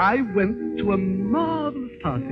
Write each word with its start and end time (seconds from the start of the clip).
I 0.00 0.22
went 0.34 0.78
to 0.78 0.92
a 0.92 0.96
marvelous 0.96 1.92
party. 2.02 2.24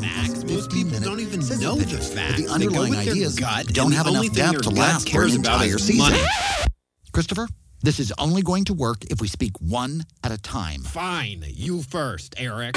Facts. 0.00 0.44
Most 0.44 0.70
people 0.70 1.00
don't 1.00 1.18
even 1.18 1.42
Says 1.42 1.60
know 1.60 1.74
the 1.74 1.86
the 1.86 1.98
facts. 1.98 2.36
the 2.36 2.42
They 2.42 2.46
go 2.46 2.54
underlying 2.54 2.90
with 2.90 3.04
their 3.04 3.14
ideas 3.14 3.36
gut, 3.36 3.66
don't 3.66 3.90
have 3.90 4.06
enough 4.06 4.32
depth 4.32 4.62
to 4.62 4.70
last 4.70 5.10
for 5.10 5.22
an 5.22 5.30
cares 5.30 5.34
about 5.34 5.54
entire 5.64 5.74
is 5.74 5.84
season. 5.84 6.24
Christopher, 7.12 7.48
this 7.82 7.98
is 7.98 8.12
only 8.16 8.42
going 8.42 8.64
to 8.66 8.74
work 8.74 9.04
if 9.10 9.20
we 9.20 9.26
speak 9.26 9.60
one 9.60 10.04
at 10.22 10.30
a 10.30 10.38
time. 10.38 10.82
Fine, 10.82 11.44
you 11.48 11.82
first, 11.82 12.36
Eric. 12.38 12.76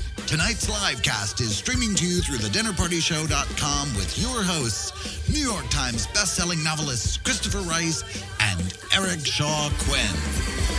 Tonight's 0.31 0.69
live 0.69 1.03
cast 1.03 1.41
is 1.41 1.57
streaming 1.57 1.93
to 1.93 2.05
you 2.05 2.21
through 2.21 2.37
thedinnerpartyshow.com 2.37 3.95
with 3.97 4.17
your 4.17 4.41
hosts, 4.41 5.29
New 5.29 5.41
York 5.41 5.69
Times 5.69 6.07
bestselling 6.07 6.63
novelists 6.63 7.17
Christopher 7.17 7.59
Rice 7.59 8.05
and 8.39 8.73
Eric 8.95 9.25
Shaw 9.25 9.69
Quinn. 9.79 10.70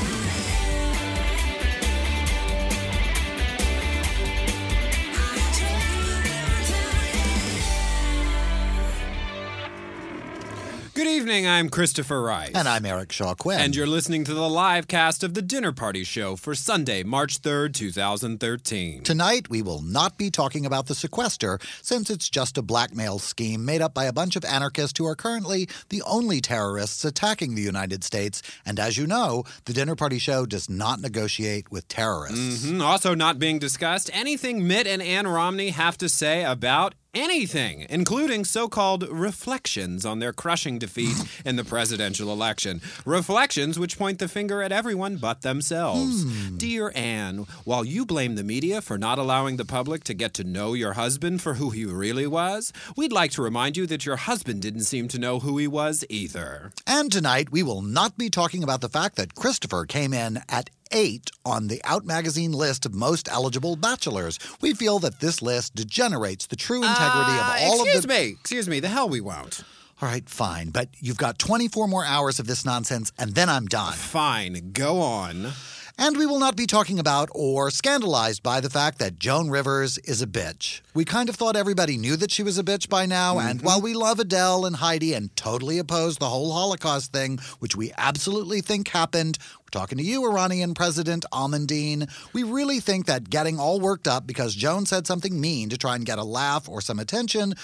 Evening, 11.23 11.47
I'm 11.47 11.69
Christopher 11.69 12.21
Rice. 12.21 12.51
And 12.53 12.67
I'm 12.67 12.85
Eric 12.85 13.13
Shaw 13.13 13.35
Quinn. 13.37 13.61
And 13.61 13.77
you're 13.77 13.87
listening 13.87 14.25
to 14.25 14.35
the 14.35 14.49
live 14.49 14.89
cast 14.89 15.23
of 15.23 15.35
the 15.35 15.41
Dinner 15.41 15.71
Party 15.71 16.03
Show 16.03 16.35
for 16.35 16.53
Sunday, 16.57 17.05
March 17.05 17.41
3rd, 17.41 17.75
2013. 17.75 19.05
Tonight, 19.05 19.49
we 19.49 19.63
will 19.63 19.83
not 19.83 20.19
be 20.19 20.33
talking 20.33 20.67
about 20.67 20.87
the 20.87 20.97
sequester, 20.97 21.61
since 21.81 22.11
it's 22.11 22.29
just 22.29 22.59
a 22.59 22.63
blackmail 22.63 23.21
scheme 23.21 23.65
made 23.65 23.81
up 23.81 23.95
by 23.95 24.07
a 24.07 24.13
bunch 24.13 24.35
of 24.35 24.45
anarchists 24.45 24.99
who 24.99 25.07
are 25.07 25.15
currently 25.15 25.69
the 25.91 26.03
only 26.03 26.41
terrorists 26.41 27.05
attacking 27.05 27.55
the 27.55 27.63
United 27.63 28.03
States. 28.03 28.43
And 28.67 28.81
as 28.81 28.99
you 28.99 29.07
know, 29.07 29.45
the 29.67 29.73
Dinner 29.73 29.95
Party 29.95 30.19
Show 30.19 30.45
does 30.45 30.69
not 30.69 31.01
negotiate 31.01 31.71
with 31.71 31.87
terrorists. 31.87 32.67
Mhm. 32.67 32.83
Also, 32.83 33.15
not 33.15 33.39
being 33.39 33.61
discussed, 33.61 34.11
anything 34.13 34.67
Mitt 34.67 34.89
and 34.89 35.01
Ann 35.01 35.29
Romney 35.29 35.69
have 35.71 35.97
to 35.99 36.09
say 36.09 36.43
about 36.43 36.97
anything, 37.15 37.87
including 37.89 38.45
so 38.45 38.69
called 38.69 39.09
reflections 39.09 40.07
on 40.07 40.19
their 40.19 40.33
crushing 40.33 40.79
defeat 40.79 41.17
in 41.45 41.57
the 41.57 41.65
presidential 41.65 42.33
election. 42.33 42.81
Reflections 43.05 43.79
which 43.79 43.99
point 43.99 44.19
the 44.19 44.29
finger 44.29 44.63
at 44.63 44.73
everyone 44.73 45.17
but 45.17 45.43
themselves. 45.43 46.25
Hmm. 46.25 46.57
Dear 46.57 46.93
Anne, 46.95 47.47
while 47.65 47.85
you 47.85 48.07
blame 48.07 48.37
the 48.37 48.45
media 48.45 48.81
for 48.81 48.99
not 48.99 49.19
allowing 49.19 49.57
the 49.57 49.65
public 49.65 50.05
to 50.05 50.15
get 50.15 50.35
to 50.35 50.45
know 50.45 50.75
your 50.75 50.95
husband 50.95 51.43
for 51.43 51.55
who 51.55 51.71
he 51.71 51.85
really 51.85 52.27
was, 52.27 52.73
we'd 52.97 53.13
like 53.13 53.31
to 53.33 53.43
remind 53.43 53.77
you 53.77 53.87
that 53.87 54.07
your 54.07 54.17
husband 54.17 54.63
didn't 54.63 54.83
seem 54.83 55.09
to 55.09 55.19
know 55.19 55.41
who 55.41 55.59
he 55.59 55.67
was 55.67 56.05
either. 56.09 56.73
And 56.87 57.13
tonight, 57.13 57.51
we 57.53 57.63
will 57.63 57.83
not 57.83 58.17
be 58.17 58.31
talking 58.31 58.63
about 58.63 58.81
the 58.81 58.89
fact 58.89 59.17
that 59.17 59.35
Christopher 59.35 59.85
came 59.85 60.13
in 60.13 60.41
at 60.49 60.71
eight 60.93 61.31
on 61.45 61.69
the 61.69 61.81
Out 61.85 62.05
magazine 62.05 62.53
list 62.53 62.87
of 62.87 62.95
most 62.95 63.29
eligible 63.29 63.77
bachelors. 63.77 64.39
We 64.61 64.75
feel 64.75 64.99
that 65.01 65.21
this 65.21 65.43
list 65.43 65.75
degenerates 65.75 66.47
the 66.47 66.57
true 66.57 66.83
integrity 66.85 67.33
Uh, 67.33 67.57
of 67.57 67.63
all 67.63 67.81
of 67.81 67.87
the. 67.87 67.93
Excuse 67.97 68.07
me, 68.07 68.29
excuse 68.41 68.69
me, 68.69 68.81
the 68.81 68.89
hell 68.89 69.09
we 69.09 69.21
won't. 69.21 69.63
All 70.01 70.09
right, 70.09 70.29
fine, 70.29 70.71
but 70.71 70.89
you've 70.99 71.17
got 71.17 71.39
24 71.39 71.87
more 71.87 72.05
hours 72.05 72.41
of 72.41 72.47
this 72.49 72.65
nonsense, 72.65 73.13
and 73.19 73.35
then 73.35 73.49
I'm 73.49 73.67
done. 73.67 73.93
Fine, 73.93 74.73
go 74.73 75.01
on. 75.01 75.53
And 75.99 76.17
we 76.17 76.27
will 76.27 76.39
not 76.39 76.57
be 76.57 76.67
talking 76.67 76.99
about 76.99 77.29
or 77.33 77.71
scandalized 77.71 78.43
by 78.43 78.61
the 78.61 78.71
fact 78.71 78.99
that 78.99 79.19
Joan 79.19 79.51
Rivers 79.51 79.99
is 79.99 80.23
a 80.23 80.27
bitch. 80.27 80.81
We 80.95 81.05
kind 81.05 81.29
of 81.29 81.37
thought 81.37 81.55
everybody 81.55 81.99
knew 81.99 82.17
that 82.17 82.31
she 82.31 82.43
was 82.43 82.59
a 82.59 82.65
bitch 82.65 82.89
by 82.89 83.07
now, 83.07 83.39
and 83.39 83.59
mm-hmm. 83.59 83.67
while 83.67 83.81
we 83.81 83.95
love 83.95 84.19
Adele 84.19 84.65
and 84.65 84.77
Heidi 84.77 85.13
and 85.13 85.35
totally 85.37 85.79
oppose 85.79 86.17
the 86.17 86.29
whole 86.29 86.53
Holocaust 86.53 87.13
thing, 87.13 87.39
which 87.59 87.77
we 87.77 87.93
absolutely 87.99 88.63
think 88.63 88.89
happened, 88.89 89.39
we're 89.61 89.71
talking 89.71 89.99
to 89.99 90.05
you, 90.05 90.27
Iranian 90.29 90.75
President 90.75 91.25
Almondine. 91.33 92.11
We 92.33 92.43
really 92.43 92.81
think 92.81 93.07
that 93.07 93.31
getting 93.31 93.61
all 93.61 93.79
worked 93.79 94.09
up 94.09 94.27
because 94.27 94.55
Joan 94.55 94.87
said 94.87 95.07
something 95.07 95.41
mean 95.41 95.69
to 95.69 95.79
try 95.79 95.95
and 95.95 96.07
get 96.07 96.19
a 96.19 96.25
laugh 96.25 96.69
or 96.69 96.81
some 96.81 96.99
attention 96.99 97.55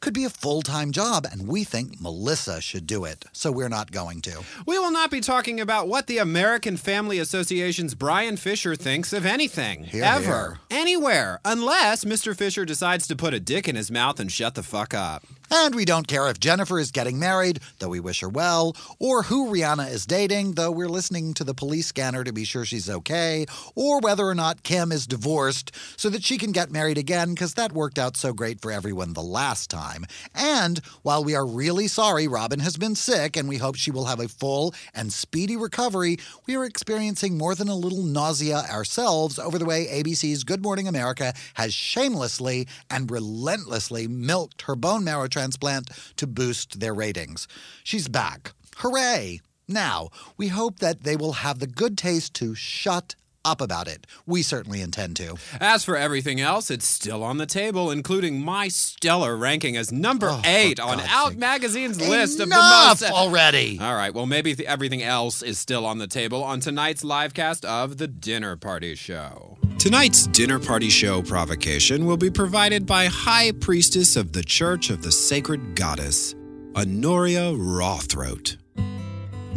could 0.00 0.14
be 0.14 0.24
a 0.24 0.30
full 0.30 0.62
time 0.62 0.92
job, 0.92 1.26
and 1.30 1.48
we 1.48 1.64
think 1.64 2.00
Melissa 2.00 2.60
should 2.60 2.86
do 2.86 3.04
it. 3.04 3.24
So 3.32 3.50
we're 3.50 3.68
not 3.68 3.92
going 3.92 4.20
to. 4.22 4.42
We 4.66 4.78
will 4.78 4.90
not 4.90 5.10
be 5.10 5.20
talking 5.20 5.60
about 5.60 5.88
what 5.88 6.06
the 6.06 6.18
American 6.18 6.76
Family 6.76 7.18
Association's 7.18 7.94
Bryan 7.94 8.36
Fischer 8.36 8.76
thinks 8.76 9.12
of 9.12 9.26
anything, 9.26 9.84
Hear, 9.84 10.04
ever, 10.04 10.58
anywhere, 10.70 11.40
unless 11.44 12.04
Mr. 12.04 12.36
Fischer 12.36 12.64
decides 12.64 13.06
to 13.08 13.16
put 13.16 13.34
a 13.34 13.40
dick 13.40 13.68
in 13.68 13.76
his 13.76 13.90
mouth 13.90 14.20
and 14.20 14.30
shut 14.30 14.54
the 14.54 14.62
fuck 14.62 14.94
up. 14.94 15.24
And 15.50 15.74
we 15.74 15.84
don't 15.84 16.08
care 16.08 16.28
if 16.28 16.40
Jennifer 16.40 16.78
is 16.78 16.90
getting 16.90 17.18
married, 17.18 17.60
though 17.78 17.88
we 17.88 18.00
wish 18.00 18.20
her 18.20 18.28
well, 18.28 18.76
or 18.98 19.22
who 19.24 19.50
Rihanna 19.50 19.90
is 19.90 20.06
dating, 20.06 20.52
though 20.52 20.70
we're 20.70 20.88
listening 20.88 21.34
to 21.34 21.44
the 21.44 21.54
police 21.54 21.86
scanner 21.86 22.24
to 22.24 22.32
be 22.32 22.44
sure 22.44 22.64
she's 22.64 22.90
okay, 22.90 23.46
or 23.74 24.00
whether 24.00 24.26
or 24.26 24.34
not 24.34 24.64
Kim 24.64 24.90
is 24.90 25.06
divorced 25.06 25.70
so 25.96 26.08
that 26.10 26.24
she 26.24 26.36
can 26.36 26.52
get 26.52 26.72
married 26.72 26.98
again 26.98 27.34
because 27.34 27.54
that 27.54 27.72
worked 27.72 27.98
out 27.98 28.16
so 28.16 28.32
great 28.32 28.60
for 28.60 28.72
everyone 28.72 29.12
the 29.12 29.22
last 29.22 29.70
time. 29.70 30.04
And 30.34 30.80
while 31.02 31.22
we 31.22 31.34
are 31.34 31.46
really 31.46 31.86
sorry 31.86 32.26
Robin 32.26 32.60
has 32.60 32.76
been 32.76 32.94
sick 32.94 33.36
and 33.36 33.48
we 33.48 33.58
hope 33.58 33.76
she 33.76 33.90
will 33.90 34.06
have 34.06 34.20
a 34.20 34.28
full 34.28 34.74
and 34.94 35.12
speedy 35.12 35.56
recovery, 35.56 36.18
we 36.46 36.56
are 36.56 36.64
experiencing 36.64 37.38
more 37.38 37.54
than 37.54 37.68
a 37.68 37.76
little 37.76 38.02
nausea 38.02 38.64
ourselves 38.70 39.38
over 39.38 39.58
the 39.58 39.64
way 39.64 39.86
ABC's 39.86 40.44
Good 40.44 40.62
Morning 40.62 40.88
America 40.88 41.32
has 41.54 41.72
shamelessly 41.72 42.66
and 42.90 43.10
relentlessly 43.10 44.08
milked 44.08 44.62
her 44.62 44.74
bone 44.74 45.04
marrow 45.04 45.28
transplant 45.36 45.90
to 46.16 46.26
boost 46.26 46.80
their 46.80 46.94
ratings. 46.94 47.46
She's 47.84 48.08
back. 48.08 48.54
Hooray! 48.78 49.42
Now, 49.68 50.08
we 50.38 50.48
hope 50.48 50.78
that 50.78 51.02
they 51.02 51.14
will 51.14 51.44
have 51.44 51.58
the 51.58 51.66
good 51.66 51.98
taste 51.98 52.32
to 52.34 52.54
shut 52.54 53.16
up 53.46 53.60
about 53.60 53.88
it. 53.88 54.06
We 54.26 54.42
certainly 54.42 54.80
intend 54.82 55.16
to. 55.16 55.36
As 55.60 55.84
for 55.84 55.96
everything 55.96 56.40
else, 56.40 56.70
it's 56.70 56.84
still 56.86 57.22
on 57.22 57.38
the 57.38 57.46
table, 57.46 57.90
including 57.90 58.42
my 58.44 58.68
stellar 58.68 59.36
ranking 59.36 59.76
as 59.76 59.90
number 59.92 60.28
Oh, 60.28 60.36
for 60.38 60.42
eight 60.48 60.80
on 60.80 60.98
God's 60.98 61.08
Out 61.10 61.28
sake. 61.30 61.38
Magazine's 61.38 62.00
list 62.08 62.40
of 62.40 62.48
the 62.48 62.54
Enough 62.56 63.00
most. 63.00 63.10
Uh, 63.10 63.14
already. 63.14 63.78
All 63.80 63.94
right, 63.94 64.12
well, 64.12 64.26
maybe 64.26 64.54
th- 64.54 64.68
everything 64.68 65.02
else 65.02 65.42
is 65.42 65.58
still 65.58 65.86
on 65.86 65.98
the 65.98 66.06
table 66.06 66.42
on 66.42 66.60
tonight's 66.60 67.04
live 67.04 67.32
cast 67.34 67.64
of 67.64 67.96
The 67.98 68.08
Dinner 68.08 68.56
Party 68.56 68.94
Show. 68.94 69.56
Tonight's 69.78 70.26
Dinner 70.26 70.58
Party 70.58 70.88
Show 70.88 71.22
provocation 71.22 72.06
will 72.06 72.16
be 72.16 72.30
provided 72.30 72.86
by 72.86 73.06
High 73.06 73.52
Priestess 73.52 74.16
of 74.16 74.32
the 74.32 74.42
Church 74.42 74.90
of 74.90 75.02
the 75.02 75.12
Sacred 75.12 75.76
Goddess, 75.76 76.34
Honoria 76.74 77.52
Rawthroat. 77.52 78.56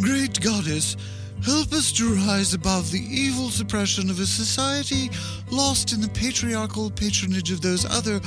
Great 0.01 0.39
goddess, 0.39 0.95
help 1.43 1.71
us 1.73 1.91
to 1.93 2.13
rise 2.15 2.53
above 2.53 2.91
the 2.91 2.99
evil 2.99 3.49
suppression 3.49 4.09
of 4.09 4.19
a 4.19 4.25
society 4.25 5.09
lost 5.51 5.93
in 5.93 6.01
the 6.01 6.09
patriarchal 6.09 6.91
patronage 6.91 7.51
of 7.51 7.61
those 7.61 7.85
other 7.85 8.19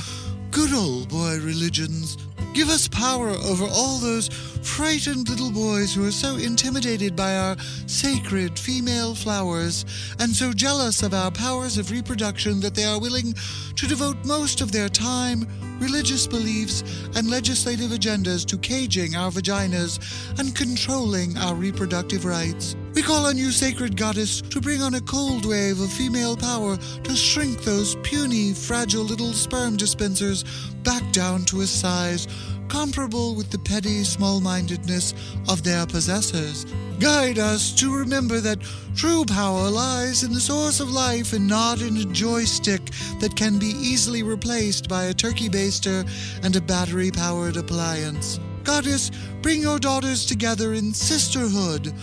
good 0.51 0.73
old 0.73 1.09
boy 1.09 1.39
religions. 1.39 2.17
Give 2.53 2.69
us 2.69 2.87
power 2.87 3.29
over 3.29 3.65
all 3.65 3.97
those 3.97 4.27
frightened 4.61 5.27
little 5.27 5.51
boys 5.51 5.95
who 5.95 6.05
are 6.05 6.11
so 6.11 6.35
intimidated 6.35 7.15
by 7.15 7.35
our 7.35 7.57
sacred 7.87 8.59
female 8.59 9.15
flowers 9.15 9.85
and 10.19 10.29
so 10.29 10.53
jealous 10.53 11.01
of 11.01 11.15
our 11.15 11.31
powers 11.31 11.79
of 11.79 11.89
reproduction 11.89 12.59
that 12.59 12.75
they 12.75 12.83
are 12.83 12.99
willing 12.99 13.33
to 13.75 13.87
devote 13.87 14.23
most 14.23 14.61
of 14.61 14.71
their 14.71 14.89
time, 14.89 15.47
religious 15.79 16.27
beliefs, 16.27 16.83
and 17.15 17.27
legislative 17.29 17.89
agendas 17.89 18.45
to 18.45 18.57
caging 18.59 19.15
our 19.15 19.31
vaginas 19.31 19.99
and 20.39 20.55
controlling 20.55 21.35
our 21.37 21.55
reproductive 21.55 22.25
rights. 22.25 22.75
We 22.93 23.01
call 23.01 23.25
on 23.25 23.37
you, 23.37 23.51
sacred 23.51 23.97
goddess, 23.97 24.41
to 24.41 24.61
bring 24.61 24.83
on 24.83 24.93
a 24.93 25.01
cold 25.01 25.47
wave 25.47 25.81
of 25.81 25.91
female 25.91 26.37
power 26.37 26.77
to 26.77 27.15
shrink 27.15 27.63
those 27.63 27.95
puny, 28.03 28.53
fragile 28.53 29.03
little 29.03 29.33
sperm 29.33 29.77
dispensers 29.77 30.43
back 30.83 31.01
down 31.11 31.43
to 31.45 31.61
a 31.61 31.65
size 31.65 32.27
comparable 32.67 33.35
with 33.35 33.49
the 33.49 33.57
petty 33.57 34.03
small 34.03 34.39
mindedness 34.39 35.15
of 35.49 35.63
their 35.63 35.87
possessors. 35.87 36.65
Guide 36.99 37.39
us 37.39 37.71
to 37.73 37.95
remember 37.95 38.39
that 38.39 38.61
true 38.95 39.25
power 39.25 39.69
lies 39.69 40.23
in 40.23 40.31
the 40.31 40.39
source 40.39 40.79
of 40.79 40.91
life 40.91 41.33
and 41.33 41.47
not 41.47 41.81
in 41.81 41.97
a 41.97 42.05
joystick 42.05 42.81
that 43.19 43.35
can 43.35 43.57
be 43.57 43.73
easily 43.77 44.21
replaced 44.21 44.87
by 44.87 45.05
a 45.05 45.13
turkey 45.13 45.49
baster 45.49 46.07
and 46.43 46.55
a 46.55 46.61
battery 46.61 47.09
powered 47.09 47.57
appliance. 47.57 48.39
Goddess, 48.63 49.11
bring 49.41 49.61
your 49.61 49.77
daughters 49.77 50.25
together 50.25 50.73
in 50.73 50.93
sisterhood. 50.93 51.93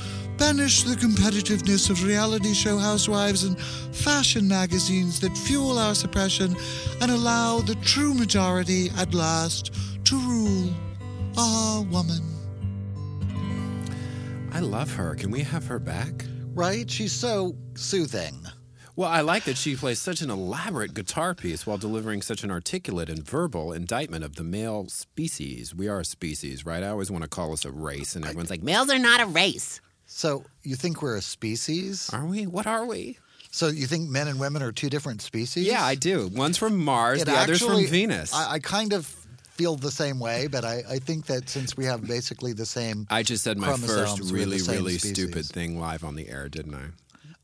Banish 0.40 0.84
the 0.84 0.94
competitiveness 0.94 1.90
of 1.90 2.02
reality 2.02 2.54
show 2.54 2.78
housewives 2.78 3.44
and 3.44 3.60
fashion 3.60 4.48
magazines 4.48 5.20
that 5.20 5.36
fuel 5.36 5.78
our 5.78 5.94
suppression 5.94 6.56
and 7.02 7.10
allow 7.10 7.60
the 7.60 7.74
true 7.82 8.14
majority 8.14 8.88
at 8.96 9.12
last 9.12 9.74
to 10.04 10.16
rule. 10.16 10.72
Ah, 11.36 11.84
woman. 11.90 12.22
I 14.50 14.60
love 14.60 14.90
her. 14.94 15.14
Can 15.14 15.30
we 15.30 15.40
have 15.40 15.66
her 15.66 15.78
back? 15.78 16.24
Right? 16.54 16.90
She's 16.90 17.12
so 17.12 17.54
soothing. 17.74 18.34
Well, 18.96 19.10
I 19.10 19.20
like 19.20 19.44
that 19.44 19.58
she 19.58 19.76
plays 19.76 19.98
such 19.98 20.22
an 20.22 20.30
elaborate 20.30 20.94
guitar 20.94 21.34
piece 21.34 21.66
while 21.66 21.76
delivering 21.76 22.22
such 22.22 22.44
an 22.44 22.50
articulate 22.50 23.10
and 23.10 23.22
verbal 23.22 23.74
indictment 23.74 24.24
of 24.24 24.36
the 24.36 24.44
male 24.44 24.88
species. 24.88 25.74
We 25.74 25.86
are 25.86 26.00
a 26.00 26.04
species, 26.04 26.64
right? 26.64 26.82
I 26.82 26.88
always 26.88 27.10
want 27.10 27.24
to 27.24 27.28
call 27.28 27.52
us 27.52 27.66
a 27.66 27.70
race, 27.70 28.16
and 28.16 28.24
everyone's 28.24 28.50
like, 28.50 28.62
Males 28.62 28.90
are 28.90 28.98
not 28.98 29.20
a 29.20 29.26
race. 29.26 29.82
So 30.12 30.44
you 30.64 30.74
think 30.74 31.02
we're 31.02 31.16
a 31.16 31.22
species? 31.22 32.10
Are 32.12 32.26
we? 32.26 32.46
What 32.46 32.66
are 32.66 32.84
we? 32.84 33.18
So 33.52 33.68
you 33.68 33.86
think 33.86 34.08
men 34.10 34.26
and 34.28 34.38
women 34.40 34.60
are 34.62 34.72
two 34.72 34.90
different 34.90 35.22
species? 35.22 35.66
Yeah, 35.66 35.84
I 35.84 35.94
do. 35.94 36.28
One's 36.34 36.58
from 36.58 36.76
Mars, 36.78 37.22
It 37.22 37.26
the 37.26 37.32
other's 37.36 37.62
actually- 37.62 37.84
from 37.84 37.92
Venus. 37.92 38.34
I, 38.34 38.52
I 38.54 38.58
kind 38.58 38.92
of 38.92 39.06
feel 39.06 39.76
the 39.76 39.90
same 39.90 40.18
way, 40.18 40.46
but 40.48 40.64
I, 40.64 40.82
I 40.88 40.98
think 40.98 41.26
that 41.26 41.48
since 41.48 41.76
we 41.76 41.84
have 41.84 42.06
basically 42.06 42.52
the 42.52 42.66
same, 42.66 43.06
I 43.08 43.22
just 43.22 43.44
said 43.44 43.56
my 43.56 43.68
chromosomes, 43.68 44.18
first 44.18 44.20
we're 44.22 44.26
the 44.28 44.34
really, 44.34 44.58
same 44.58 44.76
really 44.76 44.98
species. 44.98 45.16
stupid 45.16 45.46
thing 45.46 45.78
live 45.78 46.02
on 46.04 46.16
the 46.16 46.28
air, 46.28 46.48
didn't 46.48 46.74
I? 46.74 46.86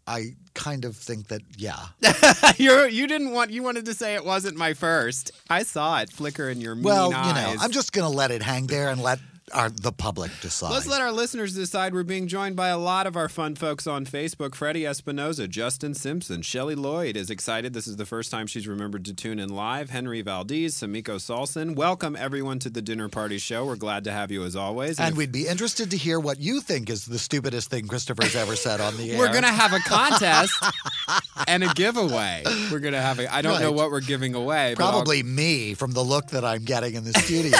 I 0.09 0.35
kind 0.55 0.85
of 0.85 0.97
think 0.97 1.29
that 1.29 1.43
yeah. 1.57 1.87
you 2.59 2.87
you 2.87 3.07
didn't 3.07 3.33
want 3.33 3.51
you 3.51 3.63
wanted 3.63 3.85
to 3.87 3.95
say 3.95 4.15
it 4.15 4.25
wasn't 4.25 4.57
my 4.57 4.73
first. 4.75 5.31
I 5.51 5.63
saw 5.65 6.01
it 6.01 6.11
flicker 6.11 6.49
in 6.49 6.61
your 6.61 6.75
mean 6.77 6.85
Well, 6.85 7.11
you 7.11 7.17
eyes. 7.17 7.35
know, 7.35 7.63
I'm 7.63 7.73
just 7.73 7.93
going 7.93 8.09
to 8.11 8.17
let 8.17 8.31
it 8.31 8.41
hang 8.43 8.67
there 8.69 8.89
and 8.91 9.01
let 9.03 9.19
our, 9.55 9.71
the 9.71 9.93
public 9.93 10.33
decide. 10.41 10.73
Let's 10.73 10.89
let 10.89 11.01
our 11.01 11.13
listeners 11.13 11.55
decide. 11.55 11.95
We're 11.95 12.03
being 12.03 12.27
joined 12.27 12.57
by 12.57 12.69
a 12.69 12.79
lot 12.79 13.07
of 13.07 13.17
our 13.17 13.29
fun 13.29 13.55
folks 13.55 13.87
on 13.87 14.05
Facebook. 14.05 14.57
Freddie 14.57 14.83
Espinoza, 14.83 15.49
Justin 15.49 15.95
Simpson, 15.95 16.43
Shelley 16.43 16.75
Lloyd 16.75 17.17
is 17.17 17.31
excited. 17.31 17.73
This 17.73 17.87
is 17.87 17.95
the 17.97 18.07
first 18.07 18.33
time 18.33 18.49
she's 18.49 18.67
remembered 18.67 19.05
to 19.05 19.15
tune 19.15 19.39
in 19.39 19.49
live. 19.51 19.91
Henry 19.91 20.21
Valdez, 20.21 20.75
Samiko 20.75 21.21
Salson. 21.21 21.77
Welcome 21.77 22.17
everyone 22.17 22.59
to 22.59 22.71
the 22.71 22.83
Dinner 22.83 23.09
Party 23.09 23.39
Show. 23.39 23.65
We're 23.65 23.77
glad 23.77 24.03
to 24.05 24.11
have 24.13 24.33
you 24.33 24.43
as 24.45 24.57
always. 24.57 24.99
and 24.99 25.13
if- 25.13 25.17
we'd 25.17 25.31
be 25.33 25.47
interested 25.47 25.93
to 25.93 25.97
hear 25.97 26.19
what 26.19 26.41
you 26.41 26.61
think 26.61 26.91
is 26.91 27.05
the 27.07 27.19
stupidest 27.19 27.71
thing 27.71 27.87
Christopher's 27.87 28.35
ever 28.35 28.57
said 28.57 28.81
on 28.81 28.97
the 28.97 29.13
air. 29.13 29.19
We're 29.19 29.33
gonna 29.33 29.47
have 29.53 29.73
a 29.73 29.79
contest 29.81 30.55
and 31.47 31.63
a 31.63 31.73
giveaway. 31.75 32.43
We're 32.73 32.81
gonna 32.81 33.01
have 33.01 33.21
a. 33.21 33.33
I 33.33 33.43
don't 33.43 33.61
know 33.61 33.71
what 33.73 33.91
we're 33.93 34.01
giving 34.01 34.35
away. 34.35 34.75
but 34.77 34.83
Probably 34.91 35.23
me 35.23 35.75
from 35.75 35.93
the 35.93 36.03
look 36.03 36.29
that 36.31 36.45
I'm 36.45 36.65
getting 36.65 36.95
in 36.95 37.05
the 37.05 37.13
studio. 37.13 37.59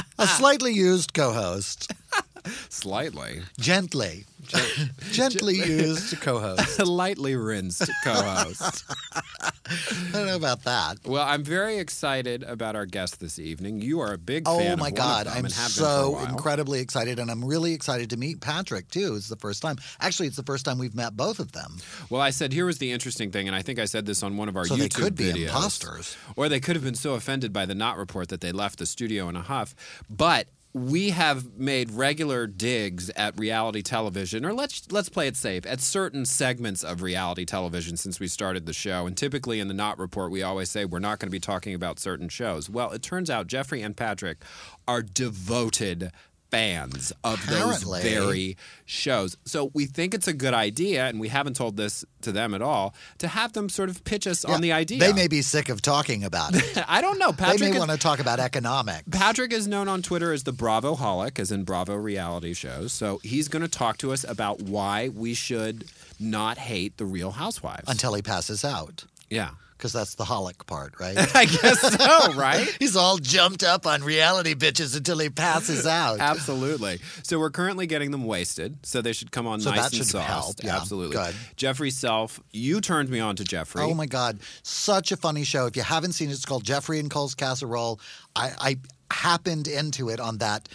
a 0.18 0.22
ah. 0.22 0.36
slightly 0.38 0.72
used 0.72 1.12
co-host, 1.12 1.92
slightly, 2.68 3.42
gently, 3.58 4.24
gently 5.12 5.54
used 5.56 6.20
co-host. 6.20 6.78
lightly 6.86 7.36
rinsed 7.36 7.90
co-host. 8.04 8.84
I 9.14 10.10
don't 10.12 10.26
know 10.26 10.36
about 10.36 10.62
that. 10.64 10.98
well, 11.04 11.26
I'm 11.26 11.42
very 11.42 11.78
excited 11.78 12.42
about 12.44 12.76
our 12.76 12.86
guest 12.86 13.20
this 13.20 13.38
evening. 13.38 13.80
You 13.80 14.00
are 14.00 14.12
a 14.12 14.18
big 14.18 14.44
oh 14.46 14.58
fan 14.58 14.70
Oh 14.70 14.72
of 14.74 14.78
my 14.78 14.90
God, 14.90 15.26
I'm 15.26 15.44
and 15.44 15.52
have 15.54 15.74
been 15.74 15.84
for 15.84 15.84
a 15.84 15.86
so 15.86 16.18
incredibly 16.28 16.80
excited, 16.80 17.18
and 17.18 17.30
I'm 17.30 17.44
really 17.44 17.72
excited 17.72 18.10
to 18.10 18.16
meet 18.16 18.40
Patrick 18.40 18.88
too. 18.90 19.14
It's 19.16 19.28
the 19.28 19.36
first 19.36 19.62
time. 19.62 19.76
Actually, 20.00 20.28
it's 20.28 20.36
the 20.36 20.42
first 20.42 20.64
time 20.64 20.78
we've 20.78 20.94
met 20.94 21.16
both 21.16 21.38
of 21.38 21.52
them. 21.52 21.78
Well, 22.10 22.20
I 22.20 22.30
said 22.30 22.52
here 22.52 22.66
was 22.66 22.78
the 22.78 22.92
interesting 22.92 23.30
thing, 23.30 23.46
and 23.48 23.56
I 23.56 23.62
think 23.62 23.78
I 23.78 23.84
said 23.86 24.06
this 24.06 24.22
on 24.22 24.36
one 24.36 24.48
of 24.48 24.56
our 24.56 24.64
So 24.66 24.74
YouTube 24.76 24.78
they 24.78 24.88
could 24.88 25.16
be 25.16 25.24
videos. 25.32 25.46
imposters. 25.46 26.16
or 26.36 26.48
they 26.48 26.60
could 26.60 26.76
have 26.76 26.84
been 26.84 26.94
so 26.94 27.14
offended 27.14 27.52
by 27.52 27.66
the 27.66 27.74
not 27.74 27.96
report 27.96 28.28
that 28.28 28.40
they 28.40 28.52
left 28.52 28.78
the 28.78 28.86
studio 28.86 29.28
in 29.28 29.36
a 29.36 29.42
huff. 29.42 29.74
But 30.08 30.46
we 30.76 31.08
have 31.08 31.56
made 31.58 31.90
regular 31.90 32.46
digs 32.46 33.08
at 33.16 33.38
reality 33.38 33.80
television, 33.80 34.44
or 34.44 34.52
let's 34.52 34.92
let's 34.92 35.08
play 35.08 35.26
it 35.26 35.34
safe, 35.34 35.64
at 35.64 35.80
certain 35.80 36.26
segments 36.26 36.84
of 36.84 37.00
reality 37.00 37.46
television 37.46 37.96
since 37.96 38.20
we 38.20 38.28
started 38.28 38.66
the 38.66 38.74
show. 38.74 39.06
And 39.06 39.16
typically 39.16 39.58
in 39.58 39.68
the 39.68 39.74
not 39.74 39.98
report, 39.98 40.30
we 40.30 40.42
always 40.42 40.70
say 40.70 40.84
we're 40.84 40.98
not 40.98 41.18
going 41.18 41.28
to 41.28 41.32
be 41.32 41.40
talking 41.40 41.74
about 41.74 41.98
certain 41.98 42.28
shows. 42.28 42.68
Well, 42.68 42.90
it 42.90 43.00
turns 43.00 43.30
out 43.30 43.46
Jeffery 43.46 43.80
and 43.80 43.96
Patrick 43.96 44.44
are 44.86 45.00
devoted 45.00 46.12
fans 46.50 47.12
of 47.24 47.42
Apparently. 47.44 48.02
those 48.02 48.10
very 48.12 48.56
shows. 48.84 49.36
So 49.44 49.70
we 49.74 49.86
think 49.86 50.14
it's 50.14 50.28
a 50.28 50.32
good 50.32 50.54
idea, 50.54 51.06
and 51.06 51.18
we 51.20 51.28
haven't 51.28 51.54
told 51.56 51.76
this 51.76 52.04
to 52.22 52.32
them 52.32 52.54
at 52.54 52.62
all, 52.62 52.94
to 53.18 53.28
have 53.28 53.52
them 53.52 53.68
sort 53.68 53.88
of 53.88 54.04
pitch 54.04 54.26
us 54.26 54.44
on 54.44 54.60
the 54.60 54.72
idea. 54.72 54.98
They 54.98 55.12
may 55.12 55.28
be 55.28 55.42
sick 55.42 55.68
of 55.68 55.82
talking 55.82 56.24
about 56.24 56.54
it. 56.54 56.84
I 56.88 57.00
don't 57.00 57.18
know. 57.18 57.32
Patrick 57.32 57.58
they 57.60 57.70
may 57.70 57.72
is, 57.72 57.78
want 57.78 57.90
to 57.90 57.98
talk 57.98 58.18
about 58.20 58.40
economics. 58.40 59.04
Patrick 59.10 59.52
is 59.52 59.66
known 59.66 59.88
on 59.88 60.02
Twitter 60.02 60.32
as 60.32 60.44
the 60.44 60.52
Bravo 60.52 60.94
holic, 60.94 61.38
as 61.38 61.50
in 61.52 61.64
Bravo 61.64 61.94
reality 61.94 62.54
shows. 62.54 62.92
So 62.92 63.18
he's 63.22 63.48
going 63.48 63.62
to 63.62 63.68
talk 63.68 63.98
to 63.98 64.12
us 64.12 64.24
about 64.24 64.62
why 64.62 65.08
we 65.08 65.34
should 65.34 65.84
not 66.18 66.58
hate 66.58 66.96
the 66.96 67.04
Real 67.04 67.32
Housewives. 67.32 67.88
until 67.88 68.14
he 68.14 68.22
passes 68.22 68.64
out. 68.64 69.04
yeah, 69.28 69.50
Because 69.76 69.92
that's 69.92 70.14
the 70.14 70.24
holic 70.24 70.66
part, 70.66 70.98
right? 70.98 71.16
I 71.36 71.44
guess 71.44 71.80
so. 71.80 72.32
Right. 72.36 72.66
He's 72.78 72.96
all 72.96 73.18
jumped 73.18 73.62
up 73.62 73.86
on 73.86 74.02
reality 74.02 74.54
bitches 74.54 74.96
until 74.96 75.18
he 75.18 75.28
passes 75.30 75.86
out. 75.86 76.18
Absolutely. 76.18 76.98
So 77.22 77.38
we're 77.38 77.50
currently 77.50 77.86
getting 77.86 78.10
them 78.10 78.24
wasted, 78.24 78.78
so 78.84 79.00
they 79.02 79.12
should 79.12 79.30
come 79.32 79.46
on 79.46 79.60
So 79.60 79.70
nice 79.70 79.78
that 79.80 79.84
and 79.92 79.94
should 79.98 80.06
sauced. 80.06 80.26
help, 80.26 80.56
yeah. 80.64 80.76
Absolutely. 80.76 81.16
Good. 81.16 81.34
Jeffery 81.56 81.90
Self, 81.90 82.40
you 82.52 82.80
turned 82.80 83.10
me 83.10 83.20
on 83.20 83.36
to 83.36 83.44
Jeffery. 83.44 83.82
Oh 83.82 83.94
my 83.94 84.06
God. 84.06 84.40
Such 84.62 85.12
a 85.12 85.16
funny 85.16 85.44
show. 85.44 85.66
If 85.66 85.76
you 85.76 85.82
haven't 85.82 86.12
seen 86.12 86.30
it, 86.30 86.32
it's 86.32 86.44
called 86.44 86.64
Jeffery 86.64 86.98
and 86.98 87.10
Cole's 87.10 87.34
Casserole. 87.34 88.00
I, 88.34 88.50
I 88.58 88.76
happened 89.14 89.68
into 89.68 90.08
it 90.08 90.20
on 90.20 90.38
that. 90.38 90.68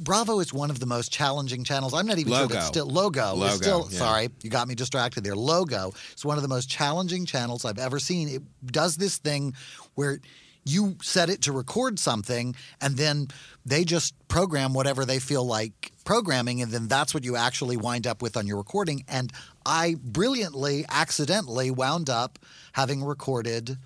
Bravo 0.00 0.40
is 0.40 0.52
one 0.52 0.70
of 0.70 0.80
the 0.80 0.86
most 0.86 1.12
challenging 1.12 1.64
channels. 1.64 1.94
I'm 1.94 2.06
not 2.06 2.18
even 2.18 2.32
sure 2.32 2.42
Logo. 2.42 2.54
that's 2.54 2.66
still 2.66 2.86
logo. 2.86 3.34
Logo, 3.34 3.56
still 3.56 3.88
yeah. 3.90 3.98
sorry, 3.98 4.28
you 4.42 4.50
got 4.50 4.68
me 4.68 4.74
distracted 4.74 5.24
there. 5.24 5.36
Logo 5.36 5.92
is 6.14 6.24
one 6.24 6.36
of 6.36 6.42
the 6.42 6.48
most 6.48 6.68
challenging 6.68 7.24
channels 7.26 7.64
I've 7.64 7.78
ever 7.78 7.98
seen. 7.98 8.28
It 8.28 8.42
does 8.66 8.96
this 8.96 9.18
thing 9.18 9.54
where 9.94 10.20
you 10.66 10.96
set 11.00 11.30
it 11.30 11.42
to 11.42 11.52
record 11.52 11.98
something 11.98 12.54
and 12.80 12.96
then 12.96 13.28
they 13.64 13.84
just 13.84 14.14
program 14.28 14.74
whatever 14.74 15.04
they 15.04 15.20
feel 15.20 15.46
like 15.46 15.92
programming 16.04 16.60
and 16.60 16.72
then 16.72 16.88
that's 16.88 17.14
what 17.14 17.24
you 17.24 17.36
actually 17.36 17.76
wind 17.76 18.06
up 18.06 18.20
with 18.20 18.36
on 18.36 18.46
your 18.46 18.56
recording 18.56 19.04
and 19.08 19.32
I 19.64 19.94
brilliantly 20.02 20.84
accidentally 20.88 21.70
wound 21.70 22.10
up 22.10 22.38
having 22.72 23.04
recorded 23.04 23.78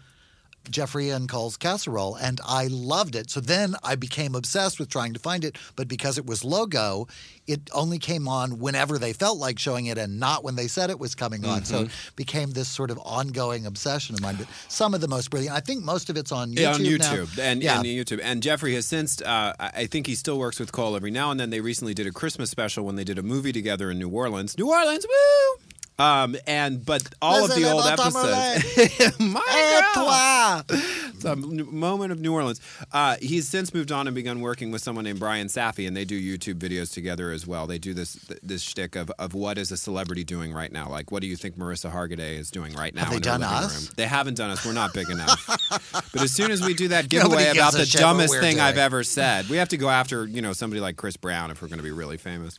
Jeffery 0.70 1.10
and 1.10 1.28
Cole's 1.28 1.56
casserole, 1.56 2.14
and 2.16 2.40
I 2.46 2.66
loved 2.68 3.14
it. 3.16 3.30
So 3.30 3.40
then 3.40 3.74
I 3.82 3.96
became 3.96 4.34
obsessed 4.34 4.78
with 4.78 4.88
trying 4.88 5.12
to 5.14 5.18
find 5.20 5.44
it. 5.44 5.56
But 5.76 5.88
because 5.88 6.18
it 6.18 6.26
was 6.26 6.44
logo, 6.44 7.08
it 7.46 7.68
only 7.72 7.98
came 7.98 8.28
on 8.28 8.58
whenever 8.58 8.98
they 8.98 9.12
felt 9.12 9.38
like 9.38 9.58
showing 9.58 9.86
it, 9.86 9.98
and 9.98 10.20
not 10.20 10.44
when 10.44 10.56
they 10.56 10.68
said 10.68 10.90
it 10.90 10.98
was 10.98 11.14
coming 11.14 11.44
on. 11.44 11.64
So 11.64 11.80
it 11.80 11.86
Mm-hmm. 11.88 12.14
became 12.16 12.50
this 12.52 12.68
sort 12.68 12.90
of 12.90 12.98
ongoing 12.98 13.66
obsession 13.66 14.14
of 14.14 14.20
mine. 14.20 14.36
But 14.36 14.46
some 14.68 14.94
of 14.94 15.00
the 15.00 15.08
most 15.08 15.30
brilliant, 15.30 15.56
I 15.56 15.60
think 15.60 15.82
most 15.82 16.10
of 16.10 16.16
it's 16.16 16.30
on 16.30 16.50
YouTube. 16.52 16.58
Yeah, 16.60 16.72
on 16.74 16.82
now. 16.82 16.88
YouTube 17.14 17.38
and, 17.38 17.62
yeah. 17.62 17.76
and 17.78 17.84
YouTube. 17.86 18.20
And 18.22 18.42
Jeffery 18.42 18.74
has 18.74 18.86
since, 18.86 19.20
uh, 19.22 19.54
I 19.58 19.70
I 19.80 19.86
think 19.86 20.06
he 20.06 20.14
still 20.14 20.38
works 20.38 20.60
with 20.60 20.72
Cole 20.72 20.94
every 20.94 21.10
now 21.10 21.30
and 21.30 21.40
then. 21.40 21.50
They 21.50 21.60
recently 21.60 21.94
did 21.94 22.06
a 22.06 22.12
Christmas 22.12 22.50
special 22.50 22.84
when 22.84 22.96
they 22.96 23.04
did 23.04 23.18
a 23.18 23.22
movie 23.22 23.52
together 23.52 23.90
in 23.90 23.98
New 23.98 24.10
Orleans. 24.10 24.56
New 24.58 24.68
Orleans, 24.70 25.06
woo! 25.08 25.62
Um, 26.00 26.34
and 26.46 26.84
but 26.84 27.02
all 27.20 27.44
of 27.44 27.54
the 27.54 27.70
old 27.70 27.84
episodes. 27.84 29.18
My 29.20 29.82
God. 29.94 30.64
toi. 30.66 30.76
It's 31.12 31.24
a 31.26 31.36
moment 31.36 32.10
of 32.10 32.20
New 32.20 32.32
Orleans. 32.32 32.58
Uh, 32.90 33.16
he's 33.20 33.46
since 33.46 33.74
moved 33.74 33.92
on 33.92 34.06
and 34.08 34.14
begun 34.14 34.40
working 34.40 34.70
with 34.70 34.80
someone 34.80 35.04
named 35.04 35.18
Brian 35.18 35.48
Safi, 35.48 35.86
and 35.86 35.94
they 35.94 36.06
do 36.06 36.18
YouTube 36.18 36.54
videos 36.54 36.94
together 36.94 37.30
as 37.30 37.46
well. 37.46 37.66
They 37.66 37.78
do 37.78 37.92
this 37.92 38.14
this 38.42 38.62
shtick 38.62 38.96
of, 38.96 39.10
of 39.18 39.34
what 39.34 39.58
is 39.58 39.70
a 39.70 39.76
celebrity 39.76 40.24
doing 40.24 40.54
right 40.54 40.72
now. 40.72 40.88
Like, 40.88 41.12
what 41.12 41.20
do 41.20 41.26
you 41.26 41.36
think 41.36 41.58
Mariska 41.58 41.88
Hargitay 41.88 42.38
is 42.38 42.50
doing 42.50 42.72
right 42.72 42.94
now? 42.94 43.04
Have 43.04 43.12
they 43.12 43.20
done 43.20 43.42
us? 43.42 43.88
Room? 43.88 43.94
They 43.96 44.06
haven't 44.06 44.38
done 44.38 44.50
us. 44.50 44.64
We're 44.64 44.72
not 44.72 44.94
big 44.94 45.10
enough. 45.10 45.46
but 45.92 46.22
as 46.22 46.32
soon 46.32 46.50
as 46.50 46.64
we 46.64 46.72
do 46.72 46.88
that 46.88 47.10
giveaway 47.10 47.50
about 47.50 47.74
the 47.74 47.84
dumbest 47.84 48.40
thing 48.40 48.58
I've 48.58 48.78
ever 48.78 49.04
said, 49.04 49.50
we 49.50 49.58
have 49.58 49.68
to 49.68 49.76
go 49.76 49.90
after 49.90 50.24
you 50.24 50.40
know 50.40 50.54
somebody 50.54 50.80
like 50.80 50.96
Chris 50.96 51.18
Brown 51.18 51.50
if 51.50 51.60
we're 51.60 51.68
going 51.68 51.78
to 51.78 51.84
be 51.84 51.90
really 51.90 52.16
famous. 52.16 52.56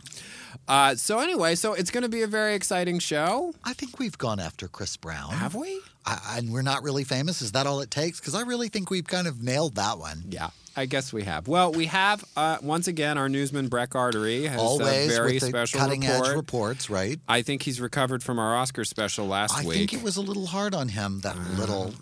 Uh, 0.67 0.95
so 0.95 1.19
anyway, 1.19 1.55
so 1.55 1.73
it's 1.73 1.91
going 1.91 2.03
to 2.03 2.09
be 2.09 2.21
a 2.21 2.27
very 2.27 2.55
exciting 2.55 2.99
show. 2.99 3.53
I 3.63 3.73
think 3.73 3.99
we've 3.99 4.17
gone 4.17 4.39
after 4.39 4.67
Chris 4.67 4.97
Brown. 4.97 5.31
Have 5.31 5.55
we? 5.55 5.79
I, 6.05 6.35
and 6.37 6.51
we're 6.51 6.61
not 6.61 6.83
really 6.83 7.03
famous. 7.03 7.41
Is 7.41 7.51
that 7.53 7.67
all 7.67 7.81
it 7.81 7.91
takes? 7.91 8.19
Because 8.19 8.35
I 8.35 8.41
really 8.41 8.69
think 8.69 8.89
we've 8.89 9.07
kind 9.07 9.27
of 9.27 9.43
nailed 9.43 9.75
that 9.75 9.97
one. 9.99 10.23
Yeah, 10.29 10.49
I 10.75 10.85
guess 10.85 11.13
we 11.13 11.23
have. 11.23 11.47
Well, 11.47 11.71
we 11.71 11.85
have 11.87 12.23
uh, 12.35 12.57
once 12.61 12.87
again 12.87 13.17
our 13.17 13.29
newsman 13.29 13.67
Breck 13.67 13.93
Artery 13.95 14.45
has 14.45 14.59
Always 14.59 14.87
a 14.87 15.07
very 15.07 15.33
with 15.33 15.41
the 15.43 15.47
special 15.49 15.79
cutting 15.79 16.01
report. 16.01 16.27
edge 16.29 16.35
reports, 16.35 16.89
right? 16.89 17.19
I 17.27 17.41
think 17.43 17.61
he's 17.63 17.79
recovered 17.79 18.23
from 18.23 18.39
our 18.39 18.55
Oscar 18.55 18.83
special 18.83 19.27
last 19.27 19.57
I 19.57 19.65
week. 19.65 19.75
I 19.75 19.77
think 19.77 19.93
it 19.93 20.03
was 20.03 20.17
a 20.17 20.21
little 20.21 20.47
hard 20.47 20.73
on 20.73 20.89
him, 20.89 21.19
that 21.21 21.37
little 21.57 21.93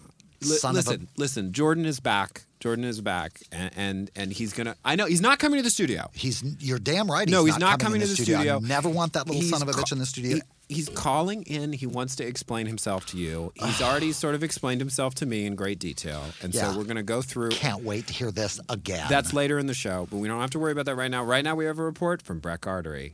Li- 0.41 0.47
son 0.57 0.75
listen, 0.75 0.93
of 0.93 1.01
a. 1.01 1.07
listen. 1.17 1.51
Jordan 1.51 1.85
is 1.85 1.99
back. 1.99 2.43
Jordan 2.59 2.83
is 2.83 2.99
back, 2.99 3.39
and, 3.53 3.71
and 3.77 4.11
and 4.17 4.33
he's 4.33 4.51
gonna. 4.51 4.75
I 4.83 4.95
know 4.97 5.05
he's 5.05 5.21
not 5.21 5.39
coming 5.39 5.57
to 5.59 5.63
the 5.63 5.69
studio. 5.69 6.09
He's 6.13 6.43
you're 6.59 6.77
damn 6.79 7.09
right. 7.09 7.27
no, 7.29 7.45
he's 7.45 7.57
not 7.57 7.79
coming, 7.79 7.99
coming, 7.99 8.01
in 8.01 8.07
to 8.07 8.13
the 8.13 8.15
studio. 8.21 8.37
studio. 8.39 8.55
I 8.57 8.59
never 8.67 8.89
want 8.89 9.13
that 9.13 9.27
little 9.27 9.41
He's 9.41 9.49
son 9.49 9.61
of 9.61 9.69
a 9.69 9.71
ca- 9.71 9.81
bitch 9.83 9.91
in 9.93 9.97
the 9.99 10.05
studio. 10.05 10.35
he- 10.67 10.75
he's 10.75 10.89
calling 10.89 11.43
in. 11.43 11.71
He 11.71 11.87
wants 11.87 12.17
to 12.17 12.25
explain 12.25 12.67
himself 12.67 13.05
to 13.07 13.17
you. 13.17 13.53
He's 13.55 13.81
already 13.81 14.11
sort 14.23 14.35
of 14.35 14.43
explained 14.43 14.81
himself 14.81 15.15
to 15.15 15.25
me 15.25 15.45
in 15.45 15.55
great 15.55 15.79
detail, 15.79 16.21
and 16.43 16.53
Yeah. 16.53 16.71
so 16.73 16.77
we're 16.77 16.83
gonna 16.83 17.01
go 17.01 17.21
through. 17.21 17.51
Can't 17.51 17.83
wait 17.83 18.07
to 18.07 18.13
hear 18.13 18.29
this 18.29 18.59
again. 18.67 19.05
That's 19.09 19.31
later 19.31 19.57
in 19.57 19.67
the 19.67 19.73
show, 19.73 20.07
but 20.11 20.17
we 20.17 20.27
don't 20.27 20.41
have 20.41 20.49
to 20.51 20.59
worry 20.59 20.73
about 20.73 20.85
that 20.87 20.95
right 20.95 21.09
now. 21.09 21.23
Right 21.23 21.45
now, 21.45 21.55
we 21.55 21.63
have 21.63 21.79
a 21.79 21.83
report 21.83 22.21
from 22.21 22.39
Breck 22.39 22.67
Artery. 22.67 23.13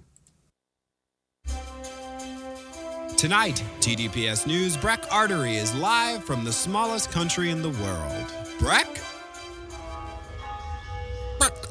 Tonight, 3.16 3.64
TDPS 3.80 4.46
News, 4.46 4.76
Breck 4.76 5.04
Artery 5.12 5.56
is 5.56 5.74
live 5.76 6.24
from 6.24 6.44
the 6.44 6.52
smallest 6.52 7.12
country 7.12 7.50
in 7.50 7.62
the 7.62 7.70
world. 7.70 8.26
Breck? 8.60 8.88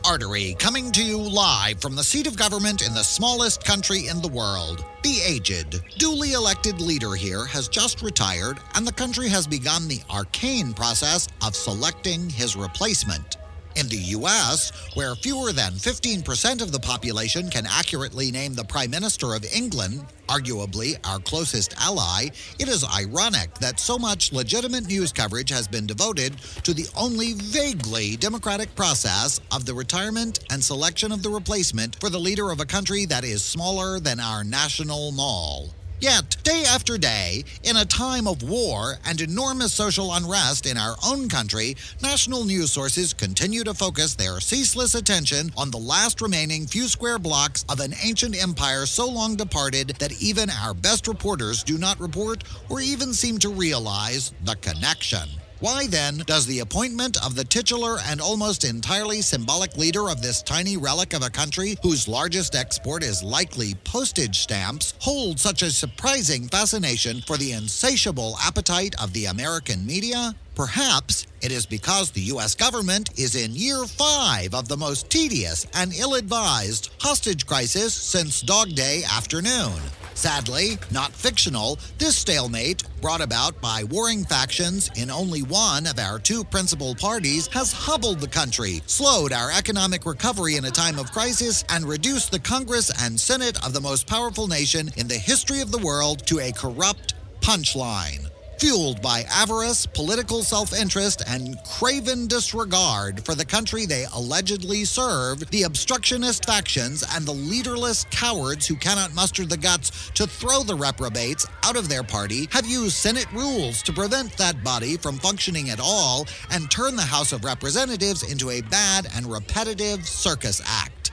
Artery 0.06 0.54
coming 0.58 0.92
to 0.92 1.02
you 1.02 1.16
live 1.16 1.80
from 1.80 1.96
the 1.96 2.04
seat 2.04 2.26
of 2.26 2.37
government 2.37 2.87
in 2.87 2.92
the 2.92 3.02
smallest 3.02 3.64
country 3.64 4.08
in 4.08 4.20
the 4.20 4.28
world. 4.28 4.84
The 5.02 5.20
aged, 5.25 5.82
duly 5.96 6.32
elected 6.32 6.78
leader 6.78 7.14
here 7.14 7.46
has 7.46 7.68
just 7.68 8.02
retired, 8.02 8.58
and 8.75 8.87
the 8.87 8.92
country 8.92 9.28
has 9.30 9.46
begun 9.46 9.88
the 9.88 10.02
arcane 10.11 10.75
process 10.75 11.26
of 11.42 11.56
selecting 11.56 12.28
his 12.28 12.54
replacement. 12.54 13.38
In 13.76 13.88
the 13.88 13.97
U.S., 13.97 14.71
where 14.95 15.16
fewer 15.16 15.52
than 15.52 15.73
15% 15.73 16.62
of 16.62 16.71
the 16.71 16.78
population 16.78 17.50
can 17.50 17.66
accurately 17.66 18.31
name 18.31 18.54
the 18.54 18.64
Prime 18.64 18.90
Minister 18.90 19.35
of 19.35 19.45
England, 19.52 20.07
arguably 20.28 20.97
our 21.04 21.19
closest 21.19 21.75
ally, 21.81 22.28
it 22.61 22.69
is 22.69 22.85
ironic 22.85 23.52
that 23.54 23.81
so 23.81 23.99
much 23.99 24.33
legitimate 24.33 24.87
news 24.87 25.12
coverage 25.12 25.50
has 25.50 25.66
been 25.66 25.87
devoted 25.87 26.38
to 26.62 26.73
the 26.73 26.87
only 26.97 27.33
vaguely 27.33 28.16
democratic 28.16 28.75
process 28.76 29.40
of 29.50 29.66
the 29.66 29.75
retirement 29.75 30.38
and 30.50 30.62
selection 30.62 31.11
of 31.11 31.23
the 31.25 31.31
replacement 31.31 31.97
for 32.00 32.09
the 32.09 32.19
leader 32.19 32.50
of 32.50 32.61
a 32.61 32.66
country 32.66 33.07
that 33.07 33.25
is 33.25 33.43
smaller 33.43 33.99
than 33.99 34.21
our 34.21 34.45
national 34.45 35.11
mall. 35.11 35.75
Yet, 36.00 36.36
day 36.42 36.64
after 36.68 36.98
day, 36.98 37.44
in 37.62 37.76
a 37.76 37.84
time 37.84 38.26
of 38.26 38.42
war 38.42 38.96
and 39.06 39.20
enormous 39.20 39.72
social 39.72 40.12
unrest 40.12 40.66
in 40.66 40.76
our 40.76 40.96
own 41.06 41.28
country, 41.28 41.76
national 42.02 42.44
news 42.44 42.72
sources 42.72 43.14
continue 43.14 43.64
to 43.64 43.74
focus 43.74 44.14
their 44.14 44.40
ceaseless 44.40 44.94
attention 44.94 45.52
on 45.56 45.70
the 45.70 45.78
last 45.78 46.20
remaining 46.20 46.66
few 46.66 46.88
square 46.88 47.18
blocks 47.18 47.64
of 47.68 47.80
an 47.80 47.94
ancient 48.02 48.40
empire 48.40 48.86
so 48.86 49.08
long 49.08 49.36
departed 49.36 49.88
that 50.00 50.20
even 50.20 50.50
our 50.50 50.74
best 50.74 51.06
reporters 51.06 51.62
do 51.62 51.78
not 51.78 51.98
report 52.00 52.44
or 52.68 52.80
even 52.80 53.14
seem 53.14 53.38
to 53.38 53.48
realize 53.48 54.32
the 54.44 54.56
connection. 54.56 55.28
Why 55.64 55.87
then 55.87 56.18
does 56.26 56.44
the 56.44 56.59
appointment 56.59 57.16
of 57.25 57.37
the 57.37 57.44
titular 57.44 57.97
and 58.04 58.21
almost 58.21 58.64
entirely 58.64 59.23
symbolic 59.23 59.78
leader 59.78 60.11
of 60.11 60.21
this 60.21 60.42
tiny 60.42 60.76
relic 60.76 61.14
of 61.14 61.23
a 61.23 61.30
country 61.30 61.78
whose 61.83 62.06
largest 62.06 62.54
export 62.54 63.02
is 63.02 63.23
likely 63.23 63.73
postage 63.83 64.40
stamps 64.40 64.92
hold 64.99 65.40
such 65.40 65.62
a 65.62 65.71
surprising 65.71 66.49
fascination 66.49 67.23
for 67.23 67.38
the 67.38 67.52
insatiable 67.52 68.37
appetite 68.44 68.94
of 69.02 69.14
the 69.14 69.25
American 69.25 69.87
media? 69.87 70.35
Perhaps 70.54 71.26
it 71.40 71.50
is 71.50 71.64
because 71.64 72.11
the 72.11 72.28
U.S. 72.35 72.54
government 72.54 73.18
is 73.18 73.35
in 73.35 73.54
year 73.54 73.87
five 73.87 74.52
of 74.52 74.68
the 74.68 74.76
most 74.76 75.09
tedious 75.09 75.66
and 75.73 75.94
ill 75.94 76.16
advised 76.16 76.90
hostage 77.00 77.47
crisis 77.47 77.94
since 77.94 78.42
Dog 78.42 78.75
Day 78.75 79.02
afternoon. 79.11 79.80
Sadly, 80.14 80.78
not 80.90 81.12
fictional, 81.12 81.78
this 81.99 82.16
stalemate, 82.16 82.85
brought 83.00 83.21
about 83.21 83.61
by 83.61 83.85
warring 83.85 84.25
factions 84.25 84.90
in 84.97 85.11
only 85.11 85.42
one 85.42 85.87
of 85.87 85.99
our 85.99 86.18
two 86.18 86.44
principal 86.44 86.94
parties, 86.94 87.49
has 87.49 87.73
hobbled 87.73 88.21
the 88.21 88.28
country, 88.28 88.83
slowed 88.87 89.33
our 89.33 89.50
economic 89.50 90.06
recovery 90.06 90.56
in 90.56 90.64
a 90.64 90.71
time 90.71 90.99
of 90.99 91.12
crisis, 91.12 91.64
and 91.68 91.85
reduced 91.85 92.30
the 92.30 92.38
Congress 92.38 92.90
and 93.02 93.18
Senate 93.18 93.64
of 93.66 93.73
the 93.73 93.80
most 93.80 94.06
powerful 94.06 94.47
nation 94.49 94.90
in 94.97 95.09
the 95.09 95.14
history 95.14 95.61
of 95.61 95.73
the 95.73 95.78
world 95.78 96.26
to 96.26 96.40
a 96.40 96.52
corrupt 96.52 97.14
punchline. 97.40 98.30
Fueled 98.58 99.02
by 99.02 99.25
avarice, 99.30 99.84
political 99.84 100.42
self 100.42 100.73
interest, 100.73 101.23
and 101.26 101.58
craven 101.64 102.26
disregard 102.28 103.25
for 103.25 103.34
the 103.34 103.44
country 103.44 103.84
they 103.84 104.06
allegedly 104.14 104.84
serve, 104.84 105.50
the 105.50 105.64
obstructionist 105.64 106.46
factions 106.46 107.04
and 107.14 107.26
the 107.26 107.32
leaderless 107.32 108.04
cowards 108.11 108.66
who 108.66 108.76
cannot 108.76 109.14
muster 109.14 109.44
the 109.44 109.56
guts 109.56 110.11
to 110.14 110.26
throw 110.26 110.62
the 110.62 110.75
reprobates 110.75 111.46
out 111.64 111.76
of 111.76 111.88
their 111.88 112.04
party 112.04 112.49
have 112.52 112.66
used 112.66 112.94
Senate 112.94 113.30
rules 113.32 113.82
to 113.82 113.92
prevent 113.92 114.37
that 114.38 114.62
body 114.62 114.96
from 114.96 115.18
functioning 115.18 115.70
at 115.70 115.80
all 115.80 116.26
and 116.50 116.70
turn 116.70 116.96
the 116.96 117.02
House 117.02 117.32
of 117.32 117.44
Representatives 117.44 118.23
into 118.23 118.50
a 118.50 118.61
bad 118.62 119.08
and 119.16 119.26
repetitive 119.26 120.06
circus 120.06 120.62
act. 120.64 121.03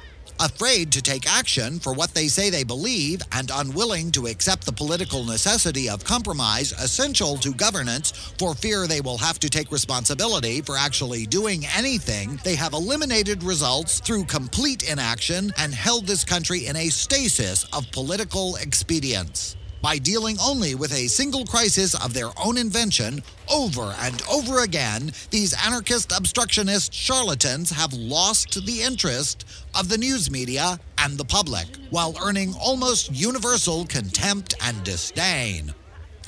Afraid 0.41 0.91
to 0.93 1.03
take 1.03 1.31
action 1.31 1.79
for 1.79 1.93
what 1.93 2.15
they 2.15 2.27
say 2.27 2.49
they 2.49 2.63
believe 2.63 3.21
and 3.31 3.51
unwilling 3.53 4.11
to 4.13 4.25
accept 4.25 4.65
the 4.65 4.71
political 4.71 5.23
necessity 5.23 5.87
of 5.87 6.03
compromise 6.03 6.71
essential 6.71 7.37
to 7.37 7.53
governance 7.53 8.33
for 8.39 8.55
fear 8.55 8.87
they 8.87 9.01
will 9.01 9.19
have 9.19 9.37
to 9.37 9.51
take 9.51 9.71
responsibility 9.71 10.59
for 10.61 10.75
actually 10.75 11.27
doing 11.27 11.63
anything, 11.77 12.39
they 12.43 12.55
have 12.55 12.73
eliminated 12.73 13.43
results 13.43 13.99
through 13.99 14.23
complete 14.23 14.89
inaction 14.89 15.53
and 15.59 15.75
held 15.75 16.07
this 16.07 16.25
country 16.25 16.65
in 16.65 16.75
a 16.75 16.89
stasis 16.89 17.65
of 17.65 17.91
political 17.91 18.57
expedience 18.57 19.55
by 19.81 19.97
dealing 19.97 20.37
only 20.39 20.75
with 20.75 20.93
a 20.93 21.07
single 21.07 21.45
crisis 21.45 21.93
of 22.03 22.13
their 22.13 22.29
own 22.43 22.57
invention 22.57 23.23
over 23.51 23.93
and 24.01 24.21
over 24.31 24.63
again, 24.63 25.11
these 25.29 25.53
anarchist 25.65 26.11
obstructionist 26.15 26.93
charlatans 26.93 27.69
have 27.69 27.93
lost 27.93 28.65
the 28.65 28.81
interest 28.81 29.45
of 29.75 29.89
the 29.89 29.97
news 29.97 30.29
media 30.29 30.79
and 30.97 31.17
the 31.17 31.25
public, 31.25 31.67
while 31.89 32.15
earning 32.21 32.53
almost 32.59 33.11
universal 33.11 33.85
contempt 33.85 34.53
and 34.61 34.83
disdain. 34.83 35.73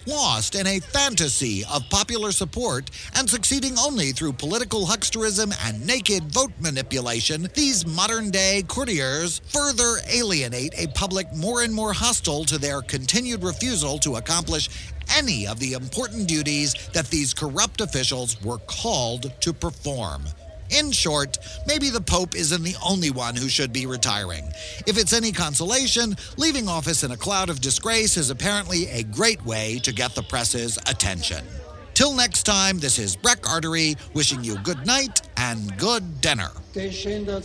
Lost 0.05 0.55
in 0.55 0.67
a 0.67 0.81
fantasy 0.81 1.63
of 1.71 1.89
popular 1.89 2.33
support 2.33 2.91
and 3.15 3.29
succeeding 3.29 3.77
only 3.79 4.11
through 4.11 4.33
political 4.33 4.85
hucksterism 4.85 5.55
and 5.65 5.87
naked 5.87 6.29
vote 6.29 6.51
manipulation, 6.59 7.47
these 7.53 7.85
modern 7.85 8.29
day 8.29 8.63
courtiers 8.67 9.39
further 9.47 9.99
alienate 10.09 10.73
a 10.77 10.87
public 10.87 11.33
more 11.33 11.61
and 11.61 11.73
more 11.73 11.93
hostile 11.93 12.43
to 12.45 12.57
their 12.57 12.81
continued 12.81 13.43
refusal 13.43 13.97
to 13.99 14.17
accomplish 14.17 14.69
any 15.15 15.47
of 15.47 15.59
the 15.59 15.71
important 15.71 16.27
duties 16.27 16.73
that 16.91 17.07
these 17.07 17.33
corrupt 17.33 17.79
officials 17.79 18.41
were 18.43 18.59
called 18.67 19.31
to 19.39 19.53
perform. 19.53 20.25
In 20.73 20.91
short, 20.91 21.37
maybe 21.67 21.91
the 21.91 22.01
Pope 22.01 22.35
isn't 22.35 22.63
the 22.63 22.75
only 22.83 23.11
one 23.11 23.35
who 23.35 23.47
should 23.47 23.71
be 23.71 23.85
retiring. 23.85 24.45
If 24.87 24.97
it's 24.97 25.13
any 25.13 25.31
consolation, 25.31 26.15
leaving 26.37 26.67
office 26.67 27.03
in 27.03 27.11
a 27.11 27.17
cloud 27.17 27.51
of 27.51 27.61
disgrace 27.61 28.17
is 28.17 28.31
apparently 28.31 28.87
a 28.89 29.03
great 29.03 29.45
way 29.45 29.77
to 29.83 29.93
get 29.93 30.15
the 30.15 30.23
press's 30.23 30.77
attention. 30.87 31.45
Till 31.93 32.15
next 32.15 32.43
time, 32.43 32.79
this 32.79 32.97
is 32.97 33.15
Breck 33.15 33.47
Artery 33.47 33.95
wishing 34.15 34.43
you 34.43 34.57
good 34.63 34.83
night 34.87 35.21
and 35.37 35.77
good 35.77 36.21
dinner. 36.21 36.49
Descendat 36.73 37.43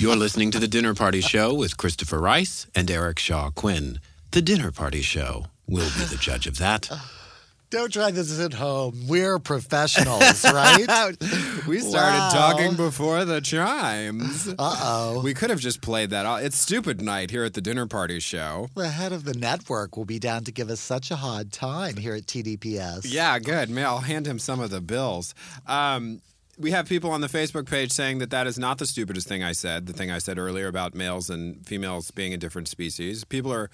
You're 0.00 0.16
listening 0.16 0.50
to 0.52 0.58
The 0.58 0.66
Dinner 0.66 0.94
Party 0.94 1.20
Show 1.20 1.52
with 1.52 1.76
Christopher 1.76 2.18
Rice 2.20 2.66
and 2.74 2.90
Eric 2.90 3.18
Shaw 3.18 3.50
Quinn. 3.50 4.00
The 4.30 4.40
Dinner 4.40 4.70
Party 4.72 5.02
Show 5.02 5.44
will 5.68 5.90
be 5.98 6.04
the 6.06 6.16
judge 6.18 6.46
of 6.46 6.56
that. 6.56 6.88
Don't 7.70 7.92
try 7.92 8.10
this 8.10 8.40
at 8.40 8.54
home. 8.54 9.06
We're 9.06 9.38
professionals, 9.38 10.42
right? 10.44 11.16
We 11.68 11.78
started 11.80 12.18
Wow. 12.18 12.30
talking 12.32 12.74
before 12.76 13.24
the 13.26 13.40
chimes. 13.42 14.48
Uh 14.48 14.54
oh. 14.58 15.20
We 15.22 15.34
could 15.34 15.50
have 15.50 15.60
just 15.60 15.82
played 15.82 16.08
that. 16.10 16.42
It's 16.42 16.56
stupid 16.56 17.00
night 17.02 17.30
here 17.30 17.44
at 17.44 17.52
the 17.54 17.60
Dinner 17.60 17.86
Party 17.86 18.18
Show. 18.20 18.70
The 18.74 18.88
head 18.88 19.12
of 19.12 19.24
the 19.24 19.34
network 19.34 19.96
will 19.98 20.06
be 20.06 20.18
down 20.18 20.42
to 20.44 20.50
give 20.52 20.70
us 20.70 20.80
such 20.80 21.10
a 21.12 21.16
hard 21.16 21.52
time 21.52 21.96
here 21.98 22.14
at 22.14 22.22
TDPS. 22.22 23.02
Yeah, 23.04 23.38
good. 23.38 23.68
May 23.70 23.84
I'll 23.84 23.98
hand 23.98 24.26
him 24.26 24.38
some 24.38 24.58
of 24.60 24.70
the 24.70 24.80
bills. 24.80 25.34
Um, 25.68 26.22
we 26.60 26.70
have 26.72 26.88
people 26.88 27.10
on 27.10 27.22
the 27.22 27.26
Facebook 27.26 27.68
page 27.68 27.90
saying 27.90 28.18
that 28.18 28.30
that 28.30 28.46
is 28.46 28.58
not 28.58 28.78
the 28.78 28.86
stupidest 28.86 29.26
thing 29.26 29.42
I 29.42 29.52
said. 29.52 29.86
The 29.86 29.92
thing 29.92 30.10
I 30.10 30.18
said 30.18 30.38
earlier 30.38 30.68
about 30.68 30.94
males 30.94 31.30
and 31.30 31.66
females 31.66 32.10
being 32.10 32.34
a 32.34 32.36
different 32.36 32.68
species. 32.68 33.24
People 33.24 33.52
are 33.52 33.70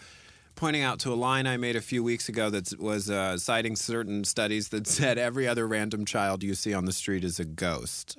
pointing 0.55 0.83
out 0.83 1.00
to 1.00 1.12
a 1.12 1.14
line 1.14 1.47
I 1.47 1.57
made 1.57 1.76
a 1.76 1.81
few 1.81 2.02
weeks 2.05 2.28
ago 2.28 2.49
that 2.50 2.78
was 2.78 3.11
uh, 3.11 3.38
citing 3.38 3.76
certain 3.76 4.25
studies 4.25 4.69
that 4.69 4.87
said 4.87 5.19
every 5.19 5.49
other 5.49 5.66
random 5.66 6.05
child 6.05 6.43
you 6.43 6.55
see 6.55 6.73
on 6.73 6.85
the 6.85 6.93
street 6.93 7.25
is 7.25 7.40
a 7.40 7.45
ghost. 7.45 8.19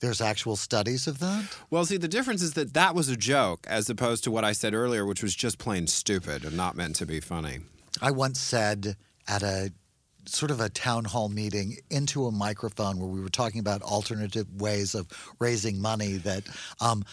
There's 0.00 0.20
actual 0.20 0.56
studies 0.56 1.06
of 1.06 1.18
that? 1.20 1.44
Well, 1.70 1.84
see, 1.84 1.96
the 1.96 2.08
difference 2.08 2.42
is 2.42 2.54
that 2.54 2.74
that 2.74 2.94
was 2.94 3.08
a 3.08 3.16
joke 3.16 3.66
as 3.68 3.88
opposed 3.90 4.24
to 4.24 4.30
what 4.30 4.44
I 4.44 4.52
said 4.52 4.74
earlier, 4.74 5.04
which 5.04 5.22
was 5.22 5.34
just 5.34 5.58
plain 5.58 5.86
stupid 5.86 6.44
and 6.44 6.56
not 6.56 6.76
meant 6.76 6.96
to 6.96 7.06
be 7.06 7.20
funny. 7.20 7.60
I 8.00 8.10
once 8.10 8.40
said 8.40 8.96
at 9.28 9.42
a 9.42 9.72
sort 10.24 10.50
of 10.50 10.60
a 10.60 10.68
town 10.68 11.04
hall 11.04 11.28
meeting 11.28 11.76
into 11.90 12.26
a 12.26 12.32
microphone 12.32 12.98
where 12.98 13.08
we 13.08 13.20
were 13.20 13.28
talking 13.28 13.60
about 13.60 13.82
alternative 13.82 14.46
ways 14.60 14.94
of 14.94 15.06
raising 15.38 15.80
money 15.80 16.14
that 16.18 16.44
um, 16.80 17.04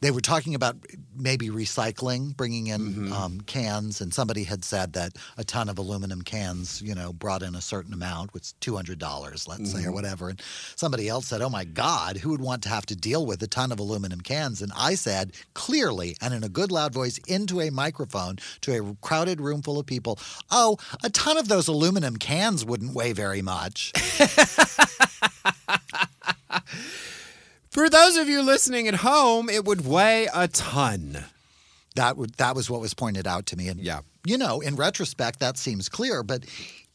they 0.00 0.10
were 0.12 0.20
talking 0.20 0.54
about 0.54 0.76
maybe 1.16 1.48
recycling, 1.48 2.36
bringing 2.36 2.68
in 2.68 2.80
Mm-hmm. 2.80 3.12
um, 3.12 3.40
cans, 3.42 4.00
and 4.00 4.14
somebody 4.14 4.44
had 4.44 4.64
said 4.64 4.92
that 4.92 5.12
a 5.36 5.42
ton 5.44 5.68
of 5.68 5.76
aluminum 5.78 6.22
cans, 6.22 6.80
you 6.80 6.94
know, 6.94 7.12
brought 7.12 7.42
in 7.42 7.54
a 7.56 7.60
certain 7.60 7.92
amount, 7.92 8.32
which 8.32 8.52
two 8.60 8.76
hundred 8.76 8.98
dollars, 8.98 9.48
let's 9.48 9.62
Mm-hmm. 9.62 9.78
say, 9.80 9.84
or 9.86 9.92
whatever. 9.92 10.28
And 10.28 10.40
somebody 10.76 11.08
else 11.08 11.26
said, 11.26 11.42
"Oh 11.42 11.50
my 11.50 11.64
God, 11.64 12.18
who 12.18 12.30
would 12.30 12.40
want 12.40 12.62
to 12.62 12.68
have 12.68 12.86
to 12.86 12.96
deal 12.96 13.26
with 13.26 13.42
a 13.42 13.48
ton 13.48 13.72
of 13.72 13.80
aluminum 13.80 14.20
cans?" 14.20 14.62
And 14.62 14.70
I 14.76 14.94
said 14.94 15.32
clearly 15.54 16.16
and 16.20 16.32
in 16.32 16.44
a 16.44 16.48
good 16.48 16.70
loud 16.70 16.92
voice 16.94 17.18
into 17.26 17.60
a 17.60 17.70
microphone 17.70 18.36
to 18.60 18.78
a 18.80 18.96
crowded 19.00 19.40
room 19.40 19.62
full 19.62 19.78
of 19.80 19.86
people, 19.86 20.18
"Oh, 20.50 20.76
a 21.02 21.10
ton 21.10 21.36
of 21.38 21.48
those 21.48 21.66
aluminum 21.68 22.16
cans 22.16 22.64
wouldn't 22.64 22.94
weigh 22.94 23.12
very 23.12 23.42
much." 23.42 23.92
For 27.78 27.88
those 27.88 28.16
of 28.16 28.28
you 28.28 28.42
listening 28.42 28.88
at 28.88 28.96
home, 28.96 29.48
it 29.48 29.64
would 29.64 29.86
weigh 29.86 30.26
a 30.34 30.48
ton. 30.48 31.26
That 31.94 32.16
would 32.16 32.34
that 32.34 32.56
was 32.56 32.68
what 32.68 32.80
was 32.80 32.92
pointed 32.92 33.24
out 33.24 33.46
to 33.46 33.56
me, 33.56 33.68
and 33.68 33.78
Yeah. 33.78 34.00
you 34.26 34.36
know, 34.36 34.60
in 34.60 34.74
retrospect, 34.74 35.38
that 35.38 35.56
seems 35.56 35.88
clear, 35.88 36.24
but 36.24 36.42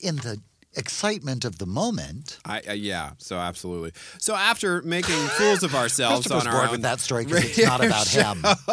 in 0.01 0.17
the 0.17 0.41
excitement 0.75 1.45
of 1.45 1.57
the 1.59 1.65
moment, 1.65 2.39
I 2.45 2.61
uh, 2.69 2.73
yeah, 2.73 3.11
so 3.17 3.37
absolutely. 3.37 3.91
So 4.19 4.35
after 4.35 4.81
making 4.81 5.15
fools 5.37 5.63
of 5.63 5.75
ourselves 5.75 6.29
on 6.31 6.47
our 6.47 6.53
bored 6.53 6.65
own 6.65 6.71
with 6.71 6.81
that 6.83 6.99
story 6.99 7.25
because 7.25 7.45
it's 7.45 7.65
not 7.65 7.83
about 7.83 8.07
him. 8.07 8.43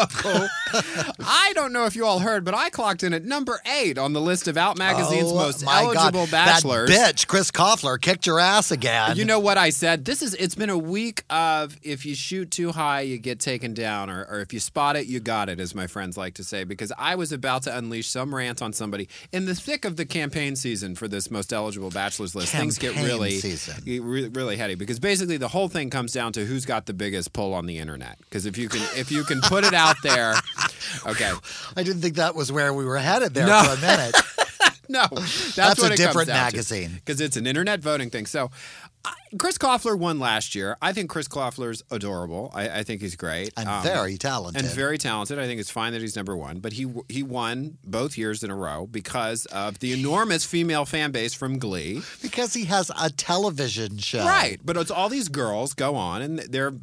I 1.21 1.52
don't 1.54 1.73
know 1.73 1.87
if 1.87 1.97
you 1.97 2.07
all 2.07 2.19
heard, 2.21 2.45
but 2.45 2.54
I 2.54 2.71
clocked 2.71 3.02
in 3.02 3.12
at 3.12 3.25
number 3.25 3.61
eight 3.66 3.99
on 3.99 4.12
the 4.12 4.21
list 4.21 4.49
of 4.49 4.57
Out 4.57 4.78
Magazine's 4.78 5.30
Oh, 5.30 5.37
most 5.37 5.64
eligible 5.66 6.26
God. 6.26 6.30
bachelors. 6.30 6.90
That 6.90 7.16
bitch, 7.16 7.26
Chris 7.26 7.50
Colfer, 7.50 8.00
kicked 8.00 8.26
your 8.26 8.40
ass 8.40 8.71
again. 8.71 9.16
You 9.16 9.25
know 9.25 9.38
what 9.40 9.59
I 9.59 9.71
said? 9.71 10.04
This 10.04 10.23
is 10.23 10.35
it's 10.35 10.54
been 10.54 10.71
a 10.71 10.78
week 10.78 11.25
of 11.30 11.76
if 11.83 12.07
you 12.07 12.14
shoot 12.14 12.50
too 12.50 12.73
high, 12.73 13.02
you 13.02 13.19
get 13.19 13.40
taken 13.40 13.75
down, 13.75 14.11
or, 14.11 14.25
or 14.30 14.40
if 14.40 14.52
you 14.52 14.61
spot 14.61 14.97
it, 14.97 15.07
you 15.07 15.21
got 15.21 15.49
it, 15.49 15.61
as 15.61 15.75
my 15.75 15.87
friends 15.87 16.16
like 16.16 16.35
to 16.35 16.45
say, 16.45 16.64
because 16.64 16.92
I 16.99 17.14
was 17.14 17.33
about 17.33 17.62
to 17.64 17.76
unleash 17.76 18.09
some 18.09 18.35
rant 18.35 18.62
on 18.62 18.73
somebody 18.73 19.09
in 19.33 19.47
the 19.47 19.54
thick 19.54 19.85
of 19.85 19.97
the 19.97 20.07
campaign 20.07 20.57
season 20.57 20.95
for 20.95 21.09
this 21.09 21.30
most 21.30 21.52
eligible 21.52 21.89
bachelors 21.90 22.35
list. 22.35 22.52
things 22.52 22.78
get 22.78 22.94
really 22.97 23.30
season. 23.38 23.82
get 23.85 24.02
really 24.02 24.56
heady 24.56 24.75
because 24.75 24.99
basically 24.99 25.37
the 25.37 25.49
whole 25.49 25.68
thing 25.68 25.90
comes 25.90 26.12
down 26.12 26.32
to 26.32 26.44
who's 26.44 26.64
got 26.64 26.87
the 26.87 26.92
biggest 26.94 27.32
pull 27.32 27.52
on 27.54 27.66
the 27.66 27.78
internet. 27.78 28.18
Because 28.20 28.47
if 28.47 28.56
you 28.59 28.68
can 28.68 28.80
if 28.99 29.11
you 29.12 29.25
can 29.25 29.40
put 29.42 29.64
it 29.64 29.75
out 29.75 29.97
there, 30.02 30.35
okay. 31.06 31.32
I 31.76 31.82
didn't 31.82 32.02
think 32.02 32.16
that 32.16 32.35
was 32.35 32.50
where 32.50 32.73
we 32.73 32.85
were 32.85 32.99
headed 32.99 33.35
there 33.35 33.47
No. 33.47 33.62
for 33.64 33.73
a 33.73 33.80
minute. 33.80 34.16
No, 34.92 35.06
that's, 35.09 35.54
That's 35.54 35.80
what 35.80 35.92
a 35.92 35.94
it 35.94 35.99
different 35.99 36.16
comes 36.16 36.37
down 36.37 36.44
magazine. 36.47 36.90
because 36.97 37.20
it's 37.20 37.37
an 37.37 37.47
internet 37.47 37.78
voting 37.78 38.11
thing. 38.11 38.26
So, 38.26 38.50
Chris 39.38 39.57
Colfer 39.59 39.97
won 39.97 40.19
last 40.19 40.54
year. 40.57 40.76
I 40.83 40.92
think 40.92 41.09
Chris 41.09 41.28
Colfer's 41.28 41.83
adorable. 41.90 42.50
I, 42.52 42.80
I 42.80 42.83
think 42.83 43.00
he's 43.00 43.14
great 43.14 43.52
And 43.57 43.69
Um, 43.69 43.83
very 43.85 44.19
talented. 44.19 44.64
and 44.64 44.75
very 44.75 44.99
talented. 44.99 45.38
I 45.38 45.47
think 45.47 45.61
it's 45.61 45.71
fine 45.71 45.92
that 45.92 46.00
he's 46.00 46.16
number 46.16 46.37
one, 46.37 46.59
but 46.59 46.73
he 46.73 46.92
he 47.09 47.23
won 47.23 47.78
both 47.85 48.19
years 48.19 48.42
in 48.42 48.50
a 48.50 48.57
row 48.57 48.87
because 48.87 49.47
of 49.47 49.78
the 49.78 49.92
enormous 49.92 50.45
female 50.45 50.85
fan 50.85 51.12
base 51.12 51.33
from 51.33 51.59
Glee. 51.59 52.02
because 52.23 52.54
he 52.54 52.64
has 52.64 52.90
a 53.00 53.09
television 53.11 53.99
show. 53.99 54.25
Right, 54.25 54.59
but 54.64 54.76
it's 54.76 54.90
all 54.90 55.09
these 55.09 55.28
girls 55.28 55.75
go 55.75 55.95
on 55.95 56.23
and 56.23 56.38
they're 56.40 56.75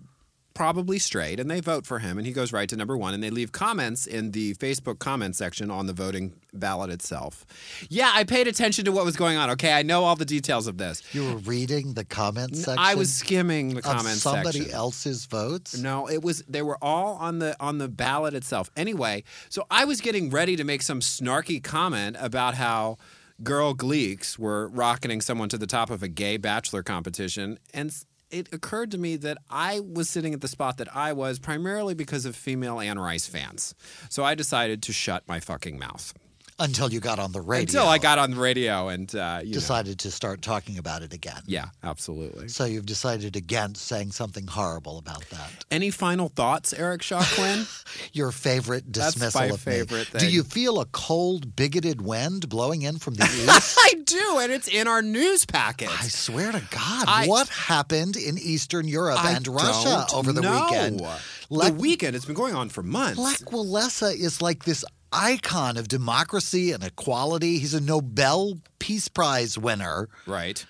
probably 0.58 0.98
straight 0.98 1.40
and 1.40 1.52
they 1.52 1.60
vote 1.60 1.86
for 1.86 2.00
him 2.00 2.18
and 2.18 2.26
he 2.26 2.34
goes 2.34 2.52
right 2.52 2.68
to 2.68 2.76
number 2.76 2.98
one 2.98 3.14
and 3.14 3.22
they 3.22 3.30
leave 3.30 3.52
comments 3.52 4.08
in 4.08 4.32
the 4.32 4.56
Facebook 4.56 4.98
comment 4.98 5.36
section 5.36 5.70
on 5.70 5.86
the 5.86 5.94
voting 5.94 6.34
ballot 6.52 6.90
itself. 6.90 7.46
Yeah, 7.90 8.10
I 8.12 8.24
paid 8.24 8.48
attention 8.48 8.84
to 8.86 8.92
what 8.92 9.06
was 9.06 9.16
going 9.16 9.38
on. 9.38 9.52
Okay, 9.52 9.72
I 9.72 9.84
know 9.84 10.04
all 10.04 10.16
the 10.16 10.26
details 10.26 10.66
of 10.66 10.80
this. 10.80 11.04
You 11.14 11.26
were 11.26 11.38
reading 11.38 11.94
the 11.94 12.04
comment 12.04 12.56
section. 12.56 12.80
I 12.80 12.96
was 12.96 13.14
skimming 13.14 13.76
the 13.76 13.84
comment 13.84 14.18
somebody 14.18 14.62
section. 14.62 14.74
else's 14.74 15.28
votes. 15.28 15.78
No, 15.78 16.10
it 16.10 16.24
was 16.24 16.42
they 16.48 16.64
were 16.64 16.80
all 16.82 17.18
on 17.18 17.38
the 17.38 17.56
on 17.60 17.78
the 17.78 17.88
ballot 17.88 18.34
itself. 18.34 18.72
Anyway, 18.76 19.26
so 19.50 19.64
I 19.70 19.86
was 19.86 20.02
getting 20.02 20.32
ready 20.32 20.56
to 20.56 20.64
make 20.64 20.82
some 20.82 21.02
snarky 21.02 21.64
comment 21.64 22.18
about 22.20 22.56
how 22.56 22.98
girl 23.44 23.76
gleeks 23.76 24.40
were 24.40 24.70
rocketing 24.70 25.22
someone 25.22 25.50
to 25.50 25.58
the 25.60 25.68
top 25.68 25.92
of 25.92 26.02
a 26.02 26.08
gay 26.08 26.38
bachelor 26.38 26.82
competition 26.82 27.60
and 27.76 27.94
it 28.32 28.54
occurred 28.54 28.92
to 28.92 28.98
me 28.98 29.16
that 29.18 29.38
I 29.50 29.80
was 29.80 30.10
sitting 30.10 30.34
at 30.34 30.42
the 30.42 30.48
spot 30.48 30.78
that 30.78 30.96
I 30.96 31.14
was 31.14 31.40
primarily 31.40 31.94
because 31.94 32.26
of 32.26 32.36
female 32.36 32.80
Anne 32.80 33.00
Rice 33.00 33.28
fans. 33.28 33.76
So 34.10 34.24
I 34.24 34.36
decided 34.36 34.84
to 34.84 34.94
shut 34.94 35.24
my 35.28 35.40
fucking 35.40 35.80
mouth. 35.80 36.14
Until 36.60 36.92
you 36.92 37.00
got 37.00 37.20
on 37.20 37.32
the 37.34 37.42
radio. 37.42 37.62
Until 37.82 37.88
I 37.88 38.00
got 38.00 38.18
on 38.18 38.32
the 38.32 38.38
radio 38.38 38.88
and 38.90 39.14
uh, 39.14 39.40
you 39.44 39.50
know. 39.50 39.54
decided 39.54 40.00
to 40.00 40.12
start 40.12 40.42
talking 40.42 40.80
about 40.80 41.04
it 41.04 41.14
again. 41.14 41.42
Yeah, 41.46 41.66
absolutely. 41.84 42.48
So 42.48 42.66
you've 42.66 42.88
decided 42.88 43.36
against 43.36 43.86
saying 43.86 44.12
something 44.12 44.48
horrible 44.48 44.98
about 44.98 45.24
that. 45.30 45.66
Any 45.70 45.92
final 45.92 46.30
thoughts, 46.30 46.74
Eric 46.74 47.04
Shaw 47.04 47.24
Your 48.14 48.32
favorite 48.32 48.92
That's 48.92 49.14
dismissal 49.14 49.42
my 49.42 49.46
of 49.48 49.66
me. 49.68 49.74
favorite 49.74 50.10
Do 50.18 50.28
you 50.28 50.42
feel 50.44 50.80
a 50.80 50.86
cold, 50.86 51.56
bigoted 51.56 52.02
wind 52.02 52.50
blowing 52.50 52.82
in 52.82 52.98
from 52.98 53.14
the 53.16 53.24
east? 53.48 53.78
I 53.80 53.94
do, 54.04 54.40
and 54.40 54.52
it's 54.52 54.68
in 54.68 54.88
our 54.88 55.04
news 55.04 55.46
package. 55.46 55.90
I 55.92 56.08
swear 56.08 56.52
to 56.52 56.62
God, 56.72 57.06
I- 57.08 57.28
what 57.28 57.50
happened 57.50 58.16
in 58.16 58.38
Eastern 58.40 58.88
Europe 58.88 59.24
I 59.24 59.34
and 59.34 59.48
Russia 59.48 60.08
over 60.14 60.34
the 60.34 60.42
know. 60.42 60.66
weekend? 60.66 61.02
the 61.50 61.74
weekend, 61.74 62.16
it's 62.16 62.26
been 62.26 62.36
going 62.36 62.56
on 62.56 62.70
for 62.70 62.82
months. 62.84 63.20
Lech 63.20 63.40
Walesa 63.52 64.14
is 64.14 64.42
like 64.42 64.64
this 64.66 64.84
icon 65.12 65.78
of 65.78 65.88
democracy 65.88 66.72
and 66.72 66.84
equality. 66.84 67.60
He's 67.60 67.74
a 67.74 67.82
Nobel 67.82 68.60
Peace 68.80 69.08
Prize 69.08 69.58
winner. 69.58 70.10
right. 70.26 70.66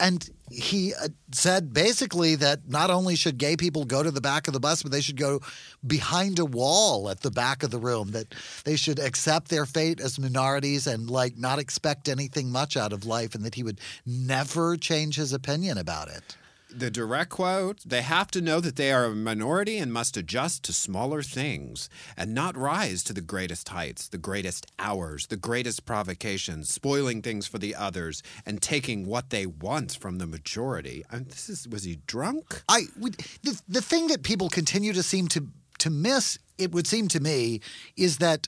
And 0.00 0.30
he 0.48 0.94
uh, 0.94 1.08
said 1.32 1.72
basically 1.72 2.36
that 2.36 2.68
not 2.68 2.88
only 2.88 3.16
should 3.16 3.36
gay 3.36 3.56
people 3.56 3.84
go 3.84 4.00
to 4.00 4.12
the 4.12 4.20
back 4.20 4.46
of 4.46 4.54
the 4.54 4.60
bus, 4.60 4.82
but 4.82 4.92
they 4.92 5.00
should 5.00 5.16
go 5.16 5.40
behind 5.84 6.38
a 6.38 6.44
wall 6.44 7.10
at 7.10 7.20
the 7.20 7.32
back 7.32 7.64
of 7.64 7.72
the 7.72 7.78
room, 7.78 8.12
that 8.12 8.32
they 8.64 8.76
should 8.76 9.00
accept 9.00 9.48
their 9.48 9.66
fate 9.66 10.00
as 10.00 10.16
minorities 10.16 10.86
and 10.86 11.10
like 11.10 11.36
not 11.36 11.58
expect 11.58 12.08
anything 12.08 12.48
much 12.48 12.76
out 12.76 12.92
of 12.92 13.06
life, 13.06 13.34
and 13.34 13.44
that 13.44 13.56
he 13.56 13.64
would 13.64 13.80
never 14.06 14.76
change 14.76 15.16
his 15.16 15.32
opinion 15.32 15.78
about 15.78 16.08
it. 16.08 16.36
The 16.70 16.90
direct 16.90 17.30
quote 17.30 17.80
they 17.84 18.02
have 18.02 18.30
to 18.32 18.42
know 18.42 18.60
that 18.60 18.76
they 18.76 18.92
are 18.92 19.06
a 19.06 19.14
minority 19.14 19.78
and 19.78 19.90
must 19.90 20.18
adjust 20.18 20.64
to 20.64 20.72
smaller 20.72 21.22
things 21.22 21.88
and 22.16 22.34
not 22.34 22.56
rise 22.56 23.02
to 23.04 23.14
the 23.14 23.22
greatest 23.22 23.70
heights, 23.70 24.06
the 24.08 24.18
greatest 24.18 24.66
hours, 24.78 25.28
the 25.28 25.36
greatest 25.36 25.86
provocations, 25.86 26.68
spoiling 26.68 27.22
things 27.22 27.46
for 27.46 27.58
the 27.58 27.74
others 27.74 28.22
and 28.44 28.60
taking 28.60 29.06
what 29.06 29.30
they 29.30 29.46
want 29.46 29.96
from 29.98 30.18
the 30.18 30.26
majority. 30.26 31.04
I 31.10 31.16
mean, 31.16 31.28
this 31.28 31.48
is 31.48 31.66
was 31.66 31.84
he 31.84 32.00
drunk? 32.06 32.62
I 32.68 32.82
would, 32.98 33.16
the 33.42 33.60
the 33.66 33.82
thing 33.82 34.08
that 34.08 34.22
people 34.22 34.50
continue 34.50 34.92
to 34.92 35.02
seem 35.02 35.28
to 35.28 35.48
to 35.78 35.90
miss, 35.90 36.38
it 36.58 36.72
would 36.72 36.86
seem 36.86 37.08
to 37.08 37.20
me, 37.20 37.60
is 37.96 38.18
that 38.18 38.46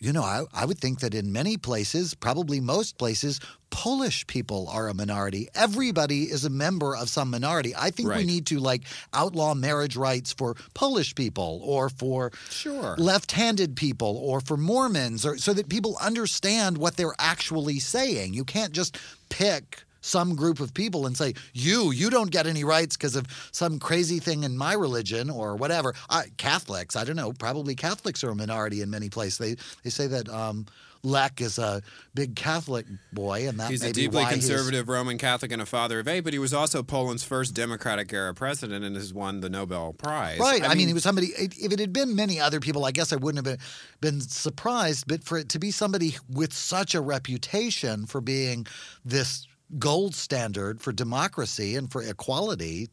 you 0.00 0.12
know 0.12 0.22
I, 0.22 0.44
I 0.54 0.64
would 0.64 0.78
think 0.78 1.00
that 1.00 1.14
in 1.14 1.30
many 1.32 1.56
places, 1.56 2.14
probably 2.14 2.58
most 2.60 2.96
places, 2.98 3.38
Polish 3.70 4.26
people 4.26 4.68
are 4.68 4.88
a 4.88 4.94
minority. 4.94 5.48
Everybody 5.54 6.24
is 6.24 6.44
a 6.44 6.50
member 6.50 6.96
of 6.96 7.08
some 7.08 7.30
minority. 7.30 7.72
I 7.76 7.90
think 7.90 8.08
we 8.08 8.24
need 8.24 8.46
to 8.46 8.58
like 8.58 8.82
outlaw 9.12 9.54
marriage 9.54 9.96
rights 9.96 10.32
for 10.32 10.56
Polish 10.74 11.14
people 11.14 11.60
or 11.62 11.88
for 11.90 12.32
Sure. 12.50 12.96
left-handed 12.98 13.76
people 13.76 14.16
or 14.16 14.40
for 14.40 14.56
Mormons 14.56 15.24
or 15.24 15.38
so 15.38 15.52
that 15.52 15.68
people 15.68 15.96
understand 16.00 16.78
what 16.78 16.96
they're 16.96 17.14
actually 17.18 17.78
saying. 17.78 18.34
You 18.34 18.44
can't 18.44 18.72
just 18.72 18.98
pick 19.28 19.84
some 20.00 20.34
group 20.34 20.60
of 20.60 20.74
people 20.74 21.06
and 21.06 21.16
say, 21.16 21.34
"You, 21.52 21.90
you 21.92 22.10
don't 22.10 22.30
get 22.30 22.46
any 22.46 22.64
rights 22.64 22.96
because 22.96 23.16
of 23.16 23.26
some 23.52 23.78
crazy 23.78 24.18
thing 24.18 24.44
in 24.44 24.56
my 24.56 24.74
religion 24.74 25.30
or 25.30 25.56
whatever." 25.56 25.94
I, 26.08 26.24
Catholics, 26.36 26.96
I 26.96 27.04
don't 27.04 27.16
know, 27.16 27.32
probably 27.32 27.74
Catholics 27.74 28.24
are 28.24 28.30
a 28.30 28.34
minority 28.34 28.82
in 28.82 28.90
many 28.90 29.08
places. 29.08 29.38
They 29.38 29.56
they 29.82 29.90
say 29.90 30.06
that 30.06 30.28
um, 30.28 30.66
Lech 31.02 31.40
is 31.40 31.58
a 31.58 31.82
big 32.14 32.36
Catholic 32.36 32.86
boy, 33.12 33.48
and 33.48 33.58
that 33.58 33.70
He's 33.70 33.82
a 33.82 33.92
deeply 33.92 34.24
conservative 34.26 34.88
Roman 34.88 35.18
Catholic 35.18 35.52
and 35.52 35.62
a 35.62 35.66
father 35.66 36.00
of 36.00 36.08
eight, 36.08 36.20
but 36.20 36.32
he 36.32 36.38
was 36.38 36.52
also 36.52 36.82
Poland's 36.82 37.24
first 37.24 37.54
Democratic 37.54 38.12
era 38.12 38.34
president 38.34 38.84
and 38.84 38.96
has 38.96 39.14
won 39.14 39.40
the 39.40 39.48
Nobel 39.48 39.92
Prize. 39.92 40.38
Right. 40.38 40.62
I, 40.62 40.74
mean, 40.74 40.88
he 40.88 40.94
was 40.94 41.02
somebody. 41.02 41.28
If 41.28 41.72
it 41.72 41.78
had 41.78 41.92
been 41.92 42.14
many 42.14 42.38
other 42.38 42.60
people, 42.60 42.84
I 42.84 42.90
guess 42.90 43.12
I 43.12 43.16
wouldn't 43.16 43.46
have 43.46 43.58
been, 44.00 44.12
been 44.12 44.20
surprised. 44.20 45.04
But 45.06 45.24
for 45.24 45.38
it 45.38 45.48
to 45.50 45.58
be 45.58 45.70
somebody 45.70 46.16
with 46.28 46.52
such 46.52 46.94
a 46.94 47.00
reputation 47.00 48.06
for 48.06 48.20
being 48.20 48.66
this 49.04 49.46
gold 49.78 50.14
standard 50.14 50.80
for 50.80 50.92
democracy 50.92 51.76
and 51.76 51.90
for 51.90 52.02
equality, 52.02 52.90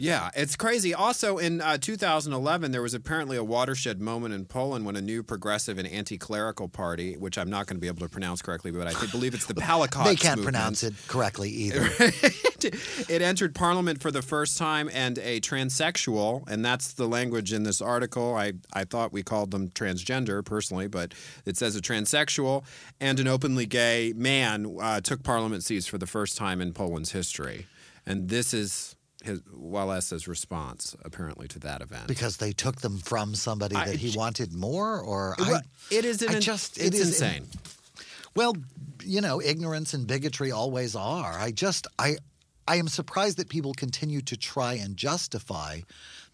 Yeah, 0.00 0.30
it's 0.36 0.54
crazy. 0.54 0.94
Also, 0.94 1.38
in 1.38 1.60
uh, 1.60 1.76
2011, 1.76 2.70
there 2.70 2.82
was 2.82 2.94
apparently 2.94 3.36
a 3.36 3.42
watershed 3.42 4.00
moment 4.00 4.32
in 4.32 4.44
Poland 4.44 4.86
when 4.86 4.94
a 4.94 5.00
new 5.00 5.24
progressive 5.24 5.76
and 5.76 5.88
anti-clerical 5.88 6.68
party, 6.68 7.16
which 7.16 7.36
I'm 7.36 7.50
not 7.50 7.66
going 7.66 7.78
to 7.78 7.80
be 7.80 7.88
able 7.88 8.06
to 8.06 8.08
pronounce 8.08 8.40
correctly, 8.40 8.70
but 8.70 8.86
I 8.86 8.92
think, 8.92 9.10
believe 9.10 9.34
it's 9.34 9.46
the 9.46 9.54
Palikots 9.54 10.04
they 10.04 10.14
can't 10.14 10.36
movement. 10.38 10.54
pronounce 10.54 10.84
it 10.84 10.94
correctly 11.08 11.50
either. 11.50 11.88
it 13.08 13.22
entered 13.22 13.56
parliament 13.56 14.00
for 14.00 14.12
the 14.12 14.22
first 14.22 14.56
time 14.56 14.88
and 14.92 15.18
a 15.18 15.40
transsexual 15.40 16.48
and 16.48 16.64
that's 16.64 16.92
the 16.92 17.06
language 17.06 17.52
in 17.52 17.62
this 17.62 17.80
article 17.80 18.34
I, 18.34 18.54
I 18.72 18.84
thought 18.84 19.12
we 19.12 19.22
called 19.22 19.52
them 19.52 19.68
transgender 19.68 20.44
personally 20.44 20.88
but 20.88 21.14
it 21.46 21.56
says 21.56 21.76
a 21.76 21.80
transsexual 21.80 22.64
and 23.00 23.20
an 23.20 23.28
openly 23.28 23.64
gay 23.66 24.12
man 24.16 24.76
uh, 24.80 25.00
took 25.00 25.22
parliament 25.22 25.62
seats 25.62 25.86
for 25.86 25.98
the 25.98 26.06
first 26.06 26.36
time 26.36 26.60
in 26.60 26.72
poland's 26.72 27.12
history 27.12 27.66
and 28.04 28.28
this 28.28 28.52
is 28.52 28.96
his 29.24 29.40
Wallace's 29.52 30.28
response 30.28 30.94
apparently 31.04 31.48
to 31.48 31.58
that 31.60 31.82
event. 31.82 32.06
Because 32.06 32.36
they 32.36 32.52
took 32.52 32.80
them 32.80 32.98
from 32.98 33.34
somebody 33.34 33.76
I- 33.76 33.86
that 33.86 33.96
he 33.96 34.16
wanted 34.16 34.52
more, 34.52 35.00
or 35.00 35.34
Well, 35.38 35.56
I, 35.56 35.60
it 35.90 36.04
is 36.04 36.22
an, 36.22 36.36
I 36.36 36.40
just 36.40 36.78
it's 36.78 36.86
it 36.86 36.94
is 36.94 37.08
insane. 37.08 37.46
Well, 38.34 38.54
you 39.04 39.20
know, 39.20 39.40
ignorance 39.40 39.94
and 39.94 40.06
bigotry 40.06 40.52
always 40.52 40.94
are. 40.94 41.38
I 41.38 41.50
just 41.50 41.86
I 41.98 42.16
I 42.68 42.76
am 42.76 42.88
surprised 42.88 43.38
that 43.38 43.48
people 43.48 43.72
continue 43.74 44.20
to 44.22 44.36
try 44.36 44.74
and 44.74 44.96
justify 44.96 45.80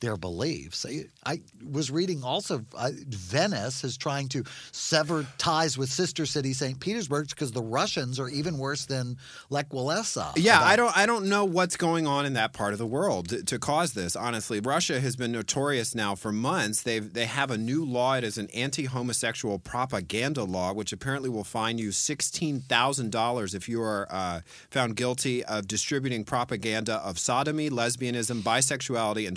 their 0.04 0.16
beliefs. 0.18 0.84
I, 0.86 1.04
I 1.24 1.40
was 1.70 1.90
reading 1.90 2.22
also 2.22 2.64
uh, 2.76 2.90
Venice 3.08 3.84
is 3.84 3.96
trying 3.96 4.28
to 4.28 4.44
sever 4.70 5.26
ties 5.38 5.78
with 5.78 5.88
sister 5.90 6.26
city 6.26 6.52
St. 6.52 6.78
Petersburg 6.78 7.28
because 7.30 7.52
the 7.52 7.62
Russians 7.62 8.20
are 8.20 8.28
even 8.28 8.58
worse 8.58 8.84
than 8.84 9.16
Lech 9.48 9.70
Walesa. 9.70 10.32
Yeah, 10.36 10.58
about- 10.58 10.66
I 10.66 10.76
don't 10.76 10.96
I 10.96 11.06
don't 11.06 11.26
know 11.26 11.44
what's 11.44 11.76
going 11.76 12.06
on 12.06 12.26
in 12.26 12.34
that 12.34 12.52
part 12.52 12.72
of 12.74 12.78
the 12.78 12.86
world 12.86 13.30
to, 13.30 13.42
to 13.44 13.58
cause 13.58 13.94
this. 13.94 14.14
Honestly, 14.14 14.60
Russia 14.60 15.00
has 15.00 15.16
been 15.16 15.32
notorious 15.32 15.94
now 15.94 16.14
for 16.14 16.30
months. 16.32 16.82
They've 16.82 17.10
they 17.12 17.24
have 17.26 17.50
a 17.50 17.56
new 17.58 17.84
law. 17.84 18.14
It 18.16 18.24
is 18.24 18.36
an 18.36 18.48
anti-homosexual 18.52 19.58
propaganda 19.60 20.44
law, 20.44 20.72
which 20.74 20.92
apparently 20.92 21.30
will 21.30 21.44
fine 21.44 21.78
you 21.78 21.92
sixteen 21.92 22.60
thousand 22.60 23.10
dollars 23.10 23.54
if 23.54 23.68
you 23.68 23.80
are 23.80 24.06
uh, 24.10 24.40
found 24.70 24.96
guilty 24.96 25.42
of 25.44 25.66
distributing 25.66 26.24
propaganda 26.24 26.96
of 26.96 27.18
sodomy, 27.18 27.70
lesbianism, 27.70 28.42
bisexuality, 28.42 29.26
and 29.26 29.36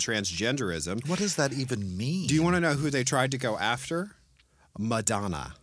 transgenderism. 0.58 1.08
What 1.08 1.18
does 1.18 1.36
that 1.36 1.52
even 1.52 1.96
mean? 1.96 2.26
Do 2.26 2.34
you 2.34 2.42
want 2.42 2.56
to 2.56 2.60
know 2.60 2.74
who 2.74 2.90
they 2.90 3.04
tried 3.04 3.30
to 3.32 3.38
go 3.38 3.58
after? 3.58 4.10
Madonna. 4.78 5.54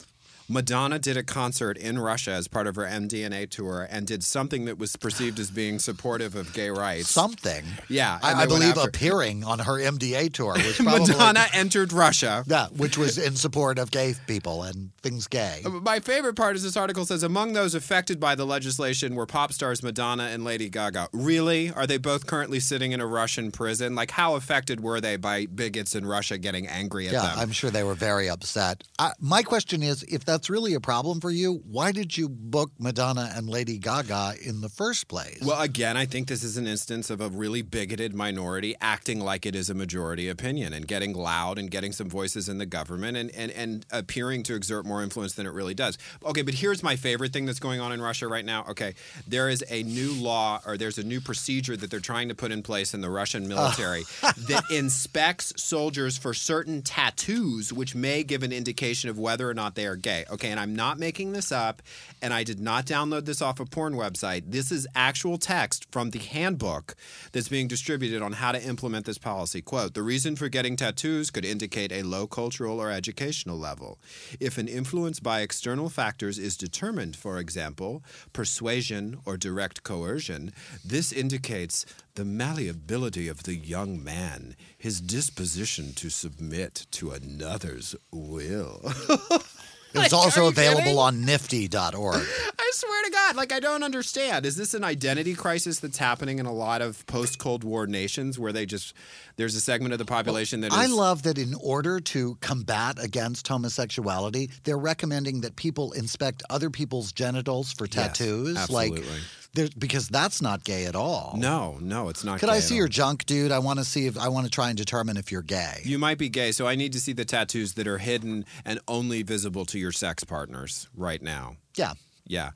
Madonna 0.47 0.99
did 0.99 1.17
a 1.17 1.23
concert 1.23 1.77
in 1.77 1.97
Russia 1.97 2.31
as 2.31 2.47
part 2.47 2.67
of 2.67 2.75
her 2.75 2.83
MDNA 2.83 3.49
tour 3.49 3.87
and 3.89 4.05
did 4.05 4.23
something 4.23 4.65
that 4.65 4.77
was 4.77 4.95
perceived 4.95 5.39
as 5.39 5.49
being 5.49 5.79
supportive 5.79 6.35
of 6.35 6.53
gay 6.53 6.69
rights. 6.69 7.09
something? 7.09 7.63
Yeah, 7.89 8.19
I, 8.21 8.43
I 8.43 8.45
believe 8.45 8.77
after- 8.77 8.87
appearing 8.89 9.43
on 9.43 9.59
her 9.59 9.73
MDA 9.79 10.31
tour 10.33 10.53
was 10.55 10.75
probably 10.77 10.99
Madonna 11.13 11.45
entered 11.53 11.91
Russia. 11.93 12.43
Yeah, 12.47 12.67
which 12.77 12.97
was 12.97 13.17
in 13.17 13.35
support 13.35 13.79
of 13.79 13.89
gay 13.91 14.13
people 14.27 14.63
and 14.63 14.91
things 15.01 15.27
gay. 15.27 15.63
My 15.81 15.99
favorite 15.99 16.35
part 16.35 16.55
is 16.55 16.63
this 16.63 16.77
article 16.77 17.05
says 17.05 17.23
among 17.23 17.53
those 17.53 17.73
affected 17.73 18.19
by 18.19 18.35
the 18.35 18.45
legislation 18.45 19.15
were 19.15 19.25
pop 19.25 19.51
stars 19.51 19.81
Madonna 19.81 20.23
and 20.25 20.43
Lady 20.43 20.69
Gaga. 20.69 21.09
Really? 21.11 21.71
Are 21.71 21.87
they 21.87 21.97
both 21.97 22.27
currently 22.27 22.59
sitting 22.59 22.91
in 22.91 23.01
a 23.01 23.07
Russian 23.07 23.51
prison? 23.51 23.95
Like, 23.95 24.11
how 24.11 24.35
affected 24.35 24.79
were 24.81 25.01
they 25.01 25.15
by 25.17 25.47
bigots 25.47 25.95
in 25.95 26.05
Russia 26.05 26.37
getting 26.37 26.67
angry 26.67 27.07
at 27.07 27.13
Yeah, 27.13 27.21
them? 27.21 27.39
I'm 27.39 27.51
sure 27.51 27.71
they 27.71 27.83
were 27.83 27.95
very 27.95 28.29
upset. 28.29 28.83
Uh, 28.99 29.11
my 29.19 29.41
question 29.43 29.81
is 29.81 30.03
if 30.03 30.25
that's 30.35 30.49
really 30.49 30.73
a 30.73 30.81
problem 30.81 31.21
for 31.21 31.31
you, 31.31 31.61
why 31.65 31.93
did 31.93 32.17
you 32.17 32.27
book 32.27 32.69
Madonna 32.77 33.31
and 33.35 33.49
Lady 33.49 33.77
Gaga 33.77 34.33
in 34.43 34.59
the 34.59 34.67
first 34.67 35.07
place? 35.07 35.39
Well, 35.41 35.61
again, 35.61 35.95
I 35.95 36.05
think 36.05 36.27
this 36.27 36.43
is 36.43 36.57
an 36.57 36.67
instance 36.67 37.09
of 37.09 37.21
a 37.21 37.29
really 37.29 37.61
bigoted 37.61 38.13
minority 38.13 38.75
acting 38.81 39.21
like 39.21 39.45
it 39.45 39.55
is 39.55 39.69
a 39.69 39.73
majority 39.73 40.27
opinion 40.27 40.73
and 40.73 40.85
getting 40.89 41.13
loud 41.13 41.57
and 41.57 41.71
getting 41.71 41.93
some 41.93 42.09
voices 42.09 42.49
in 42.49 42.57
the 42.57 42.65
government 42.65 43.15
and, 43.15 43.31
and, 43.31 43.49
and 43.53 43.85
appearing 43.91 44.43
to 44.43 44.55
exert 44.55 44.85
more 44.85 45.01
influence 45.01 45.35
than 45.35 45.45
it 45.45 45.53
really 45.53 45.73
does. 45.73 45.97
Okay, 46.25 46.41
but 46.41 46.55
here's 46.55 46.83
my 46.83 46.97
favorite 46.97 47.31
thing 47.31 47.45
that's 47.45 47.61
going 47.61 47.79
on 47.79 47.93
in 47.93 48.01
Russia 48.01 48.27
right 48.27 48.43
now. 48.43 48.65
Okay, 48.71 48.93
there 49.25 49.47
is 49.47 49.63
a 49.69 49.83
new 49.83 50.11
law 50.15 50.59
or 50.67 50.75
there's 50.75 50.97
a 50.97 51.03
new 51.03 51.21
procedure 51.21 51.77
that 51.77 51.89
they're 51.89 52.01
trying 52.01 52.27
to 52.27 52.35
put 52.35 52.51
in 52.51 52.61
place 52.61 52.93
in 52.93 52.99
the 52.99 53.09
Russian 53.09 53.47
military 53.47 54.03
that 54.21 54.63
inspects 54.69 55.53
soldiers 55.55 56.17
for 56.17 56.33
certain 56.33 56.81
tattoos, 56.81 57.71
which 57.71 57.95
may 57.95 58.21
give 58.21 58.43
an 58.43 58.51
indication 58.51 59.09
of 59.09 59.17
whether 59.17 59.49
or 59.49 59.53
not 59.53 59.75
they 59.75 59.85
are 59.85 59.95
gay. 59.95 60.24
Okay, 60.29 60.49
and 60.51 60.59
I'm 60.59 60.75
not 60.75 60.99
making 60.99 61.31
this 61.31 61.51
up, 61.51 61.81
and 62.21 62.33
I 62.33 62.43
did 62.43 62.59
not 62.59 62.85
download 62.85 63.25
this 63.25 63.41
off 63.41 63.59
a 63.59 63.65
porn 63.65 63.93
website. 63.93 64.43
This 64.47 64.71
is 64.71 64.87
actual 64.95 65.37
text 65.37 65.85
from 65.91 66.09
the 66.09 66.19
handbook 66.19 66.95
that's 67.31 67.49
being 67.49 67.67
distributed 67.67 68.21
on 68.21 68.33
how 68.33 68.51
to 68.51 68.63
implement 68.63 69.05
this 69.05 69.17
policy. 69.17 69.61
Quote 69.61 69.93
The 69.93 70.03
reason 70.03 70.35
for 70.35 70.49
getting 70.49 70.75
tattoos 70.75 71.31
could 71.31 71.45
indicate 71.45 71.91
a 71.91 72.03
low 72.03 72.27
cultural 72.27 72.81
or 72.81 72.91
educational 72.91 73.57
level. 73.57 73.99
If 74.39 74.57
an 74.57 74.67
influence 74.67 75.19
by 75.19 75.41
external 75.41 75.89
factors 75.89 76.37
is 76.37 76.57
determined, 76.57 77.15
for 77.15 77.39
example, 77.39 78.03
persuasion 78.33 79.19
or 79.25 79.37
direct 79.37 79.83
coercion, 79.83 80.51
this 80.83 81.11
indicates 81.11 81.85
the 82.15 82.25
malleability 82.25 83.27
of 83.27 83.43
the 83.43 83.55
young 83.55 84.01
man, 84.01 84.55
his 84.77 85.01
disposition 85.01 85.93
to 85.93 86.09
submit 86.09 86.87
to 86.91 87.11
another's 87.11 87.95
will. 88.11 88.81
it's 90.03 90.13
are 90.13 90.17
also 90.17 90.47
available 90.47 90.81
kidding? 90.81 90.97
on 90.97 91.25
nifty.org. 91.25 92.15
I 92.59 92.71
swear 92.73 93.03
to 93.03 93.11
God, 93.11 93.35
like 93.35 93.51
I 93.51 93.59
don't 93.59 93.83
understand. 93.83 94.45
Is 94.45 94.55
this 94.55 94.73
an 94.73 94.83
identity 94.83 95.33
crisis 95.33 95.79
that's 95.79 95.97
happening 95.97 96.39
in 96.39 96.45
a 96.45 96.53
lot 96.53 96.81
of 96.81 97.05
post 97.07 97.39
Cold 97.39 97.63
War 97.63 97.87
nations 97.87 98.37
where 98.37 98.51
they 98.51 98.65
just 98.65 98.93
there's 99.37 99.55
a 99.55 99.61
segment 99.61 99.93
of 99.93 99.99
the 99.99 100.05
population 100.05 100.61
that 100.61 100.71
is 100.71 100.77
I 100.77 100.87
love 100.87 101.23
that 101.23 101.37
in 101.37 101.53
order 101.61 101.99
to 101.99 102.35
combat 102.41 103.03
against 103.03 103.47
homosexuality, 103.47 104.49
they're 104.63 104.77
recommending 104.77 105.41
that 105.41 105.55
people 105.55 105.91
inspect 105.93 106.43
other 106.49 106.69
people's 106.69 107.11
genitals 107.11 107.71
for 107.71 107.85
Yes, 107.85 107.93
tattoos. 107.93 108.55
Like, 108.69 108.91
absolutely. 108.91 109.19
There- 109.55 109.69
because 109.77 110.07
that's 110.07 110.41
not 110.41 110.63
gay 110.63 110.85
at 110.85 110.95
all. 110.95 111.35
No, 111.37 111.77
no, 111.81 112.09
it's 112.09 112.23
not. 112.23 112.39
Could 112.39 112.49
I 112.49 112.59
see 112.59 112.75
your 112.75 112.87
junk, 112.87 113.25
dude? 113.25 113.51
I 113.51 113.59
want 113.59 113.79
to 113.79 113.85
see 113.85 114.05
if 114.05 114.17
I 114.17 114.27
want 114.29 114.45
to 114.45 114.51
try 114.51 114.69
and 114.69 114.77
determine 114.77 115.17
if 115.17 115.31
you're 115.31 115.41
gay. 115.41 115.81
You 115.83 115.97
might 115.97 116.17
be 116.17 116.29
gay, 116.29 116.51
so 116.51 116.67
I 116.67 116.75
need 116.75 116.93
to 116.93 116.99
see 117.01 117.13
the 117.13 117.25
tattoos 117.25 117.73
that 117.73 117.87
are 117.87 117.97
hidden 117.97 118.45
and 118.63 118.79
only 118.87 119.23
visible 119.23 119.65
to 119.67 119.79
your 119.79 119.91
sex 119.91 120.23
partners 120.23 120.87
right 120.95 121.21
now. 121.21 121.55
yeah. 121.75 121.93
Yeah. 122.27 122.51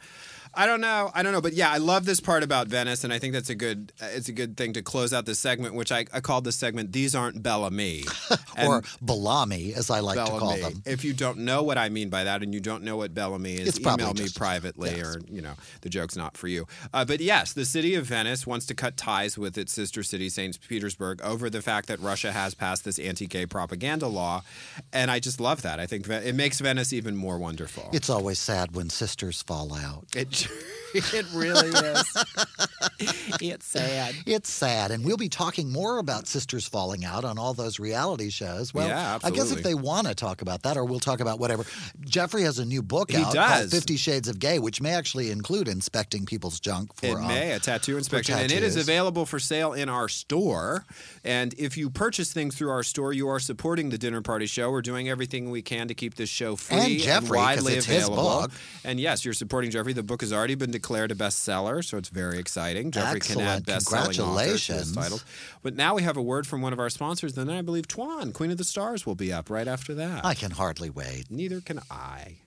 I 0.54 0.66
don't 0.66 0.82
know. 0.82 1.12
I 1.14 1.24
don't 1.24 1.32
know, 1.34 1.42
but 1.42 1.54
yeah, 1.54 1.72
I 1.72 1.78
love 1.78 2.06
this 2.06 2.20
part 2.20 2.44
about 2.44 2.68
Venice, 2.68 3.04
and 3.04 3.14
I 3.14 3.20
think 3.20 3.34
that's 3.34 3.50
a 3.50 3.56
good. 3.56 3.94
uh, 4.02 4.08
It's 4.12 4.30
a 4.30 4.32
good 4.34 4.58
thing 4.58 4.74
to 4.74 4.82
close 4.82 5.14
out 5.14 5.26
this 5.26 5.40
segment, 5.40 5.76
which 5.76 5.92
I, 5.92 6.06
I 6.12 6.20
called 6.22 6.44
this 6.44 6.56
segment 6.56 6.92
"These 6.92 7.16
Aren't 7.16 7.42
Bellamy," 7.44 8.04
or 8.66 8.84
Bellamy, 9.02 9.74
as 9.76 9.90
I 9.90 10.00
like 10.00 10.18
to 10.18 10.26
call 10.26 10.58
them. 10.58 10.82
If 10.86 11.04
you 11.04 11.14
don't 11.14 11.40
know 11.40 11.64
what 11.64 11.78
I 11.78 11.90
mean 11.90 12.10
by 12.10 12.24
that, 12.24 12.42
and 12.44 12.54
you 12.54 12.60
don't 12.60 12.84
know 12.84 12.98
what 12.98 13.14
Bellamy 13.14 13.56
is, 13.56 13.68
It's 13.70 13.80
email 13.80 14.14
me 14.14 14.28
privately, 14.36 14.92
yes. 14.96 15.06
or 15.06 15.22
you 15.30 15.42
know, 15.42 15.54
the 15.82 15.90
joke's 15.90 16.16
not 16.16 16.36
for 16.36 16.48
you. 16.48 16.68
Uh, 16.94 17.06
but 17.06 17.20
yes, 17.22 17.54
the 17.54 17.66
city 17.66 17.96
of 17.96 18.06
Venice 18.06 18.48
wants 18.48 18.66
to 18.68 18.74
cut 18.76 18.98
ties 18.98 19.38
with 19.38 19.58
its 19.58 19.72
sister 19.74 20.04
city, 20.04 20.30
Saint 20.30 20.60
Petersburg, 20.68 21.22
over 21.22 21.50
the 21.50 21.62
fact 21.62 21.88
that 21.88 22.00
Russia 22.00 22.32
has 22.32 22.54
passed 22.56 22.86
this 22.86 22.98
anti-gay 23.00 23.46
propaganda 23.46 24.08
law, 24.08 24.44
and 24.92 25.12
I 25.12 25.20
just 25.20 25.40
love 25.40 25.62
that. 25.62 25.80
I 25.80 25.86
think 25.86 26.08
it 26.10 26.36
makes 26.36 26.60
Venice 26.60 26.92
even 26.94 27.16
more 27.16 27.38
wonderful. 27.38 27.90
It's 27.94 28.10
always 28.10 28.40
sad 28.40 28.76
when 28.76 28.90
sisters 28.90 29.42
fall 29.42 29.74
out. 29.74 30.06
It, 30.16 30.39
it 30.94 31.26
really 31.34 31.70
is. 31.70 32.24
it's 33.42 33.66
sad. 33.66 34.16
It's 34.26 34.50
sad, 34.50 34.92
and 34.92 35.04
we'll 35.04 35.18
be 35.18 35.30
talking 35.30 35.72
more 35.72 36.00
about 36.00 36.28
sisters 36.28 36.68
falling 36.68 37.06
out 37.06 37.26
on 37.26 37.38
all 37.38 37.54
those 37.54 37.80
reality 37.80 38.30
shows. 38.30 38.74
Well, 38.74 38.88
Yeah, 38.88 39.20
I 39.24 39.32
guess 39.32 39.52
if 39.52 39.64
they 39.64 39.74
want 39.74 40.08
to 40.08 40.16
talk 40.16 40.42
about 40.42 40.64
that, 40.64 40.78
or 40.78 40.86
we'll 40.86 41.00
talk 41.00 41.20
about 41.20 41.40
whatever. 41.40 41.66
Jeffery 42.02 42.44
has 42.44 42.60
a 42.60 42.66
new 42.66 42.82
book 42.82 43.12
He 43.12 43.18
out 43.18 43.34
called. 43.36 43.72
Fifty 43.72 43.98
Shades 43.98 44.28
of 44.28 44.40
Gay, 44.40 44.60
which 44.60 44.82
may 44.82 44.92
actually 44.92 45.32
include 45.32 45.68
inspecting 45.68 46.26
people's 46.26 46.60
junk 46.60 46.94
for. 46.96 47.06
It 47.08 47.16
um, 47.16 47.28
may, 47.28 47.52
a 47.52 47.60
tattoo 47.60 47.98
inspection. 47.98 48.38
And 48.38 48.52
it 48.52 48.64
is 48.64 48.76
available 48.76 49.26
for 49.26 49.40
sale 49.40 49.74
in 49.74 49.90
our 49.90 50.08
store. 50.08 50.86
And 51.24 51.54
if 51.58 51.78
you 51.78 51.90
purchase 51.90 52.32
things 52.34 52.56
through 52.56 52.70
our 52.72 52.84
store, 52.84 53.14
you 53.14 53.28
are 53.30 53.40
supporting 53.40 53.90
the 53.90 53.98
Dinner 53.98 54.22
Party 54.22 54.46
Show. 54.46 54.72
We're 54.72 54.82
doing 54.82 55.10
everything 55.10 55.50
we 55.50 55.62
can 55.62 55.88
to 55.88 55.94
keep 55.94 56.16
this 56.16 56.30
show 56.30 56.56
free 56.56 56.78
And 56.78 56.92
and, 56.92 57.00
Jeffery, 57.02 57.28
'cause 57.28 57.38
widely 57.38 57.74
it's 57.76 57.86
his 57.86 58.04
available. 58.08 58.42
book. 58.42 58.52
And 58.84 59.00
yes, 59.00 59.26
you're 59.26 59.34
supporting 59.34 59.72
Jeffery. 59.72 59.94
The 59.94 60.04
book 60.04 60.22
has 60.22 60.34
already 60.34 60.56
been 60.56 60.72
declared 60.72 61.12
a 61.12 61.16
bestseller, 61.16 61.84
so 61.84 61.98
it's 61.98 62.10
very 62.10 62.40
exciting. 62.40 62.69
Jeffery 62.92 63.20
can 63.20 63.40
add 63.42 63.60
Excellent. 63.60 63.66
best-selling 63.66 64.20
authors 64.20 64.66
to 64.68 64.74
his 64.74 64.92
Congratulations. 64.92 64.96
titles. 64.96 65.26
But 65.62 65.76
now 65.76 65.96
we 65.96 66.04
have 66.04 66.18
a 66.18 66.22
word 66.22 66.48
from 66.48 66.62
one 66.62 66.74
of 66.74 66.80
our 66.80 66.90
sponsors. 66.90 67.34
Then 67.34 67.50
I 67.50 67.62
believe 67.62 67.88
Twan, 67.88 68.34
Queen 68.34 68.52
of 68.52 68.58
the 68.58 68.64
Stars, 68.64 69.06
will 69.06 69.16
be 69.16 69.32
up 69.34 69.50
right 69.50 69.68
after 69.68 69.94
that. 69.96 70.26
I 70.26 70.34
can 70.34 70.52
hardly 70.52 70.90
wait. 70.90 71.26
Neither 71.30 71.62
can 71.62 71.80
I. 71.90 72.38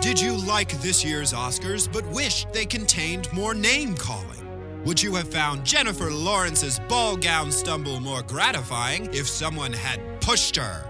Did 0.00 0.20
you 0.20 0.36
like 0.36 0.70
this 0.82 1.04
year's 1.04 1.32
Oscars 1.32 1.92
but 1.92 2.06
wish 2.10 2.44
they 2.52 2.64
contained 2.64 3.32
more 3.32 3.54
name 3.54 3.96
calling? 3.96 4.82
Would 4.84 5.02
you 5.02 5.16
have 5.16 5.28
found 5.32 5.64
Jennifer 5.64 6.10
Lawrence's 6.12 6.78
ball 6.88 7.16
gown 7.16 7.50
stumble 7.50 7.98
more 7.98 8.22
gratifying 8.22 9.06
if 9.12 9.26
someone 9.28 9.72
had 9.72 10.00
pushed 10.20 10.54
her? 10.54 10.84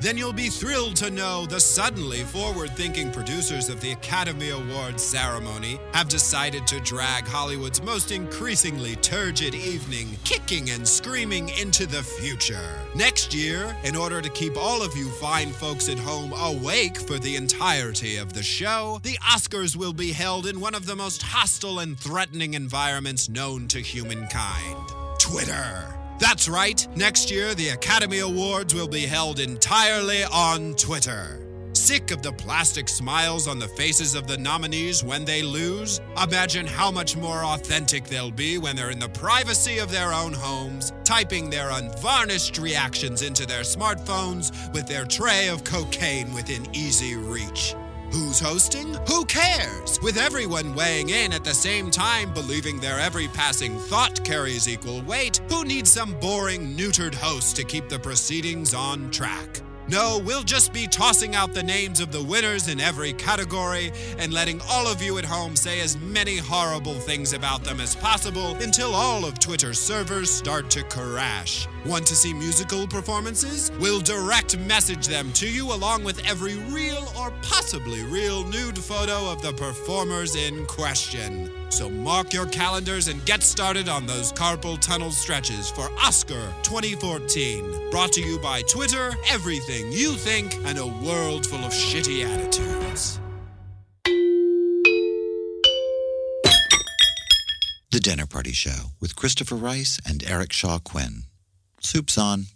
Then 0.00 0.18
you'll 0.18 0.32
be 0.32 0.48
thrilled 0.48 0.96
to 0.96 1.10
know 1.10 1.46
the 1.46 1.60
suddenly 1.60 2.24
forward 2.24 2.70
thinking 2.76 3.10
producers 3.10 3.68
of 3.68 3.80
the 3.80 3.92
Academy 3.92 4.50
Awards 4.50 5.02
ceremony 5.02 5.78
have 5.92 6.08
decided 6.08 6.66
to 6.66 6.80
drag 6.80 7.26
Hollywood's 7.26 7.82
most 7.82 8.10
increasingly 8.10 8.96
turgid 8.96 9.54
evening 9.54 10.16
kicking 10.24 10.70
and 10.70 10.86
screaming 10.86 11.48
into 11.50 11.86
the 11.86 12.02
future. 12.02 12.78
Next 12.94 13.34
year, 13.34 13.76
in 13.84 13.96
order 13.96 14.20
to 14.20 14.28
keep 14.30 14.56
all 14.56 14.82
of 14.82 14.96
you 14.96 15.08
fine 15.12 15.52
folks 15.52 15.88
at 15.88 15.98
home 15.98 16.32
awake 16.32 16.98
for 16.98 17.18
the 17.18 17.36
entirety 17.36 18.16
of 18.16 18.32
the 18.32 18.42
show, 18.42 19.00
the 19.02 19.16
Oscars 19.18 19.76
will 19.76 19.92
be 19.94 20.12
held 20.12 20.46
in 20.46 20.60
one 20.60 20.74
of 20.74 20.86
the 20.86 20.96
most 20.96 21.22
hostile 21.22 21.78
and 21.78 21.98
threatening 21.98 22.54
environments 22.54 23.28
known 23.28 23.68
to 23.68 23.80
humankind 23.80 24.76
Twitter. 25.18 26.03
That's 26.20 26.48
right, 26.48 26.86
next 26.96 27.30
year 27.30 27.54
the 27.54 27.70
Academy 27.70 28.20
Awards 28.20 28.74
will 28.74 28.88
be 28.88 29.06
held 29.06 29.40
entirely 29.40 30.24
on 30.24 30.74
Twitter. 30.74 31.40
sick 31.76 32.12
of 32.12 32.22
the 32.22 32.32
plastic 32.32 32.88
smiles 32.88 33.46
on 33.46 33.58
the 33.58 33.68
faces 33.68 34.14
of 34.14 34.26
the 34.26 34.38
nominees 34.38 35.04
when 35.04 35.24
they 35.24 35.42
lose? 35.42 36.00
Imagine 36.22 36.66
how 36.66 36.90
much 36.90 37.16
more 37.16 37.44
authentic 37.44 38.04
they'll 38.04 38.30
be 38.30 38.56
when 38.58 38.74
they're 38.74 38.90
in 38.90 38.98
the 38.98 39.08
privacy 39.10 39.78
of 39.78 39.90
their 39.90 40.12
own 40.12 40.32
homes, 40.32 40.92
typing 41.04 41.50
their 41.50 41.70
unvarnished 41.70 42.58
reactions 42.58 43.20
into 43.22 43.44
their 43.44 43.62
smartphones 43.62 44.72
with 44.72 44.86
their 44.86 45.04
tray 45.04 45.48
of 45.48 45.64
cocaine 45.64 46.32
within 46.32 46.64
easy 46.74 47.16
reach. 47.16 47.74
Who's 48.12 48.38
hosting? 48.38 48.94
Who 49.08 49.24
cares? 49.24 50.00
With 50.02 50.16
everyone 50.16 50.74
weighing 50.74 51.10
in 51.10 51.32
at 51.32 51.44
the 51.44 51.54
same 51.54 51.90
time, 51.90 52.32
believing 52.32 52.78
their 52.78 52.98
every 52.98 53.28
passing 53.28 53.78
thought 53.78 54.24
carries 54.24 54.68
equal 54.68 55.02
weight, 55.02 55.40
who 55.48 55.64
needs 55.64 55.90
some 55.90 56.18
boring, 56.20 56.76
neutered 56.76 57.14
host 57.14 57.56
to 57.56 57.64
keep 57.64 57.88
the 57.88 57.98
proceedings 57.98 58.74
on 58.74 59.10
track? 59.10 59.60
No, 59.86 60.18
we'll 60.24 60.42
just 60.42 60.72
be 60.72 60.86
tossing 60.86 61.34
out 61.34 61.52
the 61.52 61.62
names 61.62 62.00
of 62.00 62.10
the 62.10 62.22
winners 62.22 62.68
in 62.68 62.80
every 62.80 63.12
category 63.12 63.92
and 64.18 64.32
letting 64.32 64.60
all 64.70 64.86
of 64.86 65.02
you 65.02 65.18
at 65.18 65.26
home 65.26 65.56
say 65.56 65.80
as 65.80 65.98
many 65.98 66.38
horrible 66.38 66.94
things 66.94 67.34
about 67.34 67.64
them 67.64 67.80
as 67.80 67.94
possible 67.94 68.54
until 68.62 68.94
all 68.94 69.26
of 69.26 69.38
Twitter's 69.38 69.78
servers 69.78 70.30
start 70.30 70.70
to 70.70 70.82
crash. 70.84 71.68
Want 71.84 72.06
to 72.06 72.16
see 72.16 72.32
musical 72.32 72.86
performances? 72.86 73.70
We'll 73.78 74.00
direct 74.00 74.58
message 74.58 75.06
them 75.06 75.30
to 75.34 75.46
you 75.46 75.72
along 75.72 76.02
with 76.02 76.24
every 76.26 76.56
real 76.72 77.06
or 77.18 77.30
possibly 77.42 78.02
real 78.04 78.42
nude 78.44 78.78
photo 78.78 79.30
of 79.30 79.42
the 79.42 79.52
performers 79.52 80.34
in 80.34 80.64
question. 80.64 81.50
So 81.68 81.90
mark 81.90 82.32
your 82.32 82.46
calendars 82.46 83.08
and 83.08 83.24
get 83.24 83.42
started 83.42 83.88
on 83.88 84.06
those 84.06 84.32
carpal 84.32 84.78
tunnel 84.78 85.10
stretches 85.10 85.70
for 85.70 85.90
Oscar 85.98 86.52
2014. 86.62 87.90
Brought 87.90 88.12
to 88.12 88.20
you 88.20 88.38
by 88.38 88.62
Twitter, 88.62 89.12
everything 89.28 89.90
you 89.92 90.14
think, 90.14 90.54
and 90.64 90.78
a 90.78 90.86
world 90.86 91.46
full 91.46 91.64
of 91.64 91.72
shitty 91.72 92.24
attitudes. 92.24 93.20
The 97.90 98.00
Dinner 98.00 98.26
Party 98.26 98.50
Show 98.50 98.90
with 99.00 99.14
Christopher 99.14 99.54
Rice 99.54 100.00
and 100.04 100.24
Eric 100.26 100.52
Shaw 100.52 100.80
Quinn. 100.80 101.26
Soup's 101.80 102.18
on. 102.18 102.46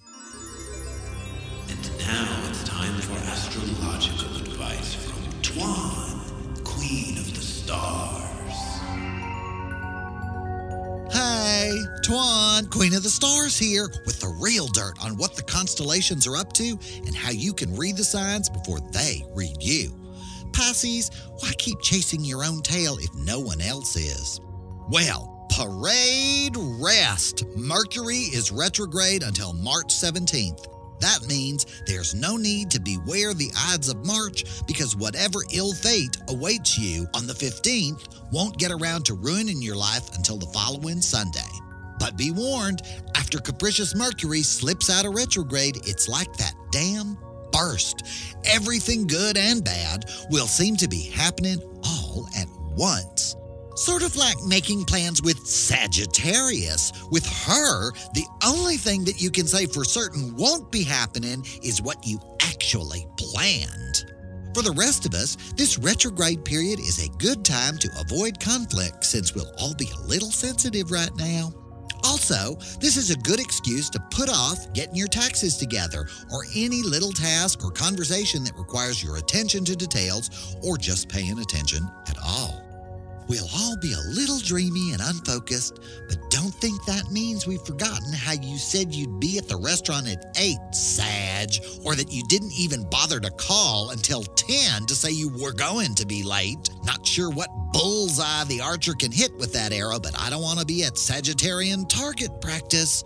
And 1.68 1.99
now 2.01 2.42
it's 2.51 2.64
time 2.64 3.01
for 3.01 3.12
astrological 3.12 4.17
Hey, 11.11 11.73
Twan, 12.05 12.71
Queen 12.71 12.92
of 12.92 13.03
the 13.03 13.09
Stars 13.09 13.59
here 13.59 13.88
with 14.05 14.21
the 14.21 14.29
real 14.40 14.66
dirt 14.68 15.03
on 15.03 15.16
what 15.16 15.35
the 15.35 15.42
constellations 15.42 16.27
are 16.27 16.37
up 16.37 16.53
to 16.55 16.79
and 17.07 17.14
how 17.14 17.31
you 17.31 17.55
can 17.55 17.75
read 17.75 17.97
the 17.97 18.05
signs 18.05 18.51
before 18.51 18.81
they 18.92 19.25
read 19.35 19.57
you. 19.62 19.90
Pisces, 20.53 21.11
why 21.40 21.53
keep 21.59 21.81
chasing 21.81 22.23
your 22.25 22.44
own 22.44 22.61
tail 22.61 22.99
if 22.99 23.14
no 23.14 23.40
one 23.40 23.61
else 23.62 23.97
is? 23.97 24.40
Well, 24.90 25.47
parade 25.57 26.57
rest. 26.57 27.44
Mercury 27.57 28.29
is 28.35 28.53
retrograde 28.53 29.23
until 29.23 29.55
March 29.55 29.88
17th. 29.88 30.66
That 31.01 31.27
means 31.29 31.67
there's 31.87 32.15
no 32.15 32.37
need 32.37 32.71
to 32.73 32.81
beware 32.81 33.35
the 33.35 33.51
Ides 33.57 33.89
of 33.89 34.05
March 34.05 34.45
because 34.67 34.97
whatever 34.97 35.41
ill 35.53 35.73
fate 35.73 36.17
awaits 36.29 36.79
you 36.79 37.07
on 37.15 37.27
the 37.27 37.33
15th 37.33 38.33
won't 38.33 38.59
get 38.59 38.73
around 38.73 39.05
to 39.07 39.15
ruining 39.15 39.63
your 39.63 39.77
life 39.77 40.15
until 40.17 40.39
the 40.39 40.47
following 40.47 41.01
Sunday. 41.01 41.41
But 41.99 42.17
be 42.17 42.31
warned, 42.31 42.83
after 43.17 43.39
capricious 43.39 43.95
Mercury 43.95 44.43
slips 44.43 44.89
out 44.91 45.05
of 45.05 45.15
retrograde, 45.15 45.79
it's 45.87 46.09
like 46.09 46.33
that 46.37 46.55
dam 46.71 47.19
burst. 47.53 48.03
Everything 48.45 49.07
good 49.07 49.37
and 49.37 49.65
bad 49.65 50.05
will 50.31 50.47
seem 50.47 50.77
to 50.77 50.89
be 50.89 51.11
happening 51.11 51.61
all 51.85 52.29
at 52.37 52.49
once. 52.77 53.35
Sort 53.79 54.03
of 54.03 54.17
like 54.17 54.43
making 54.43 54.87
plans 54.87 55.23
with 55.23 55.47
Sagittarius. 55.47 56.93
With 57.12 57.25
her, 57.25 57.93
the 58.12 58.27
only 58.45 58.77
thing 58.77 59.05
that 59.05 59.23
you 59.23 59.31
can 59.31 59.47
say 59.47 59.67
for 59.67 59.85
certain 59.85 60.35
won't 60.35 60.73
be 60.73 60.83
happening 60.83 61.47
is 61.62 61.81
what 61.81 62.05
you 62.05 62.19
actually 62.43 63.07
planned. 63.17 64.12
For 64.53 64.62
the 64.62 64.75
rest 64.77 65.07
of 65.07 65.14
us, 65.14 65.37
this 65.53 65.79
retrograde 65.79 66.45
period 66.45 66.81
is 66.81 67.07
a 67.07 67.19
good 67.19 67.45
time 67.45 67.79
to 67.79 67.88
avoid 68.01 68.41
conflict 68.41 69.05
since 69.05 69.33
we'll 69.33 69.53
all 69.61 69.77
be 69.77 69.88
a 69.97 70.07
little 70.09 70.33
sensitive 70.33 70.91
right 70.91 71.14
now. 71.17 71.53
Also, 72.03 72.57
this 72.81 72.97
is 72.97 73.12
a 73.12 73.19
good 73.19 73.38
excuse 73.38 73.88
to 73.91 74.01
put 74.11 74.29
off 74.29 74.73
getting 74.73 74.97
your 74.97 75.07
taxes 75.07 75.57
together 75.57 76.09
or 76.33 76.43
any 76.57 76.83
little 76.83 77.12
task 77.12 77.64
or 77.64 77.71
conversation 77.71 78.43
that 78.43 78.59
requires 78.59 79.05
your 79.05 79.19
attention 79.19 79.64
to 79.67 79.77
details 79.77 80.57
or 80.64 80.77
just 80.77 81.09
paying 81.09 81.38
attention 81.38 81.88
at 82.09 82.19
all. 82.27 82.67
We'll 83.29 83.49
all 83.55 83.77
be 83.77 83.93
a 83.93 84.11
little 84.11 84.38
dreamy 84.38 84.93
and 84.93 85.03
unfocused, 85.03 85.81
but 86.09 86.19
don't 86.31 86.55
think 86.55 86.83
that 86.87 87.11
means 87.11 87.47
we've 87.47 87.61
forgotten 87.61 88.12
how 88.14 88.33
you 88.33 88.57
said 88.57 88.95
you'd 88.95 89.21
be 89.21 89.37
at 89.37 89.49
the 89.49 89.57
restaurant 89.57 90.09
at 90.09 90.25
8, 90.38 90.57
Sag, 90.73 91.51
or 91.85 91.95
that 91.95 92.11
you 92.11 92.23
didn't 92.29 92.53
even 92.59 92.88
bother 92.88 93.21
to 93.21 93.31
call 93.31 93.91
until 93.91 94.23
10 94.23 94.87
to 94.87 94.95
say 94.95 95.11
you 95.11 95.29
were 95.29 95.53
going 95.53 95.95
to 95.97 96.07
be 96.07 96.23
late. 96.23 96.71
Not 96.85 97.07
sure 97.07 97.31
what 97.31 97.51
bullseye 97.73 98.45
the 98.45 98.62
archer 98.62 98.95
can 98.95 99.12
hit 99.12 99.37
with 99.37 99.53
that 99.53 99.73
arrow, 99.73 100.01
but 100.01 100.19
I 100.19 100.31
don't 100.31 100.43
want 100.43 100.61
to 100.61 100.67
be 100.67 100.85
at 100.85 100.95
Sagittarian 100.95 101.87
target 101.87 102.41
practice. 102.41 103.05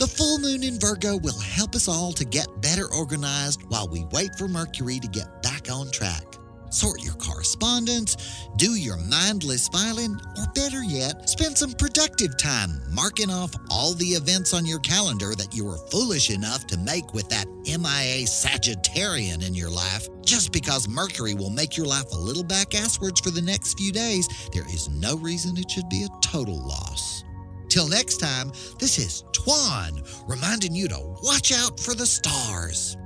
The 0.00 0.06
full 0.08 0.38
moon 0.38 0.64
in 0.64 0.80
Virgo 0.80 1.18
will 1.18 1.38
help 1.38 1.76
us 1.76 1.86
all 1.86 2.12
to 2.14 2.24
get 2.24 2.48
better 2.60 2.92
organized 2.92 3.62
while 3.68 3.86
we 3.86 4.04
wait 4.12 4.30
for 4.36 4.48
Mercury 4.48 4.98
to 4.98 5.06
get 5.06 5.42
back 5.42 5.70
on 5.70 5.90
track. 5.92 6.24
Sort 6.70 7.02
your 7.02 7.14
correspondence, 7.14 8.48
do 8.56 8.74
your 8.76 8.96
mindless 8.96 9.66
filing, 9.68 10.14
or 10.38 10.46
better 10.54 10.84
yet, 10.84 11.28
spend 11.28 11.58
some 11.58 11.72
productive 11.72 12.36
time 12.38 12.80
marking 12.90 13.28
off 13.28 13.50
all 13.70 13.92
the 13.94 14.06
events 14.06 14.54
on 14.54 14.64
your 14.64 14.78
calendar 14.78 15.34
that 15.34 15.52
you 15.52 15.64
were 15.64 15.78
foolish 15.90 16.30
enough 16.30 16.68
to 16.68 16.78
make 16.78 17.12
with 17.12 17.28
that 17.28 17.46
MIA 17.66 18.24
Sagittarian 18.24 19.44
in 19.44 19.52
your 19.52 19.70
life. 19.70 20.08
Just 20.24 20.52
because 20.52 20.88
Mercury 20.88 21.34
will 21.34 21.50
make 21.50 21.76
your 21.76 21.86
life 21.86 22.10
a 22.12 22.18
little 22.18 22.44
back 22.44 22.70
asswards 22.70 23.22
for 23.22 23.30
the 23.30 23.42
next 23.42 23.76
few 23.76 23.90
days, 23.90 24.28
there 24.52 24.66
is 24.66 24.88
no 24.90 25.16
reason 25.16 25.56
it 25.56 25.70
should 25.70 25.88
be 25.88 26.04
a 26.04 26.20
total 26.22 26.56
loss. 26.56 27.24
Till 27.68 27.88
next 27.88 28.18
time, 28.18 28.52
this 28.78 28.98
is 28.98 29.24
Twan 29.32 30.06
reminding 30.28 30.74
you 30.74 30.86
to 30.88 30.98
watch 31.22 31.52
out 31.52 31.80
for 31.80 31.94
the 31.94 32.06
stars. 32.06 32.96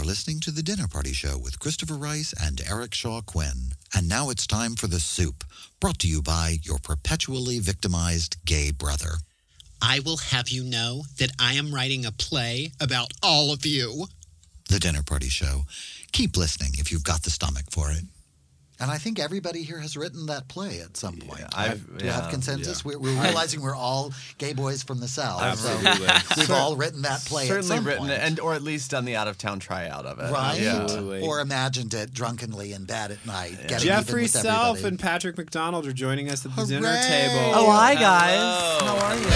You're 0.00 0.06
listening 0.06 0.40
to 0.40 0.50
The 0.50 0.62
Dinner 0.62 0.88
Party 0.88 1.12
Show 1.12 1.36
with 1.36 1.60
Christopher 1.60 1.92
Rice 1.92 2.32
and 2.42 2.62
Eric 2.66 2.94
Shaw 2.94 3.20
Quinn. 3.20 3.72
And 3.94 4.08
now 4.08 4.30
it's 4.30 4.46
time 4.46 4.74
for 4.74 4.86
The 4.86 4.98
Soup, 4.98 5.44
brought 5.78 5.98
to 5.98 6.08
you 6.08 6.22
by 6.22 6.56
your 6.62 6.78
perpetually 6.78 7.58
victimized 7.58 8.38
gay 8.46 8.70
brother. 8.70 9.16
I 9.82 10.00
will 10.00 10.16
have 10.16 10.48
you 10.48 10.64
know 10.64 11.02
that 11.18 11.32
I 11.38 11.52
am 11.52 11.74
writing 11.74 12.06
a 12.06 12.12
play 12.12 12.72
about 12.80 13.12
all 13.22 13.52
of 13.52 13.66
you. 13.66 14.06
The 14.70 14.78
Dinner 14.78 15.02
Party 15.02 15.28
Show. 15.28 15.64
Keep 16.12 16.34
listening 16.34 16.70
if 16.78 16.90
you've 16.90 17.04
got 17.04 17.24
the 17.24 17.30
stomach 17.30 17.64
for 17.70 17.90
it. 17.90 18.04
And 18.80 18.90
I 18.90 18.96
think 18.96 19.18
everybody 19.18 19.62
here 19.62 19.78
has 19.78 19.94
written 19.94 20.26
that 20.26 20.48
play 20.48 20.80
at 20.80 20.96
some 20.96 21.16
point. 21.18 21.44
I've- 21.54 21.80
Do 21.98 22.04
you 22.04 22.10
have 22.10 22.30
consensus? 22.30 22.82
yeah. 22.82 22.92
We're, 22.92 22.98
we're 22.98 23.22
realizing 23.22 23.60
we're 23.60 23.76
all 23.76 24.12
gay 24.38 24.54
boys 24.54 24.82
from 24.82 25.00
the 25.00 25.06
South. 25.08 25.42
Absolutely. 25.42 26.06
So 26.06 26.34
we've 26.38 26.50
all 26.50 26.76
written 26.76 27.02
that 27.02 27.20
play 27.26 27.46
Certainly 27.46 27.74
at 27.76 27.78
some 27.78 27.86
written 27.86 28.00
point. 28.06 28.12
it, 28.12 28.20
and 28.22 28.40
or 28.40 28.54
at 28.54 28.62
least 28.62 28.90
done 28.92 29.04
the 29.04 29.16
out 29.16 29.28
of 29.28 29.36
town 29.36 29.58
tryout 29.60 30.06
of 30.06 30.18
it. 30.18 30.32
Right? 30.32 30.58
Yeah. 30.60 31.20
Or 31.22 31.40
imagined 31.40 31.92
it 31.92 32.14
drunkenly 32.14 32.72
in 32.72 32.84
bed 32.86 33.10
at 33.10 33.26
night. 33.26 33.52
getting 33.68 33.74
even 33.74 33.80
Jeffery 34.04 34.22
with 34.22 34.30
Self 34.30 34.78
everybody. 34.78 34.88
and 34.88 34.98
Patrick 34.98 35.36
McDonald 35.36 35.86
are 35.86 35.92
joining 35.92 36.30
us 36.30 36.46
at 36.46 36.56
the 36.56 36.64
dinner 36.64 36.88
table. 37.02 37.52
Oh, 37.54 37.70
hi 37.70 37.94
guys. 37.96 38.80
How 38.80 38.96
are 38.96 39.14
you? 39.14 39.26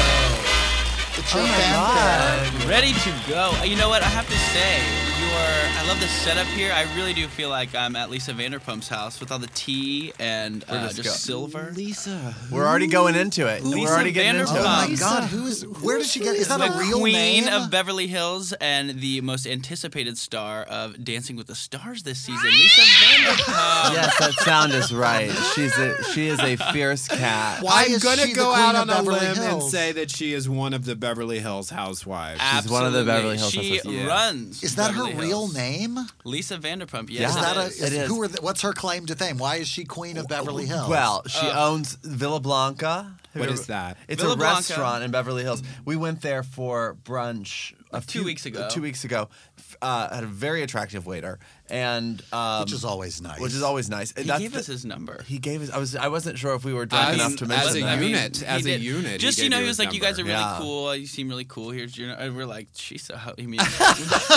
It's 1.17 1.33
your 1.35 1.43
Oh 1.43 1.47
my. 1.47 1.59
God. 1.59 2.65
Ready 2.69 2.93
to 2.93 3.15
go. 3.29 3.53
You 3.63 3.77
know 3.77 3.89
what? 3.91 4.03
I 4.03 4.07
have 4.07 4.27
to 4.27 4.33
say, 4.37 4.79
you 4.81 5.01
are. 5.01 5.04
I 5.37 5.87
love 5.87 6.01
the 6.01 6.07
setup 6.07 6.47
here. 6.49 6.73
I 6.73 6.83
really 6.97 7.13
do 7.13 7.27
feel 7.29 7.49
like 7.51 7.75
I'm 7.75 7.95
at 7.97 8.09
Lisa 8.11 8.33
Vanderpump's 8.33 8.89
house 8.89 9.21
with 9.21 9.31
all 9.33 9.39
the 9.39 9.49
tea 9.49 10.13
and 10.19 10.65
uh, 10.69 10.89
just 10.89 11.03
just, 11.03 11.25
silver. 11.25 11.73
Lisa. 11.75 12.35
We're 12.51 12.67
already 12.67 12.87
going 12.87 13.15
into 13.17 13.47
it. 13.47 13.63
Lisa 13.63 13.79
We're 13.81 13.95
already 13.95 14.13
getting 14.13 14.41
into 14.41 14.55
it. 14.55 14.59
Oh 14.61 14.63
my 14.63 14.95
God! 14.99 15.25
Who 15.25 15.47
is? 15.47 15.67
Where 15.67 15.99
did 15.99 16.07
she 16.07 16.21
get? 16.21 16.37
Is 16.37 16.49
that 16.49 16.59
the 16.59 16.73
a 16.73 16.79
real 16.79 17.01
queen 17.01 17.15
name? 17.15 17.49
of 17.49 17.71
Beverly 17.71 18.07
Hills 18.07 18.53
and 18.55 19.01
the 19.01 19.21
most 19.21 19.47
anticipated 19.47 20.17
star 20.17 20.63
of 20.63 21.03
Dancing 21.05 21.37
with 21.37 21.49
the 21.49 21.55
Stars 21.55 22.03
this 22.03 22.19
season, 22.19 22.51
Lisa 22.51 22.81
Vanderpump. 22.81 23.95
Yes, 23.95 24.19
that 24.19 24.33
sound 24.35 24.73
is 24.73 24.93
right. 24.95 25.31
She's 25.55 25.77
a 25.77 26.03
she 26.13 26.29
is 26.29 26.39
a 26.41 26.57
fierce 26.73 27.09
cat. 27.09 27.63
Why 27.63 27.85
I'm 27.87 27.93
is 27.93 28.03
gonna 28.03 28.23
she 28.23 28.33
the 28.33 28.37
go 28.37 28.53
queen 28.53 28.61
out 28.65 28.75
of 28.75 28.81
on 28.83 28.91
a 28.91 28.93
Beverly 28.95 29.21
limb 29.21 29.29
and 29.31 29.39
Hills? 29.39 29.71
say 29.71 29.93
that 29.93 30.11
she 30.11 30.33
is 30.33 30.49
one 30.49 30.73
of 30.75 30.85
the 30.85 30.97
Beverly 30.97 31.41
Hills 31.41 31.71
housewives. 31.71 32.41
She's 32.41 32.71
one 32.71 32.87
of 32.87 32.93
the 32.93 33.05
Beverly 33.05 33.37
Hills 33.37 33.51
She 33.53 33.77
housewives, 33.77 34.07
runs. 34.07 34.63
Is 34.63 34.77
that 34.77 34.93
her 34.93 35.05
Beverly 35.07 35.24
real 35.27 35.49
name? 35.49 35.99
Lisa 36.25 36.59
Vanderpump. 36.59 37.11
Yeah. 37.11 37.21
Yes, 37.23 37.31
Is 37.37 37.43
that 37.43 37.57
a? 37.57 37.61
it 37.61 37.67
is. 37.67 37.81
Is, 37.81 37.83
It 37.83 37.93
is. 38.03 38.09
Who 38.09 38.23
are? 38.23 38.29
The, 38.29 38.43
what's 38.43 38.63
her 38.63 38.73
claim 38.73 39.07
to 39.07 39.17
fame? 39.17 39.39
Why 39.39 39.57
is 39.57 39.69
she 39.69 39.85
queen 39.85 40.17
of 40.17 40.29
Beverly 40.29 40.67
Hills? 40.67 40.89
Well, 40.89 41.23
she 41.27 41.47
Uh, 41.47 41.69
owns 41.71 41.95
Villa 42.03 42.41
Blanca. 42.41 43.15
What 43.35 43.51
is 43.51 43.67
that? 43.67 43.97
It's 44.07 44.23
Villa 44.23 44.35
a 44.35 44.37
Blanca. 44.37 44.55
restaurant 44.55 45.03
in 45.03 45.11
Beverly 45.11 45.43
Hills. 45.43 45.63
We 45.85 45.97
went 45.97 46.23
there 46.23 46.45
for 46.45 46.97
brunch 47.05 47.74
a 47.95 48.01
Two 48.01 48.07
few- 48.21 48.25
weeks 48.25 48.47
ago. 48.47 48.69
Two 48.71 48.83
weeks 48.83 49.05
ago. 49.05 49.29
F- 49.59 49.77
Uh, 49.83 50.15
had 50.15 50.25
a 50.25 50.27
very 50.27 50.63
attractive 50.63 51.05
waiter, 51.05 51.39
and 51.69 52.23
um, 52.33 52.61
Which 52.63 52.73
is 52.73 52.85
always 52.85 53.21
nice. 53.21 53.41
Which 53.41 53.53
is 53.53 53.63
always 53.63 53.91
nice. 53.91 54.13
He 54.17 54.25
gave 54.25 54.53
the- 54.53 54.61
us 54.61 54.67
his 54.67 54.85
number. 54.85 55.23
He 55.27 55.39
gave 55.39 55.63
us. 55.63 55.71
I 55.71 55.79
was. 55.79 55.95
I 55.97 56.09
wasn't 56.09 56.39
sure 56.39 56.55
if 56.55 56.65
we 56.65 56.73
were 56.73 56.87
drunk 56.87 57.09
As- 57.09 57.15
enough 57.17 57.37
to 57.37 57.47
mention 57.47 57.69
as 57.69 57.77
a 57.77 57.81
that. 57.81 58.01
unit, 58.03 58.37
He 58.39 58.47
as 58.47 58.61
a 58.63 58.65
did. 58.65 58.83
unit, 58.83 59.13
he 59.13 59.19
Just 59.19 59.37
gave 59.39 59.45
you 59.45 59.51
know, 59.51 59.61
he 59.61 59.67
was 59.67 59.79
like, 59.79 59.93
"You 59.93 60.01
guys 60.01 60.19
are 60.19 60.25
really 60.25 60.35
Yeah. 60.39 60.59
cool. 60.61 60.95
You 60.97 61.07
seem 61.07 61.29
really 61.29 61.45
cool. 61.45 61.71
Here's 61.71 61.97
your." 61.99 62.11
And 62.13 62.37
we're 62.37 62.47
like, 62.47 62.69
"She's 62.75 63.03
so." 63.05 63.15
I 63.17 63.43
mean, 63.43 63.61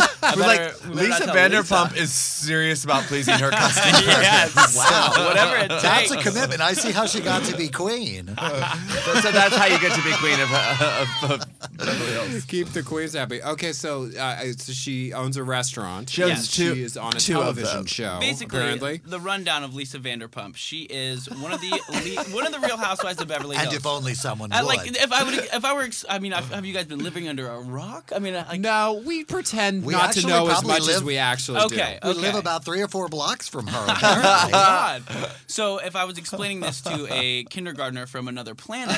We're 0.36 0.48
like 0.48 0.86
Lisa 0.90 1.28
Vanderpump 1.28 1.96
is 1.96 2.12
serious 2.12 2.84
about 2.84 3.04
pleasing 3.04 3.36
her 3.36 3.52
customers. 3.64 4.02
yes. 4.06 4.76
Wow. 4.76 5.14
Whatever 5.28 5.56
it 5.58 5.70
takes. 5.70 5.82
That's 5.84 6.12
a 6.12 6.18
commitment. 6.18 6.62
I 6.62 6.74
see 6.74 6.92
how 6.92 7.06
she 7.06 7.22
got 7.22 7.44
to 7.46 7.56
be 7.56 7.70
queen. 7.70 8.28
so 8.28 9.32
that's 9.32 9.56
how 9.56 9.66
you 9.66 9.80
get 9.80 9.94
to 9.94 10.02
be 10.04 10.12
queen 10.18 10.40
of, 10.40 10.52
of, 10.52 11.32
of 11.32 11.78
Beverly 11.78 12.12
Hills. 12.12 12.46
Keep 12.46 12.70
the 12.70 12.84
queens 12.84 13.14
happy. 13.14 13.42
Okay, 13.52 13.74
so, 13.74 14.10
uh, 14.20 14.44
so 14.58 14.74
she 14.74 15.14
owns 15.14 15.38
a 15.38 15.44
restaurant. 15.44 16.10
She 16.10 16.24
owns 16.24 16.40
and 16.40 16.50
two- 16.50 16.76
She 16.76 16.84
is 16.84 16.98
on 16.98 17.16
a 17.16 17.20
two 17.20 17.34
of 17.40 17.56
television 17.56 17.78
them. 17.78 17.86
show. 17.86 18.18
Basically, 18.20 18.60
apparently. 18.60 19.02
the 19.06 19.20
rundown 19.20 19.64
of 19.64 19.74
Lisa 19.74 20.00
Vanderpump. 20.00 20.56
She 20.56 20.82
is 20.84 21.30
one 21.30 21.52
of 21.54 21.62
the 21.62 21.70
le- 21.70 22.36
one 22.36 22.46
of 22.46 22.52
the 22.54 22.60
Real 22.60 22.78
Housewives 22.78 23.22
of 23.22 23.28
Beverly 23.28 23.56
Hills. 23.56 23.68
And 23.70 23.76
if 23.78 23.86
only 23.86 24.14
someone 24.14 24.52
I, 24.52 24.62
would. 24.64 24.68
like 24.68 24.88
if 24.88 25.12
I 25.12 25.24
would 25.24 25.34
if 25.36 25.66
I 25.66 25.74
were 25.74 25.84
ex- 25.84 26.06
I 26.10 26.20
mean 26.20 26.34
I've- 26.34 26.54
have 26.54 26.66
you 26.66 26.74
guys 26.74 26.86
been 26.86 27.00
living 27.04 27.28
under 27.28 27.48
a 27.48 27.60
rock? 27.60 28.12
I 28.16 28.20
mean 28.20 28.34
like 28.34 28.60
no, 28.60 29.02
we 29.06 29.24
pretend 29.24 29.84
We 29.86 29.94
not 29.94 30.02
to 30.14 30.20
actually 30.20 30.26
know 30.34 30.48
as 30.48 30.54
probably 30.60 30.68
much 30.70 30.80
as 30.82 30.88
live- 30.88 31.04
we 31.04 31.18
actually 31.18 31.60
Okay, 31.62 32.00
do. 32.02 32.10
we 32.10 32.14
live 32.16 32.30
okay. 32.32 32.40
about 32.40 32.66
three 32.66 32.82
or 32.82 32.88
four 32.88 33.08
blocks 33.08 33.48
from 33.48 33.68
her. 33.68 33.78
Oh 33.88 33.94
apparently. 33.94 34.52
God. 34.52 35.04
So 35.48 35.78
if 35.78 35.96
I 35.96 36.06
was 36.06 36.18
explaining 36.18 36.60
this 36.60 36.82
to 36.82 37.08
a 37.12 37.44
kindergartner 37.46 38.06
from 38.08 38.28
another 38.28 38.56
planet, 38.56 38.98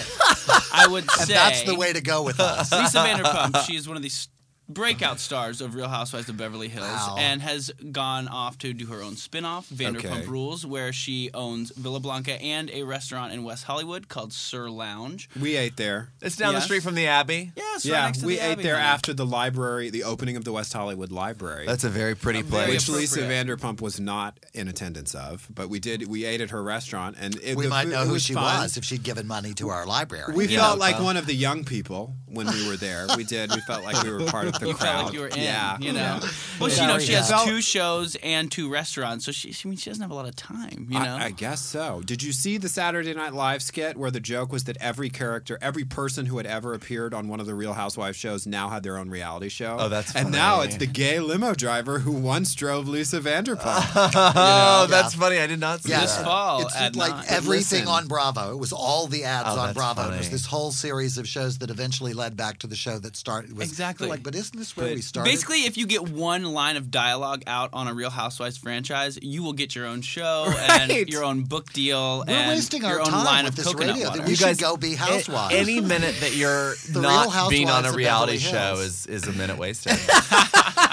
I 0.73 0.87
would 0.89 1.03
and 1.03 1.11
say 1.27 1.33
that's 1.33 1.63
the 1.63 1.75
way 1.75 1.93
to 1.93 2.01
go 2.01 2.23
with 2.23 2.39
us. 2.39 2.71
Lisa 2.71 2.97
Vanderpump. 2.99 3.65
She 3.65 3.75
is 3.75 3.87
one 3.87 3.97
of 3.97 4.03
these 4.03 4.27
breakout 4.69 5.19
stars 5.19 5.61
of 5.61 5.73
Real 5.75 5.87
Housewives 5.87 6.29
of 6.29 6.37
Beverly 6.37 6.67
Hills 6.69 6.85
Wow. 6.87 7.15
and 7.17 7.41
has 7.41 7.71
gone 7.91 8.27
off 8.27 8.57
to 8.59 8.73
do 8.73 8.85
her 8.87 9.01
own 9.01 9.15
spin-off, 9.17 9.67
Vanderpump 9.69 10.05
Okay. 10.19 10.25
Rules, 10.27 10.65
where 10.65 10.93
she 10.93 11.29
owns 11.33 11.71
Villa 11.75 11.99
Blanca 11.99 12.39
and 12.41 12.69
a 12.69 12.83
restaurant 12.83 13.33
in 13.33 13.43
West 13.43 13.63
Hollywood 13.65 14.07
called 14.07 14.31
SUR 14.31 14.69
Lounge. 14.69 15.27
We 15.39 15.55
ate 15.57 15.75
there. 15.77 16.09
It's 16.21 16.35
down 16.35 16.53
the 16.53 16.61
street 16.61 16.83
from 16.83 16.95
the 16.95 17.07
Abbey. 17.07 17.51
Yes, 17.55 17.83
yeah, 17.85 17.95
right 17.95 18.05
next 18.05 18.19
to 18.19 18.25
we 18.27 18.35
the 18.35 18.45
ate 18.45 18.51
Abbey, 18.53 18.63
there 18.63 18.75
honey. 18.75 18.85
after 18.87 19.13
the 19.13 19.25
library, 19.25 19.89
the 19.89 20.03
opening 20.03 20.37
of 20.37 20.43
the 20.45 20.51
West 20.51 20.71
Hollywood 20.73 21.11
Library. 21.11 21.65
That's 21.65 21.83
a 21.83 21.89
very 21.89 22.15
pretty 22.15 22.41
very 22.43 22.65
place. 22.67 22.87
which 22.87 22.95
Lisa. 22.97 23.19
Vanderpump 23.21 23.81
was 23.81 23.99
not 23.99 24.39
in 24.53 24.67
attendance 24.67 25.13
of, 25.15 25.47
but 25.53 25.69
we 25.69 25.79
did. 25.79 26.07
We 26.07 26.25
ate 26.25 26.41
at 26.41 26.51
her 26.51 26.61
restaurant, 26.63 27.15
and 27.19 27.35
it, 27.43 27.55
we 27.57 27.63
the 27.63 27.69
might 27.69 27.83
food- 27.85 27.93
know 27.93 28.03
it 28.03 28.07
who 28.07 28.13
was 28.13 28.23
she 28.23 28.33
fun. 28.33 28.61
was 28.63 28.77
if 28.77 28.83
she'd 28.85 29.03
given 29.03 29.25
money 29.27 29.53
to 29.55 29.69
our 29.69 29.85
library. 29.85 30.33
We 30.33 30.47
Yeah. 30.47 30.59
felt 30.59 30.79
like 30.79 30.95
Well. 30.95 31.05
one 31.05 31.17
of 31.17 31.25
the 31.25 31.33
young 31.35 31.63
people 31.63 32.15
when 32.27 32.47
we 32.47 32.67
were 32.67 32.77
there. 32.77 33.07
We 33.17 33.23
did. 33.23 33.51
We 33.51 33.61
felt 33.61 33.83
like 33.83 34.01
we 34.03 34.11
were 34.11 34.25
part 34.25 34.47
of 34.47 34.58
the 34.59 34.67
You 34.67 34.73
crowd. 34.73 34.91
felt 34.91 35.05
like 35.05 35.13
you 35.13 35.19
were 35.21 35.27
in, 35.27 35.37
yeah, 35.39 35.77
you 35.79 35.91
know. 35.93 35.99
Yeah. 36.21 36.29
Well, 36.59 36.69
she, 36.69 36.81
you 36.81 36.87
know, 36.87 36.99
she 36.99 37.13
has 37.13 37.29
Felt- 37.29 37.47
two 37.47 37.61
shows 37.61 38.15
and 38.23 38.51
two 38.51 38.69
restaurants, 38.69 39.25
so 39.25 39.31
she, 39.31 39.51
she, 39.51 39.67
I 39.67 39.69
mean, 39.69 39.77
she 39.77 39.89
doesn't 39.89 40.01
have 40.01 40.11
a 40.11 40.15
lot 40.15 40.27
of 40.27 40.35
time, 40.35 40.87
you 40.89 40.99
know. 40.99 41.15
I, 41.15 41.25
I 41.25 41.31
guess 41.31 41.61
so. 41.61 42.01
Did 42.05 42.21
you 42.23 42.31
see 42.33 42.57
the 42.57 42.69
Saturday 42.69 43.13
Night 43.13 43.33
Live 43.33 43.61
skit 43.61 43.97
where 43.97 44.11
the 44.11 44.19
joke 44.19 44.51
was 44.51 44.65
that 44.65 44.77
every 44.77 45.09
character, 45.09 45.57
every 45.61 45.85
person 45.85 46.25
who 46.25 46.37
had 46.37 46.45
ever 46.45 46.73
appeared 46.73 47.13
on 47.13 47.27
one 47.27 47.39
of 47.39 47.45
the 47.45 47.55
Real 47.55 47.73
Housewives 47.73 48.17
shows 48.17 48.45
now 48.47 48.69
had 48.69 48.83
their 48.83 48.97
own 48.97 49.09
reality 49.09 49.49
show? 49.49 49.77
Oh, 49.79 49.89
that's 49.89 50.15
And 50.15 50.31
now 50.31 50.61
it's 50.61 50.75
the 50.77 50.87
gay 50.87 51.19
limo 51.19 51.53
driver 51.53 51.99
who 51.99 52.11
once 52.11 52.53
drove 52.55 52.87
Lisa 52.87 53.19
Vanderpump. 53.19 54.29
Oh, 54.35 54.87
that's 54.89 55.13
funny. 55.13 55.37
I 55.39 55.47
did 55.47 55.59
not 55.59 55.81
see 55.83 55.89
Yeah. 55.91 56.01
this 56.01 56.15
that. 56.15 56.25
fall 56.25 56.61
It's 56.61 56.75
at 56.75 56.95
like 56.95 57.11
nine. 57.13 57.25
everything 57.29 57.87
on 57.87 58.07
Bravo. 58.07 58.51
It 58.51 58.57
was 58.59 58.71
all 58.73 59.07
the 59.07 59.23
ads 59.23 59.47
Oh, 59.49 59.51
on 59.59 59.67
that's 59.67 59.73
Bravo. 59.77 60.11
It 60.13 60.17
was 60.17 60.29
this 60.29 60.45
whole 60.45 60.71
series 60.71 61.17
of 61.17 61.27
shows 61.27 61.57
that 61.59 61.69
eventually 61.69 62.13
led 62.13 62.35
back 62.37 62.59
to 62.59 62.67
the 62.67 62.75
show 62.75 62.99
that 62.99 63.15
started. 63.15 63.55
Was, 63.57 63.67
Exactly. 63.69 64.07
Like, 64.07 64.23
but 64.23 64.35
isn't 64.49 64.59
this 64.59 64.75
where 64.75 64.87
But 64.87 64.95
we 64.95 65.01
started? 65.01 65.29
Basically, 65.29 65.65
if 65.65 65.77
you 65.77 65.85
get 65.85 66.09
one 66.09 66.43
line 66.43 66.75
of 66.75 66.89
dialogue 66.91 67.43
out 67.47 67.69
on 67.73 67.87
a 67.87 67.93
Real 67.93 68.09
Housewives 68.09 68.57
franchise, 68.57 69.19
you 69.21 69.43
will 69.43 69.53
get 69.53 69.75
your 69.75 69.85
own 69.85 70.01
show 70.01 70.45
Right. 70.47 70.89
and 70.89 71.09
your 71.09 71.23
own 71.23 71.43
book 71.43 71.71
deal 71.73 72.23
we're 72.27 72.33
and 72.33 72.49
wasting 72.49 72.81
your 72.81 72.91
our 72.93 72.99
own 73.01 73.07
time 73.07 73.25
line 73.25 73.43
with 73.45 73.53
of 73.53 73.55
this 73.57 73.65
coconut 73.67 73.95
radio. 73.95 74.07
water. 74.09 74.19
That 74.21 74.27
we 74.27 74.35
should 74.35 74.57
go 74.57 74.75
be 74.77 74.95
housewives. 74.95 75.53
Any 75.53 75.79
minute 75.81 76.15
that 76.21 76.35
you're 76.35 76.73
not 77.01 77.49
being 77.49 77.69
on 77.69 77.85
a 77.85 77.91
reality 77.91 78.37
show 78.37 78.75
is, 78.79 79.05
is 79.05 79.27
a 79.27 79.33
minute 79.33 79.57
wasted. 79.57 79.93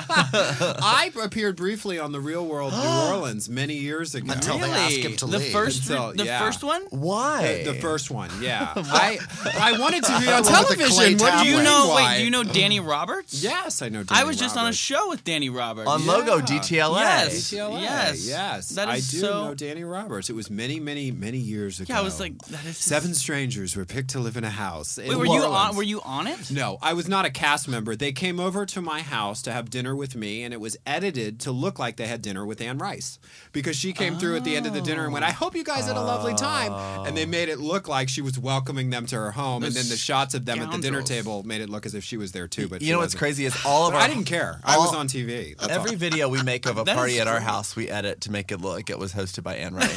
I 0.08 1.10
appeared 1.22 1.56
briefly 1.56 1.98
on 1.98 2.12
the 2.12 2.20
Real 2.20 2.46
World 2.46 2.72
New 2.72 2.78
Orleans 3.08 3.48
many 3.48 3.74
years 3.76 4.14
ago. 4.14 4.32
Until 4.32 4.58
they 4.58 4.70
asked 4.70 4.96
him 4.96 5.16
to 5.16 5.26
the 5.26 5.38
leave. 5.38 5.52
first, 5.52 5.88
Until- 5.90 6.12
the 6.12 6.24
yeah. 6.24 6.38
first 6.40 6.62
one. 6.62 6.82
Why? 6.90 7.62
The, 7.64 7.72
the 7.72 7.80
first 7.80 8.10
one, 8.10 8.30
yeah. 8.40 8.72
I 8.76 9.18
I 9.58 9.78
wanted 9.78 10.04
to 10.04 10.18
be 10.20 10.28
on 10.28 10.42
The 10.42 10.50
one 10.50 10.64
with 10.68 10.78
the 10.78 10.84
clay 10.84 11.14
television. 11.14 11.18
What 11.18 11.32
do 11.38 11.44
Do 11.44 11.50
you 11.50 11.56
you 11.58 11.62
know? 11.62 11.88
why? 11.88 12.12
Wait, 12.12 12.18
do 12.18 12.24
you 12.24 12.30
know 12.30 12.44
Danny 12.44 12.80
Roberts? 12.80 13.42
Yes, 13.50 13.82
I 13.82 13.88
know. 13.88 14.02
Danny 14.02 14.20
I 14.20 14.24
was 14.24 14.36
just 14.36 14.56
on 14.56 14.62
a 14.62 14.66
Roberts. 14.66 14.78
show 14.78 15.08
with 15.08 15.24
Danny 15.24 15.48
Roberts. 15.50 15.88
on 15.88 16.06
Logo 16.06 16.36
Yeah. 16.36 16.42
DTLA. 16.44 17.00
Yes. 17.00 17.50
DTLA. 17.50 17.80
Yes. 17.82 18.26
yes. 18.26 18.68
That 18.70 18.88
I 18.88 18.96
is 18.96 19.08
do 19.10 19.18
so- 19.20 19.44
know 19.46 19.54
Danny 19.54 19.84
Roberts. 19.84 20.28
It 20.30 20.34
was 20.34 20.50
many, 20.50 20.80
many, 20.80 21.10
many 21.10 21.38
years 21.38 21.80
ago. 21.80 21.92
Yeah, 21.92 22.00
I 22.00 22.02
was 22.02 22.20
like, 22.20 22.36
that 22.48 22.64
is 22.64 22.76
seven 22.78 23.14
strangers 23.14 23.76
were 23.76 23.84
picked 23.84 24.10
to 24.10 24.20
live 24.20 24.36
in 24.36 24.44
a 24.44 24.50
house. 24.50 24.98
in 24.98 25.08
Wait, 25.08 25.16
were 25.16 25.24
New 25.26 25.34
you 25.34 25.42
on? 25.44 25.76
Were 25.76 25.82
you 25.82 26.00
on 26.02 26.26
it? 26.26 26.50
No, 26.50 26.78
I 26.82 26.92
was 26.92 27.08
not 27.08 27.24
a 27.24 27.30
cast 27.30 27.68
member. 27.68 27.96
They 27.96 28.12
came 28.12 28.38
over 28.40 28.66
to 28.66 28.80
my 28.80 29.00
house 29.02 29.42
to 29.42 29.52
have 29.52 29.70
dinner 29.70 29.94
with 29.94 30.16
me, 30.16 30.42
and 30.42 30.52
it 30.52 30.60
was 30.60 30.76
edited 30.86 31.40
to 31.40 31.52
look 31.52 31.78
like 31.78 31.96
they 31.96 32.06
had 32.06 32.22
dinner 32.22 32.44
with 32.46 32.60
Anne 32.60 32.78
Rice 32.78 33.18
because 33.52 33.76
she 33.76 33.92
came 33.92 34.18
through 34.18 34.36
at 34.36 34.44
the 34.44 34.56
end 34.56 34.66
of 34.66 34.72
the 34.74 34.80
dinner 34.80 35.04
and 35.04 35.12
went, 35.12 35.24
"I 35.24 35.30
hope 35.32 35.54
you 35.54 35.64
guys 35.64 35.86
had 35.86 35.96
a 35.96 36.02
lovely 36.02 36.34
time," 36.34 36.72
and 37.06 37.16
they 37.16 37.26
made 37.26 37.48
it 37.48 37.58
look 37.60 37.88
like 37.88 38.08
she 38.08 38.22
was 38.22 38.38
welcoming 38.38 38.90
them 38.90 39.06
to 39.06 39.16
her 39.16 39.30
home, 39.32 39.62
and 39.64 39.74
then 39.74 39.88
the 39.88 39.96
shots 39.96 40.34
of 40.34 40.44
them 40.44 40.60
at 40.60 40.70
the 40.70 40.78
dinner 40.78 40.98
scoundrels. 40.98 41.08
table 41.08 41.42
made 41.44 41.60
it 41.60 41.68
look 41.68 41.86
as 41.86 41.94
if 41.94 42.04
she 42.04 42.16
was 42.16 42.32
there 42.32 42.48
too. 42.48 42.68
But 42.68 42.80
You 42.80 42.86
she 42.86 42.92
know 42.92 42.98
what's 42.98 43.14
wasn't. 43.14 43.20
Crazy 43.26 43.44
is 43.44 43.56
all 43.64 43.88
of 43.88 43.92
But 43.92 43.98
our. 43.98 44.04
I 44.04 44.06
didn't 44.08 44.26
care. 44.26 44.60
I 44.62 44.78
was 44.78 44.94
on 44.94 45.08
TV. 45.08 45.56
That's 45.58 45.72
Every 45.72 45.90
all. 45.90 45.96
video 45.96 46.28
we 46.28 46.40
make 46.44 46.64
of 46.64 46.78
a 46.78 46.84
That 46.86 46.94
party 46.94 47.18
at 47.18 47.26
our 47.26 47.40
house, 47.40 47.74
we 47.74 47.88
edit 47.88 48.20
to 48.20 48.30
make 48.30 48.52
it 48.52 48.60
look 48.60 48.74
like 48.76 48.88
it 48.88 49.00
was 49.00 49.12
hosted 49.12 49.42
by 49.42 49.56
Anne 49.56 49.74
Rice. 49.74 49.90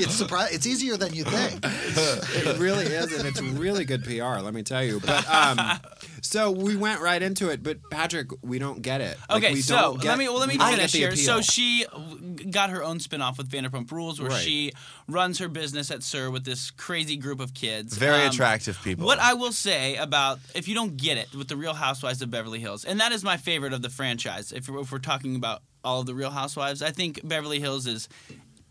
it's 0.00 0.20
surpri- 0.20 0.52
It's 0.52 0.66
easier 0.66 0.96
than 0.96 1.14
you 1.14 1.22
think. 1.22 1.60
it 1.64 2.58
really 2.58 2.86
is, 2.86 3.12
and 3.16 3.28
it's 3.28 3.40
really 3.40 3.84
good 3.84 4.02
PR. 4.02 4.40
Let 4.42 4.54
me 4.54 4.64
tell 4.64 4.82
you. 4.82 4.98
But 4.98 5.24
um, 5.32 5.60
so 6.20 6.50
we 6.50 6.74
went 6.76 7.00
right 7.00 7.22
into 7.22 7.48
it. 7.50 7.62
But 7.62 7.88
Patrick, 7.90 8.30
we 8.42 8.58
don't 8.58 8.82
get 8.82 9.00
it. 9.00 9.16
Like, 9.30 9.44
Okay, 9.44 9.54
we 9.54 9.60
so 9.60 9.76
don't 9.76 10.00
get, 10.00 10.08
let 10.08 10.18
me 10.18 10.28
well, 10.28 10.38
let 10.40 10.48
me 10.48 10.58
finish 10.58 10.78
get 10.78 10.90
the 10.92 10.98
here. 10.98 11.14
So 11.16 11.40
she 11.42 11.86
got 12.50 12.70
her 12.70 12.82
own 12.82 12.98
spinoff 12.98 13.38
with 13.38 13.48
Vanderpump 13.48 13.90
Rules, 13.92 14.20
where 14.20 14.30
Right. 14.30 14.42
she 14.42 14.72
runs 15.06 15.38
her 15.38 15.46
business 15.48 15.92
at 15.92 16.02
SUR 16.02 16.28
with 16.30 16.44
this 16.44 16.72
crazy 16.72 17.16
group 17.16 17.38
of 17.38 17.54
kids. 17.54 17.96
Very 17.96 18.22
Um, 18.22 18.30
attractive 18.30 18.78
people. 18.82 19.06
What 19.06 19.20
I 19.20 19.34
will 19.34 19.52
say 19.52 19.94
about 19.96 20.40
if 20.56 20.66
you 20.68 20.74
don't 20.74 20.96
get 20.96 21.18
it 21.18 21.34
with 21.34 21.48
the 21.48 21.56
Real 21.56 21.74
Housewives 21.74 22.22
of 22.22 22.30
Beverly 22.30 22.60
Hills, 22.60 22.84
and 22.84 23.00
that 23.00 23.12
is 23.12 23.22
my 23.22 23.36
favorite 23.36 23.72
of 23.72 23.82
the 23.82 23.90
franchise. 23.90 24.52
If 24.52 24.68
we're, 24.68 24.80
if 24.80 24.90
we're 24.90 24.98
talking 24.98 25.36
about 25.36 25.62
all 25.84 26.00
of 26.00 26.06
the 26.06 26.14
Real 26.14 26.30
Housewives, 26.30 26.82
I 26.82 26.90
think 26.90 27.20
Beverly 27.22 27.60
Hills 27.60 27.86
is. 27.86 28.08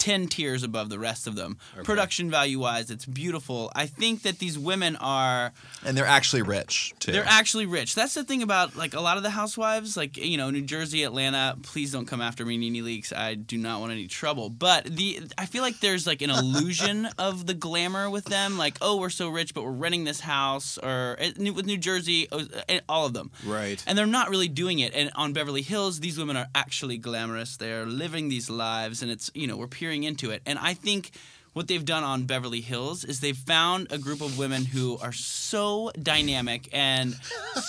10 0.06 0.28
tiers 0.28 0.62
above 0.62 0.90
the 0.90 1.00
rest 1.00 1.26
of 1.26 1.36
them. 1.36 1.58
Production 1.84 2.30
value 2.30 2.60
wise, 2.60 2.92
it's 2.92 3.08
beautiful. 3.08 3.72
I 3.76 3.88
think 3.88 4.22
that 4.22 4.38
these 4.38 4.56
women 4.56 4.96
are 4.98 5.52
and 5.84 5.98
they're 5.98 6.06
actually 6.06 6.44
rich 6.44 6.94
too. 7.00 7.12
they're 7.12 7.26
actually 7.26 7.66
rich. 7.66 7.96
That's 7.96 8.14
the 8.14 8.24
thing 8.24 8.44
about 8.44 8.76
like 8.76 8.94
a 8.94 9.02
lot 9.02 9.18
of 9.18 9.24
the 9.24 9.32
housewives, 9.32 9.98
like 9.98 10.16
you 10.16 10.38
know, 10.38 10.52
New 10.52 10.62
Jersey, 10.62 11.02
Atlanta. 11.02 11.58
Please 11.64 11.92
don't 11.92 12.06
come 12.06 12.22
after 12.22 12.46
me, 12.46 12.56
NeNe 12.56 12.86
Leakes. 12.86 13.12
I 13.18 13.34
do 13.34 13.58
not 13.58 13.80
want 13.80 13.94
any 13.94 14.06
trouble. 14.06 14.52
But 14.52 14.86
the 14.86 15.22
I 15.40 15.48
feel 15.48 15.64
like 15.64 15.80
there's 15.80 16.06
like 16.06 16.22
an 16.22 16.30
illusion 16.30 17.08
of 17.18 17.48
the 17.48 17.56
glamour 17.56 18.08
with 18.08 18.26
them. 18.26 18.60
Like, 18.60 18.78
oh, 18.84 18.98
we're 18.98 19.10
so 19.10 19.30
rich, 19.30 19.56
but 19.56 19.64
we're 19.64 19.72
renting 19.72 20.04
this 20.04 20.20
house, 20.20 20.78
or 20.78 21.16
eh, 21.18 21.32
with 21.50 21.66
New 21.66 21.78
Jersey, 21.80 22.28
oh, 22.32 22.46
eh, 22.70 22.82
all 22.88 23.08
of 23.08 23.14
them. 23.14 23.32
Right. 23.44 23.84
And 23.88 23.98
they're 23.98 24.06
not 24.06 24.30
really 24.30 24.50
doing 24.50 24.78
it. 24.78 24.94
And 24.94 25.10
on 25.16 25.34
Beverly 25.34 25.64
Hills, 25.64 26.00
these 26.00 26.20
women 26.20 26.38
are 26.38 26.48
actually 26.54 27.00
glamorous. 27.00 27.58
They're 27.58 27.88
living 27.88 28.30
these 28.30 28.52
lives, 28.52 29.02
and 29.02 29.10
it's 29.10 29.32
you 29.34 29.48
know 29.48 29.58
we're 29.58 29.66
peering 29.66 29.95
into 30.04 30.32
it. 30.32 30.42
And 30.46 30.60
I 30.60 30.74
think 30.74 31.12
what 31.54 31.70
they've 31.70 31.86
done 31.86 32.04
on 32.04 32.26
Beverly 32.26 32.60
Hills 32.60 33.06
is 33.06 33.22
they've 33.22 33.38
found 33.38 33.88
a 33.90 33.98
group 33.98 34.20
of 34.20 34.38
women 34.38 34.66
who 34.66 34.98
are 34.98 35.14
so 35.14 35.90
dynamic 36.02 36.68
and 36.74 37.16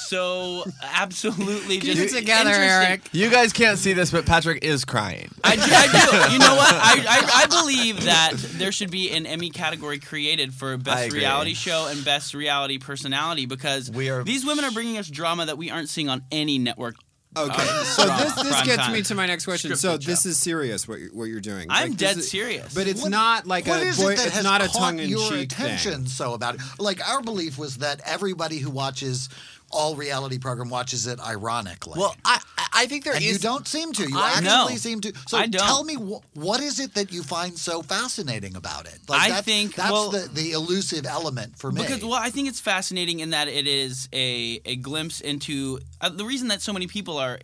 so 0.08 0.64
absolutely 0.82 1.78
Keep 1.78 1.94
just 1.96 2.14
it 2.14 2.18
together. 2.18 2.50
Eric. 2.50 3.02
You 3.12 3.30
guys 3.30 3.52
can't 3.52 3.78
see 3.78 3.92
this, 3.92 4.10
but 4.10 4.26
Patrick 4.26 4.64
is 4.64 4.84
crying. 4.84 5.30
I 5.44 5.54
do, 5.54 5.62
I 5.62 5.86
do. 5.86 6.32
You 6.32 6.38
know 6.40 6.56
what? 6.56 6.74
I, 6.74 7.04
I, 7.08 7.42
I 7.44 7.46
believe 7.46 8.04
that 8.04 8.32
there 8.54 8.72
should 8.72 8.90
be 8.90 9.12
an 9.12 9.24
Emmy 9.24 9.50
category 9.50 10.00
created 10.00 10.52
for 10.52 10.76
best 10.76 11.12
reality 11.12 11.54
show 11.54 11.86
and 11.88 12.04
best 12.04 12.34
reality 12.34 12.78
personality 12.78 13.46
because 13.46 13.90
We 13.90 14.10
are- 14.10 14.24
these 14.24 14.44
women 14.44 14.64
are 14.64 14.72
bringing 14.72 14.98
us 14.98 15.08
drama 15.08 15.46
that 15.46 15.58
we 15.58 15.70
aren't 15.70 15.88
seeing 15.88 16.08
on 16.08 16.22
any 16.32 16.58
network. 16.58 16.96
Okay, 17.36 17.52
uh, 17.68 17.84
so 17.84 18.04
drama, 18.06 18.24
this 18.24 18.34
this 18.34 18.62
gets 18.62 18.76
time. 18.76 18.92
me 18.94 19.02
to 19.02 19.14
my 19.14 19.26
next 19.26 19.44
question. 19.44 19.76
So 19.76 19.98
this 19.98 20.22
show. 20.22 20.28
is 20.30 20.38
serious 20.38 20.88
what 20.88 21.00
you're, 21.00 21.10
what 21.10 21.24
you're 21.24 21.40
doing. 21.40 21.66
I'm 21.68 21.90
this 21.90 21.96
dead 21.98 22.16
is- 22.18 22.30
serious. 22.30 22.72
But 22.74 22.86
it's 22.86 23.02
What- 23.02 23.10
not 23.10 23.46
like 23.46 23.66
what 23.66 23.82
a 23.82 23.86
is 23.88 23.98
boy. 23.98 24.12
it 24.12 24.16
that 24.16 24.26
it's 24.28 24.36
has 24.36 24.44
not 24.44 24.62
a 24.64 24.68
tongue 24.68 24.98
in 24.98 25.10
your 25.10 25.30
cheek 25.30 25.52
attention 25.52 25.92
thing. 26.02 26.06
so 26.06 26.32
about 26.34 26.54
it? 26.54 26.60
Like 26.78 27.06
our 27.06 27.20
belief 27.22 27.58
was 27.58 27.76
that 27.78 28.00
everybody 28.06 28.58
who 28.58 28.70
watches 28.70 29.28
all 29.70 29.96
reality 29.96 30.38
program 30.38 30.70
watches 30.70 31.06
it 31.06 31.18
ironically. 31.20 31.98
Well, 31.98 32.14
I 32.24 32.40
I 32.72 32.86
think 32.86 33.04
there 33.04 33.14
and 33.14 33.24
is- 33.24 33.32
you 33.32 33.38
don't 33.38 33.66
seem 33.66 33.92
to. 33.94 34.08
You 34.08 34.18
I- 34.18 34.28
actually 34.38 34.74
No. 34.74 34.76
seem 34.78 35.00
to. 35.02 35.12
So 35.28 35.44
tell 35.46 35.82
me 35.84 35.94
wh- 35.94 36.36
what 36.36 36.60
is 36.60 36.78
it 36.78 36.94
that 36.94 37.12
you 37.12 37.22
find 37.22 37.58
so 37.58 37.82
fascinating 37.82 38.54
about 38.56 38.86
it? 38.86 38.98
Like 39.08 39.22
I 39.22 39.28
that's, 39.30 39.44
think- 39.44 39.74
that's 39.74 39.90
well- 39.90 40.10
the, 40.10 40.28
the 40.32 40.52
elusive 40.52 41.04
element 41.06 41.58
for 41.58 41.72
me. 41.72 41.82
Because 41.82 42.02
well, 42.02 42.14
I 42.14 42.30
think 42.30 42.48
it's 42.48 42.60
fascinating 42.60 43.20
in 43.20 43.30
that 43.30 43.48
it 43.48 43.66
is 43.66 44.08
a 44.12 44.60
a 44.64 44.76
glimpse 44.76 45.20
into 45.20 45.80
uh, 46.00 46.08
the 46.10 46.24
reason 46.24 46.48
that 46.48 46.62
so 46.62 46.72
many 46.72 46.86
people 46.86 47.18
are 47.18 47.38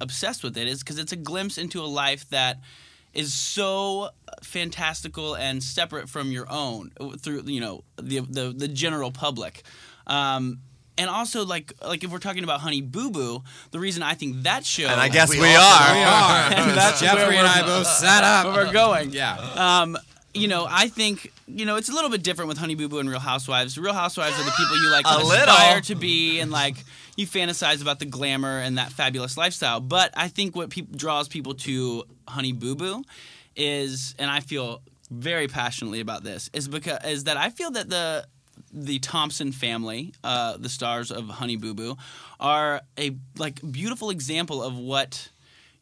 obsessed 0.00 0.42
with 0.44 0.56
it 0.58 0.68
is 0.68 0.80
because 0.80 0.98
it's 0.98 1.12
a 1.12 1.16
glimpse 1.16 1.56
into 1.58 1.80
a 1.80 1.86
life 1.86 2.28
that 2.30 2.60
is 3.14 3.32
so 3.34 4.10
fantastical 4.42 5.34
and 5.36 5.62
separate 5.62 6.08
from 6.08 6.30
your 6.32 6.46
own 6.50 6.90
uh, 7.00 7.10
through 7.18 7.42
you 7.46 7.60
know 7.60 7.82
the 8.00 8.20
the, 8.20 8.52
the 8.56 8.68
general 8.68 9.10
public. 9.10 9.62
Um, 10.06 10.58
and 11.02 11.10
also, 11.10 11.44
like, 11.44 11.72
like 11.84 12.04
if 12.04 12.10
we're 12.10 12.18
talking 12.18 12.44
about 12.44 12.60
Honey 12.60 12.80
Boo 12.80 13.10
Boo, 13.10 13.42
the 13.72 13.80
reason 13.80 14.02
I 14.02 14.14
think 14.14 14.44
that 14.44 14.64
show, 14.64 14.86
And 14.86 15.00
I 15.00 15.08
guess 15.08 15.30
we, 15.30 15.40
We 15.40 15.48
are. 15.54 15.94
We 15.94 16.02
are. 16.02 16.52
And 16.62 16.70
that's 16.78 17.00
Jeffery 17.00 17.36
and 17.36 17.46
I 17.46 17.62
both 17.62 17.86
sat 17.88 18.22
up. 18.24 18.46
where 18.46 18.66
we're 18.66 18.72
going. 18.72 19.10
Yeah. 19.10 19.36
Um, 19.56 19.98
you 20.34 20.48
know, 20.48 20.66
I 20.68 20.88
think 20.88 21.30
you 21.46 21.66
know 21.66 21.76
it's 21.76 21.90
a 21.90 21.92
little 21.92 22.08
bit 22.08 22.22
different 22.22 22.48
with 22.48 22.56
Honey 22.56 22.74
Boo 22.74 22.88
Boo 22.88 23.00
and 23.00 23.10
Real 23.10 23.18
Housewives. 23.20 23.76
Real 23.76 23.92
Housewives 23.92 24.38
are 24.38 24.44
the 24.44 24.52
people 24.52 24.76
you 24.82 24.90
like 24.90 25.04
aspire 25.06 25.80
to 25.82 25.94
be, 25.94 26.40
and 26.40 26.50
like 26.50 26.76
you 27.16 27.26
fantasize 27.26 27.82
about 27.82 27.98
the 27.98 28.06
glamour 28.06 28.58
and 28.60 28.78
that 28.78 28.92
fabulous 28.92 29.36
lifestyle. 29.36 29.80
But 29.80 30.12
I 30.16 30.28
think 30.28 30.56
what 30.56 30.70
peop 30.70 30.96
draws 30.96 31.28
people 31.28 31.54
to 31.66 32.04
Honey 32.26 32.52
Boo 32.52 32.74
Boo 32.76 33.02
is, 33.56 34.14
and 34.18 34.30
I 34.30 34.40
feel 34.40 34.80
very 35.10 35.48
passionately 35.48 36.00
about 36.00 36.24
this, 36.24 36.48
is 36.54 36.68
because 36.68 36.98
is 37.04 37.24
that 37.24 37.36
I 37.36 37.50
feel 37.50 37.70
that 37.72 37.90
the 37.90 38.24
the 38.72 38.98
Thompson 38.98 39.52
family, 39.52 40.14
uh, 40.24 40.56
the 40.56 40.68
stars 40.68 41.10
of 41.10 41.28
Honey 41.28 41.56
Boo 41.56 41.74
Boo, 41.74 41.96
are 42.40 42.82
a 42.98 43.16
like 43.36 43.60
beautiful 43.70 44.10
example 44.10 44.62
of 44.62 44.76
what 44.76 45.30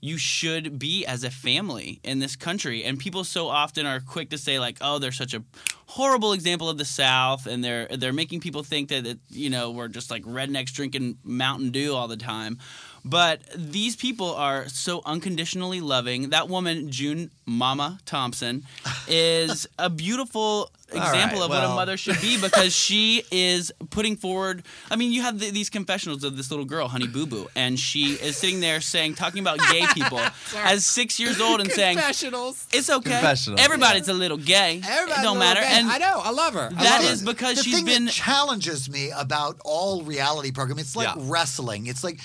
you 0.00 0.16
should 0.16 0.78
be 0.78 1.04
as 1.04 1.24
a 1.24 1.30
family 1.30 2.00
in 2.02 2.18
this 2.18 2.34
country. 2.34 2.84
And 2.84 2.98
people 2.98 3.22
so 3.22 3.48
often 3.48 3.84
are 3.86 4.00
quick 4.00 4.30
to 4.30 4.38
say 4.38 4.58
like, 4.58 4.78
"Oh, 4.80 4.98
they're 4.98 5.12
such 5.12 5.34
a 5.34 5.44
horrible 5.86 6.32
example 6.32 6.68
of 6.68 6.78
the 6.78 6.84
South," 6.84 7.46
and 7.46 7.62
they're 7.62 7.86
they're 7.86 8.12
making 8.12 8.40
people 8.40 8.62
think 8.62 8.88
that 8.88 9.06
it, 9.06 9.18
you 9.28 9.50
know 9.50 9.70
we're 9.70 9.88
just 9.88 10.10
like 10.10 10.22
rednecks 10.24 10.72
drinking 10.72 11.18
Mountain 11.22 11.70
Dew 11.70 11.94
all 11.94 12.08
the 12.08 12.16
time. 12.16 12.58
But 13.04 13.40
these 13.56 13.96
people 13.96 14.34
are 14.34 14.68
so 14.68 15.02
unconditionally 15.04 15.80
loving. 15.80 16.30
That 16.30 16.48
woman, 16.48 16.90
June 16.90 17.30
Mama 17.46 17.98
Thompson, 18.04 18.64
is 19.08 19.66
a 19.78 19.88
beautiful 19.90 20.70
example 20.92 21.38
right, 21.38 21.44
of 21.44 21.50
what 21.50 21.64
a 21.64 21.68
mother 21.68 21.96
should 21.96 22.20
be 22.20 22.40
because 22.40 22.74
she 22.74 23.22
is 23.30 23.72
putting 23.90 24.16
forward. 24.16 24.64
I 24.90 24.96
mean, 24.96 25.12
you 25.12 25.22
have 25.22 25.38
the, 25.38 25.50
these 25.50 25.70
confessionals 25.70 26.24
of 26.24 26.36
this 26.36 26.50
little 26.50 26.64
girl, 26.64 26.88
Honey 26.88 27.06
Boo 27.06 27.26
Boo, 27.26 27.48
and 27.54 27.78
she 27.78 28.14
is 28.14 28.36
sitting 28.36 28.60
there 28.60 28.80
saying, 28.80 29.14
talking 29.14 29.40
about 29.40 29.60
gay 29.70 29.86
people 29.94 30.20
as 30.56 30.84
six 30.84 31.20
years 31.20 31.40
old 31.40 31.60
and 31.60 31.70
saying, 31.70 31.96
Confessionals. 31.96 32.66
"It's 32.72 32.90
okay. 32.90 33.10
Confessionals. 33.10 33.60
Everybody's 33.60 34.08
a 34.08 34.14
little 34.14 34.36
gay. 34.36 34.80
Everybody's 34.84 35.18
it 35.18 35.22
don't 35.22 35.36
a 35.36 35.40
matter." 35.40 35.60
gay. 35.60 35.66
And 35.70 35.88
I 35.90 35.98
know. 35.98 36.20
I 36.22 36.30
love 36.30 36.54
her. 36.54 36.70
I 36.76 36.82
that 36.82 37.02
love 37.04 37.20
her. 37.20 37.26
because 37.26 37.56
the 37.58 37.62
she's 37.62 37.76
thing 37.76 37.84
been. 37.84 38.04
that 38.06 38.12
challenges 38.12 38.90
me 38.90 39.10
about 39.16 39.60
all 39.64 40.02
reality 40.02 40.50
program 40.50 40.78
it's 40.78 40.96
like 40.96 41.06
Yeah. 41.08 41.14
wrestling 41.28 41.86
it's 41.86 42.02
like 42.04 42.18
to- 42.18 42.24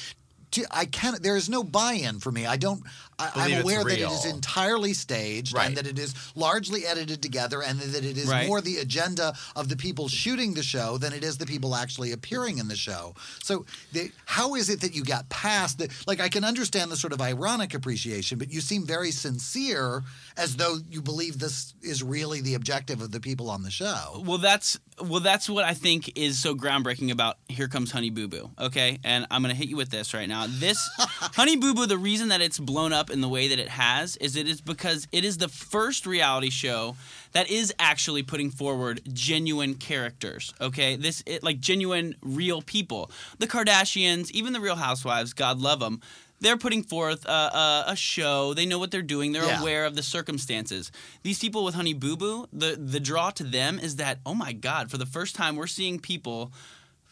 I 0.71 0.85
can't. 0.85 1.21
There 1.21 1.37
is 1.37 1.49
no 1.49 1.63
buy-in 1.63 2.19
for 2.19 2.31
me. 2.31 2.45
I 2.45 2.57
don't. 2.57 2.83
I, 3.17 3.31
I'm 3.35 3.61
aware 3.61 3.83
that 3.83 3.93
it 3.99 4.11
is 4.11 4.25
entirely 4.25 4.93
staged 4.93 5.53
Right. 5.53 5.67
and 5.67 5.77
that 5.77 5.87
it 5.87 5.97
is 5.99 6.13
largely 6.35 6.85
edited 6.85 7.21
together, 7.21 7.61
and 7.61 7.79
that 7.79 8.03
it 8.03 8.17
is 8.17 8.27
Right. 8.27 8.47
more 8.47 8.61
the 8.61 8.77
agenda 8.77 9.33
of 9.55 9.69
the 9.69 9.75
people 9.77 10.07
shooting 10.07 10.53
the 10.53 10.63
show 10.63 10.97
than 10.97 11.13
it 11.13 11.23
is 11.23 11.37
the 11.37 11.45
people 11.45 11.75
actually 11.75 12.11
appearing 12.11 12.57
in 12.57 12.67
the 12.67 12.75
show. 12.75 13.15
So, 13.43 13.65
the, 13.93 14.11
how 14.25 14.55
is 14.55 14.69
it 14.69 14.81
that 14.81 14.93
you 14.95 15.03
got 15.03 15.29
past 15.29 15.77
that? 15.79 15.91
Like, 16.07 16.19
I 16.19 16.29
can 16.29 16.43
understand 16.43 16.91
the 16.91 16.97
sort 16.97 17.13
of 17.13 17.21
ironic 17.21 17.73
appreciation, 17.73 18.37
but 18.37 18.51
you 18.51 18.61
seem 18.61 18.85
very 18.85 19.11
sincere, 19.11 20.03
as 20.37 20.55
though 20.57 20.77
you 20.89 21.01
believe 21.01 21.39
this 21.39 21.73
is 21.81 22.03
really 22.03 22.41
the 22.41 22.53
objective 22.55 23.01
of 23.01 23.11
the 23.11 23.19
people 23.19 23.49
on 23.49 23.63
the 23.63 23.71
show. 23.71 24.23
Well, 24.25 24.37
that's 24.37 24.79
well, 25.01 25.19
that's 25.19 25.49
what 25.49 25.65
I 25.65 25.73
think 25.73 26.17
is 26.17 26.39
so 26.39 26.55
groundbreaking 26.55 27.11
about 27.11 27.37
Here 27.49 27.67
Comes 27.67 27.91
Honey 27.91 28.09
Boo 28.09 28.27
Boo. 28.29 28.49
Okay, 28.57 28.97
and 29.03 29.27
I'm 29.29 29.41
gonna 29.41 29.53
hit 29.53 29.67
you 29.67 29.75
with 29.75 29.89
this 29.89 30.13
right 30.13 30.27
now. 30.27 30.45
This 30.47 30.77
Honey 30.97 31.57
Boo 31.57 31.73
Boo, 31.73 31.85
the 31.85 31.97
reason 31.97 32.29
that 32.29 32.41
it's 32.41 32.57
blown 32.59 32.93
up 32.93 33.04
in 33.09 33.21
the 33.21 33.29
way 33.29 33.47
that 33.47 33.59
it 33.59 33.69
has 33.69 34.15
is 34.17 34.35
it 34.35 34.47
is 34.47 34.61
because 34.61 35.07
it 35.11 35.23
is 35.25 35.37
the 35.37 35.47
first 35.49 36.05
reality 36.05 36.49
show 36.49 36.95
that 37.31 37.49
is 37.49 37.73
actually 37.79 38.23
putting 38.23 38.49
forward 38.51 39.01
genuine 39.13 39.75
characters. 39.75 40.53
Okay, 40.61 40.95
this 40.95 41.23
it, 41.25 41.43
like 41.43 41.59
genuine 41.59 42.15
real 42.21 42.61
people. 42.61 43.11
The 43.39 43.47
Kardashians, 43.47 44.31
even 44.31 44.53
the 44.53 44.59
Real 44.61 44.75
Housewives, 44.75 45.33
God 45.33 45.59
love 45.59 45.79
them. 45.79 46.01
They're 46.41 46.57
putting 46.57 46.83
forth 46.83 47.25
a, 47.25 47.29
a, 47.29 47.83
a 47.87 47.95
show. 47.95 48.53
They 48.53 48.65
know 48.65 48.77
what 48.77 48.91
they're 48.91 49.01
doing. 49.01 49.31
They're 49.31 49.45
Yeah. 49.45 49.61
aware 49.61 49.85
of 49.85 49.95
the 49.95 50.03
circumstances. 50.03 50.91
These 51.23 51.39
people 51.39 51.63
with 51.63 51.75
Honey 51.75 51.93
Boo 51.93 52.17
Boo, 52.17 52.47
the 52.51 52.75
the 52.75 52.99
draw 52.99 53.29
to 53.31 53.43
them 53.43 53.79
is 53.79 53.95
that 53.97 54.19
oh 54.25 54.35
my 54.35 54.51
god, 54.53 54.91
for 54.91 54.97
the 54.97 55.05
first 55.05 55.35
time 55.35 55.55
we're 55.55 55.67
seeing 55.67 55.97
people 55.99 56.51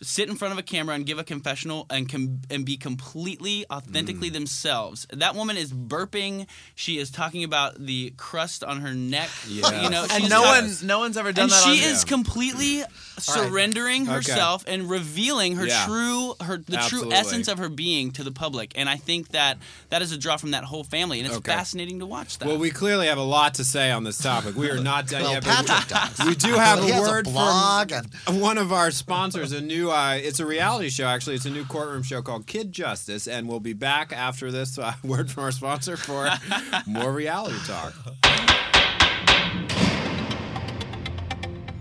sit 0.03 0.29
in 0.29 0.35
front 0.35 0.51
of 0.51 0.57
a 0.57 0.63
camera 0.63 0.95
and 0.95 1.05
give 1.05 1.17
a 1.19 1.23
confessional 1.23 1.85
and 1.89 2.07
com- 2.09 2.41
and 2.49 2.65
be 2.65 2.77
completely 2.77 3.65
authentically 3.71 4.29
Mm. 4.29 4.33
themselves. 4.33 5.07
That 5.11 5.35
woman 5.35 5.57
is 5.57 5.71
burping. 5.73 6.47
She 6.75 6.97
is 6.97 7.09
talking 7.09 7.43
about 7.43 7.83
the 7.83 8.13
crust 8.17 8.63
on 8.63 8.81
her 8.81 8.93
neck. 8.93 9.29
Yeah. 9.47 9.83
You 9.83 9.89
know, 9.89 10.05
And 10.09 10.29
no 10.29 10.43
talk- 10.43 10.61
one, 10.63 10.75
no 10.83 10.99
one's 10.99 11.17
ever 11.17 11.31
done 11.31 11.43
and 11.43 11.51
that. 11.51 11.63
she 11.63 11.83
on, 11.83 11.89
is 11.91 12.03
completely 12.05 12.83
surrendering 13.19 14.03
Okay. 14.03 14.11
herself 14.13 14.63
and 14.67 14.89
revealing 14.89 15.55
her 15.55 15.67
Yeah. 15.67 15.85
true 15.85 16.35
her 16.41 16.57
the 16.57 16.77
Absolutely. 16.77 17.11
true 17.11 17.17
essence 17.19 17.47
of 17.47 17.57
her 17.57 17.69
being 17.69 18.11
to 18.11 18.23
the 18.23 18.31
public. 18.31 18.71
And 18.75 18.89
I 18.89 18.97
think 18.97 19.29
that 19.29 19.57
that 19.89 20.01
is 20.01 20.11
a 20.11 20.17
draw 20.17 20.37
from 20.37 20.51
that 20.51 20.63
whole 20.65 20.83
family, 20.83 21.19
and 21.19 21.27
it's 21.27 21.37
Okay. 21.37 21.51
fascinating 21.51 21.99
to 21.99 22.05
watch 22.05 22.37
that. 22.39 22.47
Well, 22.47 22.57
we 22.57 22.71
clearly 22.71 23.07
have 23.07 23.17
a 23.17 23.23
lot 23.23 23.53
to 23.55 23.63
say 23.63 23.91
on 23.91 24.03
this 24.03 24.17
topic. 24.17 24.55
We 24.55 24.69
are 24.69 24.79
not 24.79 25.07
done 25.07 25.21
Well, 25.23 25.31
yet. 25.33 25.43
but 25.43 25.65
Patrick 25.65 25.89
we, 25.89 25.95
does. 26.25 26.27
we 26.27 26.35
do 26.35 26.53
have 26.55 26.83
He 26.83 26.91
a 26.91 27.01
word 27.01 27.27
a 27.27 27.29
blog 27.29 27.91
and 27.91 28.13
from 28.25 28.39
one 28.39 28.57
of 28.57 28.71
our 28.73 28.91
sponsors. 28.91 29.51
A 29.51 29.61
new, 29.61 29.91
uh, 29.91 30.13
it's 30.13 30.39
a 30.39 30.45
reality 30.45 30.89
show. 30.89 31.05
Actually, 31.07 31.35
it's 31.35 31.45
a 31.45 31.49
new 31.51 31.65
courtroom 31.65 32.03
show 32.03 32.21
called 32.21 32.47
Kid 32.47 32.71
Justice, 32.71 33.27
and 33.27 33.47
we'll 33.47 33.59
be 33.59 33.73
back 33.73 34.11
after 34.11 34.51
this 34.51 34.77
uh, 34.77 34.93
word 35.03 35.29
from 35.31 35.43
our 35.43 35.51
sponsor 35.51 35.97
for 35.97 36.29
more 36.85 37.11
reality 37.13 37.57
talk. 37.67 37.93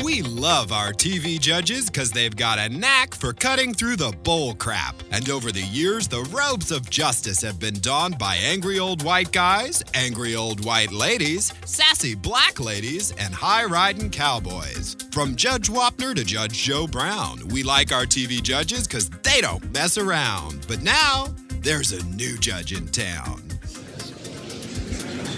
We 0.03 0.20
love 0.22 0.72
our 0.72 0.92
TV 0.92 1.38
judges 1.38 1.86
because 1.86 2.11
they've 2.11 2.34
got 2.34 2.59
a 2.59 2.68
knack 2.68 3.14
for 3.14 3.32
cutting 3.32 3.72
through 3.72 3.94
the 3.94 4.12
bull 4.24 4.57
crap. 4.57 4.96
And 5.12 5.30
over 5.30 5.53
the 5.53 5.62
years, 5.62 6.09
the 6.09 6.22
robes 6.24 6.72
of 6.72 6.90
justice 6.90 7.40
have 7.42 7.61
been 7.61 7.78
donned 7.78 8.18
by 8.18 8.34
angry 8.34 8.80
old 8.80 9.05
white 9.05 9.30
guys, 9.30 9.80
angry 9.94 10.34
old 10.34 10.64
white 10.64 10.90
ladies, 10.90 11.53
sassy 11.66 12.16
black 12.16 12.59
ladies, 12.59 13.12
and 13.12 13.32
high 13.32 13.64
riding 13.64 14.11
cowboys. 14.11 14.96
From 15.12 15.36
Judge 15.36 15.68
Wapner 15.68 16.16
to 16.16 16.24
Judge 16.24 16.64
Joe 16.64 16.88
Brown, 16.88 17.46
we 17.48 17.62
like 17.62 17.92
our 17.92 18.05
TV 18.05 18.42
judges 18.42 18.88
because 18.88 19.09
they 19.09 19.40
don't 19.40 19.72
mess 19.72 19.98
around. 19.98 20.66
But 20.66 20.82
now, 20.82 21.26
there's 21.61 21.92
a 21.92 22.05
new 22.07 22.36
judge 22.38 22.72
in 22.72 22.88
town. 22.88 23.40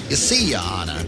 You 0.09 0.17
see, 0.17 0.51
Your 0.51 0.61
Honor, 0.61 1.05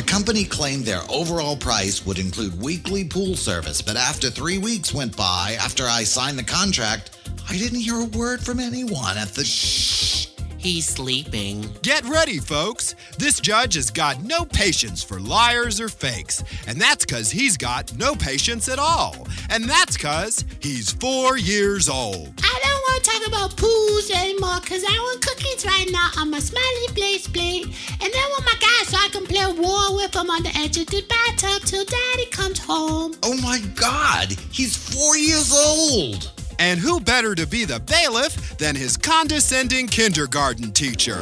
the 0.00 0.06
company 0.06 0.44
claimed 0.44 0.86
their 0.86 1.02
overall 1.10 1.54
price 1.54 2.06
would 2.06 2.18
include 2.18 2.58
weekly 2.62 3.04
pool 3.04 3.36
service, 3.36 3.82
but 3.82 3.96
after 3.96 4.30
three 4.30 4.56
weeks 4.56 4.94
went 4.94 5.14
by 5.14 5.58
after 5.60 5.84
I 5.84 6.04
signed 6.04 6.38
the 6.38 6.42
contract, 6.42 7.18
I 7.50 7.58
didn't 7.58 7.80
hear 7.80 8.00
a 8.00 8.06
word 8.06 8.40
from 8.40 8.60
anyone 8.60 9.18
at 9.18 9.34
the. 9.34 9.44
Shh. 9.44 10.28
He's 10.60 10.84
sleeping. 10.84 11.66
Get 11.80 12.04
ready, 12.04 12.36
folks. 12.36 12.94
This 13.16 13.40
judge 13.40 13.76
has 13.76 13.90
got 13.90 14.22
no 14.22 14.44
patience 14.44 15.02
for 15.02 15.18
liars 15.18 15.80
or 15.80 15.88
fakes. 15.88 16.44
And 16.66 16.78
that's 16.78 17.06
because 17.06 17.30
he's 17.30 17.56
got 17.56 17.96
no 17.96 18.14
patience 18.14 18.68
at 18.68 18.78
all. 18.78 19.26
And 19.48 19.64
that's 19.64 19.96
because 19.96 20.44
he's 20.60 20.92
four 20.92 21.38
years 21.38 21.88
old. 21.88 22.34
I 22.42 22.60
don't 22.62 22.82
want 22.82 23.02
to 23.02 23.10
talk 23.10 23.26
about 23.28 23.56
pools 23.56 24.10
anymore 24.10 24.60
because 24.60 24.84
I 24.84 24.92
want 24.92 25.24
cookies 25.24 25.64
right 25.64 25.88
now 25.90 26.10
on 26.18 26.30
my 26.30 26.40
smiley 26.40 26.88
place 26.88 27.26
plate. 27.26 27.64
And 27.64 28.12
then 28.12 28.30
want 28.32 28.44
my 28.44 28.56
guy 28.60 28.84
so 28.84 28.98
I 28.98 29.08
can 29.12 29.24
play 29.24 29.46
war 29.46 29.96
with 29.96 30.14
him 30.14 30.28
on 30.28 30.42
the 30.42 30.54
edge 30.58 30.76
of 30.76 30.88
the 30.88 31.02
bathtub 31.08 31.62
till 31.62 31.86
daddy 31.86 32.26
comes 32.26 32.58
home. 32.58 33.14
Oh 33.22 33.34
my 33.40 33.60
god, 33.76 34.32
he's 34.52 34.76
four 34.76 35.16
years 35.16 35.54
old! 35.56 36.30
And 36.60 36.78
who 36.78 37.00
better 37.00 37.34
to 37.34 37.46
be 37.46 37.64
the 37.64 37.80
bailiff 37.80 38.58
than 38.58 38.76
his 38.76 38.98
condescending 38.98 39.86
kindergarten 39.86 40.72
teacher? 40.72 41.16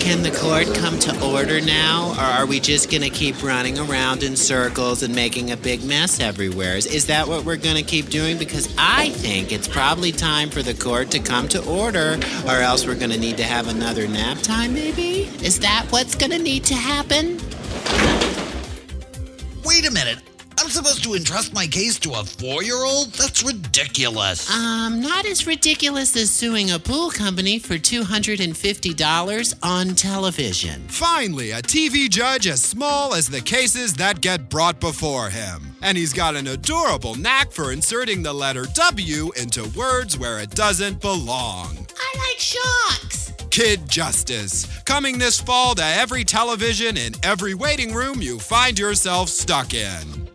Can 0.00 0.24
the 0.24 0.36
court 0.36 0.66
come 0.74 0.98
to 0.98 1.24
order 1.24 1.60
now, 1.60 2.10
or 2.14 2.40
are 2.40 2.46
we 2.46 2.58
just 2.58 2.90
gonna 2.90 3.10
keep 3.10 3.40
running 3.44 3.78
around 3.78 4.24
in 4.24 4.34
circles 4.34 5.04
and 5.04 5.14
making 5.14 5.52
a 5.52 5.56
big 5.56 5.84
mess 5.84 6.18
everywhere? 6.18 6.76
Is, 6.76 6.86
is 6.86 7.06
that 7.06 7.28
what 7.28 7.44
we're 7.44 7.56
gonna 7.56 7.84
keep 7.84 8.08
doing? 8.08 8.38
Because 8.38 8.74
I 8.76 9.10
think 9.10 9.52
it's 9.52 9.68
probably 9.68 10.10
time 10.10 10.50
for 10.50 10.64
the 10.64 10.74
court 10.74 11.12
to 11.12 11.20
come 11.20 11.46
to 11.48 11.64
order, 11.64 12.18
or 12.44 12.56
else 12.56 12.86
we're 12.88 12.98
gonna 12.98 13.16
need 13.16 13.36
to 13.36 13.44
have 13.44 13.68
another 13.68 14.08
nap 14.08 14.38
time, 14.38 14.74
maybe? 14.74 15.30
Is 15.44 15.60
that 15.60 15.86
what's 15.90 16.16
gonna 16.16 16.38
need 16.38 16.64
to 16.64 16.74
happen? 16.74 17.38
Wait 19.64 19.86
a 19.86 19.92
minute, 19.92 20.18
I 20.18 20.35
I'm 20.58 20.70
supposed 20.70 21.04
to 21.04 21.14
entrust 21.14 21.52
my 21.54 21.66
case 21.66 21.98
to 22.00 22.12
a 22.12 22.24
four 22.24 22.62
year 22.62 22.82
old? 22.82 23.12
That's 23.12 23.42
ridiculous. 23.44 24.50
Um, 24.50 25.00
not 25.00 25.26
as 25.26 25.46
ridiculous 25.46 26.16
as 26.16 26.30
suing 26.30 26.70
a 26.70 26.78
pool 26.78 27.10
company 27.10 27.58
for 27.58 27.74
$250 27.74 29.54
on 29.62 29.94
television. 29.94 30.80
Finally, 30.88 31.52
a 31.52 31.62
TV 31.62 32.08
judge 32.08 32.46
as 32.46 32.62
small 32.62 33.14
as 33.14 33.28
the 33.28 33.40
cases 33.40 33.94
that 33.94 34.20
get 34.20 34.48
brought 34.48 34.80
before 34.80 35.28
him. 35.28 35.76
And 35.82 35.96
he's 35.96 36.12
got 36.12 36.34
an 36.34 36.46
adorable 36.48 37.14
knack 37.14 37.52
for 37.52 37.72
inserting 37.72 38.22
the 38.22 38.32
letter 38.32 38.64
W 38.74 39.30
into 39.36 39.68
words 39.78 40.18
where 40.18 40.38
it 40.38 40.50
doesn't 40.50 41.00
belong. 41.00 41.86
I 41.96 42.18
like 42.18 42.38
sharks. 42.38 43.32
Kid 43.50 43.88
Justice, 43.88 44.66
coming 44.82 45.18
this 45.18 45.40
fall 45.40 45.74
to 45.76 45.84
every 45.84 46.24
television 46.24 46.96
in 46.96 47.14
every 47.22 47.54
waiting 47.54 47.94
room 47.94 48.20
you 48.20 48.38
find 48.38 48.78
yourself 48.78 49.28
stuck 49.28 49.72
in. 49.72 50.25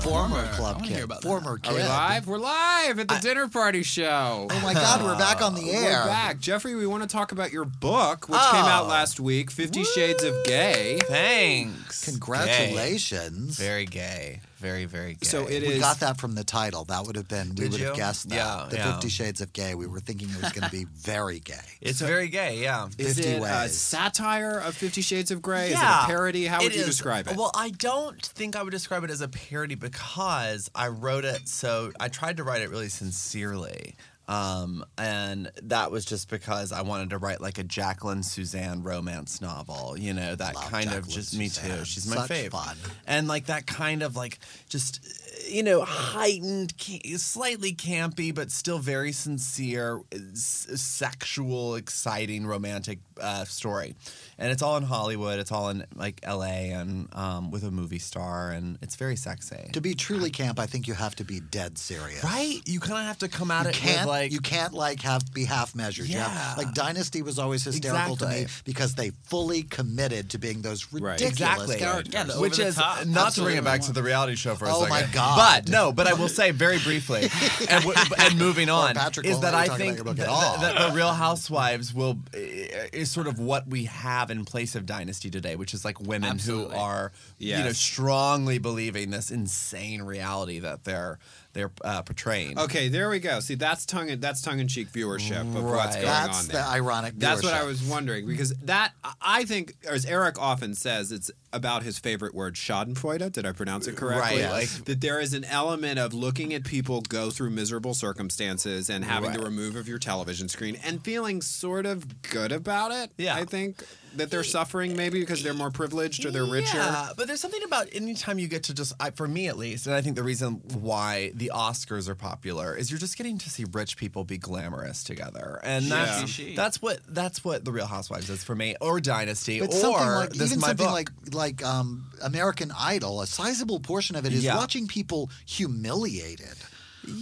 Former, 0.00 0.28
former 0.28 0.52
club 0.54 0.74
wanna 0.76 0.88
kid. 0.88 0.94
hear 0.96 1.04
about 1.04 1.20
that. 1.22 1.28
Former 1.28 1.52
Are 1.52 1.58
kid. 1.58 1.74
we 1.74 1.82
live? 1.82 2.26
We're 2.26 2.38
live 2.38 2.98
at 2.98 3.08
the 3.08 3.18
dinner 3.20 3.48
party 3.48 3.82
show. 3.82 4.48
Oh 4.50 4.60
my 4.62 4.72
God, 4.74 5.02
we're 5.02 5.18
back 5.18 5.42
on 5.42 5.54
the 5.54 5.70
air. 5.70 6.00
We're 6.00 6.06
back. 6.06 6.38
Jeffery, 6.40 6.74
we 6.74 6.86
want 6.86 7.02
to 7.02 7.08
talk 7.08 7.32
about 7.32 7.52
your 7.52 7.64
book, 7.64 8.28
which 8.28 8.40
came 8.40 8.64
out 8.64 8.84
Oh. 8.84 8.88
last 8.88 9.20
week 9.20 9.50
Fifty 9.50 9.84
Shades 9.84 10.22
of 10.24 10.34
Gay. 10.44 10.98
Thanks. 11.06 12.04
Congratulations. 12.06 13.58
Gay. 13.58 13.64
Very 13.64 13.86
gay. 13.86 14.40
Very, 14.60 14.84
very 14.84 15.14
gay. 15.14 15.26
So 15.26 15.46
it 15.46 15.62
we 15.62 15.68
is. 15.74 15.80
got 15.80 16.00
that 16.00 16.18
from 16.20 16.34
the 16.34 16.44
title. 16.44 16.84
That 16.84 17.04
would 17.06 17.16
have 17.16 17.28
been, 17.28 17.48
we 17.50 17.54
Did 17.54 17.72
would 17.72 17.80
have 17.80 17.90
you? 17.90 17.96
guessed 17.96 18.28
that. 18.28 18.34
Yeah, 18.34 18.66
the 18.68 18.76
yeah. 18.76 18.92
Fifty 18.92 19.08
Shades 19.08 19.40
of 19.40 19.52
Gay. 19.54 19.74
We 19.74 19.86
were 19.86 20.00
thinking 20.00 20.28
it 20.28 20.40
was 20.42 20.52
going 20.52 20.64
to 20.64 20.70
be 20.70 20.84
very 20.84 21.40
gay. 21.40 21.54
It's 21.80 22.00
very 22.00 22.28
gay, 22.28 22.58
yeah. 22.62 22.88
Is 22.98 23.16
50 23.16 23.22
it 23.30 23.42
a 23.42 23.68
satire 23.70 24.58
of 24.58 24.76
Fifty 24.76 25.00
Shades 25.00 25.30
of 25.30 25.40
Grey? 25.40 25.68
Is 25.68 25.72
it 25.72 25.78
Yeah, 25.78 26.04
a 26.04 26.06
parody? 26.06 26.44
How 26.46 26.58
would 26.62 26.72
it 26.72 26.76
you 26.76 26.82
is. 26.82 26.86
describe 26.88 27.26
it? 27.26 27.36
Well, 27.36 27.50
I 27.54 27.70
don't 27.70 28.20
think 28.24 28.54
I 28.54 28.62
would 28.62 28.70
describe 28.70 29.02
it 29.02 29.10
as 29.10 29.22
a 29.22 29.28
parody 29.28 29.74
because 29.76 30.70
I 30.74 30.88
wrote 30.88 31.24
it 31.24 31.48
so 31.48 31.92
I 31.98 32.08
tried 32.08 32.36
to 32.36 32.44
write 32.44 32.60
it 32.60 32.68
really 32.70 32.90
sincerely. 32.90 33.96
Um, 34.30 34.84
and 34.96 35.50
that 35.64 35.90
was 35.90 36.04
just 36.04 36.30
because 36.30 36.70
I 36.70 36.82
wanted 36.82 37.10
to 37.10 37.18
write 37.18 37.40
like 37.40 37.58
a 37.58 37.64
Jacqueline 37.64 38.20
Susann 38.20 38.84
romance 38.84 39.40
novel, 39.40 39.96
you 39.98 40.14
know, 40.14 40.36
that 40.36 40.54
Love 40.54 40.70
kind 40.70 40.86
of 40.86 40.92
Jacqueline 41.08 41.10
just 41.14 41.36
me 41.36 41.46
Susann. 41.48 41.78
too. 41.80 41.84
She's 41.84 42.06
my 42.06 42.14
Such 42.16 42.28
favorite. 42.28 42.52
fun. 42.52 42.76
And 43.08 43.26
like 43.26 43.46
that 43.46 43.66
kind 43.66 44.02
of 44.04 44.14
like 44.14 44.38
just 44.68 45.00
you 45.48 45.64
know 45.64 45.80
heightened, 45.82 46.74
slightly 47.16 47.74
campy, 47.74 48.32
but 48.32 48.52
still 48.52 48.78
very 48.78 49.10
sincere, 49.10 50.00
s- 50.12 50.68
sexual, 50.76 51.74
exciting, 51.74 52.46
romantic 52.46 53.00
uh, 53.20 53.44
story. 53.46 53.96
And 54.40 54.50
it's 54.50 54.62
all 54.62 54.78
in 54.78 54.84
Hollywood. 54.84 55.38
It's 55.38 55.52
all 55.52 55.68
in 55.68 55.84
like 55.94 56.18
L.A. 56.22 56.70
and 56.70 57.08
um, 57.14 57.50
with 57.50 57.62
a 57.62 57.70
movie 57.70 57.98
star, 57.98 58.50
and 58.50 58.78
it's 58.80 58.96
very 58.96 59.14
sexy. 59.14 59.68
To 59.74 59.80
be 59.82 59.94
truly 59.94 60.30
camp, 60.30 60.58
I 60.58 60.64
think 60.64 60.88
you 60.88 60.94
have 60.94 61.14
to 61.16 61.24
be 61.24 61.40
dead 61.40 61.76
serious. 61.76 62.24
Right? 62.24 62.58
You 62.64 62.80
kind 62.80 62.98
of 63.00 63.04
have 63.04 63.18
to 63.18 63.28
come 63.28 63.50
at 63.50 63.64
You 63.64 63.68
it 63.70 63.74
can't 63.74 63.98
with 64.00 64.06
like 64.08 64.32
you 64.32 64.40
can't 64.40 64.72
like 64.72 65.02
have 65.02 65.30
be 65.34 65.44
half 65.44 65.74
measured. 65.74 66.06
You 66.06 66.18
have- 66.18 66.30
Yeah. 66.58 66.64
like 66.64 66.74
Dynasty 66.74 67.20
was 67.20 67.38
always 67.38 67.64
hysterical 67.64 68.16
to 68.16 68.26
me 68.28 68.46
because 68.64 68.94
they 68.94 69.10
fully 69.24 69.62
committed 69.62 70.30
to 70.30 70.38
being 70.38 70.62
those 70.62 70.90
ridiculous 70.90 71.20
exactly. 71.32 71.76
characters. 71.76 72.14
Yeah, 72.14 72.40
Which 72.40 72.58
is 72.58 72.76
top. 72.76 73.06
not 73.06 73.32
to 73.34 73.42
bring 73.42 73.58
it 73.58 73.64
back 73.64 73.82
to 73.82 73.92
the 73.92 74.02
reality 74.02 74.36
show 74.36 74.54
for 74.54 74.64
a 74.64 74.70
Oh 74.74 74.84
second. 74.84 74.88
my 74.88 75.02
God. 75.12 75.36
But 75.64 75.70
no, 75.70 75.92
but 75.92 76.06
I 76.06 76.14
will 76.14 76.28
say 76.28 76.50
very 76.50 76.78
briefly, 76.78 77.28
and, 77.68 77.84
w- 77.84 77.92
and 78.18 78.38
moving 78.38 78.70
on, 78.70 78.94
Patrick 78.94 79.26
is 79.26 79.32
won't 79.32 79.42
that 79.42 79.54
I 79.54 79.68
think 79.76 79.98
that, 79.98 80.04
book 80.04 80.18
at 80.18 80.28
all. 80.28 80.56
that 80.60 80.88
the 80.88 80.94
Real 80.96 81.12
Housewives 81.12 81.92
will 81.92 82.16
is 82.32 83.10
sort 83.10 83.26
of 83.26 83.38
what 83.38 83.66
we 83.68 83.84
have 83.84 84.29
in 84.30 84.44
place 84.44 84.74
of 84.74 84.86
Dynasty 84.86 85.30
today, 85.30 85.56
which 85.56 85.74
is 85.74 85.84
like 85.84 86.00
women 86.00 86.30
Absolutely. 86.30 86.76
who 86.76 86.80
are 86.80 87.12
you 87.38 87.58
know 87.58 87.72
strongly 87.72 88.58
believing 88.58 89.10
this 89.10 89.30
insane 89.30 90.02
reality 90.02 90.58
that 90.60 90.84
they're 90.84 91.18
they're 91.52 91.72
uh, 91.82 92.02
portraying. 92.02 92.58
Okay, 92.58 92.88
there 92.88 93.08
we 93.10 93.18
go. 93.18 93.40
See, 93.40 93.54
that's 93.56 93.84
tongue 93.84 94.08
in, 94.08 94.20
that's 94.20 94.40
tongue 94.40 94.60
in 94.60 94.68
cheek 94.68 94.90
viewership 94.92 95.40
of 95.40 95.64
what's 95.64 95.96
going 95.96 96.06
That's 96.06 96.06
on 96.06 96.26
That's 96.28 96.46
the 96.46 96.52
there. 96.54 96.64
ironic 96.64 97.14
That's 97.16 97.42
what 97.42 97.54
I 97.54 97.64
was 97.64 97.82
wondering 97.82 98.26
because 98.26 98.50
that 98.64 98.92
I 99.20 99.44
think, 99.44 99.74
as 99.88 100.04
Eric 100.06 100.40
often 100.40 100.74
says, 100.74 101.10
it's 101.12 101.30
about 101.52 101.82
his 101.82 101.98
favorite 101.98 102.32
word, 102.32 102.54
Schadenfreude. 102.54 103.32
Did 103.32 103.44
I 103.44 103.50
pronounce 103.52 103.88
it 103.88 103.96
correctly? 103.96 104.42
Right, 104.42 104.50
like- 104.50 104.84
that 104.84 105.00
there 105.00 105.18
is 105.18 105.34
an 105.34 105.42
element 105.44 105.98
of 105.98 106.14
looking 106.14 106.54
at 106.54 106.62
people 106.64 107.00
go 107.00 107.30
through 107.30 107.50
miserable 107.50 107.94
circumstances 107.94 108.88
and 108.88 109.04
having 109.04 109.32
to 109.32 109.38
Right. 109.38 109.44
remove 109.46 109.74
of 109.76 109.88
your 109.88 109.98
television 109.98 110.48
screen 110.48 110.76
and 110.84 111.02
feeling 111.04 111.42
sort 111.42 111.86
of 111.86 112.22
good 112.22 112.52
about 112.52 112.92
it. 112.92 113.10
Yeah. 113.18 113.34
I 113.34 113.44
think 113.44 113.82
that 114.16 114.30
they're 114.30 114.42
suffering 114.44 114.96
maybe 114.96 115.20
because 115.20 115.42
they're 115.42 115.54
more 115.54 115.70
privileged 115.70 116.24
or 116.24 116.30
they're 116.32 116.44
richer. 116.44 116.76
Yeah, 116.76 117.10
but 117.16 117.26
there's 117.28 117.40
something 117.40 117.62
about 117.64 117.86
anytime 117.92 118.38
you 118.40 118.48
get 118.48 118.64
to 118.64 118.74
just, 118.74 118.92
I, 118.98 119.10
for 119.10 119.26
me 119.28 119.46
at 119.48 119.56
least, 119.56 119.86
and 119.86 119.94
I 119.94 120.02
think 120.02 120.16
the 120.16 120.22
reason 120.24 120.60
why 120.80 121.30
the 121.40 121.50
Oscars 121.54 122.06
are 122.08 122.14
popular 122.14 122.76
is 122.76 122.90
you're 122.90 123.00
just 123.00 123.16
getting 123.16 123.38
to 123.38 123.48
see 123.48 123.64
rich 123.72 123.96
people 123.96 124.24
be 124.24 124.36
glamorous 124.36 125.02
together, 125.02 125.58
and 125.64 125.86
that's 125.86 126.38
Yeah. 126.38 126.54
that's 126.54 126.82
what 126.82 127.00
that's 127.08 127.42
what 127.42 127.64
the 127.64 127.72
Real 127.72 127.86
Housewives 127.86 128.28
is 128.28 128.44
for 128.44 128.54
me, 128.54 128.76
or 128.80 129.00
Dynasty, 129.00 129.58
But 129.60 129.70
or 129.70 129.72
something 129.72 130.06
like 130.06 130.30
this 130.30 130.42
is 130.42 130.50
even 130.52 130.60
my 130.60 130.68
something 130.68 130.86
book. 130.86 130.92
like 130.94 131.10
like 131.32 131.64
um, 131.64 132.04
American 132.22 132.70
Idol, 132.78 133.22
a 133.22 133.26
sizable 133.26 133.80
portion 133.80 134.16
of 134.16 134.26
it 134.26 134.32
is 134.34 134.44
Yeah. 134.44 134.56
watching 134.56 134.86
people 134.86 135.30
humiliated. 135.46 136.56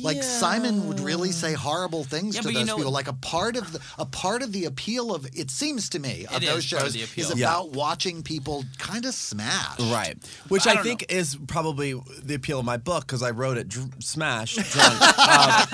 Like 0.02 0.22
Simon 0.22 0.88
would 0.88 1.00
really 1.00 1.30
say 1.30 1.52
horrible 1.52 2.02
things 2.04 2.34
Yeah, 2.34 2.40
to 2.42 2.48
but 2.48 2.52
you 2.52 2.58
those 2.60 2.66
know- 2.66 2.76
people. 2.76 2.92
Like 2.92 3.08
a 3.08 3.12
part 3.12 3.56
of 3.56 3.72
the 3.72 3.80
a 3.96 4.04
part 4.04 4.42
of 4.42 4.52
the 4.52 4.64
appeal 4.64 5.14
of 5.14 5.26
it 5.34 5.50
seems 5.50 5.88
to 5.90 5.98
me 5.98 6.26
of 6.26 6.40
those 6.40 6.64
is 6.64 6.70
part 6.70 6.82
of 6.82 6.86
shows 6.88 6.92
the 6.94 7.02
appeal. 7.04 7.30
is 7.32 7.38
Yeah. 7.38 7.46
about 7.46 7.70
watching 7.72 8.22
people 8.22 8.64
kind 8.78 9.04
of 9.04 9.14
smash. 9.14 9.78
Right, 9.80 10.16
which 10.48 10.66
I 10.66 10.72
I, 10.72 10.74
don't 10.74 10.84
think 10.84 11.06
is 11.10 11.36
probably 11.46 11.94
the 12.22 12.34
appeal 12.34 12.58
of 12.58 12.64
my 12.64 12.76
book 12.76 13.06
because 13.06 13.22
I 13.22 13.30
wrote 13.30 13.56
it 13.56 13.68
dr- 13.68 14.02
smash 14.02 14.54
drunk, 14.72 15.00
um, 15.18 15.66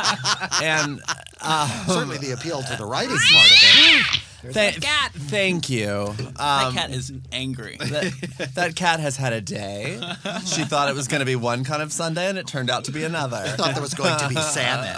and 0.62 1.02
uh, 1.40 1.86
Certainly 1.86 2.18
the 2.18 2.32
appeal 2.32 2.62
to 2.62 2.76
the 2.76 2.84
writing 2.86 3.16
part 3.16 3.50
of 3.50 3.58
it. 3.62 4.20
Th- 4.52 4.76
Thank 5.12 5.70
you. 5.70 6.12
that 6.16 6.66
Um, 6.66 6.74
cat 6.74 6.90
is 6.90 7.12
angry. 7.32 7.76
that, 7.80 8.50
that 8.54 8.76
cat 8.76 9.00
has 9.00 9.16
had 9.16 9.32
a 9.32 9.40
day. 9.40 9.98
She 10.46 10.64
thought 10.64 10.88
it 10.88 10.94
was 10.94 11.08
going 11.08 11.20
to 11.20 11.26
be 11.26 11.36
one 11.36 11.64
kind 11.64 11.82
of 11.82 11.92
Sunday, 11.92 12.28
and 12.28 12.36
it 12.38 12.46
turned 12.46 12.70
out 12.70 12.84
to 12.84 12.92
be 12.92 13.04
another. 13.04 13.36
I 13.38 13.48
thought 13.50 13.72
there 13.74 13.82
was 13.82 13.94
going 13.94 14.18
to 14.18 14.28
be 14.28 14.36
salmon, 14.36 14.94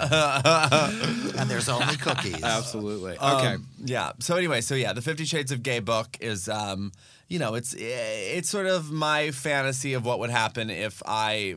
and 1.37 1.49
there's 1.49 1.69
only 1.69 1.95
cookies. 1.97 2.43
Absolutely. 2.43 3.17
Um, 3.17 3.37
Okay. 3.37 3.55
Yeah. 3.83 4.11
So 4.19 4.35
anyway, 4.35 4.61
so 4.61 4.75
yeah, 4.75 4.93
the 4.93 5.01
Fifty 5.01 5.25
Shades 5.25 5.51
of 5.51 5.63
Gay 5.63 5.79
book 5.79 6.17
is, 6.19 6.47
um, 6.49 6.91
you 7.27 7.39
know, 7.39 7.55
it's 7.55 7.73
it's 7.77 8.49
sort 8.49 8.67
of 8.67 8.91
my 8.91 9.31
fantasy 9.31 9.93
of 9.93 10.05
what 10.05 10.19
would 10.19 10.29
happen 10.29 10.69
if 10.69 11.01
I, 11.05 11.55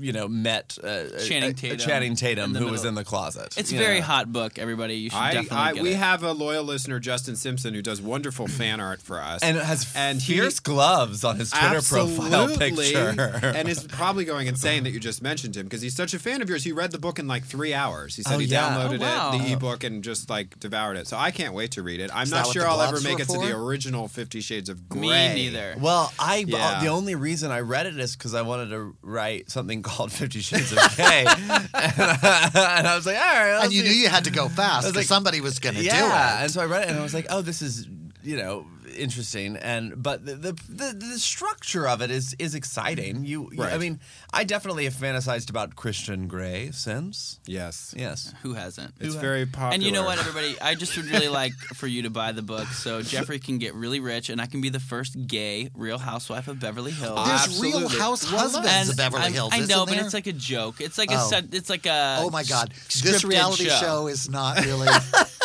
you 0.00 0.12
know, 0.12 0.26
met 0.28 0.76
uh, 0.82 1.04
Channing 1.26 1.50
uh, 1.50 1.54
Tatum 1.54 1.78
Channing 1.78 2.14
Tatum, 2.16 2.44
in 2.46 2.52
the 2.54 2.58
who 2.60 2.66
was 2.70 2.84
in 2.84 2.94
the 2.94 3.04
closet. 3.04 3.56
It's 3.56 3.72
a 3.72 3.76
very 3.76 4.00
know. 4.00 4.06
hot 4.06 4.32
book, 4.32 4.58
everybody. 4.58 4.94
You 4.96 5.10
should 5.10 5.16
I, 5.18 5.32
definitely 5.34 5.56
I, 5.56 5.72
get 5.74 5.82
we 5.82 5.90
it. 5.92 5.96
have 5.98 6.22
a 6.24 6.32
loyal 6.32 6.64
listener, 6.64 6.98
Justin 6.98 7.36
Simpson, 7.36 7.74
who 7.74 7.82
does 7.82 8.00
wonderful 8.02 8.48
fan 8.48 8.80
art 8.80 9.00
for 9.00 9.20
us, 9.20 9.42
and 9.42 9.56
has 9.56 9.92
and 9.96 10.20
he- 10.20 10.34
fierce 10.34 10.58
gloves 10.60 11.22
on 11.24 11.36
his 11.36 11.50
Twitter 11.50 11.80
profile 11.80 12.50
Absolutely. 12.50 12.92
picture. 12.92 13.40
and 13.54 13.68
is 13.68 13.84
probably 13.84 14.24
going 14.24 14.48
insane 14.48 14.82
that 14.84 14.90
you 14.90 14.98
just 15.00 15.22
mentioned 15.22 15.56
him 15.56 15.64
because 15.66 15.80
he's 15.82 15.94
such 15.94 16.12
a 16.12 16.18
fan 16.18 16.42
of 16.42 16.48
yours. 16.48 16.64
He 16.64 16.72
read 16.72 16.90
the 16.90 16.98
book 16.98 17.18
in 17.20 17.28
like 17.28 17.44
three 17.44 17.72
hours. 17.72 18.16
He 18.16 18.22
said 18.22 18.34
Oh, 18.34 18.38
he 18.38 18.46
yeah. 18.46 18.68
downloaded 18.70 18.98
Oh, 18.98 19.02
wow. 19.02 19.32
it, 19.34 19.38
the 19.46 19.52
ebook, 19.52 19.84
and 19.84 20.02
just 20.02 20.28
like 20.28 20.58
devoured 20.58 20.96
it. 20.96 21.06
So 21.06 21.16
I 21.16 21.30
can't 21.38 21.54
wait 21.54 21.70
to 21.72 21.82
read 21.82 22.00
it. 22.00 22.10
I'm 22.12 22.24
Is 22.24 22.30
not 22.30 22.36
that 22.38 22.46
what 22.48 22.52
sure 22.52 22.62
the 22.64 22.68
I'll 22.68 22.80
ever 22.82 22.90
gloves 22.92 23.04
make 23.04 23.16
were 23.16 23.22
it 23.22 23.28
to 23.28 23.38
the 23.38 23.52
for? 23.54 23.64
original 23.64 24.08
Fifty 24.08 24.40
Shades 24.40 24.68
of 24.68 24.88
Grey. 24.88 25.00
Me 25.02 25.34
neither. 25.34 25.76
Well, 25.80 26.12
I 26.18 26.42
uh, 26.42 26.46
Yeah. 26.48 26.80
the 26.82 26.88
only 26.88 27.14
reason 27.14 27.50
I 27.50 27.60
read 27.60 27.86
it 27.86 27.98
is 27.98 28.16
because 28.16 28.34
I 28.34 28.42
wanted 28.42 28.70
to 28.70 28.96
write 29.02 29.50
something 29.50 29.82
called 29.88 30.10
Fifty 30.12 30.40
Shades 30.40 30.72
of 30.72 30.78
Gay, 30.96 31.24
and, 31.26 31.70
I, 31.74 32.74
and 32.78 32.86
I 32.88 32.94
was 32.96 33.06
like, 33.06 33.16
all 33.16 33.22
right. 33.22 33.52
I'll 33.54 33.62
And 33.64 33.72
you 33.72 33.82
see. 33.82 33.88
knew 33.88 33.94
you 33.94 34.08
had 34.08 34.24
to 34.24 34.30
go 34.30 34.48
fast 34.48 34.82
because 34.86 34.96
like, 34.96 35.06
somebody 35.06 35.40
was 35.40 35.58
going 35.58 35.76
to 35.76 35.82
yeah. 35.82 36.00
do 36.00 36.06
it. 36.06 36.42
And 36.44 36.50
so 36.50 36.60
I 36.60 36.66
read 36.66 36.82
it, 36.84 36.90
and 36.90 36.98
I 36.98 37.02
was 37.02 37.14
like, 37.14 37.26
oh, 37.30 37.40
this 37.42 37.62
is 37.62 37.86
you 38.22 38.36
know 38.36 38.66
interesting, 38.98 39.56
and 39.56 40.02
but 40.02 40.24
the 40.26 40.34
the, 40.34 40.52
the, 40.68 40.94
the 40.98 41.18
structure 41.18 41.88
of 41.88 42.02
it 42.02 42.10
is 42.10 42.34
is 42.38 42.54
exciting. 42.54 43.24
You, 43.24 43.48
you- 43.52 43.62
I 43.62 43.78
mean, 43.78 44.00
I 44.32 44.44
definitely 44.44 44.84
have 44.84 44.94
fantasized 44.94 45.48
about 45.50 45.76
Christian 45.76 46.26
Grey 46.28 46.70
since. 46.72 47.40
Yes. 47.46 47.94
Yes. 47.96 48.34
Who 48.42 48.54
hasn't? 48.54 48.94
It's 49.00 49.14
very 49.14 49.46
popular. 49.46 49.74
And 49.74 49.82
you 49.82 49.92
know 49.92 50.04
what, 50.04 50.18
everybody? 50.18 50.56
I 50.60 50.74
just 50.74 50.96
would 50.96 51.06
really 51.06 51.28
like 51.28 51.52
for 51.74 51.86
you 51.86 52.02
to 52.02 52.10
buy 52.10 52.32
the 52.32 52.42
book 52.42 52.66
so 52.68 53.00
Jeffery 53.12 53.38
can 53.38 53.58
get 53.58 53.74
really 53.74 54.00
rich 54.00 54.28
and 54.30 54.40
I 54.40 54.46
can 54.46 54.60
be 54.60 54.68
the 54.68 54.80
first 54.80 55.26
gay 55.26 55.70
Real 55.74 55.98
Housewife 55.98 56.48
of 56.48 56.60
Beverly 56.60 56.92
Hills. 56.92 57.26
There's 57.26 57.60
Real 57.60 57.76
Absolutely. 57.84 57.98
House 57.98 58.24
Husbands 58.24 58.68
And 58.70 58.90
of 58.90 58.96
Beverly 58.96 59.22
I'm- 59.22 59.32
Hills. 59.32 59.50
I 59.54 59.60
know, 59.60 59.86
but 59.86 59.94
there? 59.94 60.04
it's 60.04 60.14
like 60.14 60.26
a 60.26 60.32
joke. 60.32 60.80
It's 60.80 60.98
like 60.98 61.10
Oh. 61.12 61.16
a 61.24 61.28
set, 61.28 61.54
it's 61.54 61.70
like 61.70 61.86
a 61.86 62.16
Oh 62.20 62.30
my 62.30 62.42
God! 62.44 62.72
This 63.02 63.24
reality 63.24 63.68
show. 63.68 64.06
is 64.08 64.28
not 64.28 64.64
really. 64.64 64.88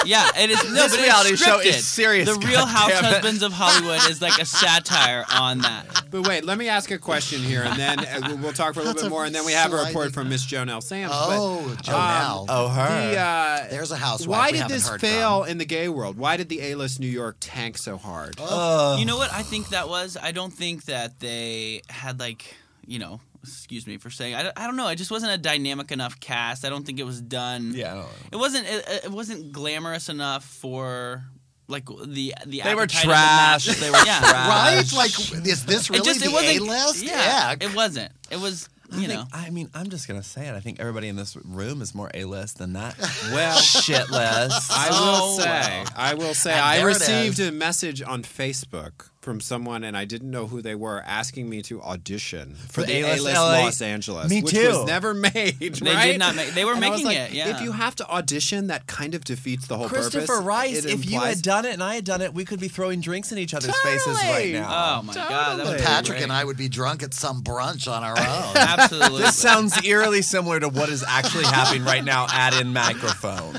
Yeah, 0.05 0.27
it 0.37 0.49
is. 0.49 0.61
No, 0.65 0.73
This 0.73 0.97
but 0.97 1.01
reality 1.01 1.29
it's 1.35 1.45
show 1.45 1.59
is 1.59 1.87
serious, 1.87 2.27
The 2.27 2.35
Real 2.45 2.59
goddammit. 2.59 2.67
House 2.67 2.91
Husbands 2.99 3.39
Sons 3.39 3.42
of 3.43 3.53
Hollywood 3.53 4.09
is 4.09 4.21
like 4.21 4.39
a 4.41 4.45
satire 4.45 5.25
on 5.31 5.59
that. 5.59 6.05
But 6.09 6.27
wait, 6.27 6.43
let 6.45 6.57
me 6.57 6.67
ask 6.69 6.89
a 6.91 6.97
question 6.97 7.41
here, 7.41 7.63
and 7.63 7.79
then 7.79 7.99
uh, 7.99 8.19
we'll- 8.27 8.37
we'll 8.37 8.53
talk 8.53 8.73
for 8.73 8.79
a 8.79 8.83
little 8.83 8.93
That's 8.93 9.03
bit 9.03 9.07
a 9.07 9.09
more, 9.09 9.25
and 9.25 9.35
then 9.35 9.45
we 9.45 9.51
have 9.53 9.71
a 9.71 9.77
report 9.77 10.13
from 10.13 10.29
Miss 10.29 10.45
Jonelle 10.45 10.81
Sams. 10.81 11.11
Oh, 11.13 11.63
but, 11.75 11.83
Jonelle. 11.85 12.39
um, 12.41 12.45
Oh, 12.49 12.67
her. 12.69 13.11
The, 13.11 13.17
uh, 13.19 13.67
There's 13.69 13.91
a 13.91 13.97
housewife 13.97 14.27
Why 14.27 14.51
did 14.51 14.61
haven't 14.61 14.71
this 14.75 14.87
heard 14.89 15.01
fail 15.01 15.43
in 15.43 15.57
the 15.59 15.65
gay 15.65 15.89
world? 15.89 16.17
Why 16.17 16.37
did 16.37 16.49
the 16.49 16.61
A-list 16.61 16.99
New 16.99 17.07
York 17.07 17.37
tank 17.39 17.77
so 17.77 17.97
hard? 17.97 18.35
Oh. 18.39 18.97
You 18.97 19.05
know 19.05 19.17
what 19.17 19.31
I 19.31 19.43
think 19.43 19.69
that 19.69 19.87
was? 19.89 20.17
I 20.21 20.31
don't 20.31 20.51
think 20.53 20.85
that 20.85 21.19
they 21.19 21.81
had 21.89 22.19
like, 22.19 22.55
you 22.85 22.99
know, 22.99 23.19
excuse 23.43 23.85
me 23.87 23.97
for 23.97 24.09
saying. 24.09 24.35
I, 24.35 24.51
I 24.55 24.65
don't 24.67 24.75
know. 24.77 24.87
It 24.87 24.95
just 24.95 25.11
wasn't 25.11 25.33
a 25.33 25.37
dynamic 25.37 25.91
enough 25.91 26.19
cast. 26.19 26.63
I 26.65 26.69
don't 26.69 26.85
think 26.85 26.99
it 26.99 27.05
was 27.05 27.21
done. 27.21 27.73
Yeah, 27.75 27.91
I 27.91 27.95
don't 27.95 28.03
know. 28.03 28.09
It 28.31 28.35
wasn't. 28.37 28.67
It, 28.67 29.01
it 29.05 29.11
wasn't 29.11 29.51
glamorous 29.51 30.07
enough 30.09 30.45
for 30.45 31.23
like 31.67 31.85
the 31.85 32.33
the. 32.45 32.61
They 32.63 32.75
were 32.75 32.81
appetite 32.83 33.03
of 33.03 33.07
the 33.09 33.13
trash. 33.13 33.65
They 33.79 33.89
were 33.89 33.97
yeah. 34.05 34.19
trash. 34.19 34.93
Right? 34.93 34.93
Like, 34.97 35.45
is 35.47 35.65
this 35.65 35.89
really 35.89 36.01
it 36.01 36.05
just, 36.05 36.23
the 36.23 36.31
wasn't, 36.31 36.57
A-list? 36.59 37.03
Yeah, 37.03 37.55
Yuck. 37.55 37.63
it 37.63 37.75
wasn't. 37.75 38.11
It 38.29 38.39
was. 38.39 38.69
I 38.91 38.97
You 38.99 39.07
think- 39.07 39.19
know. 39.21 39.25
I 39.33 39.49
mean, 39.49 39.69
I'm 39.73 39.89
just 39.89 40.07
gonna 40.07 40.21
say 40.23 40.47
it. 40.47 40.53
I 40.53 40.59
think 40.59 40.79
everybody 40.79 41.07
in 41.07 41.15
this 41.15 41.35
room 41.37 41.81
is 41.81 41.95
more 41.95 42.11
A-list 42.13 42.57
than 42.59 42.73
that. 42.73 42.95
Well, 43.31 43.57
shitless. 43.57 44.69
I 44.71 44.89
will 44.91 45.33
Oh, 45.35 45.39
say, 45.39 45.45
wow. 45.49 45.85
I 45.95 46.13
will 46.13 46.33
say, 46.35 46.51
And 46.51 46.61
I 46.61 46.81
received 46.83 47.39
a 47.39 47.51
message 47.51 48.01
on 48.03 48.21
Facebook 48.23 49.09
from 49.23 49.39
someone, 49.39 49.83
and 49.83 49.95
I 49.97 50.05
didn't 50.05 50.29
know 50.29 50.47
who 50.47 50.61
they 50.61 50.75
were, 50.75 51.01
asking 51.05 51.49
me 51.49 51.61
to 51.63 51.81
audition 51.81 52.55
for 52.55 52.81
For 52.81 52.83
the 52.83 52.93
A-list 52.99 53.21
A-list 53.21 53.35
LA. 53.37 53.59
Los 53.63 53.81
Angeles, 53.81 54.29
Me 54.29 54.41
which 54.43 54.53
too. 54.53 54.67
was 54.67 54.85
never 54.85 55.13
made. 55.13 55.33
They 55.59 55.69
did 55.69 56.19
not 56.19 56.35
make- 56.35 56.49
they 56.53 56.65
were 56.65 56.73
And 56.73 56.81
making 56.81 57.05
like, 57.05 57.17
it, 57.17 57.31
yeah. 57.31 57.55
If 57.55 57.61
you 57.61 57.71
have 57.71 57.95
to 57.95 58.07
audition, 58.09 58.67
that 58.67 58.85
kind 58.85 59.15
of 59.15 59.23
defeats 59.23 59.65
the 59.67 59.77
whole 59.77 59.87
Christopher 59.87 60.27
purpose. 60.27 60.45
Rice, 60.45 60.85
It 60.85 60.91
if 60.91 61.09
you 61.09 61.19
had 61.21 61.41
done 61.41 61.63
it 61.65 61.73
and 61.73 61.81
I 61.81 61.95
had 61.95 62.03
done 62.03 62.21
it, 62.21 62.33
we 62.33 62.43
could 62.45 62.59
be 62.59 62.67
throwing 62.67 62.99
drinks 63.01 63.31
in 63.31 63.37
each 63.37 63.53
other's 63.53 63.75
faces 63.79 64.15
right 64.23 64.51
now. 64.53 64.99
Oh 64.99 65.03
my 65.03 65.13
god, 65.13 65.59
that 65.59 65.65
would 65.67 65.79
Patrick 65.79 66.17
great. 66.17 66.23
and 66.23 66.31
I 66.31 66.43
would 66.43 66.57
be 66.57 66.67
drunk 66.67 67.01
at 67.01 67.13
some 67.13 67.41
brunch 67.41 67.89
on 67.91 68.03
our 68.03 68.17
own. 68.19 68.57
Absolutely. 68.57 69.21
This 69.21 69.37
sounds 69.37 69.83
eerily 69.85 70.21
similar 70.21 70.59
to 70.59 70.67
what 70.67 70.89
is 70.89 71.03
actually 71.07 71.45
happening 71.45 71.85
right 71.85 72.03
now 72.03 72.27
at 72.33 72.59
in 72.59 72.73
microphones. 72.73 73.57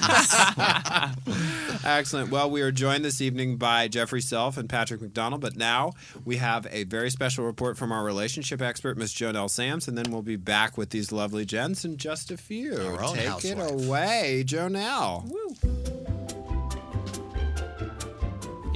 Excellent. 1.84 2.30
Well, 2.30 2.50
we 2.50 2.60
are 2.62 2.72
joined 2.72 3.04
this 3.04 3.20
evening 3.20 3.56
by 3.56 3.88
Jeffery 3.88 4.20
Self 4.20 4.56
and 4.56 4.68
Patrick 4.68 5.00
McDonald, 5.00 5.40
but 5.40 5.53
now 5.56 5.92
we 6.24 6.36
have 6.36 6.66
a 6.70 6.84
very 6.84 7.10
special 7.10 7.44
report 7.44 7.76
from 7.76 7.92
our 7.92 8.04
relationship 8.04 8.60
expert, 8.62 8.96
Miss 8.96 9.12
Jonelle 9.12 9.50
Sams, 9.50 9.88
and 9.88 9.96
then 9.96 10.10
we'll 10.10 10.22
be 10.22 10.36
back 10.36 10.76
with 10.76 10.90
these 10.90 11.12
lovely 11.12 11.44
gents 11.44 11.84
in 11.84 11.96
just 11.96 12.30
a 12.30 12.36
few. 12.36 12.74
Our 12.76 13.02
own 13.04 13.14
Take 13.16 13.26
housewife. 13.26 13.44
it 13.58 13.86
away, 13.86 14.44
Jonelle. 14.46 15.30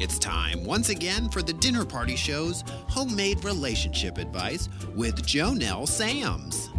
It's 0.00 0.18
time 0.18 0.64
once 0.64 0.90
again 0.90 1.28
for 1.28 1.42
the 1.42 1.52
Dinner 1.52 1.84
Party 1.84 2.14
Show's 2.14 2.62
homemade 2.88 3.44
relationship 3.44 4.18
advice 4.18 4.68
with 4.94 5.22
Jonelle 5.26 5.88
Sams. 5.88 6.70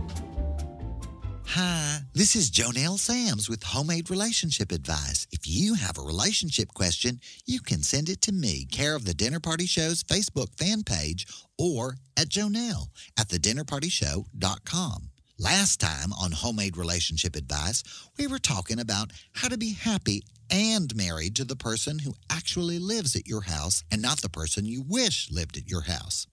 Hi, 1.54 2.02
this 2.14 2.36
is 2.36 2.52
Jonelle 2.52 3.00
Sams 3.00 3.50
with 3.50 3.64
Homemade 3.64 4.12
Relationship 4.12 4.72
Advice. 4.72 5.26
If 5.32 5.48
you 5.48 5.74
have 5.74 5.98
a 5.98 6.04
relationship 6.04 6.76
question, 6.76 7.20
you 7.48 7.60
can 7.60 7.82
send 7.82 8.08
it 8.08 8.22
to 8.22 8.32
me, 8.32 8.68
care 8.72 8.96
of 8.96 9.04
the 9.04 9.16
Dinner 9.16 9.40
Party 9.40 9.66
Show's 9.66 10.04
Facebook 10.04 10.56
fan 10.60 10.84
page, 10.84 11.26
or 11.58 11.96
at 12.16 12.30
Jonelle 12.30 12.90
at 13.18 13.30
thedinnerpartyshow.com. 13.30 15.10
Last 15.40 15.80
time 15.80 16.14
on 16.22 16.34
Homemade 16.34 16.78
Relationship 16.78 17.36
Advice, 17.36 17.82
we 18.20 18.28
were 18.28 18.38
talking 18.38 18.80
about 18.80 19.10
how 19.34 19.48
to 19.48 19.58
be 19.58 19.74
happy 19.74 20.22
and 20.52 20.96
married 20.96 21.36
to 21.38 21.46
the 21.46 21.56
person 21.56 21.98
who 21.98 22.14
actually 22.30 22.78
lives 22.78 23.16
at 23.16 23.28
your 23.28 23.42
house 23.42 23.84
and 23.92 24.04
not 24.04 24.22
the 24.22 24.30
person 24.30 24.66
you 24.66 24.84
wish 24.88 25.32
lived 25.32 25.58
at 25.58 25.68
your 25.68 25.82
house. 25.82 26.28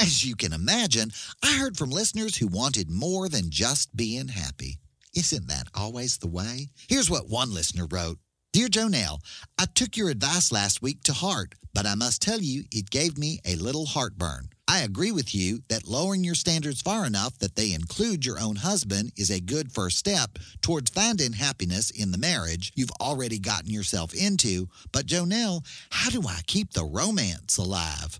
As 0.00 0.24
you 0.24 0.34
can 0.34 0.54
imagine, 0.54 1.10
I 1.42 1.58
heard 1.58 1.76
from 1.76 1.90
listeners 1.90 2.38
who 2.38 2.46
wanted 2.46 2.90
more 2.90 3.28
than 3.28 3.50
just 3.50 3.94
being 3.94 4.28
happy. 4.28 4.78
Isn't 5.14 5.46
that 5.48 5.68
always 5.74 6.16
the 6.16 6.26
way? 6.26 6.70
Here's 6.88 7.10
what 7.10 7.28
one 7.28 7.52
listener 7.52 7.86
wrote 7.90 8.18
Dear 8.54 8.68
Jonelle, 8.68 9.18
I 9.58 9.66
took 9.66 9.98
your 9.98 10.08
advice 10.08 10.50
last 10.52 10.80
week 10.80 11.02
to 11.02 11.12
heart, 11.12 11.54
but 11.74 11.84
I 11.84 11.96
must 11.96 12.22
tell 12.22 12.40
you 12.40 12.64
it 12.72 12.88
gave 12.88 13.18
me 13.18 13.40
a 13.44 13.56
little 13.56 13.84
heartburn. 13.84 14.48
I 14.66 14.78
agree 14.78 15.12
with 15.12 15.34
you 15.34 15.60
that 15.68 15.86
lowering 15.86 16.24
your 16.24 16.34
standards 16.34 16.80
far 16.80 17.04
enough 17.04 17.38
that 17.40 17.54
they 17.54 17.74
include 17.74 18.24
your 18.24 18.40
own 18.40 18.56
husband 18.56 19.12
is 19.18 19.28
a 19.28 19.38
good 19.38 19.70
first 19.70 19.98
step 19.98 20.38
towards 20.62 20.90
finding 20.90 21.34
happiness 21.34 21.90
in 21.90 22.10
the 22.10 22.16
marriage 22.16 22.72
you've 22.74 22.96
already 23.02 23.38
gotten 23.38 23.70
yourself 23.70 24.14
into. 24.14 24.66
But 24.92 25.04
Jonelle, 25.04 25.62
how 25.90 26.08
do 26.08 26.22
I 26.26 26.40
keep 26.46 26.72
the 26.72 26.84
romance 26.84 27.58
alive? 27.58 28.18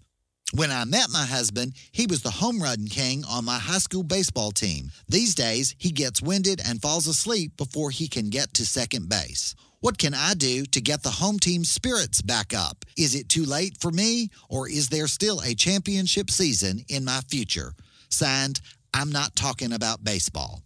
When 0.52 0.72
I 0.72 0.84
met 0.84 1.10
my 1.10 1.24
husband, 1.24 1.74
he 1.92 2.06
was 2.06 2.22
the 2.22 2.30
home 2.30 2.60
run 2.60 2.88
king 2.88 3.24
on 3.30 3.44
my 3.44 3.58
high 3.58 3.78
school 3.78 4.02
baseball 4.02 4.50
team. 4.50 4.90
These 5.08 5.36
days, 5.36 5.76
he 5.78 5.92
gets 5.92 6.20
winded 6.20 6.60
and 6.66 6.82
falls 6.82 7.06
asleep 7.06 7.56
before 7.56 7.90
he 7.90 8.08
can 8.08 8.30
get 8.30 8.52
to 8.54 8.66
second 8.66 9.08
base. 9.08 9.54
What 9.78 9.96
can 9.96 10.12
I 10.12 10.34
do 10.34 10.66
to 10.66 10.80
get 10.80 11.04
the 11.04 11.10
home 11.10 11.38
team's 11.38 11.70
spirits 11.70 12.20
back 12.20 12.52
up? 12.52 12.84
Is 12.98 13.14
it 13.14 13.28
too 13.28 13.44
late 13.44 13.76
for 13.80 13.92
me, 13.92 14.28
or 14.48 14.68
is 14.68 14.88
there 14.88 15.06
still 15.06 15.40
a 15.40 15.54
championship 15.54 16.30
season 16.30 16.84
in 16.88 17.04
my 17.04 17.20
future? 17.28 17.72
Signed, 18.08 18.60
I'm 18.92 19.12
not 19.12 19.36
talking 19.36 19.72
about 19.72 20.04
baseball. 20.04 20.62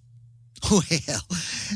Well, 0.70 0.80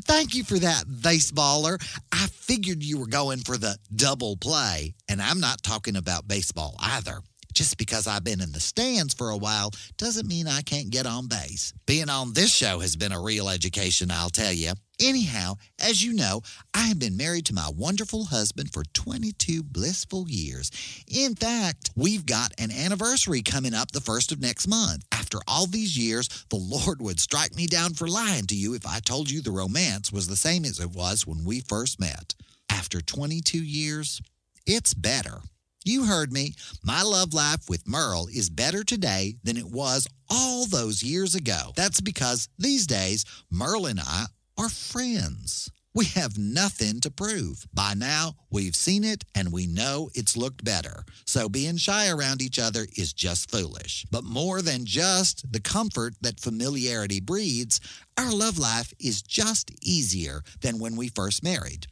thank 0.07 0.35
you 0.35 0.45
for 0.45 0.59
that, 0.59 0.85
baseballer. 0.87 1.79
I 2.11 2.27
figured 2.29 2.83
you 2.83 2.99
were 2.99 3.07
going 3.07 3.41
for 3.41 3.59
the 3.59 3.77
double 3.95 4.39
play, 4.39 4.95
and 5.11 5.21
I'm 5.21 5.41
not 5.41 5.63
talking 5.63 5.95
about 5.95 6.27
baseball 6.27 6.75
either. 6.81 7.21
Just 7.59 7.77
because 7.77 8.07
I've 8.07 8.23
been 8.23 8.41
in 8.41 8.53
the 8.53 8.61
stands 8.61 9.15
for 9.15 9.31
a 9.31 9.37
while 9.37 9.73
doesn't 9.97 10.29
mean 10.29 10.47
I 10.47 10.61
can't 10.61 10.91
get 10.91 11.07
on 11.07 11.27
base. 11.27 11.73
Being 11.87 12.09
on 12.09 12.33
this 12.33 12.55
show 12.55 12.79
has 12.79 12.95
been 12.95 13.11
a 13.11 13.21
real 13.21 13.49
education, 13.49 14.13
I'll 14.13 14.31
tell 14.31 14.53
you. 14.53 14.75
Anyhow, 15.01 15.55
as 15.81 16.01
you 16.01 16.13
know, 16.13 16.43
I 16.73 16.87
have 16.87 17.01
been 17.01 17.17
married 17.17 17.47
to 17.47 17.55
my 17.55 17.69
wonderful 17.77 18.27
husband 18.27 18.73
for 18.73 18.85
22 18.95 19.65
blissful 19.65 20.27
years. 20.29 20.71
In 21.09 21.35
fact, 21.35 21.91
we've 21.97 22.25
got 22.25 22.53
an 22.59 22.71
anniversary 22.71 23.43
coming 23.43 23.75
up 23.75 23.91
the 23.91 24.01
first 24.01 24.31
of 24.31 24.41
next 24.41 24.69
month. 24.69 25.05
After 25.11 25.39
all 25.49 25.67
these 25.67 25.99
years, 25.99 26.29
the 26.51 26.57
Lord 26.57 27.03
would 27.03 27.19
strike 27.19 27.57
me 27.57 27.67
down 27.67 27.95
for 27.95 28.07
lying 28.07 28.47
to 28.47 28.55
you 28.55 28.75
if 28.75 28.87
I 28.87 29.01
told 29.01 29.29
you 29.29 29.41
the 29.41 29.51
romance 29.51 30.13
was 30.13 30.29
the 30.29 30.37
same 30.37 30.65
as 30.65 30.79
it 30.79 30.95
was 30.95 31.27
when 31.27 31.45
we 31.45 31.59
first 31.59 31.99
met. 31.99 32.37
After 32.71 33.01
22 33.01 33.59
years, 33.59 34.23
it's 34.65 34.95
better. 34.95 35.41
You 35.89 36.05
heard 36.05 36.35
me. 36.35 36.53
My 36.83 37.01
love 37.01 37.33
life 37.33 37.67
with 37.67 37.89
Merle 37.89 38.27
is 38.27 38.51
better 38.51 38.85
today 38.85 39.37
than 39.43 39.57
it 39.57 39.71
was 39.71 40.07
all 40.29 40.67
those 40.67 41.03
years 41.03 41.35
ago. 41.35 41.73
That's 41.77 42.03
because 42.03 42.47
these 42.59 42.87
days, 42.87 43.25
Merle 43.51 43.87
and 43.87 43.99
I 43.99 44.27
are 44.59 44.69
friends. 44.69 45.71
We 45.95 46.05
have 46.05 46.37
nothing 46.37 47.01
to 47.01 47.11
prove. 47.11 47.67
By 47.73 47.95
now, 47.95 48.35
we've 48.51 48.77
seen 48.77 49.03
it 49.03 49.25
and 49.35 49.51
we 49.51 49.67
know 49.67 50.11
it's 50.15 50.37
looked 50.37 50.63
better. 50.63 51.05
So 51.25 51.49
being 51.49 51.79
shy 51.79 52.11
around 52.11 52.43
each 52.43 52.59
other 52.59 52.87
is 52.99 53.15
just 53.15 53.51
foolish. 53.51 54.05
But 54.11 54.25
more 54.25 54.61
than 54.61 54.85
just 54.85 55.51
the 55.51 55.61
comfort 55.61 56.17
that 56.21 56.39
familiarity 56.39 57.21
breeds, 57.21 57.81
our 58.19 58.31
love 58.31 58.59
life 58.59 58.93
is 59.01 59.23
just 59.23 59.71
easier 59.83 60.43
than 60.61 60.79
when 60.79 60.97
we 60.97 61.09
first 61.09 61.43
married. 61.43 61.87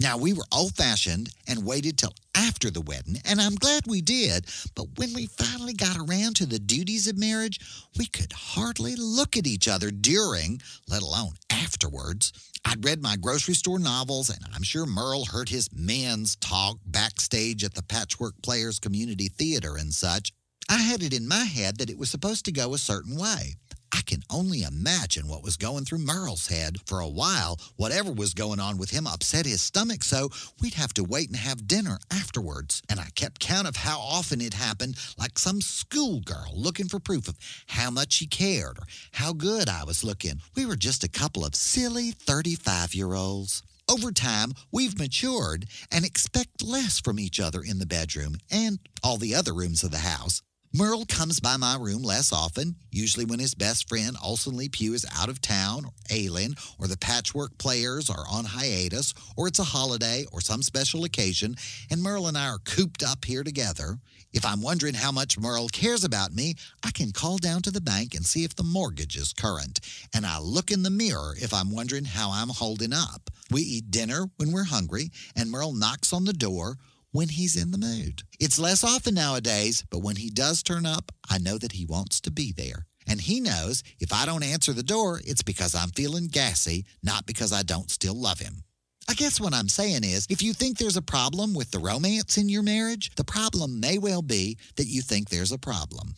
Now, 0.00 0.16
we 0.16 0.32
were 0.32 0.44
old 0.50 0.74
fashioned 0.74 1.30
and 1.46 1.64
waited 1.64 1.98
till 1.98 2.14
after 2.34 2.68
the 2.68 2.80
wedding, 2.80 3.20
and 3.24 3.40
I'm 3.40 3.54
glad 3.54 3.86
we 3.86 4.00
did. 4.00 4.46
But 4.74 4.98
when 4.98 5.14
we 5.14 5.26
finally 5.26 5.72
got 5.72 5.96
around 5.96 6.34
to 6.36 6.46
the 6.46 6.58
duties 6.58 7.06
of 7.06 7.16
marriage, 7.16 7.60
we 7.96 8.06
could 8.06 8.32
hardly 8.32 8.96
look 8.96 9.36
at 9.36 9.46
each 9.46 9.68
other 9.68 9.92
during, 9.92 10.60
let 10.88 11.02
alone 11.02 11.34
afterwards. 11.48 12.32
I'd 12.64 12.84
read 12.84 13.02
my 13.02 13.16
grocery 13.16 13.54
store 13.54 13.78
novels, 13.78 14.30
and 14.30 14.44
I'm 14.52 14.64
sure 14.64 14.84
Merle 14.84 15.26
heard 15.26 15.48
his 15.48 15.70
men's 15.72 16.34
talk 16.36 16.78
backstage 16.84 17.62
at 17.62 17.74
the 17.74 17.82
Patchwork 17.82 18.34
Players 18.42 18.80
Community 18.80 19.28
Theater 19.28 19.76
and 19.76 19.94
such. 19.94 20.32
I 20.68 20.78
had 20.78 21.02
it 21.02 21.12
in 21.12 21.28
my 21.28 21.44
head 21.44 21.76
that 21.78 21.90
it 21.90 21.98
was 21.98 22.10
supposed 22.10 22.46
to 22.46 22.52
go 22.52 22.74
a 22.74 22.78
certain 22.78 23.16
way. 23.16 23.56
I 23.94 24.00
can 24.02 24.24
only 24.28 24.64
imagine 24.64 25.28
what 25.28 25.44
was 25.44 25.56
going 25.56 25.84
through 25.84 26.00
Merle's 26.00 26.48
head. 26.48 26.78
For 26.84 26.98
a 26.98 27.08
while, 27.08 27.60
whatever 27.76 28.10
was 28.10 28.34
going 28.34 28.58
on 28.58 28.76
with 28.76 28.90
him 28.90 29.06
upset 29.06 29.46
his 29.46 29.62
stomach, 29.62 30.02
so 30.02 30.30
we'd 30.60 30.74
have 30.74 30.92
to 30.94 31.04
wait 31.04 31.28
and 31.28 31.36
have 31.36 31.68
dinner 31.68 32.00
afterwards. 32.10 32.82
And 32.88 32.98
I 32.98 33.10
kept 33.14 33.38
count 33.38 33.68
of 33.68 33.76
how 33.76 34.00
often 34.00 34.40
it 34.40 34.54
happened, 34.54 34.96
like 35.16 35.38
some 35.38 35.60
schoolgirl 35.60 36.54
looking 36.56 36.88
for 36.88 36.98
proof 36.98 37.28
of 37.28 37.38
how 37.68 37.88
much 37.92 38.18
he 38.18 38.26
cared 38.26 38.78
or 38.78 38.86
how 39.12 39.32
good 39.32 39.68
I 39.68 39.84
was 39.84 40.02
looking. 40.02 40.40
We 40.56 40.66
were 40.66 40.76
just 40.76 41.04
a 41.04 41.08
couple 41.08 41.44
of 41.44 41.54
silly 41.54 42.10
35 42.10 42.96
year 42.96 43.14
olds. 43.14 43.62
Over 43.88 44.10
time, 44.10 44.54
we've 44.72 44.98
matured 44.98 45.66
and 45.92 46.04
expect 46.04 46.64
less 46.64 46.98
from 46.98 47.20
each 47.20 47.38
other 47.38 47.62
in 47.62 47.78
the 47.78 47.86
bedroom 47.86 48.38
and 48.50 48.80
all 49.04 49.18
the 49.18 49.36
other 49.36 49.54
rooms 49.54 49.84
of 49.84 49.92
the 49.92 49.98
house. 49.98 50.42
Merle 50.76 51.06
comes 51.06 51.38
by 51.38 51.56
my 51.56 51.76
room 51.76 52.02
less 52.02 52.32
often, 52.32 52.74
usually 52.90 53.24
when 53.24 53.38
his 53.38 53.54
best 53.54 53.88
friend 53.88 54.16
Olson 54.20 54.56
Lee 54.56 54.68
Pugh 54.68 54.92
is 54.92 55.06
out 55.16 55.28
of 55.28 55.40
town 55.40 55.84
or 55.84 55.92
ailing, 56.10 56.56
or 56.80 56.88
the 56.88 56.96
patchwork 56.96 57.56
players 57.58 58.10
are 58.10 58.24
on 58.28 58.44
hiatus, 58.44 59.14
or 59.36 59.46
it's 59.46 59.60
a 59.60 59.64
holiday 59.64 60.26
or 60.32 60.40
some 60.40 60.62
special 60.62 61.04
occasion, 61.04 61.54
and 61.92 62.02
Merle 62.02 62.26
and 62.26 62.36
I 62.36 62.48
are 62.48 62.58
cooped 62.58 63.04
up 63.04 63.24
here 63.24 63.44
together. 63.44 64.00
If 64.32 64.44
I'm 64.44 64.62
wondering 64.62 64.94
how 64.94 65.12
much 65.12 65.38
Merle 65.38 65.68
cares 65.68 66.02
about 66.02 66.34
me, 66.34 66.56
I 66.82 66.90
can 66.90 67.12
call 67.12 67.38
down 67.38 67.62
to 67.62 67.70
the 67.70 67.80
bank 67.80 68.12
and 68.12 68.26
see 68.26 68.42
if 68.42 68.56
the 68.56 68.64
mortgage 68.64 69.16
is 69.16 69.32
current. 69.32 69.78
And 70.12 70.26
I 70.26 70.40
look 70.40 70.72
in 70.72 70.82
the 70.82 70.90
mirror 70.90 71.36
if 71.40 71.54
I'm 71.54 71.70
wondering 71.70 72.04
how 72.04 72.32
I'm 72.32 72.48
holding 72.48 72.92
up. 72.92 73.30
We 73.48 73.62
eat 73.62 73.92
dinner 73.92 74.28
when 74.38 74.50
we're 74.50 74.64
hungry, 74.64 75.12
and 75.36 75.52
Merle 75.52 75.72
knocks 75.72 76.12
on 76.12 76.24
the 76.24 76.32
door 76.32 76.78
when 77.14 77.28
he's 77.28 77.54
in 77.54 77.70
the 77.70 77.78
mood. 77.78 78.24
It's 78.40 78.58
less 78.58 78.82
often 78.82 79.14
nowadays, 79.14 79.84
but 79.88 80.00
when 80.00 80.16
he 80.16 80.30
does 80.30 80.64
turn 80.64 80.84
up, 80.84 81.12
I 81.30 81.38
know 81.38 81.58
that 81.58 81.70
he 81.70 81.86
wants 81.86 82.20
to 82.22 82.32
be 82.32 82.50
there. 82.50 82.86
And 83.06 83.20
he 83.20 83.38
knows 83.38 83.84
if 84.00 84.12
I 84.12 84.26
don't 84.26 84.42
answer 84.42 84.72
the 84.72 84.82
door, 84.82 85.20
it's 85.24 85.42
because 85.42 85.76
I'm 85.76 85.90
feeling 85.90 86.26
gassy, 86.26 86.84
not 87.04 87.24
because 87.24 87.52
I 87.52 87.62
don't 87.62 87.88
still 87.88 88.20
love 88.20 88.40
him. 88.40 88.64
I 89.08 89.14
guess 89.14 89.40
what 89.40 89.54
I'm 89.54 89.68
saying 89.68 90.02
is 90.02 90.26
if 90.28 90.42
you 90.42 90.52
think 90.52 90.76
there's 90.76 90.96
a 90.96 91.02
problem 91.02 91.54
with 91.54 91.70
the 91.70 91.78
romance 91.78 92.36
in 92.36 92.48
your 92.48 92.64
marriage, 92.64 93.14
the 93.14 93.22
problem 93.22 93.78
may 93.78 93.96
well 93.96 94.22
be 94.22 94.58
that 94.74 94.88
you 94.88 95.00
think 95.00 95.28
there's 95.28 95.52
a 95.52 95.58
problem. 95.58 96.16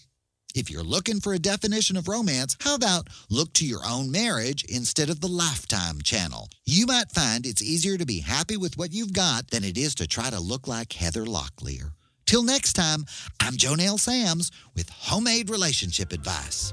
If 0.57 0.71
you're 0.71 0.83
looking 0.83 1.21
for 1.21 1.35
a 1.35 1.39
definition 1.39 1.99
of 1.99 2.09
romance, 2.09 2.57
how 2.61 2.77
about 2.77 3.09
look 3.29 3.53
to 3.55 3.67
your 3.67 3.81
own 3.87 4.11
marriage 4.11 4.65
instead 4.65 5.11
of 5.11 5.21
the 5.21 5.29
Lifetime 5.29 6.01
channel? 6.03 6.49
You 6.65 6.87
might 6.87 7.13
find 7.13 7.45
it's 7.45 7.61
easier 7.61 7.99
to 7.99 8.07
be 8.07 8.21
happy 8.21 8.57
with 8.57 8.79
what 8.79 8.91
you've 8.91 9.13
got 9.13 9.51
than 9.51 9.65
it 9.65 9.77
is 9.77 9.95
to 9.97 10.07
try 10.07 10.31
to 10.31 10.41
look 10.41 10.67
like 10.67 10.95
Heather 10.95 11.27
Locklear. 11.27 11.91
Till 12.25 12.43
next 12.43 12.73
time, 12.73 13.05
I'm 13.39 13.53
Jonelle 13.53 14.01
Sams 14.01 14.51
with 14.75 14.89
homemade 14.89 15.51
relationship 15.51 16.11
advice. 16.11 16.73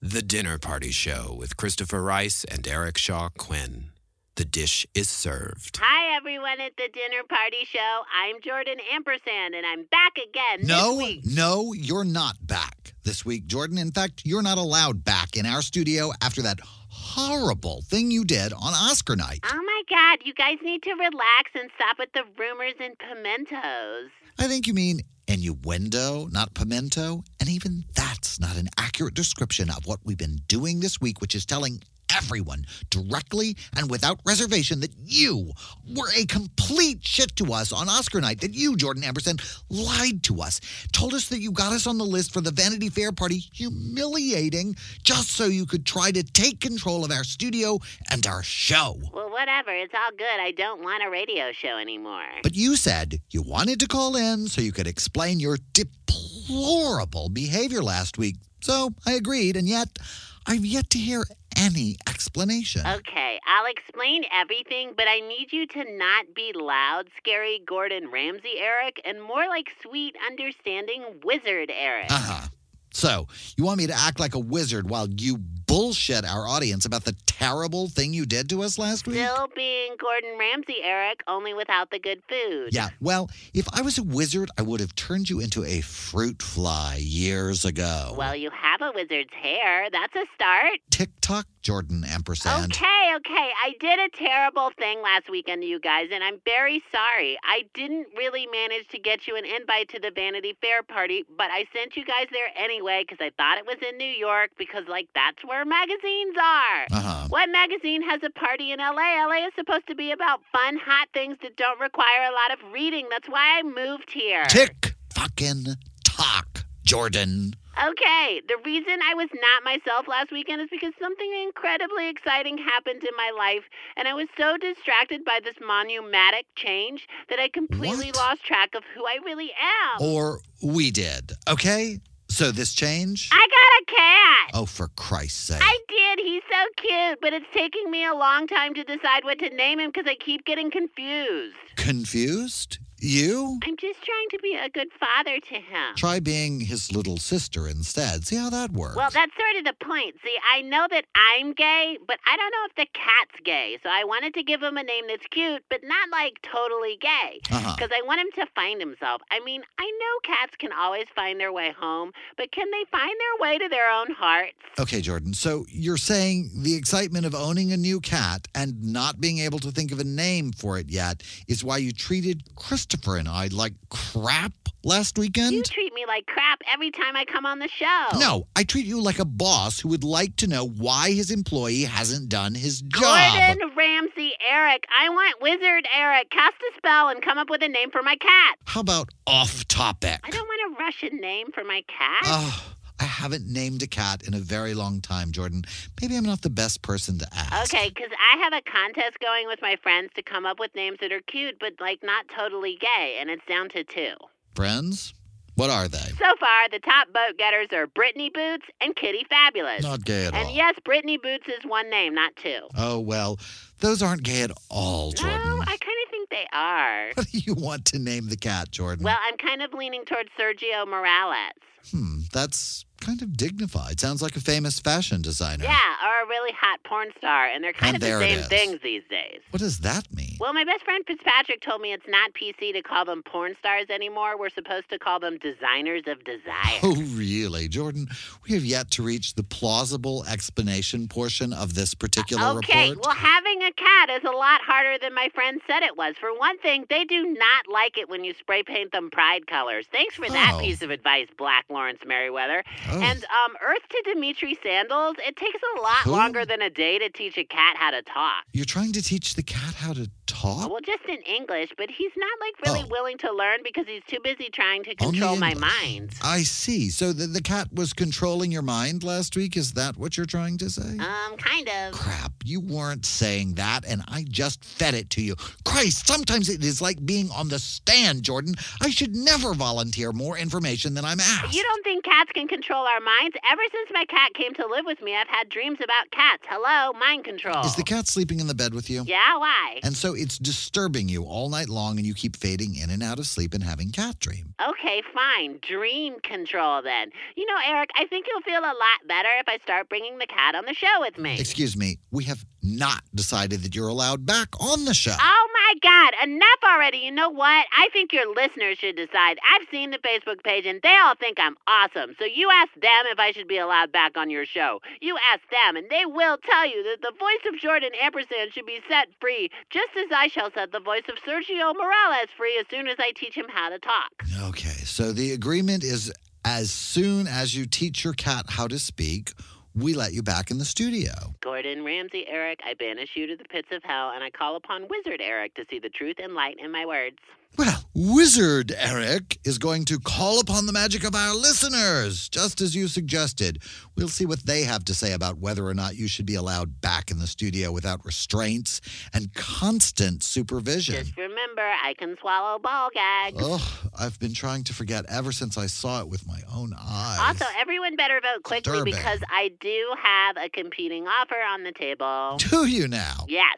The 0.00 0.22
Dinner 0.22 0.58
Party 0.58 0.90
Show 0.90 1.34
with 1.38 1.56
Christopher 1.56 2.02
Rice 2.02 2.44
and 2.44 2.66
Eric 2.66 2.98
Shaw 2.98 3.28
Quinn. 3.36 3.90
The 4.36 4.44
dish 4.44 4.86
is 4.94 5.08
served. 5.08 5.78
Hi, 5.82 6.16
everyone 6.16 6.60
at 6.60 6.76
the 6.76 6.88
Dinner 6.92 7.22
Party 7.28 7.64
Show. 7.64 8.00
I'm 8.16 8.36
Jordan 8.42 8.76
Ampersand, 8.92 9.54
and 9.54 9.66
I'm 9.66 9.84
back 9.90 10.12
again 10.16 10.66
No, 10.66 10.96
this 10.96 11.06
week. 11.06 11.20
no, 11.26 11.72
you're 11.72 12.04
not 12.04 12.36
back 12.46 12.94
this 13.04 13.24
week, 13.24 13.46
Jordan. 13.46 13.78
In 13.78 13.90
fact, 13.90 14.22
you're 14.24 14.42
not 14.42 14.58
allowed 14.58 15.02
back 15.02 15.36
in 15.36 15.44
our 15.44 15.62
studio 15.62 16.12
after 16.22 16.40
that 16.42 16.60
horrible 17.08 17.82
thing 17.82 18.10
you 18.10 18.24
did 18.24 18.52
on 18.52 18.74
Oscar 18.74 19.16
night. 19.16 19.40
Oh 19.44 19.62
my 19.62 19.82
God, 19.88 20.18
you 20.24 20.34
guys 20.34 20.58
need 20.62 20.82
to 20.82 20.92
relax 20.92 21.50
and 21.54 21.70
stop 21.74 21.98
with 21.98 22.12
the 22.12 22.24
rumors 22.38 22.74
and 22.80 22.96
pimentos. 22.98 24.10
I 24.38 24.46
think 24.46 24.66
you 24.66 24.74
mean 24.74 25.00
innuendo, 25.28 26.26
not 26.32 26.54
pimento. 26.54 27.22
And 27.38 27.48
even 27.48 27.84
that's 27.94 28.40
not 28.40 28.56
an 28.56 28.68
accurate 28.78 29.14
description 29.14 29.70
of 29.70 29.86
what 29.86 30.00
we've 30.04 30.18
been 30.18 30.40
doing 30.48 30.80
this 30.80 31.00
week, 31.00 31.20
which 31.20 31.34
is 31.34 31.46
telling 31.46 31.82
everyone 32.14 32.64
directly 32.90 33.56
and 33.76 33.90
without 33.90 34.18
reservation 34.24 34.80
that 34.80 34.92
you 35.04 35.52
were 35.94 36.08
a 36.16 36.24
complete 36.26 37.04
shit 37.06 37.34
to 37.36 37.52
us 37.52 37.72
on 37.72 37.88
Oscar 37.88 38.20
night, 38.20 38.40
that 38.40 38.54
you, 38.54 38.76
Jordan 38.76 39.04
Ampersand, 39.04 39.42
lied 39.68 40.22
to 40.24 40.40
us, 40.40 40.60
told 40.92 41.14
us 41.14 41.28
that 41.28 41.40
you 41.40 41.52
got 41.52 41.72
us 41.72 41.86
on 41.86 41.98
the 41.98 42.04
list 42.04 42.32
for 42.32 42.40
the 42.40 42.50
Vanity 42.50 42.88
Fair 42.88 43.12
party, 43.12 43.38
humiliating, 43.52 44.74
just 45.02 45.30
so 45.30 45.46
you 45.46 45.66
could 45.66 45.84
try 45.84 46.10
to 46.10 46.22
take 46.22 46.60
control 46.60 47.04
of 47.04 47.10
our 47.10 47.24
studio 47.24 47.78
and 48.10 48.26
our 48.26 48.42
show. 48.42 48.98
Well, 49.12 49.30
whatever. 49.30 49.70
It's 49.70 49.94
all 49.94 50.16
good. 50.16 50.40
I 50.40 50.52
don't 50.52 50.82
want 50.82 51.02
a 51.04 51.10
radio 51.10 51.52
show 51.52 51.76
anymore. 51.78 52.24
But 52.42 52.56
you 52.56 52.76
said 52.76 53.20
you 53.30 53.42
wanted 53.42 53.80
to 53.80 53.86
call 53.86 54.16
in 54.16 54.48
so 54.48 54.60
you 54.60 54.72
could 54.72 54.86
explain 54.86 55.17
your 55.18 55.58
deplorable 55.72 57.28
behavior 57.28 57.82
last 57.82 58.18
week. 58.18 58.36
So 58.60 58.90
I 59.04 59.12
agreed, 59.12 59.56
and 59.56 59.68
yet 59.68 59.98
I've 60.46 60.64
yet 60.64 60.90
to 60.90 60.98
hear 60.98 61.24
any 61.56 61.96
explanation. 62.08 62.86
Okay, 62.86 63.40
I'll 63.44 63.66
explain 63.66 64.22
everything, 64.32 64.92
but 64.96 65.08
I 65.08 65.18
need 65.18 65.48
you 65.50 65.66
to 65.66 65.96
not 65.96 66.26
be 66.34 66.52
loud, 66.54 67.08
scary 67.18 67.60
Gordon 67.66 68.10
Ramsay 68.12 68.58
Eric, 68.60 69.00
and 69.04 69.20
more 69.20 69.48
like 69.48 69.66
sweet, 69.82 70.14
understanding 70.24 71.02
wizard 71.24 71.72
Eric. 71.76 72.10
Uh 72.10 72.18
huh. 72.18 72.48
So 72.92 73.26
you 73.56 73.64
want 73.64 73.78
me 73.78 73.88
to 73.88 73.94
act 73.94 74.20
like 74.20 74.36
a 74.36 74.38
wizard 74.38 74.88
while 74.88 75.08
you 75.08 75.40
bullshit 75.68 76.24
our 76.24 76.48
audience 76.48 76.86
about 76.86 77.04
the 77.04 77.14
terrible 77.26 77.88
thing 77.88 78.12
you 78.12 78.26
did 78.26 78.48
to 78.48 78.62
us 78.62 78.78
last 78.78 79.06
week? 79.06 79.16
Still 79.16 79.48
being 79.54 79.94
Gordon 80.00 80.36
Ramsay 80.38 80.78
Eric, 80.82 81.22
only 81.28 81.54
without 81.54 81.90
the 81.90 81.98
good 81.98 82.22
food. 82.28 82.70
Yeah, 82.72 82.88
well, 83.00 83.30
if 83.54 83.68
I 83.72 83.82
was 83.82 83.98
a 83.98 84.02
wizard, 84.02 84.50
I 84.58 84.62
would 84.62 84.80
have 84.80 84.94
turned 84.96 85.30
you 85.30 85.38
into 85.38 85.64
a 85.64 85.82
fruit 85.82 86.42
fly 86.42 86.98
years 87.00 87.64
ago. 87.64 88.14
Well, 88.16 88.34
you 88.34 88.50
have 88.50 88.80
a 88.80 88.92
wizard's 88.94 89.32
hair. 89.40 89.88
That's 89.92 90.16
a 90.16 90.24
start. 90.34 90.80
Tick 90.90 91.10
tock, 91.20 91.46
Jordan 91.60 92.02
Ampersand. 92.02 92.72
Okay, 92.72 93.14
okay. 93.16 93.50
I 93.62 93.74
did 93.78 93.98
a 93.98 94.08
terrible 94.16 94.70
thing 94.78 95.02
last 95.02 95.30
weekend, 95.30 95.62
you 95.64 95.78
guys, 95.78 96.06
and 96.12 96.24
I'm 96.24 96.40
very 96.46 96.82
sorry. 96.90 97.38
I 97.44 97.64
didn't 97.74 98.08
really 98.16 98.48
manage 98.50 98.88
to 98.88 98.98
get 98.98 99.26
you 99.26 99.36
an 99.36 99.44
invite 99.44 99.90
to 99.90 100.00
the 100.00 100.10
Vanity 100.14 100.56
Fair 100.62 100.82
party, 100.82 101.24
but 101.36 101.50
I 101.50 101.66
sent 101.74 101.94
you 101.94 102.06
guys 102.06 102.26
there 102.32 102.48
anyway 102.56 103.04
because 103.06 103.18
I 103.20 103.30
thought 103.36 103.58
it 103.58 103.66
was 103.66 103.76
in 103.86 103.98
New 103.98 104.04
York 104.04 104.50
because, 104.56 104.84
like, 104.88 105.08
that's 105.14 105.44
where 105.44 105.57
magazines 105.64 106.34
are. 106.36 106.86
Uh-huh. 106.92 107.26
What 107.28 107.50
magazine 107.50 108.02
has 108.02 108.22
a 108.22 108.30
party 108.30 108.72
in 108.72 108.78
LA? 108.78 109.26
LA 109.26 109.46
is 109.46 109.52
supposed 109.54 109.86
to 109.88 109.94
be 109.94 110.12
about 110.12 110.40
fun, 110.52 110.78
hot 110.78 111.08
things 111.12 111.36
that 111.42 111.56
don't 111.56 111.80
require 111.80 112.28
a 112.28 112.32
lot 112.32 112.52
of 112.52 112.72
reading. 112.72 113.06
That's 113.10 113.28
why 113.28 113.58
I 113.58 113.62
moved 113.62 114.10
here. 114.12 114.44
Tick 114.46 114.94
fucking 115.14 115.64
tock, 116.04 116.64
Jordan. 116.84 117.54
Okay, 117.78 118.42
the 118.48 118.56
reason 118.64 118.98
I 119.08 119.14
was 119.14 119.28
not 119.32 119.62
myself 119.62 120.08
last 120.08 120.32
weekend 120.32 120.60
is 120.60 120.68
because 120.68 120.92
something 121.00 121.30
incredibly 121.44 122.08
exciting 122.08 122.58
happened 122.58 123.04
in 123.04 123.16
my 123.16 123.30
life, 123.36 123.62
and 123.96 124.08
I 124.08 124.14
was 124.14 124.26
so 124.36 124.56
distracted 124.56 125.24
by 125.24 125.38
this 125.44 125.54
monumatic 125.64 126.46
change 126.56 127.06
that 127.28 127.38
I 127.38 127.48
completely 127.48 128.10
lost 128.12 128.42
track 128.42 128.74
of 128.74 128.82
who 128.96 129.06
I 129.06 129.18
really 129.24 129.52
am. 129.52 130.02
Or 130.04 130.40
we 130.60 130.90
did, 130.90 131.32
okay? 131.48 132.00
So 132.30 132.50
this 132.52 132.74
change? 132.74 133.30
I 133.32 133.46
got 133.48 133.82
a 133.82 133.96
cat. 133.96 134.60
Oh, 134.60 134.66
for 134.66 134.88
Christ's 134.96 135.40
sake. 135.40 135.60
I 135.60 135.78
did. 135.88 136.24
He's 136.24 136.42
so 136.50 136.66
cute, 136.76 137.18
but 137.20 137.32
it's 137.32 137.46
taking 137.54 137.90
me 137.90 138.06
a 138.06 138.14
long 138.14 138.46
time 138.46 138.74
to 138.74 138.84
decide 138.84 139.24
what 139.24 139.38
to 139.40 139.50
name 139.50 139.80
him 139.80 139.90
because 139.92 140.06
I 140.08 140.14
keep 140.14 140.44
getting 140.44 140.70
confused. 140.70 141.56
Confused? 141.76 142.78
You? 143.00 143.58
I'm 143.64 143.76
just 143.76 144.02
trying 144.02 144.28
to 144.30 144.38
be 144.42 144.56
a 144.56 144.68
good 144.68 144.88
father 144.98 145.38
to 145.40 145.54
him. 145.54 145.94
Try 145.96 146.20
being 146.20 146.60
his 146.60 146.92
little 146.92 147.16
sister 147.16 147.68
instead. 147.68 148.26
See 148.26 148.36
how 148.36 148.50
that 148.50 148.72
works. 148.72 148.96
Well, 148.96 149.10
that's 149.12 149.32
sort 149.36 149.56
of 149.58 149.64
the 149.64 149.84
point. 149.84 150.16
See, 150.24 150.36
I 150.52 150.62
know 150.62 150.86
that 150.90 151.04
I'm 151.14 151.52
gay, 151.52 151.98
but 152.06 152.18
I 152.26 152.36
don't 152.36 152.50
know 152.50 152.66
if 152.68 152.74
the 152.76 152.86
cat's 152.92 153.40
gay. 153.44 153.78
So 153.82 153.88
I 153.88 154.04
wanted 154.04 154.34
to 154.34 154.42
give 154.42 154.62
him 154.62 154.76
a 154.76 154.82
name 154.82 155.04
that's 155.08 155.26
cute, 155.30 155.62
but 155.70 155.80
not 155.84 156.10
like 156.10 156.38
totally 156.42 156.98
gay. 157.00 157.40
Uh-huh. 157.50 157.74
Because 157.76 157.90
I 157.94 158.04
want 158.06 158.20
him 158.20 158.44
to 158.44 158.46
find 158.54 158.80
himself. 158.80 159.22
I 159.30 159.40
mean, 159.40 159.62
I 159.78 159.84
know 159.84 160.34
cats 160.34 160.56
can 160.58 160.72
always 160.72 161.06
find 161.14 161.38
their 161.38 161.52
way 161.52 161.74
home, 161.78 162.12
but 162.36 162.50
can 162.52 162.66
they 162.70 162.84
find 162.90 163.10
their 163.10 163.48
way 163.48 163.58
to 163.58 163.68
their 163.68 163.90
own 163.90 164.10
hearts? 164.10 164.56
Okay, 164.78 165.00
Jordan. 165.00 165.34
So 165.34 165.66
you're 165.68 165.96
saying 165.96 166.50
the 166.54 166.74
excitement 166.74 167.26
of 167.26 167.34
owning 167.34 167.72
a 167.72 167.76
new 167.76 168.00
cat 168.00 168.48
and 168.54 168.82
not 168.82 169.20
being 169.20 169.38
able 169.38 169.58
to 169.60 169.70
think 169.70 169.92
of 169.92 169.98
a 169.98 170.04
name 170.04 170.52
for 170.52 170.78
it 170.78 170.90
yet 170.90 171.22
is 171.46 171.62
why 171.62 171.78
you 171.78 171.92
treated 171.92 172.42
Christopher 172.88 173.18
and 173.18 173.28
I 173.28 173.48
like 173.48 173.74
crap 173.90 174.52
last 174.82 175.18
weekend? 175.18 175.52
You 175.52 175.62
treat 175.62 175.92
me 175.92 176.06
like 176.06 176.24
crap 176.24 176.62
every 176.72 176.90
time 176.90 177.16
I 177.16 177.26
come 177.26 177.44
on 177.44 177.58
the 177.58 177.68
show. 177.68 178.06
No, 178.18 178.46
I 178.56 178.64
treat 178.64 178.86
you 178.86 179.02
like 179.02 179.18
a 179.18 179.26
boss 179.26 179.78
who 179.78 179.90
would 179.90 180.04
like 180.04 180.36
to 180.36 180.46
know 180.46 180.66
why 180.66 181.10
his 181.10 181.30
employee 181.30 181.82
hasn't 181.82 182.30
done 182.30 182.54
his 182.54 182.80
job. 182.80 183.02
Gordon 183.02 183.76
Ramsay 183.76 184.32
Eric. 184.48 184.84
I 184.98 185.10
want 185.10 185.42
Wizard 185.42 185.86
Eric. 185.94 186.30
Cast 186.30 186.54
a 186.54 186.76
spell 186.78 187.08
and 187.10 187.20
come 187.20 187.36
up 187.36 187.50
with 187.50 187.62
a 187.62 187.68
name 187.68 187.90
for 187.90 188.02
my 188.02 188.16
cat. 188.16 188.56
How 188.64 188.80
about 188.80 189.10
off 189.26 189.68
topic? 189.68 190.20
I 190.24 190.30
don't 190.30 190.48
want 190.48 190.78
a 190.78 190.82
Russian 190.82 191.20
name 191.20 191.48
for 191.52 191.64
my 191.64 191.82
cat. 191.88 192.22
Oh, 192.24 192.72
I 193.00 193.04
haven't 193.04 193.46
named 193.46 193.82
a 193.82 193.86
cat 193.86 194.26
in 194.26 194.34
a 194.34 194.38
very 194.38 194.74
long 194.74 195.00
time, 195.00 195.30
Jordan. 195.32 195.64
Maybe 196.00 196.16
I'm 196.16 196.24
not 196.24 196.42
the 196.42 196.50
best 196.50 196.82
person 196.82 197.18
to 197.18 197.26
ask. 197.34 197.72
Okay, 197.72 197.88
because 197.88 198.10
I 198.32 198.38
have 198.38 198.52
a 198.52 198.62
contest 198.62 199.18
going 199.20 199.46
with 199.46 199.60
my 199.62 199.76
friends 199.82 200.10
to 200.16 200.22
come 200.22 200.46
up 200.46 200.58
with 200.58 200.74
names 200.74 200.98
that 201.00 201.12
are 201.12 201.20
cute, 201.20 201.58
but 201.60 201.74
like 201.80 202.00
not 202.02 202.26
totally 202.36 202.76
gay, 202.80 203.18
and 203.20 203.30
it's 203.30 203.44
down 203.46 203.68
to 203.70 203.84
two. 203.84 204.14
Friends? 204.54 205.14
What 205.54 205.70
are 205.70 205.88
they? 205.88 205.98
So 205.98 206.36
far, 206.38 206.68
the 206.70 206.78
top 206.78 207.08
vote 207.08 207.36
getters 207.36 207.68
are 207.72 207.88
Brittany 207.88 208.30
Boots 208.32 208.66
and 208.80 208.94
Kitty 208.94 209.26
Fabulous. 209.28 209.82
Not 209.82 210.04
gay 210.04 210.26
at 210.26 210.34
and 210.34 210.46
all. 210.46 210.54
yes, 210.54 210.76
Brittany 210.84 211.16
Boots 211.16 211.48
is 211.48 211.64
one 211.64 211.90
name, 211.90 212.14
not 212.14 212.36
two. 212.36 212.60
Oh, 212.76 213.00
well, 213.00 213.40
those 213.80 214.00
aren't 214.00 214.22
gay 214.22 214.42
at 214.42 214.52
all, 214.70 215.10
Jordan. 215.10 215.40
No, 215.44 215.60
I 215.60 215.64
kind 215.66 215.98
of 216.04 216.10
think 216.10 216.18
think 216.18 216.30
they 216.30 216.46
are. 216.56 217.08
What 217.18 217.26
do 217.30 217.38
you 217.38 217.54
want 217.54 217.84
to 217.86 217.98
name 217.98 218.28
the 218.28 218.36
cat, 218.36 218.70
Jordan? 218.70 219.04
Well, 219.04 219.18
I'm 219.20 219.36
kind 219.36 219.62
of 219.62 219.72
leaning 219.72 220.04
towards 220.04 220.30
Sergio 220.38 220.86
Morales. 220.86 221.52
hmm, 221.90 222.20
that's 222.32 222.84
kind 223.08 223.22
of 223.22 223.36
dignified. 223.38 223.98
Sounds 223.98 224.20
like 224.20 224.36
a 224.36 224.40
famous 224.40 224.78
fashion 224.78 225.22
designer. 225.22 225.64
Yeah, 225.64 225.78
or 226.04 226.24
a 226.24 226.28
really 226.28 226.52
hot 226.52 226.78
porn 226.84 227.08
star, 227.16 227.46
and 227.46 227.64
they're 227.64 227.72
kind 227.72 227.94
And 227.94 228.02
of 228.04 228.08
the 228.08 228.18
same 228.18 228.42
things 228.50 228.80
these 228.82 229.02
days. 229.08 229.40
What 229.50 229.60
does 229.60 229.78
that 229.78 230.12
mean? 230.14 230.36
Well, 230.38 230.52
my 230.52 230.64
best 230.64 230.84
friend 230.84 231.02
Fitzpatrick 231.06 231.62
told 231.62 231.80
me 231.80 231.94
it's 231.94 232.06
not 232.06 232.32
PC 232.34 232.74
to 232.74 232.82
call 232.82 233.06
them 233.06 233.22
porn 233.22 233.54
stars 233.60 233.86
anymore. 233.88 234.38
We're 234.38 234.50
supposed 234.50 234.90
to 234.90 234.98
call 234.98 235.20
them 235.20 235.38
designers 235.38 236.02
of 236.06 236.22
desire. 236.24 236.78
Oh, 236.82 236.94
really? 237.14 237.66
Jordan, 237.68 238.08
we 238.46 238.54
have 238.54 238.64
yet 238.64 238.90
to 238.92 239.02
reach 239.02 239.34
the 239.36 239.42
plausible 239.42 240.24
explanation 240.26 241.08
portion 241.08 241.54
of 241.54 241.74
this 241.74 241.94
particular 241.94 242.42
uh, 242.42 242.54
Okay, 242.56 242.90
report. 242.90 242.98
Okay, 242.98 243.08
well, 243.08 243.16
having 243.16 243.62
a 243.62 243.72
cat 243.72 244.10
is 244.10 244.24
a 244.24 244.36
lot 244.36 244.60
harder 244.60 244.98
than 245.00 245.14
my 245.14 245.30
friend 245.34 245.62
said 245.66 245.82
it 245.82 245.96
was. 245.96 246.14
For 246.20 246.28
one 246.38 246.58
thing, 246.58 246.84
they 246.90 247.04
do 247.04 247.24
not 247.38 247.68
like 247.72 247.96
it 247.96 248.08
when 248.10 248.22
you 248.24 248.34
spray 248.38 248.62
paint 248.62 248.92
them 248.92 249.08
pride 249.10 249.46
colors. 249.46 249.86
Thanks 249.90 250.14
for 250.14 250.28
that 250.28 250.52
Oh. 250.56 250.60
piece 250.60 250.82
of 250.82 250.90
advice, 250.90 251.28
Black 251.38 251.64
Lawrence 251.70 252.00
Merriweather. 252.06 252.62
Oh. 252.90 252.97
And 253.02 253.24
um, 253.24 253.56
Earth 253.62 253.88
to 253.90 254.02
Dimitri 254.14 254.58
Sandals, 254.62 255.16
it 255.26 255.36
takes 255.36 255.60
a 255.76 255.80
lot 255.80 255.96
Who? 256.04 256.10
longer 256.12 256.44
than 256.44 256.62
a 256.62 256.70
day 256.70 256.98
to 256.98 257.08
teach 257.10 257.36
a 257.38 257.44
cat 257.44 257.76
how 257.76 257.90
to 257.90 258.02
talk. 258.02 258.44
You're 258.52 258.64
trying 258.64 258.92
to 258.92 259.02
teach 259.02 259.34
the 259.34 259.42
cat 259.42 259.74
how 259.74 259.92
to 259.94 260.10
talk? 260.26 260.70
Well, 260.70 260.80
just 260.84 261.04
in 261.08 261.18
English, 261.22 261.70
but 261.76 261.90
he's 261.90 262.12
not 262.16 262.38
like 262.40 262.66
really 262.66 262.84
Oh. 262.86 262.90
willing 262.90 263.18
to 263.18 263.32
learn 263.32 263.60
because 263.64 263.86
he's 263.86 264.02
too 264.06 264.18
busy 264.22 264.50
trying 264.52 264.84
to 264.84 264.94
control 264.94 265.36
my 265.36 265.54
mind. 265.54 266.12
I 266.22 266.42
see. 266.42 266.90
So 266.90 267.12
the, 267.12 267.26
the 267.26 267.42
cat 267.42 267.68
was 267.72 267.92
controlling 267.92 268.52
your 268.52 268.62
mind 268.62 269.02
last 269.02 269.36
week? 269.36 269.56
Is 269.56 269.72
that 269.72 269.96
what 269.96 270.16
you're 270.16 270.26
trying 270.26 270.58
to 270.58 270.70
say? 270.70 270.98
Um, 270.98 271.36
kind 271.38 271.68
of. 271.68 271.94
Crap, 271.94 272.37
you 272.48 272.60
weren't 272.60 273.04
saying 273.04 273.54
that, 273.54 273.84
and 273.86 274.02
I 274.08 274.24
just 274.28 274.64
fed 274.64 274.94
it 274.94 275.10
to 275.10 275.20
you. 275.20 275.36
Christ, 275.64 276.06
sometimes 276.06 276.48
it 276.48 276.64
is 276.64 276.80
like 276.80 277.04
being 277.04 277.30
on 277.30 277.48
the 277.48 277.58
stand, 277.58 278.22
Jordan. 278.22 278.54
I 278.80 278.90
should 278.90 279.14
never 279.14 279.52
volunteer 279.52 280.12
more 280.12 280.38
information 280.38 280.94
than 280.94 281.04
I'm 281.04 281.20
asked. 281.20 281.54
You 281.54 281.62
don't 281.62 281.84
think 281.84 282.04
cats 282.04 282.32
can 282.32 282.48
control 282.48 282.86
our 282.86 283.00
minds? 283.00 283.36
Ever 283.48 283.62
since 283.70 283.90
my 283.92 284.06
cat 284.06 284.32
came 284.34 284.54
to 284.54 284.66
live 284.66 284.86
with 284.86 285.02
me, 285.02 285.14
I've 285.14 285.28
had 285.28 285.48
dreams 285.48 285.78
about 285.82 286.10
cats. 286.10 286.42
Hello, 286.48 286.98
mind 286.98 287.24
control. 287.24 287.64
Is 287.64 287.76
the 287.76 287.82
cat 287.82 288.06
sleeping 288.06 288.40
in 288.40 288.46
the 288.46 288.54
bed 288.54 288.74
with 288.74 288.88
you? 288.88 289.04
Yeah, 289.06 289.36
why? 289.36 289.80
And 289.82 289.94
so 289.94 290.14
it's 290.14 290.38
disturbing 290.38 291.08
you 291.08 291.24
all 291.24 291.50
night 291.50 291.68
long, 291.68 291.98
and 291.98 292.06
you 292.06 292.14
keep 292.14 292.36
fading 292.36 292.74
in 292.76 292.88
and 292.90 293.02
out 293.02 293.18
of 293.18 293.26
sleep 293.26 293.52
and 293.52 293.62
having 293.62 293.90
cat 293.90 294.18
dream. 294.20 294.47
Okay, 294.66 295.02
fine. 295.14 295.58
Dream 295.62 296.18
control 296.20 296.82
then. 296.82 297.10
You 297.36 297.46
know, 297.46 297.56
Eric, 297.64 297.90
I 297.96 298.06
think 298.06 298.26
you'll 298.28 298.40
feel 298.40 298.60
a 298.60 298.74
lot 298.74 299.06
better 299.06 299.28
if 299.38 299.48
I 299.48 299.58
start 299.58 299.88
bringing 299.88 300.18
the 300.18 300.26
cat 300.26 300.54
on 300.54 300.64
the 300.64 300.74
show 300.74 301.00
with 301.00 301.16
me. 301.16 301.38
Excuse 301.38 301.76
me, 301.76 301.98
we 302.10 302.24
have 302.24 302.44
not 302.62 303.02
decided 303.14 303.62
that 303.62 303.74
you're 303.74 303.88
allowed 303.88 304.26
back 304.26 304.48
on 304.60 304.84
the 304.84 304.94
show. 304.94 305.14
Oh 305.18 305.48
my 305.52 305.74
God, 305.82 306.28
enough 306.28 306.60
already. 306.64 306.98
You 306.98 307.12
know 307.12 307.30
what? 307.30 307.66
I 307.76 307.88
think 307.92 308.12
your 308.12 308.32
listeners 308.34 308.78
should 308.78 308.96
decide. 308.96 309.38
I've 309.48 309.66
seen 309.70 309.90
the 309.90 309.98
Facebook 309.98 310.42
page 310.42 310.66
and 310.66 310.80
they 310.82 310.96
all 310.96 311.14
think 311.14 311.38
I'm 311.40 311.56
awesome. 311.66 312.14
So 312.18 312.24
you 312.24 312.50
ask 312.50 312.72
them 312.74 313.04
if 313.12 313.18
I 313.18 313.32
should 313.32 313.48
be 313.48 313.58
allowed 313.58 313.92
back 313.92 314.16
on 314.16 314.30
your 314.30 314.46
show. 314.46 314.80
You 315.00 315.16
ask 315.32 315.42
them 315.50 315.76
and 315.76 315.88
they 315.90 316.04
will 316.06 316.38
tell 316.38 316.66
you 316.66 316.82
that 316.84 317.02
the 317.02 317.12
voice 317.18 317.52
of 317.52 317.60
Jordan 317.60 317.90
Ampersand 318.00 318.52
should 318.52 318.66
be 318.66 318.80
set 318.88 319.08
free, 319.20 319.50
just 319.70 319.96
as 319.96 320.10
I 320.14 320.28
shall 320.28 320.50
set 320.52 320.72
the 320.72 320.80
voice 320.80 321.04
of 321.08 321.16
Sergio 321.26 321.74
Morales 321.74 322.28
free 322.36 322.58
as 322.58 322.66
soon 322.70 322.88
as 322.88 322.96
I 322.98 323.12
teach 323.14 323.34
him 323.34 323.46
how 323.48 323.68
to 323.68 323.78
talk. 323.78 324.10
Okay, 324.48 324.84
so 324.84 325.12
the 325.12 325.32
agreement 325.32 325.84
is 325.84 326.12
as 326.44 326.70
soon 326.70 327.26
as 327.26 327.54
you 327.54 327.66
teach 327.66 328.04
your 328.04 328.14
cat 328.14 328.46
how 328.48 328.66
to 328.66 328.78
speak, 328.78 329.32
we 329.80 329.94
let 329.94 330.12
you 330.12 330.22
back 330.22 330.50
in 330.50 330.58
the 330.58 330.64
studio. 330.64 331.12
Gordon 331.40 331.84
Ramsay 331.84 332.26
Eric, 332.28 332.60
I 332.64 332.74
banish 332.74 333.10
you 333.14 333.26
to 333.26 333.36
the 333.36 333.44
pits 333.44 333.68
of 333.72 333.82
hell 333.82 334.12
and 334.14 334.22
I 334.22 334.30
call 334.30 334.56
upon 334.56 334.86
Wizard 334.88 335.20
Eric 335.20 335.54
to 335.54 335.64
see 335.70 335.78
the 335.78 335.88
truth 335.88 336.16
and 336.22 336.34
light 336.34 336.56
in 336.58 336.70
my 336.70 336.86
words. 336.86 337.16
Well, 337.56 337.82
Wizard 337.94 338.72
Eric 338.76 339.38
is 339.42 339.58
going 339.58 339.84
to 339.86 339.98
call 339.98 340.38
upon 340.38 340.66
the 340.66 340.72
magic 340.72 341.02
of 341.02 341.14
our 341.14 341.34
listeners, 341.34 342.28
just 342.28 342.60
as 342.60 342.76
you 342.76 342.86
suggested. 342.86 343.62
We'll 343.96 344.08
see 344.08 344.26
what 344.26 344.46
they 344.46 344.62
have 344.62 344.84
to 344.84 344.94
say 344.94 345.12
about 345.12 345.38
whether 345.38 345.66
or 345.66 345.74
not 345.74 345.96
you 345.96 346.06
should 346.06 346.26
be 346.26 346.36
allowed 346.36 346.80
back 346.80 347.10
in 347.10 347.18
the 347.18 347.26
studio 347.26 347.72
without 347.72 348.04
restraints 348.04 348.80
and 349.12 349.34
constant 349.34 350.22
supervision. 350.22 351.06
Remember, 351.38 351.62
I 351.84 351.94
can 351.94 352.16
swallow 352.20 352.58
ball 352.58 352.90
gags. 352.92 353.36
Oh, 353.40 353.80
I've 353.98 354.18
been 354.18 354.34
trying 354.34 354.64
to 354.64 354.74
forget 354.74 355.04
ever 355.08 355.30
since 355.30 355.56
I 355.56 355.66
saw 355.66 356.00
it 356.00 356.08
with 356.08 356.26
my 356.26 356.40
own 356.52 356.72
eyes. 356.76 357.18
Also, 357.20 357.44
everyone 357.58 357.94
better 357.96 358.20
vote 358.20 358.42
quickly 358.42 358.72
Disturbing. 358.72 358.94
because 358.94 359.20
I 359.32 359.50
do 359.60 359.94
have 360.02 360.36
a 360.36 360.48
competing 360.48 361.06
offer 361.06 361.36
on 361.52 361.62
the 361.62 361.72
table. 361.72 362.36
Do 362.38 362.66
you 362.66 362.88
now? 362.88 363.24
Yes. 363.28 363.56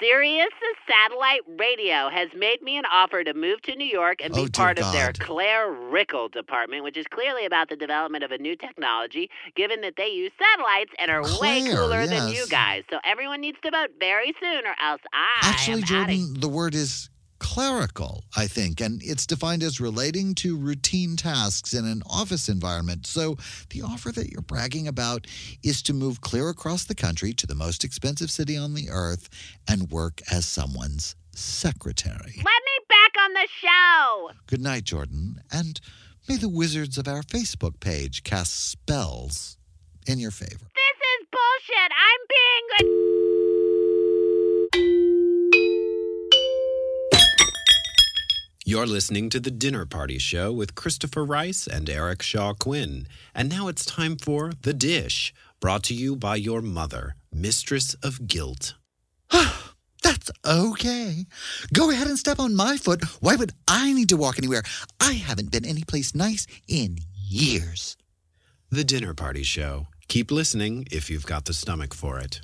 Sirius 0.00 0.48
Satellite 0.88 1.42
Radio 1.60 2.08
has 2.10 2.28
made 2.36 2.60
me 2.60 2.76
an 2.76 2.82
offer 2.92 3.22
to 3.22 3.34
move 3.34 3.62
to 3.62 3.76
New 3.76 3.86
York 3.86 4.18
and 4.20 4.34
be 4.34 4.40
Oh, 4.40 4.48
part 4.52 4.80
of 4.80 4.90
their 4.92 5.12
God. 5.12 5.20
clerical 5.20 6.28
department, 6.28 6.82
which 6.82 6.96
is 6.96 7.06
clearly 7.12 7.46
about 7.46 7.68
the 7.68 7.76
development 7.76 8.24
of 8.24 8.32
a 8.32 8.38
new 8.38 8.56
technology, 8.56 9.30
given 9.54 9.80
that 9.82 9.94
they 9.96 10.08
use 10.08 10.32
satellites 10.36 10.90
and 10.98 11.08
are 11.08 11.22
way 11.22 11.62
Claire, 11.62 11.76
cooler 11.76 12.06
than 12.08 12.32
you 12.32 12.48
guys. 12.48 12.82
So 12.90 12.98
everyone 13.04 13.40
needs 13.40 13.58
to 13.62 13.70
vote 13.70 13.90
very 14.00 14.34
soon, 14.40 14.66
or 14.66 14.74
else 14.84 15.02
I 15.12 15.38
Actually, 15.48 15.82
am 15.82 15.84
Jordan, 15.84 16.40
the 16.40 16.48
word 16.48 16.74
is 16.74 17.08
clerical, 17.52 18.24
I 18.34 18.46
think, 18.46 18.80
and 18.80 19.02
it's 19.02 19.26
defined 19.26 19.62
as 19.62 19.78
relating 19.78 20.34
to 20.36 20.56
routine 20.56 21.16
tasks 21.16 21.74
in 21.74 21.84
an 21.84 22.02
office 22.08 22.48
environment. 22.48 23.06
So 23.06 23.36
the 23.68 23.82
offer 23.82 24.10
that 24.10 24.30
you're 24.30 24.40
bragging 24.40 24.88
about 24.88 25.26
is 25.62 25.82
to 25.82 25.92
move 25.92 26.22
clear 26.22 26.48
across 26.48 26.84
the 26.84 26.94
country 26.94 27.34
to 27.34 27.46
the 27.46 27.54
most 27.54 27.84
expensive 27.84 28.30
city 28.30 28.56
on 28.56 28.72
the 28.72 28.88
earth 28.88 29.28
and 29.68 29.90
work 29.90 30.22
as 30.32 30.46
someone's 30.46 31.14
secretary. 31.32 32.36
Let 32.36 32.62
me 32.64 32.76
back 32.88 33.12
on 33.22 33.34
the 33.34 33.48
show. 33.60 34.30
Good 34.46 34.62
night, 34.62 34.84
Jordan, 34.84 35.42
and 35.52 35.78
may 36.26 36.36
the 36.36 36.48
wizards 36.48 36.96
of 36.96 37.06
our 37.06 37.20
Facebook 37.20 37.80
page 37.80 38.22
cast 38.22 38.70
spells 38.70 39.58
in 40.06 40.18
your 40.18 40.30
favor. 40.30 40.70
This 40.74 41.20
is 41.20 41.26
bullshit. 41.30 41.92
I'm 41.92 42.20
being. 42.30 43.31
You're 48.72 48.86
listening 48.86 49.28
to 49.28 49.38
The 49.38 49.50
Dinner 49.50 49.84
Party 49.84 50.16
Show 50.16 50.50
with 50.50 50.74
Christopher 50.74 51.26
Rice 51.26 51.66
and 51.66 51.90
Eric 51.90 52.22
Shaw 52.22 52.54
Quinn. 52.54 53.06
And 53.34 53.50
now 53.50 53.68
it's 53.68 53.84
time 53.84 54.16
for 54.16 54.54
The 54.62 54.72
Dish, 54.72 55.34
brought 55.60 55.82
to 55.82 55.94
you 55.94 56.16
by 56.16 56.36
your 56.36 56.62
mother, 56.62 57.16
Mistress 57.30 57.92
of 58.02 58.26
Guilt. 58.26 58.72
That's 60.02 60.30
okay. 60.46 61.26
Go 61.74 61.90
ahead 61.90 62.06
and 62.06 62.18
step 62.18 62.40
on 62.40 62.54
my 62.54 62.78
foot. 62.78 63.04
Why 63.20 63.36
would 63.36 63.52
I 63.68 63.92
need 63.92 64.08
to 64.08 64.16
walk 64.16 64.38
anywhere? 64.38 64.62
I 64.98 65.12
haven't 65.12 65.52
been 65.52 65.66
anyplace 65.66 66.14
nice 66.14 66.46
in 66.66 66.96
years. 67.14 67.98
The 68.70 68.84
Dinner 68.84 69.12
Party 69.12 69.42
Show. 69.42 69.88
Keep 70.08 70.30
listening 70.30 70.86
if 70.90 71.10
you've 71.10 71.26
got 71.26 71.44
the 71.44 71.52
stomach 71.52 71.92
for 71.92 72.18
it. 72.18 72.40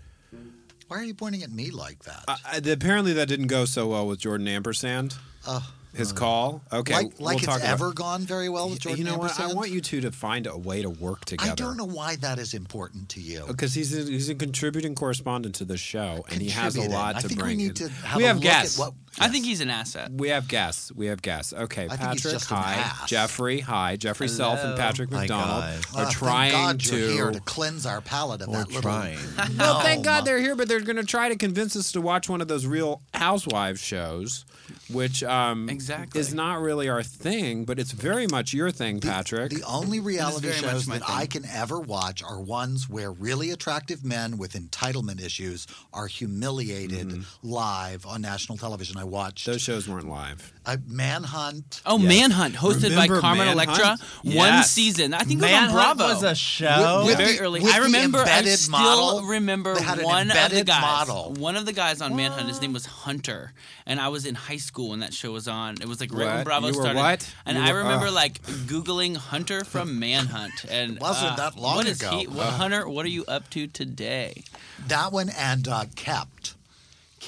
Why 0.88 0.98
are 0.98 1.04
you 1.04 1.14
pointing 1.14 1.42
at 1.42 1.50
me 1.50 1.70
like 1.70 2.04
that? 2.04 2.24
Uh, 2.28 2.60
apparently, 2.70 3.14
that 3.14 3.28
didn't 3.28 3.46
go 3.46 3.64
so 3.64 3.86
well 3.86 4.06
with 4.06 4.20
Jordan 4.20 4.46
Ampersand. 4.46 5.16
Uh, 5.46 5.62
His 5.98 6.12
um, 6.12 6.16
call. 6.16 6.62
Okay, 6.72 6.94
like 6.94 7.20
like 7.20 7.40
we'll 7.40 7.56
it's 7.56 7.64
ever 7.64 7.92
gone 7.92 8.22
very 8.22 8.48
well 8.48 8.70
with 8.70 8.78
Jordan 8.78 9.04
You 9.04 9.10
know 9.10 9.18
what? 9.18 9.38
I 9.40 9.52
want 9.52 9.70
you 9.70 9.80
two 9.80 10.00
to 10.02 10.12
find 10.12 10.46
a 10.46 10.56
way 10.56 10.80
to 10.80 10.88
work 10.88 11.24
together. 11.24 11.50
I 11.50 11.54
don't 11.56 11.76
know 11.76 11.84
why 11.84 12.14
that 12.16 12.38
is 12.38 12.54
important 12.54 13.08
to 13.10 13.20
you. 13.20 13.40
Uh, 13.42 13.48
because 13.48 13.74
he's 13.74 13.92
a, 13.98 14.08
he's 14.08 14.28
a 14.28 14.36
contributing 14.36 14.94
correspondent 14.94 15.56
to 15.56 15.64
the 15.64 15.76
show, 15.76 16.24
and 16.30 16.40
he 16.40 16.50
has 16.50 16.76
a 16.76 16.88
lot 16.88 17.16
I 17.16 17.20
to 17.22 17.28
think 17.28 17.40
we 17.40 17.44
bring. 17.44 17.56
need 17.58 17.68
in. 17.68 17.74
to 17.74 17.88
have 17.88 18.16
we 18.16 18.24
have 18.24 18.40
guests. 18.40 18.78
what- 18.78 18.94
I 19.20 19.28
think 19.28 19.44
he's 19.44 19.60
an 19.60 19.70
asset. 19.70 20.10
We 20.12 20.28
have 20.28 20.48
guests. 20.48 20.92
We 20.92 21.06
have 21.06 21.20
guests. 21.22 21.52
Okay, 21.52 21.84
I 21.84 21.88
think 21.88 22.00
Patrick. 22.00 22.32
just 22.34 22.50
an 22.50 22.56
hi, 22.56 22.74
ass. 22.74 23.08
Jeffery. 23.08 23.60
Hi, 23.60 23.96
Jeffery 23.96 24.28
Self 24.28 24.60
and 24.62 24.76
Patrick 24.76 25.10
Hi, 25.12 25.20
McDonald 25.20 25.62
guys. 25.62 25.84
Are 25.94 26.04
thank 26.04 26.10
trying 26.10 26.52
God 26.52 26.80
to. 26.80 26.96
you're 26.98 27.10
here 27.10 27.30
to 27.32 27.40
cleanse 27.40 27.86
our 27.86 28.00
palate 28.00 28.42
of 28.42 28.48
We're 28.48 28.58
that 28.58 28.66
little. 28.68 28.82
trying. 28.82 29.18
Well, 29.58 29.80
thank 29.80 30.04
God 30.04 30.24
they're 30.24 30.38
here, 30.40 30.54
but 30.56 30.68
they're 30.68 30.80
going 30.80 30.96
to 30.96 31.04
try 31.04 31.28
to 31.28 31.36
convince 31.36 31.74
us 31.76 31.92
to 31.92 32.00
watch 32.00 32.28
one 32.28 32.40
of 32.40 32.48
those 32.48 32.66
Real 32.66 33.00
Housewives 33.14 33.80
shows, 33.80 34.44
which 34.90 35.22
um, 35.24 35.68
Exactly. 35.68 36.20
is 36.20 36.32
not 36.32 36.60
really 36.60 36.88
our 36.88 37.02
thing, 37.02 37.64
but 37.64 37.78
it's 37.78 37.92
very 37.92 38.26
much 38.26 38.52
your 38.52 38.70
thing, 38.70 39.00
Patrick. 39.00 39.50
The 39.50 39.62
only 39.64 40.00
reality 40.00 40.48
very 40.48 40.60
much 40.62 40.70
shows 40.72 40.86
my 40.88 40.98
that 40.98 41.08
I 41.10 41.26
can 41.26 41.44
ever 41.46 41.80
watch 41.80 42.22
are 42.22 42.40
ones 42.40 42.88
where 42.88 43.10
really 43.10 43.50
attractive 43.50 44.04
men 44.04 44.38
with 44.38 44.52
entitlement 44.52 45.20
issues 45.24 45.66
are 45.92 46.06
humiliated 46.06 47.24
live 47.42 48.06
on 48.06 48.20
national 48.22 48.58
television. 48.58 48.96
I 48.96 49.04
watched 49.08 49.46
those 49.46 49.60
shows 49.62 49.88
weren't 49.88 50.08
live. 50.08 50.52
uh, 50.66 50.76
Manhunt. 50.86 51.80
Oh, 51.86 51.96
Yes. 51.98 52.08
Manhunt, 52.08 52.54
hosted 52.56 52.90
Remember 52.90 53.14
by 53.14 53.20
Carmen 53.20 53.46
Manhunt? 53.46 53.68
Electra. 53.78 53.98
One 54.36 54.62
season. 54.64 55.14
I 55.14 55.20
think 55.20 55.40
it 55.40 55.44
was 55.44 55.52
on 55.52 55.70
Bravo. 55.72 56.04
was 56.08 56.22
a 56.22 56.34
show. 56.34 57.04
With- 57.06 57.16
very 57.16 57.32
the- 57.34 57.40
early. 57.40 57.60
with 57.60 57.72
I 57.72 57.78
the 57.78 57.84
remember. 57.86 58.18
I 58.18 58.42
still 58.44 58.70
model. 58.70 59.22
remember 59.24 59.80
had 59.80 60.02
one 60.02 60.30
of 60.30 60.50
the 60.50 60.64
guys. 60.64 60.80
model. 60.82 61.32
One 61.38 61.56
of 61.56 61.64
the 61.64 61.72
guys 61.72 62.02
on 62.02 62.14
Manhunt. 62.16 62.48
His 62.48 62.60
name 62.60 62.74
was 62.74 62.84
Hunter, 62.84 63.54
and 63.86 63.98
I 63.98 64.08
was 64.08 64.26
in 64.26 64.34
high 64.34 64.58
school 64.58 64.90
when 64.90 65.00
that 65.00 65.14
show 65.14 65.32
was 65.32 65.48
on. 65.48 65.76
It 65.80 65.88
was 65.88 66.00
like 66.00 66.12
right 66.12 66.34
when 66.36 66.44
Bravo 66.44 66.66
You 66.68 66.74
were 66.74 66.82
started. 66.82 66.98
what? 66.98 67.34
And 67.46 67.56
You 67.56 67.64
I 67.64 67.72
were- 67.72 67.78
remember 67.78 68.08
ugh. 68.08 68.12
like 68.14 68.42
googling 68.42 69.16
Hunter 69.16 69.64
from 69.64 69.98
Manhunt, 69.98 70.64
and 70.68 70.98
Wasn't 71.00 71.32
uh, 71.32 71.36
that 71.36 71.56
long 71.56 71.76
what 71.76 71.86
is 71.86 71.98
ago. 72.00 72.10
He, 72.18 72.26
what, 72.26 72.46
Hunter, 72.46 72.86
what 72.88 73.06
are 73.06 73.10
you 73.10 73.24
up 73.26 73.48
to 73.50 73.66
today? 73.68 74.42
That 74.86 75.12
one 75.12 75.30
and 75.30 75.66
uh, 75.66 75.86
Kept. 75.96 76.54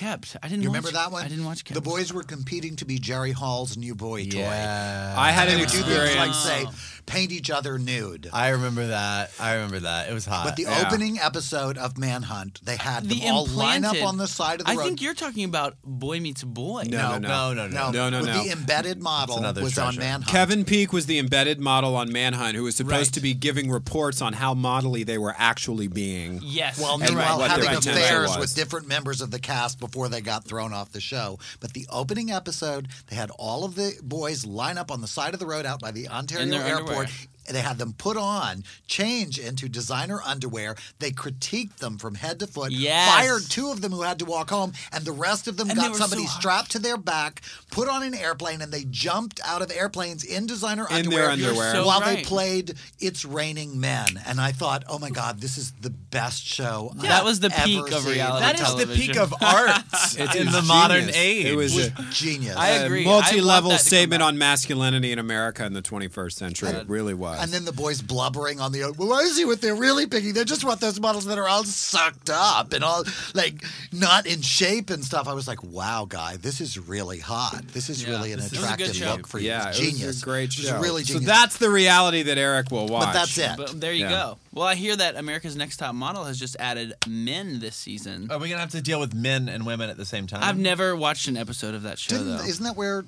Kept. 0.01 0.37
I 0.43 0.49
didn't. 0.49 0.63
You 0.63 0.71
watch, 0.71 0.77
remember 0.79 0.93
that 0.93 1.13
one? 1.13 1.25
I 1.25 1.29
didn't 1.29 1.45
watch. 1.45 1.65
Kept. 1.65 1.75
The 1.75 1.81
boys 1.81 2.13
were 2.13 2.23
competing 2.23 2.77
to 2.77 2.85
be 2.85 2.99
Jerry 2.99 3.33
Hall's 3.33 3.77
new 3.77 3.95
boy 3.95 4.25
toy. 4.25 4.39
Yeah. 4.39 5.15
I 5.17 5.31
had 5.31 5.49
they 5.49 5.55
an 5.55 5.61
would 5.61 5.69
do 5.69 5.83
things 5.83 6.17
like 6.17 6.35
say, 6.35 6.67
paint 7.11 7.33
each 7.33 7.51
other 7.51 7.79
nude. 7.79 8.29
I 8.33 8.49
remember 8.51 8.87
that. 8.87 9.31
I 9.41 9.55
remember 9.55 9.81
that. 9.81 10.09
It 10.09 10.15
was 10.15 10.27
hot. 10.27 10.45
But 10.45 10.57
the 10.57 10.63
Yeah. 10.65 10.85
opening 10.87 11.19
episode 11.19 11.77
of 11.77 11.99
Manhunt, 11.99 12.61
they 12.65 12.77
had 12.77 13.09
The 13.09 13.21
them 13.21 13.35
all 13.35 13.47
line 13.47 13.85
up 13.85 14.03
on 14.03 14.17
the 14.17 14.29
side 14.29 14.61
of 14.61 14.67
the 14.67 14.73
I 14.73 14.77
road. 14.77 14.81
I 14.83 14.85
think 14.85 15.03
you're 15.03 15.15
talking 15.15 15.45
about 15.45 15.77
Boy 15.85 16.21
Meets 16.21 16.45
Boy. 16.45 16.85
No, 16.89 17.19
no, 17.19 17.53
no, 17.53 17.55
no, 17.55 17.69
no. 17.69 17.91
No, 17.91 18.09
no, 18.11 18.19
with 18.21 18.29
no. 18.29 18.43
The 18.45 18.51
embedded 18.53 19.03
model 19.03 19.39
another 19.39 19.63
was 19.63 19.77
on. 19.79 19.97
Manhunt. 19.97 20.27
Kevin 20.29 20.65
Peake 20.65 20.93
was 20.93 21.07
the 21.07 21.19
embedded 21.19 21.61
model 21.61 21.97
on 21.97 22.13
Manhunt 22.13 22.55
who 22.57 22.63
was 22.63 22.77
supposed 22.77 22.93
Right. 23.09 23.13
to 23.15 23.21
be 23.21 23.35
giving 23.35 23.71
reports 23.71 24.23
on 24.23 24.35
how 24.35 24.55
modelly 24.55 25.05
they 25.05 25.19
were 25.19 25.35
actually 25.37 25.89
being. 25.89 26.41
Yes. 26.43 26.79
Well, 26.79 26.97
meanwhile, 26.99 27.39
what 27.39 27.51
having 27.51 27.69
affairs 27.75 28.37
with 28.39 28.55
different 28.55 28.87
members 28.89 29.21
of 29.21 29.31
the 29.31 29.39
cast 29.41 29.79
before 29.81 30.09
they 30.09 30.21
got 30.21 30.45
thrown 30.45 30.73
off 30.73 30.93
the 30.93 31.01
show. 31.01 31.39
But 31.59 31.73
the 31.73 31.87
opening 31.91 32.31
episode, 32.31 32.89
they 33.09 33.17
had 33.17 33.31
all 33.39 33.65
of 33.65 33.75
the 33.75 33.95
boys 34.03 34.47
line 34.47 34.79
up 34.79 34.91
on 34.91 35.01
the 35.01 35.09
side 35.09 35.35
of 35.35 35.41
the 35.41 35.47
road 35.47 35.67
out 35.67 35.81
by 35.81 35.91
the 35.91 36.09
Ontario 36.09 36.45
In 36.45 36.51
their 36.51 36.65
airport. 37.01 37.27
Underwear. 37.51 37.63
They 37.63 37.69
had 37.69 37.79
them 37.79 37.95
put 37.99 38.17
on, 38.17 38.65
change 38.87 39.39
into 39.39 39.69
designer 39.69 40.21
underwear. 40.25 40.77
They 40.99 41.11
critiqued 41.11 41.77
them 41.79 41.99
from 41.99 42.15
head 42.15 42.39
to 42.41 42.47
foot. 42.47 42.71
Yes. 42.73 43.09
Fired 43.15 43.43
two 43.49 43.71
of 43.71 43.81
them 43.81 43.93
who 43.93 44.03
had 44.03 44.19
to 44.21 44.25
walk 44.25 44.51
home, 44.51 44.73
and 44.93 45.05
the 45.05 45.13
rest 45.13 45.49
of 45.49 45.57
them 45.57 45.69
And 45.71 45.79
got 45.79 45.97
somebody 45.97 46.27
so- 46.27 46.39
strapped 46.39 46.71
to 46.73 46.79
their 46.79 46.97
back, 46.97 47.43
put 47.71 47.89
on 47.89 48.03
an 48.03 48.15
airplane, 48.15 48.63
and 48.63 48.73
they 48.73 48.85
jumped 48.85 49.41
out 49.45 49.63
of 49.63 49.71
airplanes 49.73 50.25
in 50.25 50.47
designer 50.47 50.87
In 50.91 50.97
underwear, 50.97 51.23
their 51.23 51.31
underwear. 51.51 51.73
so 51.73 51.87
while 51.87 52.01
they 52.01 52.23
played 52.23 52.75
"It's 53.01 53.25
Raining 53.25 53.79
Men." 53.81 54.07
And 54.27 54.41
I 54.41 54.53
thought, 54.53 54.85
oh 54.89 54.99
my 54.99 55.11
God, 55.11 55.41
this 55.41 55.59
is 55.59 55.73
the 55.81 55.91
best 55.91 56.45
show. 56.47 56.93
That 56.97 57.21
I've 57.21 57.25
was 57.25 57.41
the 57.41 57.51
peak 57.51 57.79
ever 57.87 57.97
of 57.97 58.03
seen. 58.03 58.13
reality 58.15 58.45
that 58.47 58.61
is 58.61 58.75
the 58.77 58.87
peak 58.95 59.17
of 59.17 59.35
art 59.43 59.83
It 60.19 60.35
in 60.37 60.47
was 60.47 60.55
the 60.55 60.63
modern 60.63 61.11
age. 61.15 61.47
It 61.47 61.57
was 61.57 61.77
a, 61.77 61.91
Genius. 62.11 62.57
I 62.57 62.71
a 62.71 62.87
agree. 62.87 63.05
multi-level 63.05 63.71
I 63.71 63.75
want 63.75 63.79
that 63.79 63.79
to 63.79 63.91
come 63.91 63.99
statement 63.99 64.23
on 64.23 64.39
masculinity 64.39 65.13
in 65.13 65.19
America 65.19 65.65
in 65.65 65.73
the 65.73 65.83
21st 65.83 66.33
century. 66.33 66.69
It 66.71 66.89
really 66.89 67.15
was. 67.15 67.40
And 67.43 67.51
then 67.51 67.65
the 67.65 67.73
boys 67.73 68.03
blubbering 68.03 68.61
on 68.61 68.73
the 68.73 68.93
well, 68.99 69.19
is 69.21 69.37
he 69.39 69.45
what 69.45 69.61
they're 69.61 69.75
really 69.75 70.07
picking. 70.07 70.33
They 70.35 70.45
just 70.45 70.65
want 70.65 70.81
those 70.81 71.01
models 71.01 71.25
that 71.27 71.39
are 71.39 71.49
all 71.49 71.65
sucked 71.65 72.31
up 72.31 72.73
and 72.73 72.85
all 72.85 73.05
like 73.35 73.65
not 73.93 74.27
in 74.27 74.43
shape 74.43 74.91
and 74.91 75.05
stuff. 75.05 75.27
I 75.29 75.35
was 75.35 75.49
like, 75.49 75.63
wow, 75.63 76.07
guy, 76.09 76.37
this 76.37 76.61
is 76.61 76.79
really 76.79 77.19
hot. 77.19 77.63
This 77.73 77.89
is 77.91 78.03
Yeah, 78.05 78.11
really 78.11 78.33
an 78.33 78.39
this 78.41 78.53
is 78.53 78.59
a 78.59 78.77
good 78.77 78.91
attractive 78.91 79.07
look 79.19 79.27
for 79.27 79.39
you. 79.39 79.49
yeah, 79.49 79.69
It's 79.71 79.79
it 79.79 79.83
genius. 79.83 80.07
was 80.07 80.23
a 80.23 80.25
great 80.25 80.51
It 80.51 80.59
was 80.59 80.67
show. 80.69 80.81
really 80.81 81.05
so 81.05 81.19
that's 81.19 81.57
the 81.59 81.71
reality 81.71 82.23
that 82.23 82.39
Eric 82.39 82.71
will 82.71 82.87
watch. 82.87 83.07
but 83.07 83.13
that's 83.13 83.39
it. 83.39 83.53
But 83.57 83.81
there 83.81 83.93
you 83.93 84.05
Yeah. 84.05 84.11
go. 84.11 84.39
Well, 84.53 84.67
I 84.67 84.75
hear 84.75 84.97
that 84.97 85.17
America's 85.17 85.55
Next 85.57 85.77
Top 85.77 85.95
Model 85.95 86.25
has 86.25 86.39
just 86.39 86.57
added 86.59 86.95
men 87.07 87.61
this 87.61 87.77
season. 87.77 88.29
Are 88.31 88.39
we 88.39 88.49
gonna 88.49 88.61
have 88.61 88.71
to 88.73 88.81
deal 88.83 88.99
with 89.01 89.15
men 89.15 89.49
and 89.49 89.65
women 89.65 89.89
at 89.91 89.97
the 89.97 90.05
same 90.05 90.27
time? 90.27 90.43
I've 90.43 90.59
never 90.59 90.97
watched 90.97 91.29
an 91.29 91.37
episode 91.37 91.75
of 91.75 91.83
that 91.83 91.99
show 91.99 92.19
Didn't, 92.19 92.39
though. 92.39 92.45
isn't 92.45 92.65
that 92.65 92.77
where? 92.77 93.05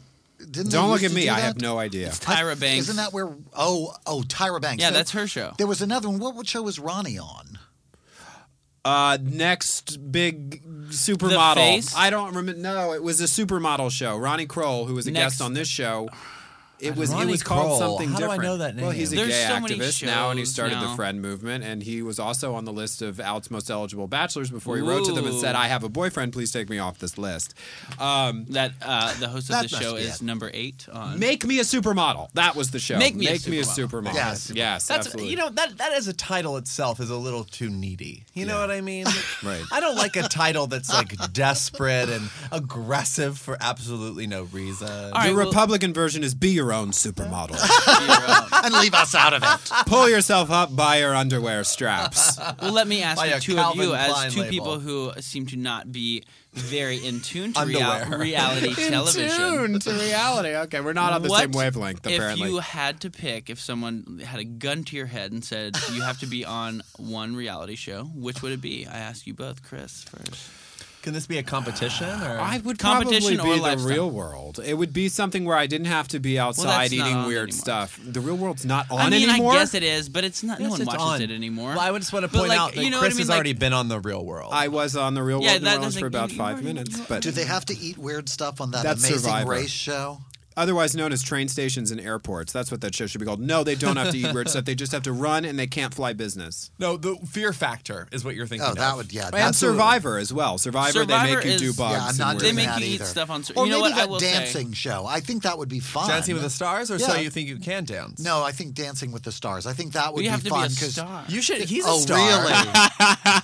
Didn't 0.50 0.72
Don't 0.72 0.90
look 0.90 1.02
at 1.02 1.12
me. 1.12 1.28
I 1.28 1.40
have 1.40 1.60
no 1.60 1.78
idea. 1.78 2.08
Tyra 2.10 2.58
Banks. 2.58 2.88
Isn't 2.88 2.96
that 2.96 3.12
where? 3.12 3.28
Oh, 3.56 3.94
oh, 4.06 4.22
Tyra 4.26 4.60
Banks. 4.60 4.82
Yeah, 4.82 4.90
There- 4.90 4.98
that's 5.00 5.12
her 5.12 5.26
show. 5.26 5.52
There 5.58 5.66
was 5.66 5.80
another 5.82 6.08
one. 6.08 6.18
What, 6.18 6.34
what 6.34 6.46
show 6.46 6.62
was 6.62 6.78
Ronnie 6.78 7.18
on? 7.18 7.58
Uh, 8.84 9.16
next 9.22 10.10
big 10.10 10.62
The 10.64 10.92
supermodel. 10.92 11.54
Face? 11.54 11.94
I 11.96 12.10
don't 12.10 12.34
remember. 12.34 12.54
No, 12.60 12.92
it 12.92 13.02
was 13.02 13.20
a 13.20 13.24
supermodel 13.24 13.92
show. 13.92 14.16
Ronnie 14.16 14.46
Kroell, 14.46 14.86
who 14.86 14.94
was 14.94 15.06
a 15.06 15.12
Next- 15.12 15.34
guest 15.34 15.42
on 15.42 15.54
this 15.54 15.68
show. 15.68 16.08
It 16.82 16.96
was 16.96 17.10
it 17.10 17.14
Ronnie 17.14 17.30
was 17.32 17.42
called 17.42 17.70
Kroell. 17.72 17.78
something 17.78 18.08
How 18.10 18.18
do 18.18 18.24
I 18.24 18.28
different. 18.36 18.42
know 18.42 18.56
that 18.58 18.76
Well, 18.76 18.90
he's 18.90 19.12
a 19.12 19.16
There's 19.16 19.28
gay 19.28 19.46
so 19.48 19.60
many 19.60 19.76
activist 19.78 20.04
now, 20.04 20.30
and 20.30 20.38
he 20.38 20.44
shows 20.44 20.52
started 20.54 20.80
the. 20.80 20.92
Friend 20.96 21.22
movement, 21.22 21.64
and 21.64 21.82
he 21.82 22.02
was 22.02 22.18
also 22.18 22.54
on 22.54 22.64
the 22.64 22.72
list 22.72 23.00
of 23.02 23.18
Out's 23.20 23.50
most 23.50 23.70
eligible 23.70 24.06
bachelors 24.08 24.50
before 24.50 24.76
he 24.76 24.82
wrote 24.82 25.06
to 25.06 25.12
them 25.12 25.24
and 25.26 25.34
said, 25.40 25.54
Ooh. 25.54 25.58
"I 25.58 25.68
have 25.68 25.84
a 25.84 25.88
boyfriend. 25.88 26.32
Please 26.32 26.50
take 26.52 26.68
me 26.68 26.78
off 26.78 26.98
this 26.98 27.16
list." 27.16 27.54
Um, 27.98 28.44
that 28.50 28.72
uh, 28.82 29.14
the 29.20 29.28
host 29.28 29.48
of 29.48 29.54
That 29.56 29.68
the 29.70 29.76
must 29.76 29.82
show 29.82 29.94
be 29.96 30.02
is 30.02 30.16
it. 30.16 30.22
number 30.22 30.50
eight 30.52 30.86
on. 30.92 31.18
Make 31.18 31.46
me 31.46 31.60
a 31.60 31.62
supermodel. 31.62 32.30
That 32.34 32.56
was 32.56 32.70
the 32.72 32.78
show. 32.78 32.98
Make 32.98 33.14
me 33.16 33.26
a 33.28 33.30
me 33.30 33.36
a 33.36 33.62
supermodel. 33.62 33.88
supermodel. 33.88 34.14
Yes. 34.14 34.52
yes, 34.54 34.86
That's 34.86 35.06
absolutely. 35.06 35.30
you 35.30 35.36
know 35.36 35.48
that 35.50 35.78
that 35.78 35.92
as 35.92 36.08
a 36.08 36.12
title 36.12 36.56
itself 36.58 37.00
is 37.00 37.08
a 37.10 37.16
little 37.16 37.44
too 37.44 37.70
needy. 37.70 38.24
You 38.34 38.44
know 38.46 38.58
what 38.60 38.70
I 38.70 38.80
mean? 38.80 39.06
Right. 39.42 39.62
I 39.72 39.80
don't 39.80 39.96
like 39.96 40.14
a 40.16 40.22
title 40.22 40.66
that's 40.68 40.88
like 40.92 41.16
desperate 41.32 42.08
and 42.08 42.28
aggressive 42.52 43.38
for 43.38 43.56
absolutely 43.60 44.26
no 44.26 44.44
reason. 44.44 44.88
All 44.88 45.26
the 45.28 45.34
well- 45.34 45.46
Republican 45.46 45.92
version 45.92 46.22
is 46.22 46.34
be 46.34 46.50
your 46.50 46.71
own 46.72 46.90
supermodel. 46.90 47.58
and 48.64 48.74
leave 48.74 48.94
us 48.94 49.14
out 49.14 49.32
of 49.34 49.42
it. 49.42 49.70
Pull 49.86 50.08
yourself 50.08 50.50
up 50.50 50.74
by 50.74 50.98
your 50.98 51.14
underwear 51.14 51.64
straps. 51.64 52.38
Well, 52.60 52.72
let 52.72 52.86
me 52.88 53.02
ask 53.02 53.18
By 53.20 53.28
the 53.28 53.36
a 53.36 53.40
two 53.40 53.54
Calvin 53.54 53.80
of 53.80 53.86
you, 53.86 53.94
as 53.94 54.34
two 54.34 54.40
label. 54.40 54.50
people 54.50 54.80
who 54.80 55.12
seem 55.20 55.46
to 55.46 55.56
not 55.56 55.90
be 55.92 56.24
very 56.52 56.96
in 57.04 57.20
tune 57.20 57.52
to 57.54 57.64
real- 57.64 57.80
Underwear. 57.82 58.18
reality 58.20 58.74
television. 58.74 59.30
In 59.54 59.58
Tune 59.70 59.80
to 59.80 59.90
reality. 59.92 60.54
Okay, 60.54 60.80
we're 60.80 60.92
not 60.92 61.12
on 61.14 61.22
the 61.22 61.28
What 61.30 61.40
same 61.42 61.52
wavelength. 61.52 62.00
Apparently 62.00 62.14
if 62.14 62.20
Apparently, 62.20 62.48
you 62.50 62.58
had 62.58 63.00
to 63.00 63.10
pick, 63.10 63.48
if 63.48 63.58
someone 63.58 64.20
had 64.24 64.38
a 64.40 64.44
gun 64.44 64.84
to 64.84 64.96
your 64.96 65.06
head 65.06 65.32
and 65.32 65.42
said 65.44 65.76
you 65.92 66.02
have 66.02 66.18
to 66.20 66.26
be 66.26 66.44
on 66.44 66.82
one 66.98 67.34
reality 67.34 67.74
show, 67.74 68.04
which 68.14 68.42
would 68.42 68.52
it 68.52 68.60
be? 68.60 68.86
I 68.86 68.98
ask 68.98 69.26
you 69.26 69.32
both, 69.34 69.62
Chris 69.62 70.04
first. 70.04 70.50
Can 71.02 71.12
this 71.14 71.26
be 71.26 71.36
a 71.38 71.42
competition 71.42 72.08
or 72.22 72.38
I 72.38 72.58
would 72.58 72.78
Competition 72.78 73.36
probably 73.38 73.52
or 73.52 73.54
be 73.54 73.58
the 73.60 73.62
lifestyle? 73.66 73.88
real 73.90 74.10
world. 74.10 74.60
It 74.64 74.74
would 74.74 74.92
be 74.92 75.08
something 75.08 75.44
where 75.44 75.56
I 75.56 75.66
didn't 75.66 75.88
have 75.88 76.06
to 76.08 76.20
be 76.20 76.38
outside 76.38 76.90
that's 76.90 76.92
not 76.96 77.08
eating 77.08 77.24
weird 77.26 77.48
anymore. 77.48 77.60
stuff. 77.60 77.98
The 78.04 78.20
real 78.20 78.36
world's 78.36 78.64
not 78.64 78.88
on 78.88 79.00
I 79.00 79.10
mean, 79.10 79.28
anymore. 79.28 79.52
I 79.52 79.56
guess 79.56 79.74
it 79.74 79.82
is, 79.82 80.08
but 80.08 80.22
it's 80.22 80.44
not. 80.44 80.60
no 80.60 80.70
one 80.70 80.84
watches 80.84 81.02
on. 81.02 81.20
it 81.22 81.32
anymore. 81.32 81.70
Well, 81.70 81.80
I 81.80 81.90
would 81.90 82.02
just 82.02 82.12
want 82.12 82.22
to 82.24 82.28
But, 82.30 82.38
point 82.38 82.48
like, 82.50 82.58
out 82.60 82.74
that 82.74 82.84
you 82.84 82.90
know 82.90 82.98
what 82.98 83.04
I 83.04 83.06
Chris 83.06 83.14
mean? 83.16 83.20
has 83.22 83.28
Like- 83.30 83.34
already 83.36 83.52
been 83.54 83.72
on 83.72 83.88
the 83.88 83.98
real 83.98 84.24
world. 84.24 84.52
I 84.54 84.68
was 84.68 84.94
on 84.96 85.14
the 85.14 85.22
real 85.24 85.42
Yeah, 85.42 85.52
world 85.54 85.62
that 85.62 85.64
New 85.64 85.68
Orleans 85.70 85.84
doesn't- 85.86 86.00
for 86.00 86.06
about 86.06 86.30
you- 86.30 86.38
five 86.38 86.58
you- 86.58 86.64
minutes, 86.68 86.96
you- 86.98 87.04
but 87.08 87.22
Do 87.22 87.30
they 87.32 87.44
have 87.46 87.64
to 87.66 87.76
eat 87.78 87.98
weird 87.98 88.28
stuff 88.28 88.60
on 88.60 88.70
that 88.70 88.84
amazing 88.86 89.18
Survivor. 89.18 89.50
race 89.50 89.70
show? 89.70 90.20
Otherwise 90.56 90.94
known 90.96 91.12
as 91.12 91.22
train 91.22 91.48
stations 91.48 91.90
and 91.90 92.00
airports. 92.00 92.52
That's 92.52 92.70
what 92.70 92.80
that 92.82 92.94
show 92.94 93.06
should 93.06 93.20
be 93.20 93.26
called. 93.26 93.40
No, 93.40 93.64
they 93.64 93.74
don't 93.74 93.96
have 93.96 94.10
to 94.10 94.18
eat 94.18 94.32
weird 94.32 94.48
stuff. 94.50 94.64
They 94.64 94.74
just 94.74 94.92
have 94.92 95.02
to 95.04 95.12
run 95.12 95.44
and 95.44 95.58
they 95.58 95.66
can't 95.66 95.92
fly 95.94 96.12
business. 96.12 96.70
no, 96.78 96.96
the 96.96 97.16
Fear 97.26 97.52
Factor 97.52 98.08
is 98.12 98.24
what 98.24 98.34
you're 98.34 98.46
thinking. 98.46 98.68
Oh, 98.70 98.74
that 98.74 98.90
of. 98.92 98.96
would 98.98 99.12
yeah. 99.12 99.26
And 99.26 99.34
that's 99.34 99.58
Survivor 99.58 100.18
as 100.18 100.32
well. 100.32 100.58
Survivor, 100.58 100.92
Survivor 100.92 101.26
they 101.28 101.34
make 101.36 101.44
you 101.44 101.50
is- 101.52 101.60
do 101.60 101.66
Yeah, 101.68 101.72
bugs. 101.76 101.94
Yeah, 101.94 102.06
I'm 102.08 102.16
not 102.34 102.42
weird 102.42 102.52
they 102.52 102.56
make 102.56 102.66
that 102.66 102.80
you 102.80 102.86
eat 102.94 103.02
stuff 103.02 103.30
on. 103.30 103.42
Or 103.56 103.66
you 103.66 103.72
know 103.72 103.80
maybe 103.80 103.80
what? 103.80 103.92
I 103.92 103.96
that 103.96 104.08
will 104.08 104.20
say. 104.20 104.32
dancing 104.32 104.72
show. 104.72 105.06
I 105.06 105.20
think 105.20 105.42
that 105.44 105.56
would 105.58 105.68
be 105.68 105.80
fun. 105.80 106.08
Dancing 106.08 106.34
with 106.34 106.42
the 106.42 106.50
Stars, 106.50 106.90
or 106.90 106.98
so 106.98 107.14
you 107.16 107.30
think 107.30 107.48
you 107.48 107.58
can 107.58 107.84
dance? 107.84 108.20
No, 108.22 108.42
I 108.42 108.52
think 108.52 108.74
Dancing 108.74 109.12
with 109.12 109.22
the 109.22 109.32
Stars. 109.32 109.66
I 109.66 109.72
think 109.72 109.92
that 109.94 110.12
would 110.12 110.22
you 110.24 110.30
be 110.30 110.32
have 110.32 110.42
fun 110.42 110.68
because 110.68 110.76
a 110.76 110.80
'cause- 110.84 110.92
star. 110.94 111.24
You 111.28 111.42
should. 111.42 111.62
He's 111.62 111.84
a 111.86 111.88
oh, 111.90 111.98
star. 111.98 112.18
really? 112.18 112.52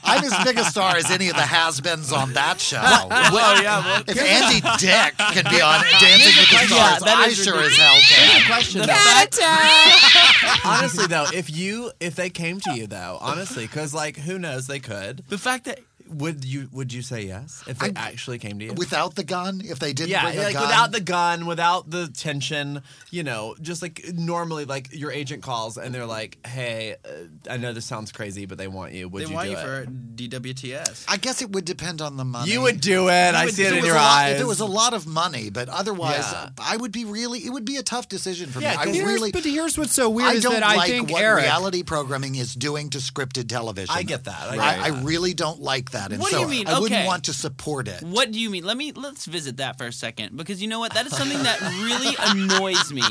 I'm 0.05 0.25
as 0.25 0.45
big 0.45 0.59
a 0.59 0.65
star 0.65 0.97
as 0.97 1.11
any 1.11 1.29
of 1.29 1.37
the 1.37 1.43
has-beens 1.43 2.13
on 2.13 2.33
that 2.35 2.61
show. 2.61 2.81
Well, 2.83 3.63
yeah. 3.63 3.85
Well, 3.85 4.03
If 4.07 4.19
Andy 4.21 4.61
Dick 4.79 5.17
can 5.19 5.45
be 5.51 5.61
on 5.61 5.83
Dancing 6.01 6.35
with 6.37 6.51
the 6.51 6.75
Yeah, 6.75 6.97
Stars, 6.99 7.05
that 7.05 7.16
I 7.18 7.28
is 7.28 7.44
sure 7.44 7.61
as 7.61 7.76
hell 7.76 7.96
can. 8.09 8.46
question. 8.46 8.80
The 8.80 8.86
though. 8.86 8.92
fact- 8.94 9.38
honestly, 10.64 11.07
though, 11.07 11.26
if 11.34 11.51
you 11.55 11.90
if 12.01 12.14
they 12.16 12.30
came 12.30 12.61
to 12.61 12.74
you 12.74 12.86
though, 12.86 13.18
honestly, 13.20 13.64
because 13.66 13.94
like 13.94 14.16
who 14.16 14.38
knows, 14.38 14.66
they 14.66 14.80
could. 14.80 15.24
the 15.28 15.38
fact 15.38 15.64
that 15.66 15.80
Would 16.11 16.45
you 16.45 16.69
would 16.73 16.93
you 16.93 17.03
say 17.03 17.23
yes 17.23 17.63
if 17.67 17.79
they 17.79 17.93
actually 17.97 18.39
came 18.39 18.59
to 18.59 18.65
you? 18.67 18.73
Without 18.75 19.15
the 19.15 19.25
gun, 19.25 19.61
if 19.65 19.79
they 19.79 19.93
didn't 19.93 20.11
yeah, 20.11 20.25
bring 20.25 20.39
a 20.39 20.43
like 20.43 20.55
gun, 20.55 20.63
without 20.63 20.93
the 20.93 21.01
gun, 21.01 21.47
without 21.47 21.91
the 21.91 22.09
tension, 22.09 22.83
you 23.11 23.23
know, 23.23 23.55
just 23.61 23.83
like 23.83 24.05
normally, 24.15 24.65
like 24.65 24.89
your 24.93 25.13
agent 25.13 25.43
calls 25.43 25.77
and 25.79 25.95
they're 25.95 26.07
like, 26.07 26.39
"Hey, 26.47 26.97
uh, 27.05 27.09
I 27.53 27.57
know 27.57 27.73
this 27.73 27.85
sounds 27.85 28.13
crazy, 28.13 28.47
but 28.47 28.59
they 28.59 28.69
want 28.69 28.93
you. 28.93 29.09
Would 29.09 29.25
they 29.25 29.29
you 29.29 29.35
want 29.35 29.47
do 29.47 29.53
you 29.53 29.59
it?" 29.59 29.63
for 29.63 29.87
DWTS. 29.87 31.05
I 31.09 31.17
guess 31.17 31.43
it 31.43 31.51
would 31.53 31.65
depend 31.65 32.01
on 32.03 32.17
the 32.17 32.25
money. 32.25 32.51
You 32.53 32.63
would 32.63 32.81
do 32.81 33.09
it. 33.09 33.13
I 33.35 33.45
would- 33.47 33.55
see 33.55 33.65
it 33.65 33.73
if 33.73 33.79
in 33.79 33.85
your 33.85 33.95
lot- 33.95 34.03
eyes. 34.25 34.33
If 34.33 34.39
there 34.39 34.47
was 34.47 34.61
a 34.61 34.67
lot 34.67 34.95
of 34.95 35.07
money, 35.07 35.51
but 35.51 35.69
otherwise, 35.69 36.19
Yeah. 36.33 36.51
I 36.59 36.77
would 36.77 36.93
be 36.93 37.05
really. 37.05 37.45
It 37.45 37.51
would 37.51 37.65
be 37.65 37.77
a 37.77 37.83
tough 37.83 38.09
decision 38.09 38.51
for 38.51 38.61
Yeah, 38.61 38.83
me. 38.85 39.01
I 39.01 39.05
really. 39.05 39.33
but 39.33 39.45
here's 39.45 39.79
what's 39.79 39.95
so 39.95 40.09
weird 40.09 40.29
I 40.29 40.33
is 40.35 40.43
don't 40.43 40.53
that 40.55 40.63
I 40.63 40.77
like 40.77 40.91
think 40.91 41.11
what 41.11 41.23
Eric. 41.23 41.45
reality 41.45 41.83
programming 41.83 42.35
is 42.37 42.55
doing 42.55 42.91
to 42.91 42.99
scripted 42.99 43.49
television. 43.49 43.95
I 43.95 44.03
get 44.03 44.25
that. 44.25 44.41
I 44.43 44.49
I, 44.51 44.55
get 44.57 44.63
I 44.85 44.91
that. 44.91 45.05
really 45.05 45.35
don't 45.35 45.61
like 45.61 45.91
that, 45.93 45.97
and 46.12 46.20
What 46.20 46.32
do 46.32 46.40
you 46.40 46.49
mean? 46.49 46.66
I 46.68 46.78
wouldn't 46.78 47.07
want 47.07 47.24
to 47.24 47.32
support 47.32 47.88
it. 47.88 48.03
What 48.03 48.30
do 48.30 48.40
you 48.40 48.51
mean? 48.51 48.64
Let 48.64 48.76
me 48.76 48.92
let's 48.92 49.26
visit 49.26 49.59
that 49.59 49.78
for 49.78 49.86
a 49.86 49.92
second 49.92 50.36
because 50.36 50.62
you 50.62 50.68
know 50.68 50.78
what? 50.78 50.94
That 50.94 51.07
is 51.07 51.16
something 51.16 51.42
that 51.42 51.61
really 51.82 52.14
annoys 52.20 52.92
me. 52.92 53.03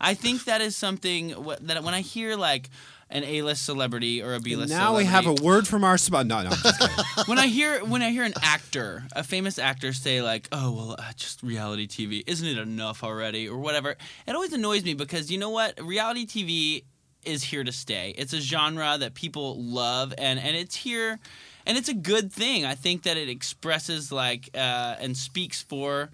I 0.00 0.14
think 0.14 0.44
that 0.44 0.60
is 0.60 0.76
something 0.76 1.34
that 1.62 1.82
when 1.84 1.94
I 1.94 2.00
hear 2.00 2.36
like 2.36 2.70
an 3.12 3.24
A-list 3.24 3.64
celebrity 3.64 4.22
or 4.22 4.34
a 4.34 4.40
B-list 4.40 4.70
celebrity. 4.70 4.92
now 4.92 4.96
we 4.96 5.04
have 5.04 5.26
a 5.26 5.42
word 5.42 5.66
from 5.66 5.82
our 5.82 5.98
spot. 5.98 6.26
No, 6.26 6.42
no, 6.42 6.50
I'm 6.50 6.56
just 6.56 7.28
when 7.28 7.38
I 7.38 7.48
hear 7.48 7.84
when 7.84 8.02
I 8.02 8.10
hear 8.10 8.22
an 8.24 8.34
actor, 8.42 9.02
a 9.14 9.24
famous 9.24 9.58
actor 9.58 9.92
say 9.92 10.22
like, 10.22 10.48
"Oh 10.52 10.70
well, 10.72 10.96
uh, 10.98 11.12
just 11.16 11.42
reality 11.42 11.86
TV, 11.88 12.22
isn't 12.26 12.46
it 12.46 12.58
enough 12.58 13.02
already?" 13.02 13.48
or 13.48 13.58
whatever. 13.58 13.96
It 14.26 14.34
always 14.34 14.52
annoys 14.52 14.84
me 14.84 14.94
because 14.94 15.30
you 15.30 15.38
know 15.38 15.50
what? 15.50 15.80
Reality 15.82 16.24
TV 16.26 16.84
is 17.24 17.42
here 17.42 17.64
to 17.64 17.72
stay. 17.72 18.14
It's 18.16 18.32
a 18.32 18.40
genre 18.40 18.96
that 18.98 19.14
people 19.14 19.60
love, 19.60 20.14
and 20.16 20.38
and 20.38 20.56
it's 20.56 20.76
here, 20.76 21.18
and 21.66 21.76
it's 21.78 21.88
a 21.88 21.94
good 21.94 22.32
thing. 22.32 22.64
I 22.64 22.74
think 22.74 23.02
that 23.04 23.16
it 23.16 23.28
expresses 23.28 24.10
like 24.10 24.50
uh, 24.54 24.96
and 25.00 25.16
speaks 25.16 25.62
for 25.62 26.10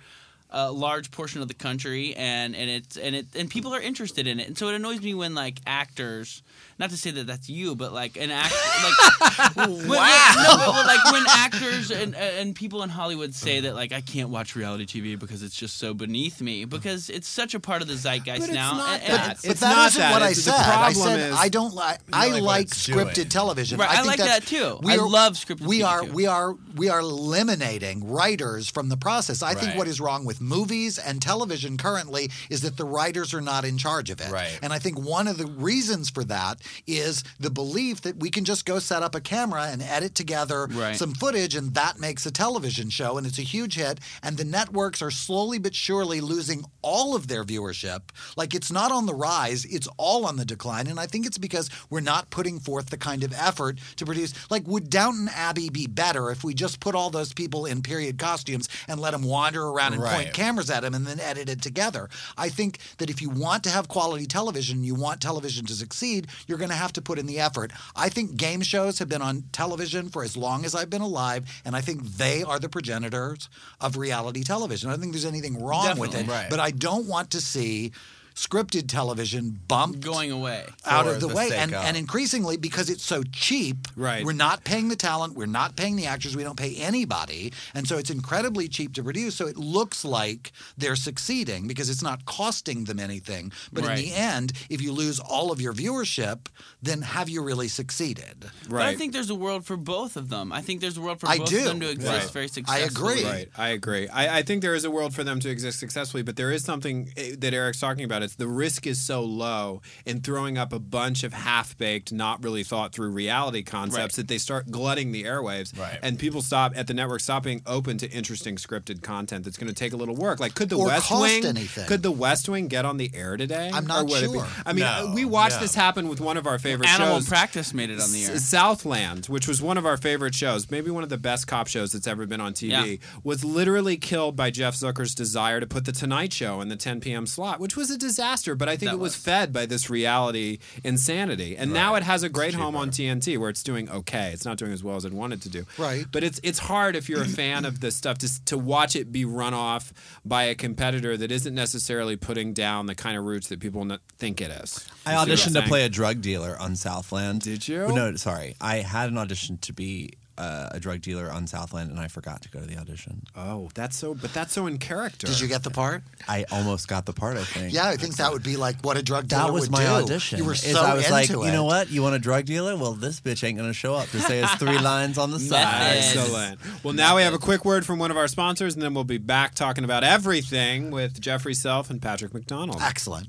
a 0.50 0.70
large 0.70 1.10
portion 1.10 1.42
of 1.42 1.48
the 1.48 1.54
country 1.54 2.14
and 2.14 2.54
and 2.54 2.70
it's 2.70 2.96
and 2.96 3.16
it 3.16 3.26
and 3.34 3.50
people 3.50 3.74
are 3.74 3.80
interested 3.80 4.26
in 4.26 4.38
it 4.38 4.46
and 4.46 4.56
so 4.56 4.68
it 4.68 4.74
annoys 4.74 5.02
me 5.02 5.12
when 5.12 5.34
like 5.34 5.58
actors 5.66 6.42
not 6.78 6.90
to 6.90 6.96
say 6.96 7.10
that 7.10 7.26
that's 7.26 7.48
you 7.48 7.74
but 7.74 7.92
like 7.92 8.16
an 8.16 8.30
actor 8.42 8.54
like 8.82 9.56
when, 9.56 9.76
no, 9.78 9.86
but, 9.88 10.66
but, 10.66 10.86
like 10.86 11.12
when 11.12 11.24
actors 11.28 11.46
actors 11.56 11.90
and 11.90 12.14
uh, 12.14 12.18
and 12.18 12.54
people 12.54 12.82
in 12.82 12.90
Hollywood 12.90 13.34
say 13.34 13.60
that 13.60 13.74
like 13.74 13.92
I 13.92 14.00
can't 14.00 14.30
watch 14.30 14.56
reality 14.56 14.84
TV 14.84 15.18
because 15.18 15.42
it's 15.42 15.54
just 15.56 15.78
so 15.78 15.94
beneath 15.94 16.40
me 16.40 16.64
because 16.64 17.08
it's 17.08 17.28
such 17.28 17.54
a 17.54 17.60
part 17.60 17.82
of 17.82 17.88
the 17.88 17.94
zeitgeist 17.94 18.40
But 18.40 18.48
it's 18.48 18.54
now. 18.54 18.72
not 18.76 19.00
and- 19.00 19.12
that. 19.12 19.22
and- 19.28 19.32
It's 19.32 19.46
But 19.46 19.60
that 19.60 19.74
not 19.76 19.92
that. 19.92 20.12
what 20.12 20.22
I 20.22 20.30
It's- 20.30 20.44
the 20.44 20.50
said. 20.52 20.70
I 20.70 20.92
said 20.92 21.32
I 21.32 21.48
don't 21.48 21.74
like. 21.74 22.00
I 22.12 22.28
like 22.28 22.42
like 22.42 22.66
scripted 22.68 23.14
doing. 23.14 23.28
television. 23.28 23.78
Right, 23.78 23.90
I 23.90 23.96
think 23.96 24.06
like 24.06 24.18
that 24.18 24.44
too. 24.46 24.78
we 24.82 24.92
I 24.92 24.96
love 24.96 25.34
scripted 25.34 25.66
We 25.66 25.80
TV 25.80 25.86
are 25.86 26.02
too. 26.04 26.12
we 26.12 26.26
are 26.26 26.54
we 26.74 26.88
are 26.88 27.00
eliminating 27.00 28.06
writers 28.10 28.68
from 28.68 28.88
the 28.88 28.96
process. 28.96 29.42
I 29.42 29.54
think 29.54 29.76
what 29.76 29.88
is 29.88 30.00
wrong 30.00 30.24
with 30.24 30.40
movies 30.40 30.98
and 30.98 31.22
television 31.22 31.76
currently 31.76 32.30
is 32.50 32.60
that 32.62 32.76
the 32.76 32.84
writers 32.84 33.32
are 33.34 33.40
not 33.40 33.64
in 33.64 33.78
charge 33.78 34.10
of 34.10 34.20
it. 34.20 34.30
Right. 34.30 34.58
And 34.62 34.72
I 34.72 34.78
think 34.78 34.98
one 34.98 35.28
of 35.28 35.38
the 35.38 35.46
reasons 35.46 36.10
for 36.10 36.24
that 36.24 36.58
is 36.86 37.22
the 37.40 37.50
belief 37.50 38.00
that 38.02 38.16
we 38.18 38.30
can 38.30 38.44
just 38.44 38.64
go 38.64 38.78
set 38.78 39.02
up 39.02 39.14
a 39.14 39.20
camera 39.20 39.64
and 39.70 39.82
edit 39.82 40.14
together 40.14 40.66
Right. 40.70 40.96
some 40.96 41.14
footage 41.14 41.54
and 41.54 41.74
that 41.74 41.98
makes 41.98 42.26
a 42.26 42.30
television 42.30 42.90
show 42.90 43.16
and 43.18 43.26
it's 43.26 43.38
a 43.38 43.42
huge 43.42 43.74
hit 43.76 44.00
and 44.22 44.36
the 44.36 44.44
networks 44.44 45.02
are 45.02 45.10
slowly 45.10 45.58
but 45.58 45.74
surely 45.74 46.20
losing 46.20 46.64
all 46.82 47.14
of 47.16 47.28
their 47.28 47.44
viewership. 47.44 48.00
Like 48.36 48.54
it's 48.54 48.70
not 48.70 48.92
on 48.92 49.06
the 49.06 49.14
rise 49.14 49.64
it's 49.64 49.88
all 49.96 50.24
on 50.26 50.36
the 50.36 50.44
decline 50.44 50.86
and 50.86 50.98
i 51.00 51.06
think 51.06 51.26
it's 51.26 51.38
because 51.38 51.68
we're 51.90 52.00
not 52.00 52.30
putting 52.30 52.58
forth 52.58 52.90
the 52.90 52.96
kind 52.96 53.22
of 53.24 53.32
effort 53.32 53.78
to 53.96 54.04
produce. 54.06 54.32
Like 54.50 54.66
would 54.66 54.90
downton 54.90 55.28
abbey 55.34 55.68
be 55.70 55.86
better 55.86 56.30
if 56.30 56.44
we 56.44 56.54
just 56.54 56.80
put 56.80 56.94
all 56.94 57.10
those 57.10 57.32
people 57.32 57.66
in 57.66 57.82
period 57.82 58.18
costumes 58.18 58.68
and 58.88 59.00
let 59.00 59.12
them 59.12 59.22
wander 59.22 59.62
around 59.66 59.94
and 59.94 60.02
point 60.02 60.32
cameras 60.32 60.70
at 60.70 60.80
them 60.82 60.94
and 60.94 61.06
then 61.06 61.20
edit 61.20 61.48
it 61.48 61.62
together? 61.62 62.08
I 62.36 62.48
think 62.48 62.78
that 62.98 63.10
if 63.10 63.20
you 63.22 63.30
want 63.30 63.64
to 63.64 63.70
have 63.70 63.88
quality 63.88 64.26
television 64.26 64.84
you 64.84 64.94
want 64.94 65.20
television 65.20 65.64
to 65.66 65.74
succeed 65.74 66.26
you're 66.46 66.55
going 66.56 66.70
to 66.70 66.76
have 66.76 66.92
to 66.94 67.02
put 67.02 67.18
in 67.18 67.26
the 67.26 67.40
effort. 67.40 67.72
I 67.94 68.08
think 68.08 68.36
game 68.36 68.62
shows 68.62 68.98
have 68.98 69.08
been 69.08 69.22
on 69.22 69.44
television 69.52 70.08
for 70.08 70.22
as 70.22 70.36
long 70.36 70.64
as 70.64 70.74
i've 70.74 70.90
been 70.90 71.02
alive 71.02 71.44
and 71.64 71.76
i 71.76 71.80
think 71.80 72.02
they 72.02 72.42
are 72.42 72.58
the 72.58 72.68
progenitors 72.68 73.48
of 73.80 73.96
reality 73.96 74.42
television. 74.42 74.88
I 74.88 74.92
don't 74.92 75.00
think 75.00 75.12
there's 75.12 75.24
anything 75.24 75.62
wrong 75.62 75.98
with 75.98 76.14
it 76.14 76.26
right. 76.26 76.48
but 76.50 76.60
i 76.60 76.70
don't 76.70 77.06
want 77.06 77.30
to 77.30 77.40
see 77.40 77.92
scripted 78.36 78.86
television 78.86 79.58
bumped 79.66 80.00
going 80.00 80.30
away. 80.30 80.64
out 80.84 81.06
of 81.06 81.20
the, 81.20 81.26
the 81.26 81.34
way 81.34 81.48
and, 81.54 81.74
of. 81.74 81.82
and 81.84 81.96
increasingly 81.96 82.56
because 82.58 82.90
it's 82.90 83.02
so 83.02 83.22
cheap 83.32 83.88
Right. 83.96 84.24
we're 84.26 84.32
not 84.34 84.62
paying 84.62 84.88
the 84.88 84.94
talent 84.96 85.34
we're 85.34 85.46
not 85.46 85.74
paying 85.74 85.96
the 85.96 86.04
actors 86.06 86.36
we 86.36 86.42
don't 86.44 86.58
pay 86.58 86.76
anybody 86.76 87.52
and 87.74 87.88
so 87.88 87.96
it's 87.96 88.10
incredibly 88.10 88.68
cheap 88.68 88.92
to 88.94 89.02
produce 89.02 89.34
so 89.36 89.46
it 89.46 89.56
looks 89.56 90.04
like 90.04 90.52
they're 90.76 90.96
succeeding 90.96 91.66
because 91.66 91.88
it's 91.88 92.02
not 92.02 92.26
costing 92.26 92.84
them 92.84 93.00
anything 93.00 93.50
but 93.72 93.84
in 93.84 93.94
the 93.96 94.12
end 94.14 94.52
if 94.68 94.82
you 94.82 94.92
lose 94.92 95.18
all 95.18 95.50
of 95.50 95.58
your 95.60 95.72
viewership 95.72 96.48
then 96.82 97.00
have 97.02 97.30
you 97.30 97.42
really 97.42 97.68
succeeded 97.68 98.50
But 98.68 98.82
I 98.82 98.94
think 98.96 99.14
there's 99.14 99.30
a 99.30 99.34
world 99.34 99.64
for 99.64 99.76
both 99.78 100.16
of 100.16 100.28
them. 100.28 100.52
I 100.52 100.60
think 100.60 100.80
there's 100.82 100.98
a 100.98 101.00
world 101.00 101.20
for 101.20 101.28
I 101.28 101.38
both 101.38 101.48
do. 101.48 101.58
of 101.58 101.64
them 101.64 101.80
to 101.80 101.88
exist 101.90 102.12
Right. 102.24 102.30
very 102.32 102.44
I 102.44 102.48
successfully. 102.48 103.12
agree. 103.20 103.24
Right, 103.24 103.48
I 103.56 103.68
agree. 103.70 104.08
I, 104.08 104.38
I 104.38 104.42
think 104.42 104.60
there 104.62 104.74
is 104.74 104.84
a 104.84 104.90
world 104.90 105.14
for 105.14 105.24
them 105.24 105.40
to 105.40 105.48
exist 105.48 105.80
successfully, 105.80 106.22
but 106.22 106.36
there 106.36 106.52
is 106.52 106.62
something 106.64 107.12
eh, 107.16 107.34
that 107.38 107.54
Eric's 107.54 107.80
talking 107.80 108.04
about. 108.04 108.22
It's 108.26 108.34
the 108.34 108.46
risk 108.48 108.86
is 108.86 109.00
so 109.00 109.22
low 109.22 109.80
in 110.04 110.20
throwing 110.20 110.58
up 110.58 110.72
a 110.72 110.78
bunch 110.78 111.24
of 111.24 111.32
half 111.32 111.76
baked, 111.78 112.12
not 112.12 112.42
really 112.44 112.62
thought 112.62 112.92
through 112.92 113.10
reality 113.10 113.62
concepts 113.62 113.96
Right. 113.96 114.12
that 114.12 114.28
they 114.28 114.38
start 114.38 114.70
glutting 114.70 115.12
the 115.12 115.24
airwaves, 115.24 115.76
Right. 115.78 115.98
and 116.02 116.18
people 116.18 116.42
stop 116.42 116.72
at 116.76 116.86
the 116.86 116.94
network 116.94 117.20
stop 117.20 117.44
being 117.44 117.62
open 117.66 117.96
to 117.98 118.10
interesting 118.10 118.56
scripted 118.56 119.02
content 119.02 119.44
that's 119.44 119.56
going 119.56 119.68
to 119.68 119.74
take 119.74 119.92
a 119.92 119.96
little 119.96 120.14
work. 120.16 120.40
Like, 120.40 120.54
could 120.54 120.68
the 120.68 120.76
Or 120.76 120.86
West 120.88 121.06
cost 121.06 121.22
Wing 121.22 121.46
anything. 121.46 121.86
could 121.86 122.02
the 122.02 122.10
West 122.10 122.48
Wing 122.48 122.68
get 122.68 122.84
on 122.84 122.96
the 122.98 123.10
air 123.14 123.36
today? 123.36 123.70
I'm 123.72 123.86
not 123.86 124.06
would 124.06 124.20
be- 124.20 124.26
sure. 124.38 124.46
I 124.66 124.72
mean, 124.72 124.84
No. 124.84 125.12
we 125.14 125.24
watched 125.24 125.54
Yeah. 125.56 125.60
this 125.62 125.74
happen 125.74 126.08
with 126.08 126.20
one 126.20 126.36
of 126.36 126.46
our 126.46 126.58
favorite 126.58 126.88
shows. 126.88 127.00
Animal 127.00 127.20
shows. 127.20 127.28
Practice 127.28 127.72
made 127.72 127.90
it 127.90 128.00
on 128.00 128.12
the 128.12 128.24
air. 128.24 128.34
S- 128.34 128.44
Southland, 128.44 129.26
which 129.26 129.46
was 129.46 129.62
one 129.62 129.78
of 129.78 129.86
our 129.86 129.96
favorite 129.96 130.34
shows, 130.34 130.70
maybe 130.70 130.90
one 130.90 131.02
of 131.02 131.08
the 131.08 131.16
best 131.18 131.46
cop 131.46 131.68
shows 131.68 131.92
that's 131.92 132.06
ever 132.06 132.26
been 132.26 132.40
on 132.40 132.52
TV, 132.52 132.70
Yeah. 133.00 133.08
was 133.22 133.44
literally 133.44 133.96
killed 133.96 134.34
by 134.36 134.50
Jeff 134.50 134.74
Zucker's 134.74 135.14
desire 135.14 135.60
to 135.60 135.66
put 135.66 135.84
the 135.84 135.92
Tonight 135.92 136.32
Show 136.32 136.60
in 136.60 136.68
the 136.68 136.76
10 136.76 137.00
p.m. 137.00 137.26
slot, 137.26 137.60
which 137.60 137.76
was 137.76 137.90
a 137.90 137.96
disaster. 137.96 138.15
Disaster, 138.16 138.54
but 138.54 138.66
I 138.66 138.76
think 138.76 138.92
it 138.92 138.98
was, 138.98 139.12
was. 139.12 139.16
fed 139.16 139.52
by 139.52 139.66
this 139.66 139.90
reality 139.90 140.58
insanity, 140.82 141.54
and 141.54 141.72
now 141.72 141.96
it 141.96 142.02
has 142.02 142.22
a 142.22 142.30
great 142.30 142.54
home 142.54 142.74
on. 142.74 142.86
TNT 142.86 143.36
where 143.36 143.50
it's 143.50 143.62
doing 143.62 143.90
okay. 143.90 144.30
It's 144.32 144.46
not 144.46 144.56
doing 144.56 144.72
as 144.72 144.82
well 144.82 144.96
as 144.96 145.04
it 145.04 145.12
wanted 145.12 145.42
to 145.42 145.50
do. 145.50 145.66
Right. 145.76 146.06
But 146.10 146.24
it's 146.24 146.40
it's 146.42 146.58
hard 146.60 146.96
if 146.96 147.10
you're 147.10 147.22
a 147.22 147.28
fan 147.28 147.64
of 147.66 147.80
this 147.80 147.94
stuff 147.94 148.16
to 148.18 148.44
to 148.46 148.56
watch 148.56 148.96
it 148.96 149.12
be 149.12 149.26
run 149.26 149.52
off 149.52 149.92
by 150.24 150.44
a 150.44 150.54
competitor 150.54 151.16
that 151.16 151.30
isn't 151.30 151.54
necessarily 151.54 152.16
putting 152.16 152.54
down 152.54 152.86
the 152.86 152.94
kind 152.94 153.18
of 153.18 153.24
roots 153.24 153.48
that 153.48 153.60
people 153.60 153.86
think 154.18 154.40
it 154.40 154.50
is. 154.50 154.88
I 155.04 155.12
You 155.12 155.18
I'm 155.18 155.28
auditioned 155.28 155.54
to 155.54 155.68
play 155.68 155.84
a 155.84 155.88
drug 155.90 156.22
dealer 156.22 156.56
on 156.58 156.74
Southland. 156.74 157.42
Did 157.42 157.68
you? 157.68 157.88
No, 157.88 158.14
sorry. 158.16 158.56
I 158.60 158.76
had 158.76 159.10
an 159.10 159.18
audition 159.18 159.58
to 159.58 159.72
be 159.74 160.14
uh, 160.38 160.68
a 160.72 160.80
drug 160.80 161.00
dealer 161.00 161.30
on 161.30 161.46
Southland, 161.46 161.90
and 161.90 161.98
I 161.98 162.08
forgot 162.08 162.42
to 162.42 162.48
go 162.50 162.60
to 162.60 162.66
the 162.66 162.76
audition. 162.76 163.22
Oh, 163.34 163.70
that's 163.74 163.96
so. 163.96 164.14
But 164.14 164.32
that's 164.34 164.52
so 164.52 164.66
in 164.66 164.78
character. 164.78 165.26
did 165.26 165.40
you 165.40 165.48
get 165.48 165.62
the 165.62 165.70
part 165.70 166.02
I 166.28 166.44
almost 166.52 166.88
got 166.88 167.06
the 167.06 167.12
part. 167.12 167.36
I 167.36 167.44
think. 167.44 167.72
yeah 167.72 167.88
i 167.88 167.96
think 167.96 168.16
that 168.16 168.32
would 168.32 168.42
be 168.42 168.56
like 168.56 168.76
what 168.82 168.96
a 168.96 169.02
drug 169.02 169.28
dealer 169.28 169.44
That 169.44 169.52
was 169.52 169.62
would 169.62 169.72
my 169.72 169.84
do. 169.84 169.90
audition. 169.90 170.38
you 170.38 170.44
were 170.44 170.54
so 170.54 170.80
I 170.80 170.94
was 170.94 171.02
into 171.04 171.12
like, 171.12 171.30
it 171.30 171.36
you 171.36 171.52
know 171.52 171.64
what? 171.64 171.90
You 171.90 172.02
want 172.02 172.14
a 172.14 172.18
drug 172.18 172.44
dealer? 172.44 172.76
Well, 172.76 172.92
this 172.92 173.20
bitch 173.20 173.42
ain't 173.44 173.56
gonna 173.58 173.72
show 173.72 173.94
up 173.94 174.08
to 174.10 174.20
say 174.20 174.40
his 174.40 174.50
three 174.52 174.78
lines 174.92 175.18
on 175.18 175.30
the 175.30 175.38
side. 175.40 175.96
Excellent. 175.98 176.58
Well, 176.82 176.94
now 176.94 177.16
we 177.16 177.22
have 177.22 177.34
a 177.34 177.38
quick 177.38 177.64
word 177.64 177.84
from 177.86 177.98
one 177.98 178.10
of 178.10 178.16
our 178.16 178.28
sponsors, 178.28 178.74
and 178.74 178.82
then 178.82 178.94
we'll 178.94 179.04
be 179.04 179.18
back 179.18 179.54
talking 179.54 179.84
about 179.84 180.04
everything 180.04 180.90
with 180.90 181.20
Jeffery 181.20 181.54
Self 181.54 181.90
and 181.90 182.00
Patrick 182.02 182.32
McDonald. 182.34 182.78
excellent 182.82 183.28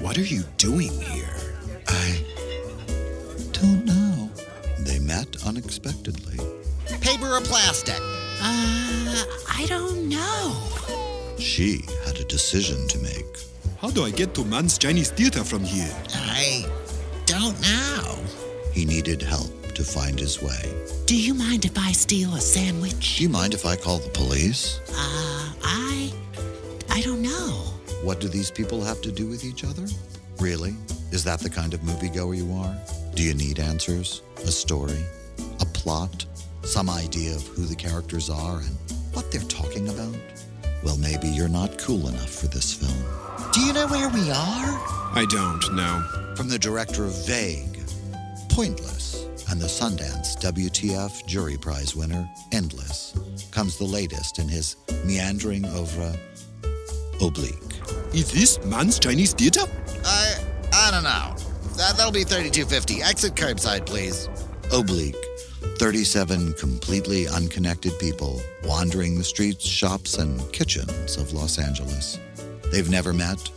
What 0.00 0.16
are 0.18 0.22
you 0.22 0.42
doing 0.56 0.90
here? 1.00 1.36
I 1.88 2.24
don't 3.52 3.84
know. 3.84 4.09
They 5.10 5.16
met 5.16 5.44
unexpectedly. 5.44 6.38
paper 7.00 7.26
or 7.26 7.40
plastic 7.40 7.98
Uh, 8.40 9.24
I 9.48 9.66
don't 9.66 10.08
know. 10.08 10.54
She 11.36 11.82
had 12.06 12.16
a 12.20 12.24
decision 12.24 12.86
to 12.88 12.98
make. 12.98 13.26
How 13.80 13.90
do 13.90 14.04
I 14.04 14.10
get 14.10 14.34
to 14.34 14.44
Mann's 14.44 14.78
Chinese 14.78 15.10
Theater 15.10 15.42
from 15.42 15.64
here? 15.64 15.92
I 16.14 16.64
don't 17.26 17.60
know. 17.60 18.18
He 18.72 18.84
needed 18.84 19.20
help 19.20 19.50
to 19.74 19.82
find 19.82 20.18
his 20.18 20.40
way. 20.40 20.62
Do 21.06 21.16
you 21.16 21.34
mind 21.34 21.64
if 21.64 21.76
I 21.76 21.90
steal 21.92 22.34
a 22.34 22.40
sandwich? 22.40 23.16
Do 23.16 23.24
you 23.24 23.30
mind 23.30 23.52
if 23.52 23.66
I 23.66 23.74
call 23.74 23.98
the 23.98 24.10
police? 24.10 24.78
Uh, 24.90 25.52
I. 25.64 26.12
I 26.88 27.00
don't 27.00 27.22
know. 27.22 27.50
What 28.04 28.20
do 28.20 28.28
these 28.28 28.50
people 28.50 28.80
have 28.84 29.00
to 29.02 29.10
do 29.10 29.26
with 29.26 29.44
each 29.44 29.64
other? 29.64 29.86
Really? 30.38 30.76
Is 31.10 31.24
that 31.24 31.40
the 31.40 31.50
kind 31.50 31.74
of 31.74 31.80
moviegoer 31.80 32.36
you 32.36 32.52
are? 32.54 32.76
Do 33.20 33.26
you 33.26 33.34
need 33.34 33.58
answers? 33.58 34.22
A 34.46 34.50
story? 34.50 35.04
A 35.60 35.66
plot? 35.66 36.24
Some 36.62 36.88
idea 36.88 37.34
of 37.36 37.46
who 37.48 37.66
the 37.66 37.76
characters 37.76 38.30
are 38.30 38.60
and 38.60 38.74
what 39.12 39.30
they're 39.30 39.42
talking 39.42 39.90
about? 39.90 40.16
Well, 40.82 40.96
maybe 40.96 41.28
you're 41.28 41.46
not 41.46 41.76
cool 41.76 42.08
enough 42.08 42.30
for 42.30 42.46
this 42.46 42.72
film. 42.72 42.96
Do 43.52 43.60
you 43.60 43.74
know 43.74 43.86
where 43.88 44.08
we 44.08 44.30
are? 44.30 44.72
I 45.12 45.26
don't 45.28 45.76
know. 45.76 46.34
From 46.34 46.48
the 46.48 46.58
director 46.58 47.04
of 47.04 47.12
Vague, 47.26 47.78
Pointless, 48.48 49.26
and 49.50 49.60
the 49.60 49.66
Sundance 49.66 50.40
WTF 50.40 51.26
Jury 51.26 51.58
Prize 51.58 51.94
winner, 51.94 52.26
Endless, 52.52 53.14
comes 53.50 53.76
the 53.76 53.84
latest 53.84 54.38
in 54.38 54.48
his 54.48 54.76
meandering 55.04 55.66
oeuvre, 55.66 56.18
Oblique. 57.20 58.14
Is 58.14 58.32
this 58.32 58.64
Mann's 58.64 58.98
Chinese 58.98 59.34
Theater? 59.34 59.66
I 60.06 60.42
I 60.72 60.90
don't 60.90 61.04
know. 61.04 61.39
That, 61.80 61.96
that'll 61.96 62.12
be 62.12 62.24
thirty-two 62.24 62.66
fifty. 62.66 63.02
Exit 63.02 63.34
curbside, 63.34 63.86
please. 63.86 64.28
Oblique. 64.70 65.16
37 65.78 66.52
completely 66.52 67.26
unconnected 67.26 67.98
people 67.98 68.42
wandering 68.64 69.16
the 69.16 69.24
streets, 69.24 69.64
shops, 69.64 70.18
and 70.18 70.40
kitchens 70.52 71.16
of 71.16 71.32
Los 71.32 71.58
Angeles. 71.58 72.18
They've 72.70 72.90
never 72.90 73.14
met. 73.14 73.50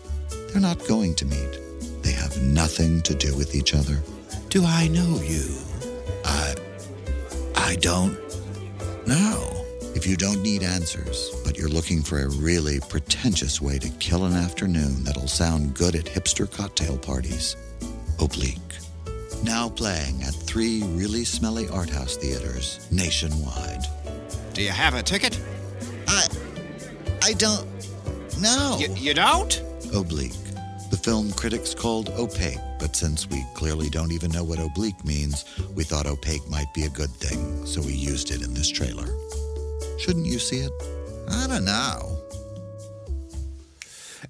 They're 0.47 0.61
not 0.61 0.87
going 0.87 1.15
to 1.15 1.25
meet. 1.25 1.59
They 2.01 2.13
have 2.13 2.41
nothing 2.41 3.01
to 3.01 3.13
do 3.13 3.35
with 3.35 3.55
each 3.55 3.73
other. 3.73 4.01
Do 4.47 4.63
I 4.63 4.87
know 4.87 5.19
you? 5.21 5.57
I. 6.23 6.55
I 7.57 7.75
don't 7.75 8.17
know. 9.05 9.51
If 9.95 10.07
you 10.07 10.15
don't 10.15 10.41
need 10.41 10.63
answers, 10.63 11.29
but 11.43 11.57
you're 11.57 11.67
looking 11.67 12.01
for 12.01 12.21
a 12.21 12.29
really 12.29 12.79
pretentious 12.87 13.59
way 13.59 13.79
to 13.79 13.89
kill 13.99 14.23
an 14.23 14.33
afternoon 14.33 15.03
that'll 15.03 15.27
sound 15.27 15.75
good 15.75 15.93
at 15.93 16.05
hipster 16.05 16.49
cocktail 16.49 16.97
parties, 16.97 17.57
Oblique. 18.19 18.59
Now 19.43 19.69
playing 19.69 20.23
at 20.23 20.33
three 20.33 20.83
really 20.83 21.25
smelly 21.25 21.67
art 21.69 21.89
house 21.89 22.15
theaters 22.15 22.87
nationwide. 22.91 23.83
Do 24.53 24.61
you 24.61 24.69
have 24.69 24.93
a 24.93 25.03
ticket? 25.03 25.39
I. 26.07 26.27
I 27.21 27.33
don't 27.33 27.67
No. 28.39 28.77
You, 28.79 28.93
you 28.95 29.13
don't? 29.13 29.61
Oblique. 29.93 30.33
The 30.91 30.97
film 31.01 31.31
critics 31.33 31.73
called 31.73 32.09
opaque, 32.09 32.59
but 32.79 32.95
since 32.95 33.29
we 33.29 33.43
clearly 33.55 33.89
don't 33.89 34.11
even 34.11 34.31
know 34.31 34.43
what 34.43 34.59
oblique 34.59 35.03
means, 35.03 35.45
we 35.75 35.83
thought 35.83 36.05
opaque 36.05 36.47
might 36.49 36.71
be 36.73 36.83
a 36.83 36.89
good 36.89 37.09
thing, 37.09 37.65
so 37.65 37.81
we 37.81 37.93
used 37.93 38.31
it 38.31 38.41
in 38.41 38.53
this 38.53 38.69
trailer. 38.69 39.07
Shouldn't 39.99 40.25
you 40.25 40.39
see 40.39 40.59
it? 40.59 40.71
I 41.29 41.47
don't 41.47 41.65
know. 41.65 42.17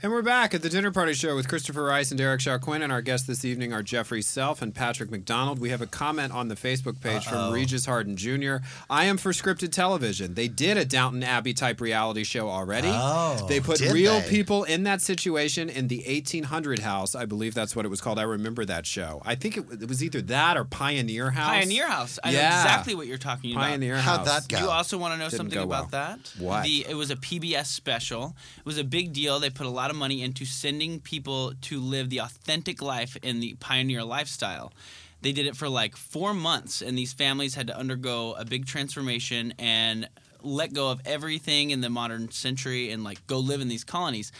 And 0.02 0.12
we're 0.12 0.24
back 0.24 0.54
at 0.54 0.62
the 0.64 0.70
dinner 0.70 0.92
party 0.92 1.14
show 1.14 1.36
with 1.36 1.48
Christopher 1.48 1.84
Rice 1.84 2.12
and 2.12 2.20
Eric 2.20 2.42
Shaw 2.42 2.58
Quinn, 2.58 2.82
and 2.82 2.92
our 2.92 3.02
guests 3.02 3.28
this 3.28 3.46
evening 3.46 3.72
are 3.74 3.84
Jeffery 3.84 4.22
Self 4.24 4.62
and 4.62 4.74
Patrick 4.74 5.12
McDonald. 5.12 5.60
We 5.60 5.70
have 5.70 5.82
a 5.82 5.86
comment 5.88 6.34
on 6.34 6.48
the 6.48 6.56
Facebook 6.56 7.00
page 7.00 7.28
Uh-oh. 7.28 7.46
from 7.48 7.54
Regis 7.54 7.86
Harden 7.86 8.18
Jr. 8.18 8.58
I 8.90 9.06
am 9.06 9.18
for 9.18 9.32
scripted 9.32 9.72
television. 9.72 10.34
They 10.34 10.48
did 10.48 10.78
a 10.78 10.84
Downton 10.84 11.22
Abbey 11.24 11.54
type 11.54 11.80
reality 11.80 12.24
show 12.24 12.50
already. 12.50 12.90
Oh, 12.92 13.46
they 13.48 13.60
put 13.60 13.78
did 13.78 13.94
real 13.94 14.20
they? 14.20 14.30
people 14.30 14.64
in 14.64 14.84
that 14.84 15.00
situation 15.02 15.70
in 15.70 15.88
the 15.90 16.04
1800 16.08 16.80
house. 16.80 17.14
I 17.14 17.26
believe 17.26 17.54
that's 17.54 17.76
what 17.76 17.86
it 17.86 17.90
was 17.90 18.02
called. 18.02 18.18
I 18.20 18.24
remember 18.24 18.66
that 18.66 18.86
show. 18.88 19.22
I 19.24 19.36
think 19.36 19.58
it, 19.58 19.66
it 19.84 19.88
was 19.88 20.04
either 20.04 20.22
that 20.24 20.58
or 20.58 20.66
Pioneer 20.66 21.30
House. 21.30 21.50
Pioneer 21.52 21.88
House. 21.88 22.20
I 22.24 22.32
know 22.32 22.40
exactly 22.40 22.96
what 22.96 23.06
you're 23.08 23.18
talking 23.20 23.52
about. 23.52 23.62
Pioneer 23.66 23.98
How'd 23.98 24.28
House. 24.28 24.48
that 24.48 24.50
go? 24.50 24.66
You 24.66 24.72
also 24.72 24.98
want 24.98 25.14
to 25.14 25.18
know 25.20 25.26
Didn't 25.30 25.38
something 25.38 25.60
about 25.60 25.92
well. 25.92 26.18
that? 26.18 26.34
What? 26.40 26.64
The, 26.64 26.88
it 26.90 26.96
was 26.96 27.12
a 27.12 27.16
PBS 27.16 27.68
special. 27.68 28.36
It 28.58 28.66
was 28.66 28.80
a 28.80 28.84
big 28.84 29.14
deal. 29.14 29.40
They 29.40 29.52
put 29.52 29.68
a 29.68 29.70
lot 29.70 29.83
of 29.90 29.96
money 29.98 30.22
into 30.22 30.46
sending 30.46 31.00
people 31.00 31.54
to 31.64 31.80
live 31.80 32.10
the 32.10 32.20
authentic 32.20 32.82
life 32.82 33.18
in 33.22 33.40
the 33.40 33.56
pioneer 33.60 34.04
lifestyle. 34.04 34.72
They 35.22 35.32
did 35.32 35.46
it 35.48 35.56
for 35.56 35.70
like 35.70 35.96
four 35.96 36.34
months, 36.34 36.82
and 36.82 36.98
these 36.98 37.14
families 37.14 37.56
had 37.56 37.68
to 37.68 37.78
undergo 37.78 38.34
a 38.34 38.44
big 38.46 38.66
transformation 38.66 39.54
and 39.58 40.08
let 40.42 40.74
go 40.74 40.90
of 40.92 41.00
everything 41.06 41.70
in 41.72 41.80
the 41.80 41.90
modern 41.90 42.30
century 42.32 42.92
and 42.92 43.04
like 43.04 43.26
go 43.28 43.40
live 43.40 43.62
in 43.62 43.70
these 43.70 43.86
colonies. 43.86 44.32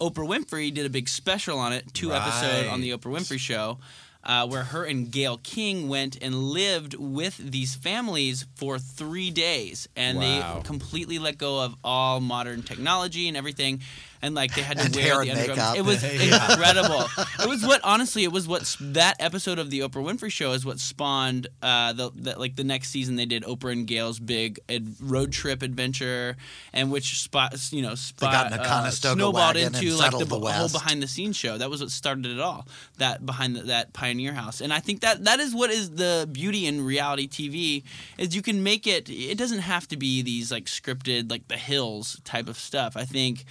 Oprah 0.00 0.26
Winfrey 0.26 0.72
did 0.72 0.86
a 0.86 0.90
big 0.90 1.08
special 1.08 1.58
on 1.58 1.72
it, 1.72 1.92
two 1.92 2.12
episode 2.12 2.66
on 2.68 2.80
the 2.80 2.90
Oprah 2.90 3.12
Winfrey 3.18 3.38
Show, 3.38 3.78
uh, 4.24 4.46
where 4.46 4.62
her 4.64 4.84
and 4.84 5.10
Gayle 5.10 5.38
King 5.38 5.88
went 5.88 6.16
and 6.22 6.34
lived 6.34 6.94
with 6.94 7.36
these 7.38 7.74
families 7.74 8.46
for 8.54 8.78
three 8.78 9.30
days, 9.32 9.88
and 9.96 10.18
Wow. 10.18 10.58
they 10.58 10.62
completely 10.66 11.18
let 11.18 11.38
go 11.38 11.60
of 11.60 11.74
all 11.82 12.20
modern 12.20 12.62
technology 12.62 13.26
and 13.26 13.36
everything. 13.36 13.80
And 14.24 14.36
like 14.36 14.54
they 14.54 14.62
had 14.62 14.78
to 14.78 14.84
And 14.84 14.94
wear 14.94 15.24
the 15.24 15.34
makeup. 15.34 15.76
It 15.76 15.82
was 15.82 16.02
incredible. 16.04 17.06
it 17.40 17.48
was 17.48 17.66
what 17.66 17.80
honestly, 17.82 18.22
it 18.22 18.30
was 18.30 18.46
what 18.46 18.76
that 18.80 19.16
episode 19.18 19.58
of 19.58 19.68
the 19.70 19.80
Oprah 19.80 20.04
Winfrey 20.04 20.30
Show 20.30 20.52
is 20.52 20.64
what 20.64 20.78
spawned 20.78 21.48
uh, 21.60 21.92
the, 21.92 22.10
the 22.14 22.38
like 22.38 22.54
the 22.54 22.62
next 22.62 22.90
season 22.90 23.16
they 23.16 23.26
did 23.26 23.42
Oprah 23.42 23.72
and 23.72 23.86
Gayle's 23.86 24.20
big 24.20 24.60
ad- 24.68 24.94
road 25.00 25.32
trip 25.32 25.62
adventure, 25.62 26.36
and 26.72 26.92
which 26.92 27.20
spot 27.20 27.54
you 27.72 27.82
know 27.82 27.96
spot, 27.96 28.32
got 28.32 28.52
in 28.52 28.58
a 28.60 28.62
uh, 28.62 28.90
snowballed 28.90 29.56
into 29.56 29.90
like 29.96 30.12
the, 30.12 30.24
the 30.24 30.38
whole 30.38 30.68
behind 30.68 31.02
the 31.02 31.08
scenes 31.08 31.36
show. 31.36 31.58
That 31.58 31.68
was 31.68 31.80
what 31.80 31.90
started 31.90 32.26
it 32.26 32.38
all. 32.38 32.68
That 32.98 33.26
behind 33.26 33.56
the, 33.56 33.62
that 33.62 33.92
pioneer 33.92 34.34
house, 34.34 34.60
and 34.60 34.72
I 34.72 34.78
think 34.78 35.00
that 35.00 35.24
that 35.24 35.40
is 35.40 35.52
what 35.54 35.70
is 35.70 35.96
the 35.96 36.28
beauty 36.30 36.66
in 36.66 36.84
reality 36.84 37.26
TV 37.28 37.82
is 38.18 38.36
you 38.36 38.42
can 38.42 38.62
make 38.62 38.86
it. 38.86 39.10
It 39.10 39.36
doesn't 39.36 39.60
have 39.60 39.88
to 39.88 39.96
be 39.96 40.22
these 40.22 40.52
like 40.52 40.66
scripted 40.66 41.30
like 41.30 41.48
The 41.48 41.56
Hills 41.56 42.20
type 42.24 42.48
of 42.48 42.56
stuff. 42.58 42.96
I 42.96 43.04
think 43.04 43.44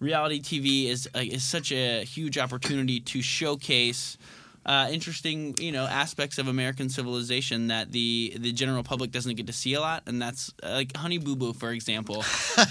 reality 0.00 0.40
TV 0.40 0.86
is 0.88 1.08
uh, 1.14 1.20
is 1.20 1.44
such 1.44 1.72
a 1.72 2.02
huge 2.04 2.38
opportunity 2.38 3.00
to 3.00 3.22
showcase. 3.22 4.18
Uh, 4.64 4.88
interesting, 4.90 5.54
you 5.60 5.70
know, 5.70 5.84
aspects 5.86 6.38
of 6.38 6.48
American 6.48 6.88
civilization 6.88 7.68
that 7.68 7.92
the 7.92 8.32
the 8.36 8.50
general 8.50 8.82
public 8.82 9.12
doesn't 9.12 9.36
get 9.36 9.46
to 9.46 9.52
see 9.52 9.74
a 9.74 9.80
lot, 9.80 10.02
and 10.06 10.20
that's 10.20 10.52
uh, 10.64 10.70
like 10.70 10.96
Honey 10.96 11.18
Boo 11.18 11.36
Boo, 11.36 11.52
for 11.52 11.70
example. 11.70 12.24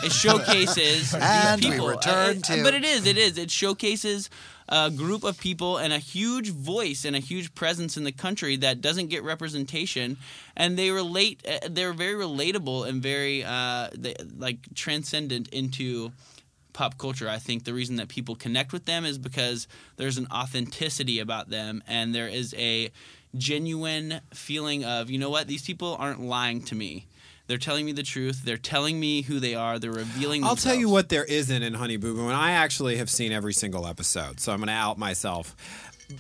It 0.04 0.12
showcases 0.24 1.14
And 1.22 1.64
we 1.64 1.72
people. 1.72 1.88
return 1.88 2.40
Uh, 2.40 2.42
to- 2.56 2.64
but 2.64 2.74
it 2.74 2.84
is, 2.84 3.06
it 3.08 3.18
is, 3.18 3.38
it 3.38 3.50
showcases 3.50 4.30
a 4.68 4.92
group 4.92 5.24
of 5.24 5.38
people 5.40 5.78
and 5.78 5.94
a 5.94 5.98
huge 6.00 6.50
voice 6.50 7.06
and 7.06 7.16
a 7.16 7.20
huge 7.20 7.56
presence 7.56 7.96
in 7.96 8.04
the 8.04 8.12
country 8.12 8.58
that 8.58 8.82
doesn't 8.82 9.08
get 9.08 9.24
representation, 9.24 10.18
and 10.58 10.78
they 10.78 10.92
relate. 10.92 11.48
uh, 11.48 11.60
They're 11.70 11.94
very 11.94 12.16
relatable 12.22 12.86
and 12.90 13.02
very 13.02 13.42
uh, 13.46 13.88
they, 13.98 14.16
like 14.38 14.58
transcendent 14.76 15.48
into 15.54 16.12
pop 16.76 16.98
culture. 16.98 17.28
I 17.28 17.40
think 17.40 17.64
the 17.64 17.74
reason 17.74 17.96
that 17.96 18.10
people 18.10 18.36
connect 18.36 18.74
with 18.74 18.86
them 18.86 19.06
is 19.06 19.18
because 19.18 19.68
there's 19.96 20.18
an 20.18 20.28
authenticity 20.32 21.20
about 21.20 21.50
them 21.50 21.82
and 21.88 22.14
there 22.14 22.28
is 22.28 22.54
a 22.58 22.92
genuine 23.36 24.22
feeling 24.34 24.84
of, 24.84 25.10
you 25.10 25.18
know 25.18 25.30
what, 25.30 25.48
these 25.48 25.64
people 25.64 25.96
aren't 25.98 26.22
lying 26.22 26.62
to 26.64 26.76
me. 26.76 27.08
They're 27.48 27.58
telling 27.58 27.86
me 27.86 27.92
the 27.92 28.04
truth. 28.04 28.44
They're 28.44 28.58
telling 28.58 29.00
me 29.00 29.22
who 29.22 29.40
they 29.40 29.56
are. 29.56 29.80
They're 29.80 29.92
revealing 29.92 30.44
I'll 30.44 30.50
themselves. 30.50 30.64
tell 30.64 30.76
you 30.76 30.90
what 30.90 31.10
there 31.10 31.26
isn't 31.26 31.64
in 31.64 31.76
Honey 31.76 31.98
Boo 31.98 32.14
Boo, 32.16 32.26
and 32.28 32.36
I 32.36 32.52
actually 32.52 32.98
have 32.98 33.10
seen 33.10 33.32
every 33.32 33.54
single 33.54 33.86
episode, 33.86 34.40
so 34.40 34.52
I'm 34.52 34.60
going 34.60 34.68
to 34.68 34.74
out 34.74 34.98
myself. 34.98 35.56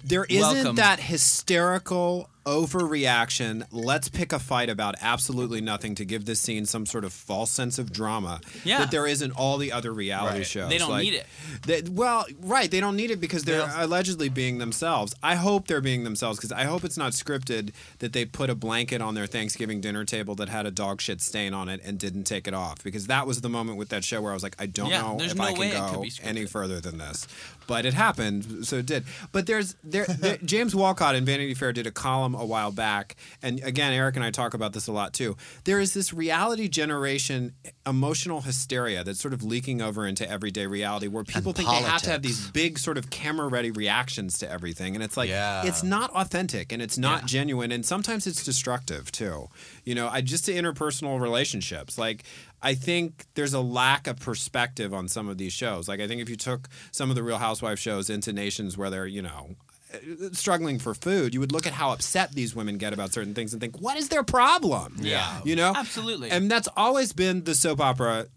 There 0.03 0.26
isn't 0.26 0.53
Welcome. 0.53 0.76
that 0.76 0.99
hysterical 0.99 2.30
overreaction. 2.46 3.66
Let's 3.72 4.08
pick 4.10 4.32
a 4.32 4.40
fight 4.40 4.70
about 4.70 4.96
absolutely 5.02 5.62
nothing 5.62 5.96
to 5.96 6.06
give 6.06 6.26
this 6.26 6.40
scene 6.40 6.66
some 6.66 6.86
sort 6.86 7.04
of 7.04 7.12
false 7.12 7.52
sense 7.52 7.80
of 7.80 7.92
drama 7.92 8.40
Yeah. 8.64 8.80
that 8.80 8.92
there 8.92 9.08
is 9.08 9.22
in 9.22 9.32
all 9.32 9.58
the 9.58 9.72
other 9.72 9.92
reality 9.94 10.38
Right. 10.40 10.48
shows. 10.48 10.70
They 10.70 10.78
don't 10.78 10.92
Like, 10.92 11.04
need 11.04 11.14
it. 11.16 11.26
they- 11.66 11.82
well, 11.90 12.26
right, 12.42 12.70
they 12.70 12.80
don't 12.80 12.96
need 12.96 13.12
it 13.12 13.20
because 13.20 13.44
they're 13.44 13.72
allegedly 13.76 14.30
being 14.30 14.60
themselves. 14.60 15.14
I 15.24 15.36
hope 15.36 15.68
they're 15.68 15.82
being 15.82 16.04
themselves 16.04 16.38
because 16.38 16.52
I 16.52 16.66
hope 16.66 16.84
it's 16.84 16.98
not 16.98 17.14
scripted 17.14 17.72
that 18.00 18.14
they 18.14 18.26
put 18.26 18.50
a 18.50 18.56
blanket 18.56 19.02
on 19.02 19.16
their 19.16 19.28
Thanksgiving 19.28 19.82
dinner 19.82 20.06
table 20.06 20.36
that 20.36 20.50
had 20.50 20.66
a 20.66 20.72
dog 20.72 21.02
shit 21.02 21.22
stain 21.22 21.54
on 21.54 21.68
it 21.70 21.82
and 21.84 21.98
didn't 21.98 22.26
take 22.26 22.48
it 22.48 22.54
off 22.54 22.84
because 22.84 23.08
that 23.08 23.26
was 23.26 23.42
the 23.42 23.50
moment 23.50 23.78
with 23.78 23.90
that 23.90 24.04
show 24.04 24.22
where 24.22 24.32
I 24.32 24.34
was 24.36 24.44
like, 24.44 24.56
I 24.60 24.66
don't 24.68 24.90
Yeah, 24.90 25.02
know 25.02 25.18
if 25.20 25.36
no 25.36 25.44
I 25.44 25.54
can 25.54 25.72
go 25.72 26.06
any 26.24 26.46
further 26.46 26.80
than 26.80 26.98
this. 27.00 27.28
But 27.68 27.86
it 27.86 27.94
happened, 27.94 28.66
so 28.68 28.78
it 28.78 28.86
did. 28.86 29.04
But 29.32 29.48
there's 29.48 29.76
there, 29.84 30.06
there 30.06 30.38
James 30.46 30.76
Wolcott 30.76 31.16
in 31.16 31.26
Vanity 31.26 31.54
Fair 31.54 31.74
did 31.74 31.88
a 31.88 31.92
column 31.92 32.36
a 32.36 32.46
while 32.46 32.72
back, 32.72 33.16
and 33.42 33.60
again, 33.64 33.92
Eric 33.94 34.16
and 34.16 34.24
I 34.26 34.32
talk 34.32 34.54
about 34.54 34.74
this 34.74 34.88
a 34.88 34.92
lot 34.92 35.14
too. 35.14 35.36
There 35.64 35.80
is 35.80 35.94
this 35.94 36.14
reality 36.14 36.68
generation 36.68 37.54
emotional 37.86 38.42
hysteria 38.42 39.04
that's 39.04 39.20
sort 39.20 39.34
of 39.34 39.44
leaking 39.44 39.82
over 39.82 40.06
into 40.06 40.30
everyday 40.30 40.68
reality, 40.68 41.08
where 41.08 41.24
people 41.24 41.54
think 41.54 41.70
they 41.70 41.76
have 41.76 42.02
to 42.04 42.10
have 42.12 42.22
these 42.22 42.50
big 42.52 42.78
sort 42.80 42.98
of 42.98 43.10
camera 43.10 43.48
ready 43.48 43.72
reactions 43.72 44.38
to 44.40 44.52
everything, 44.52 44.96
and 44.96 45.04
it's 45.04 45.18
like 45.18 45.30
Yeah. 45.30 45.64
it's 45.66 45.84
not 45.84 46.12
authentic 46.12 46.72
and 46.72 46.82
it's 46.82 46.98
not 46.98 47.26
genuine, 47.26 47.72
and 47.72 47.86
sometimes 47.86 48.28
it's 48.28 48.44
destructive 48.44 49.12
too. 49.12 49.48
You 49.84 49.96
know, 49.96 50.08
I 50.08 50.22
just 50.22 50.46
to 50.46 50.54
interpersonal 50.54 51.20
relationships, 51.20 51.98
like. 51.98 52.24
I 52.61 52.73
think 52.73 53.26
there's 53.36 53.53
a 53.53 53.60
lack 53.60 54.07
of 54.07 54.19
perspective 54.19 54.94
on 54.94 55.07
some 55.07 55.27
of 55.27 55.38
these 55.38 55.53
shows. 55.53 55.88
Like 55.88 55.99
I 55.99 56.07
think 56.07 56.22
if 56.22 56.30
you 56.30 56.36
took 56.36 56.69
some 56.91 57.10
of 57.10 57.15
the 57.15 57.23
Real 57.23 57.38
Housewife 57.38 57.80
shows 57.80 58.10
into 58.10 58.34
nations 58.34 58.77
where 58.77 58.90
they're, 58.90 59.07
you 59.07 59.22
know, 59.22 59.56
uh, 59.94 59.98
struggling 60.34 60.80
for 60.80 60.94
food, 60.94 61.34
you 61.34 61.40
would 61.40 61.52
look 61.52 61.68
at 61.68 61.73
how 61.73 61.91
upset 61.91 62.32
these 62.32 62.56
women 62.56 62.77
get 62.77 62.94
about 62.94 63.14
certain 63.14 63.34
things 63.34 63.53
and 63.53 63.61
think, 63.61 63.80
what 63.80 63.98
is 63.98 64.10
their 64.10 64.23
problem? 64.23 64.95
Yeah. 64.99 65.41
You 65.44 65.56
know? 65.56 65.73
Absolutely. 65.76 66.32
And 66.32 66.49
that's 66.49 66.68
always 66.76 67.14
been 67.14 67.44
the 67.44 67.56
soap 67.56 67.80
opera 67.80 68.27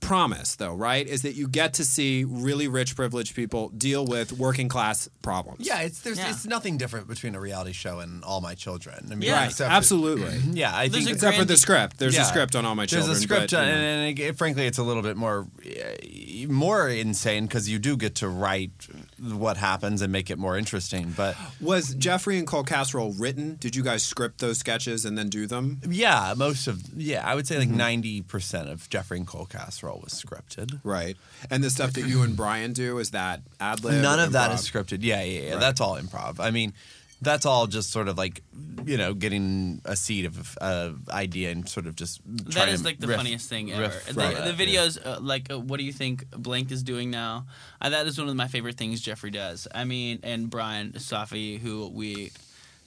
promise 0.00 0.56
though, 0.56 0.74
right? 0.74 1.06
Is 1.06 1.22
that 1.22 1.34
you 1.34 1.46
get 1.46 1.74
to 1.74 1.84
see 1.84 2.24
really 2.24 2.68
rich 2.68 2.96
privileged 2.96 3.34
people 3.36 3.68
deal 3.70 4.04
with 4.06 4.32
working 4.32 4.68
class 4.68 5.08
problems. 5.22 5.66
Yeah, 5.66 5.80
it's 5.80 6.00
there's 6.00 6.18
Yeah. 6.18 6.30
it's 6.30 6.46
nothing 6.46 6.78
different 6.78 7.06
between 7.06 7.34
a 7.34 7.40
reality 7.40 7.72
show 7.72 8.00
and 8.00 8.24
All 8.24 8.40
My 8.40 8.54
Children. 8.54 9.08
I 9.10 9.14
mean, 9.14 9.22
Yeah, 9.28 9.34
Right, 9.40 9.50
except- 9.50 9.70
absolutely. 9.70 10.38
yeah, 10.52 10.74
I 10.76 10.88
There's 10.88 11.04
think 11.04 11.10
a 11.10 11.14
Except 11.14 11.36
for 11.36 11.44
the 11.44 11.56
script. 11.56 11.98
There's 11.98 12.14
Yeah. 12.14 12.22
a 12.22 12.24
script 12.24 12.56
on 12.56 12.64
All 12.64 12.74
My 12.74 12.86
Children. 12.86 13.08
There's 13.08 13.18
a 13.18 13.22
script, 13.22 13.50
but, 13.50 13.52
you 13.52 13.58
and, 13.58 13.68
know. 13.68 13.86
and 14.08 14.18
it- 14.18 14.38
frankly, 14.38 14.66
it's 14.66 14.78
a 14.78 14.82
little 14.82 15.02
bit 15.02 15.16
more 15.16 15.46
uh, 15.66 16.46
more 16.48 16.88
insane 16.88 17.46
because 17.46 17.68
you 17.68 17.78
do 17.78 17.96
get 17.96 18.14
to 18.16 18.28
write 18.28 18.70
what 19.22 19.56
happens 19.56 20.02
and 20.02 20.10
make 20.12 20.30
it 20.30 20.38
more 20.38 20.56
interesting. 20.56 21.12
But 21.16 21.36
Was 21.60 21.94
Jeffery 21.94 22.38
and 22.38 22.46
Cole 22.46 22.64
Casserole 22.64 23.12
written? 23.12 23.56
Did 23.60 23.76
you 23.76 23.82
guys 23.82 24.02
script 24.02 24.38
those 24.40 24.58
sketches 24.58 25.04
and 25.04 25.16
then 25.18 25.28
do 25.28 25.46
them? 25.46 25.80
yeah, 25.88 26.34
most 26.36 26.66
of 26.66 26.82
yeah, 26.96 27.26
I 27.28 27.34
would 27.34 27.46
say 27.46 27.58
like 27.58 27.68
Mm-hmm. 27.68 27.76
90 27.76 28.22
percent 28.22 28.68
of 28.68 28.88
Jeffery 28.90 29.18
and 29.18 29.26
Cole 29.26 29.46
Casserole 29.46 30.00
was 30.02 30.12
scripted. 30.14 30.80
Right. 30.82 31.16
And 31.50 31.62
the 31.62 31.70
stuff 31.70 31.92
that 31.94 32.06
you 32.06 32.22
and 32.22 32.34
Brian 32.36 32.72
do 32.72 32.98
is 32.98 33.10
that 33.10 33.40
ad 33.60 33.84
lib? 33.84 34.00
None 34.02 34.18
of 34.20 34.32
that 34.32 34.50
improv? 34.50 34.54
is 34.54 34.70
scripted. 34.70 34.98
Yeah, 35.02 35.22
yeah, 35.22 35.40
yeah. 35.40 35.50
Right. 35.52 35.60
That's 35.60 35.80
all 35.80 35.96
improv. 35.98 36.40
I 36.40 36.50
mean, 36.50 36.72
that's 37.22 37.46
all 37.46 37.66
just 37.66 37.90
sort 37.90 38.08
of 38.08 38.16
like 38.16 38.42
you 38.84 38.96
know 38.96 39.14
getting 39.14 39.80
a 39.84 39.94
seed 39.96 40.24
of 40.26 40.56
uh, 40.60 40.90
idea 41.10 41.50
and 41.50 41.68
sort 41.68 41.86
of 41.86 41.94
just 41.96 42.20
That 42.54 42.68
is 42.68 42.84
like 42.84 42.98
the 42.98 43.06
riff- 43.06 43.16
funniest 43.16 43.48
thing 43.48 43.72
ever. 43.72 43.92
The, 44.06 44.52
the 44.52 44.64
videos, 44.64 44.98
uh, 45.04 45.20
like, 45.20 45.50
uh, 45.52 45.58
what 45.58 45.78
do 45.78 45.84
you 45.84 45.92
think 45.92 46.30
Blank 46.30 46.70
is 46.72 46.82
doing 46.82 47.10
now? 47.10 47.46
Uh, 47.80 47.90
that 47.90 48.06
is 48.06 48.18
one 48.18 48.28
of 48.28 48.36
my 48.36 48.48
favorite 48.48 48.76
things 48.76 49.00
Jeffery 49.00 49.30
does. 49.30 49.68
I 49.74 49.84
mean, 49.84 50.20
and 50.22 50.48
Brian 50.48 50.92
Safi, 50.92 51.58
who 51.58 51.88
we 51.88 52.32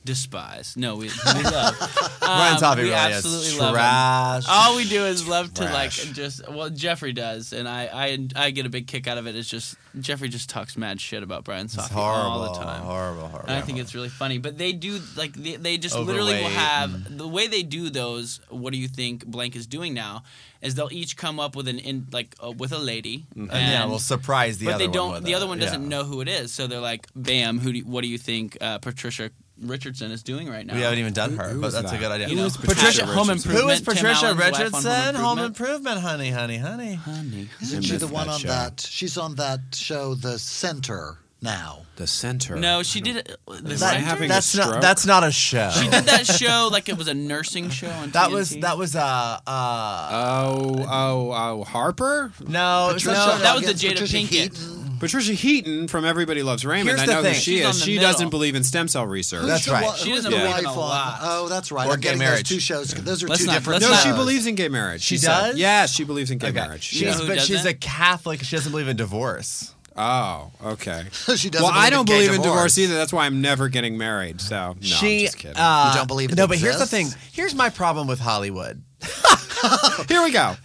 despise. 0.05 0.75
No, 0.77 0.95
we, 0.95 1.05
we 1.35 1.43
love. 1.43 1.77
Brian 2.19 2.53
Um, 2.55 2.59
Safi 2.61 2.75
we 2.77 2.81
really 2.83 2.93
absolutely 2.93 3.57
love 3.59 3.69
him. 3.69 3.73
trash. 3.75 4.43
All 4.49 4.75
we 4.75 4.87
do 4.87 5.05
is 5.05 5.27
love 5.27 5.53
to 5.55 5.63
like 5.65 5.91
Trash. 5.91 6.11
just. 6.11 6.49
Well, 6.49 6.69
Jeffery 6.69 7.13
does, 7.13 7.53
and 7.53 7.67
I, 7.67 7.89
I, 7.93 8.27
I 8.47 8.51
get 8.51 8.65
a 8.65 8.69
big 8.69 8.87
kick 8.87 9.07
out 9.07 9.17
of 9.17 9.27
it. 9.27 9.35
It's 9.35 9.49
just 9.49 9.75
Jeffery 9.99 10.29
just 10.29 10.49
talks 10.49 10.75
mad 10.77 10.99
shit 10.99 11.23
about 11.23 11.43
Brian 11.43 11.67
horrible, 11.69 12.31
all 12.31 12.53
the 12.53 12.59
time. 12.59 12.81
horrible, 12.83 13.27
horrible. 13.27 13.49
And 13.49 13.57
I 13.57 13.61
think 13.61 13.79
it's 13.79 13.93
really 13.95 14.09
funny. 14.09 14.37
But 14.37 14.57
they 14.57 14.73
do 14.73 14.99
like 15.15 15.33
they, 15.33 15.55
they 15.55 15.77
just 15.77 15.97
literally 15.97 16.33
will 16.41 16.49
have 16.49 17.17
the 17.17 17.27
way 17.27 17.47
they 17.47 17.63
do 17.63 17.89
those. 17.89 18.39
What 18.49 18.73
do 18.73 18.79
you 18.79 18.87
think 18.87 19.25
Blank 19.25 19.55
is 19.55 19.67
doing 19.67 19.93
now? 19.93 20.23
Is 20.61 20.75
they'll 20.75 20.87
each 20.93 21.17
come 21.17 21.41
up 21.41 21.57
with 21.57 21.67
an 21.67 21.77
in 21.79 22.07
like 22.13 22.35
uh, 22.41 22.51
with 22.51 22.71
a 22.71 22.77
lady, 22.79 23.25
And 23.35 23.51
yeah, 23.51 23.85
we'll 23.85 23.99
surprise 23.99 24.57
the 24.59 24.67
but 24.67 24.75
other 24.75 24.79
they 24.79 24.87
one 24.87 24.93
don't. 24.93 25.11
with 25.13 25.23
the 25.25 25.35
other 25.35 25.45
one 25.47 25.59
doesn't 25.59 25.81
Yeah. 25.83 25.87
know 25.89 26.03
who 26.05 26.21
it 26.21 26.29
is, 26.29 26.53
so 26.53 26.67
they're 26.67 26.79
like, 26.79 27.07
"Bam! 27.15 27.59
Who? 27.59 27.73
Do, 27.73 27.79
you, 27.79 27.85
what 27.85 28.01
do 28.01 28.07
you 28.07 28.17
think, 28.17 28.57
uh, 28.61 28.77
Patricia 28.77 29.29
Richardson 29.61 30.11
is 30.11 30.23
doing 30.23 30.49
right 30.49 30.65
now. 30.65 30.73
We 30.75 30.81
haven't 30.81 30.99
even 30.99 31.13
done 31.13 31.31
Who- 31.31 31.37
her, 31.37 31.49
who 31.49 31.61
but 31.61 31.67
was 31.67 31.73
that's 31.75 31.91
a 31.91 31.97
good 31.97 32.11
idea. 32.11 32.27
You 32.29 32.35
know, 32.35 32.49
Patricia, 32.49 33.05
Home 33.05 33.29
Improvement. 33.29 33.63
Who 33.63 33.69
is 33.69 33.81
Patricia 33.81 34.25
Allen's 34.25 34.39
wife 34.39 34.53
on 34.55 34.59
Richardson? 34.61 35.15
Home 35.15 35.23
Home 35.37 35.39
Improvement. 35.45 35.97
Improvement, 35.97 35.99
honey, 36.01 36.29
honey, 36.31 36.57
honey. 36.57 36.93
Honey, 36.95 37.49
Isn't 37.61 37.81
she 37.83 37.97
the 37.97 38.07
one 38.07 38.27
that 38.27 38.33
on 38.33 38.39
show. 38.39 38.47
that? 38.47 38.81
She's 38.89 39.17
on 39.17 39.35
that 39.35 39.59
show, 39.73 40.15
The 40.15 40.39
Center, 40.39 41.19
now. 41.41 41.79
The 41.95 42.07
center. 42.07 42.55
No, 42.55 42.81
she 42.81 43.01
did 43.01 43.17
it. 43.17 43.37
The 43.45 43.53
Am 43.55 43.67
I 43.67 43.75
Center? 43.75 43.99
having 43.99 44.25
a 44.25 44.33
That's 44.33 44.55
not. 44.55 44.65
stroke? 44.65 44.81
That's 44.81 45.05
not 45.05 45.23
a 45.23 45.31
show. 45.31 45.69
She 45.69 45.87
did 45.87 46.05
that 46.05 46.25
show 46.25 46.69
like 46.71 46.89
it 46.89 46.97
was 46.97 47.07
a 47.07 47.13
nursing 47.13 47.69
show 47.69 47.87
on 47.91 48.09
That 48.09 48.29
TNT. 48.29 48.33
was 48.33 48.49
that 48.61 48.77
was 48.79 48.95
uh 48.95 49.37
uh 49.45 50.09
Oh, 50.11 50.75
oh, 50.89 51.31
oh, 51.31 51.63
Harper? 51.65 52.31
no 52.47 52.89
Patricia 52.93 53.15
no 53.15 53.37
that 53.37 53.55
was 53.55 53.65
the 53.67 53.73
Jada 53.73 53.89
Patricia 53.91 54.17
Pinkett. 54.17 54.29
Heaton. 54.57 54.82
Patricia 55.03 55.33
Heaton 55.33 55.87
from 55.87 56.05
Everybody 56.05 56.43
Loves 56.43 56.65
Raymond. 56.65 56.89
Here's 56.97 57.01
I 57.01 57.05
the 57.05 57.11
know 57.13 57.17
who 57.19 57.23
thing. 57.25 57.33
she 57.35 57.57
She's 57.57 57.63
on 57.65 57.69
is. 57.71 57.79
the 57.79 57.85
She 57.85 57.93
middle. 57.95 58.11
doesn't 58.11 58.29
believe 58.29 58.55
in 58.55 58.63
stem 58.63 58.87
cell 58.87 59.05
research. 59.05 59.45
That's 59.45 59.67
right. 59.67 59.95
She 59.97 60.09
doesn't 60.11 60.31
the 60.31 60.37
believe 60.37 60.57
in 60.57 60.63
wife 60.65 60.65
a 60.65 60.69
on- 60.69 60.77
lot. 60.77 61.19
Oh, 61.21 61.47
that's 61.49 61.71
right. 61.71 61.87
Or 61.87 61.93
I'm 61.93 61.99
gay 61.99 62.03
getting 62.09 62.19
marriage. 62.19 62.49
those 62.49 62.57
two 62.57 62.59
shows. 62.59 62.93
Those 62.93 63.23
are 63.23 63.27
Let's 63.27 63.41
two 63.41 63.47
not- 63.47 63.53
different. 63.53 63.81
let's 63.81 63.85
no, 63.89 63.95
not- 63.95 64.03
she 64.03 64.09
shows. 64.09 64.17
believes 64.17 64.47
in 64.47 64.55
gay 64.55 64.69
marriage. 64.69 65.01
She 65.01 65.17
said. 65.17 65.27
does? 65.51 65.57
Yes, 65.57 65.91
she 65.93 66.03
believes 66.03 66.31
in 66.31 66.37
gay 66.37 66.47
Okay. 66.47 66.55
marriage. 66.59 66.83
She's, 66.83 67.01
You 67.01 67.07
know 67.07 67.13
who 67.13 67.27
but 67.27 67.41
she's 67.41 67.57
doesn't? 67.57 67.71
a 67.71 67.73
Catholic. 67.75 68.43
She 68.43 68.55
doesn't 68.55 68.71
believe 68.71 68.87
in 68.87 68.95
divorce. 68.97 69.73
Oh, 69.95 70.51
okay. 70.65 71.03
she 71.35 71.49
doesn't 71.51 71.61
well, 71.63 71.67
I 71.71 71.89
believe 71.89 71.91
don't 71.91 71.99
in 72.01 72.05
gay 72.05 72.13
believe 72.13 72.29
in 72.29 72.41
divorce. 72.41 72.45
divorce 72.55 72.77
either. 72.79 72.95
That's 72.95 73.13
why 73.13 73.25
I'm 73.25 73.41
never 73.41 73.69
getting 73.69 73.97
married. 73.97 74.41
So 74.41 74.73
no, 74.73 74.75
she, 74.81 75.19
I'm 75.19 75.25
just 75.25 75.37
kidding. 75.37 75.57
Uh, 75.57 75.91
You 75.93 75.99
don't 75.99 76.07
believe 76.07 76.31
it 76.31 76.35
No, 76.35 76.47
but 76.47 76.57
here's 76.57 76.79
the 76.79 76.85
thing. 76.87 77.07
exists? 77.07 77.29
Here's 77.35 77.53
my 77.55 77.69
problem 77.69 78.07
with 78.07 78.19
Hollywood. 78.19 78.81
Here 80.07 80.23
we 80.23 80.31
go. 80.31 80.55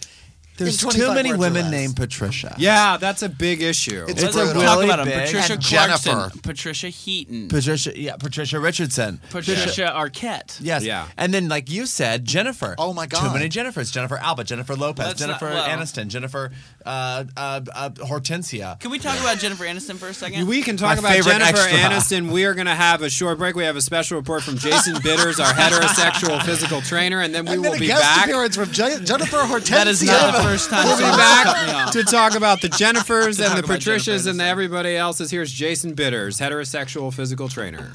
There's 0.59 0.77
too 0.77 1.13
many 1.13 1.33
women 1.33 1.71
named 1.71 1.95
Patricia. 1.95 2.55
Yeah, 2.57 2.97
that's 2.97 3.21
a 3.21 3.29
big 3.29 3.61
issue. 3.61 4.05
It's 4.07 4.21
Let's 4.21 4.35
brutal. 4.35 4.61
talk 4.61 4.83
about 4.83 4.97
them. 4.97 5.05
big. 5.07 5.25
Patricia 5.25 5.53
And 5.53 5.63
Clarkson, 5.63 6.11
Jennifer. 6.13 6.39
Patricia 6.41 6.89
Heaton, 6.89 7.47
Patricia, 7.47 7.99
yeah, 7.99 8.15
Patricia 8.17 8.59
Richardson. 8.59 9.19
Patricia 9.29 9.93
Arquette. 9.95 10.59
Yes. 10.61 10.83
Yeah. 10.83 11.07
And 11.17 11.33
then, 11.33 11.47
like 11.49 11.69
you 11.69 11.85
said, 11.85 12.25
Jennifer. 12.25 12.75
Oh, 12.77 12.93
my 12.93 13.07
God. 13.07 13.27
Too 13.27 13.33
many 13.33 13.49
Jennifers. 13.49 13.91
Jennifer 13.91 14.17
Alba, 14.17 14.43
Jennifer 14.43 14.75
Lopez, 14.75 15.05
Let's 15.05 15.19
not- 15.21 15.27
Jennifer 15.39 15.45
well- 15.53 15.65
Aniston, 15.67 16.07
Jennifer 16.07 16.51
uh, 16.85 17.23
uh, 17.37 17.61
uh, 17.73 17.89
Hortensia. 17.91 18.79
Can 18.79 18.91
we 18.91 18.99
talk 18.99 19.19
about 19.19 19.37
Jennifer 19.39 19.63
Aniston 19.65 19.95
for 19.95 20.07
a 20.07 20.13
second? 20.13 20.47
We 20.47 20.61
can 20.61 20.77
talk 20.77 20.95
My 20.95 20.99
about 20.99 21.11
favorite 21.13 21.31
Jennifer 21.39 21.57
extra. 21.57 21.77
Aniston. 22.17 22.31
We 22.31 22.45
are 22.45 22.53
going 22.53 22.67
to 22.67 22.75
have 22.75 23.01
a 23.01 23.09
short 23.09 23.37
break. 23.37 23.55
We 23.55 23.63
have 23.63 23.75
a 23.75 23.81
special 23.81 24.17
report 24.17 24.43
from 24.43 24.57
Jason 24.57 24.95
Bitters, 25.03 25.39
our 25.39 25.53
heterosexual 25.53 26.41
physical 26.43 26.81
trainer, 26.81 27.21
and 27.21 27.33
then 27.33 27.45
we 27.45 27.53
And 27.53 27.61
will 27.61 27.71
then 27.71 27.77
a 27.77 27.79
be 27.79 27.87
guest 27.87 28.01
back. 28.01 28.25
appearance 28.25 28.55
from 28.55 28.71
Je- 28.71 29.03
Jennifer 29.03 29.37
Hortensia. 29.37 29.69
that 29.69 29.87
is 29.87 30.03
not 30.03 30.33
the 30.35 30.48
first 30.49 30.69
time 30.71 30.85
We'll 30.85 30.97
be 30.97 31.03
someone's 31.03 31.43
cut 31.43 31.67
me 31.67 31.73
back 31.73 31.91
to 31.91 32.03
talk 32.03 32.35
about 32.35 32.61
the 32.61 32.69
Jennifers 32.81 33.39
and 33.39 33.55
the 33.55 33.59
about 33.59 33.79
Jennifer 33.79 34.01
Patricias 34.01 34.25
and 34.25 34.39
the 34.39 34.43
Aniston. 34.43 34.47
everybody 34.47 34.95
else's. 34.95 35.29
Here's 35.29 35.51
Jason 35.51 35.93
Bitters, 35.93 36.39
heterosexual 36.39 37.13
physical 37.13 37.47
trainer. 37.47 37.91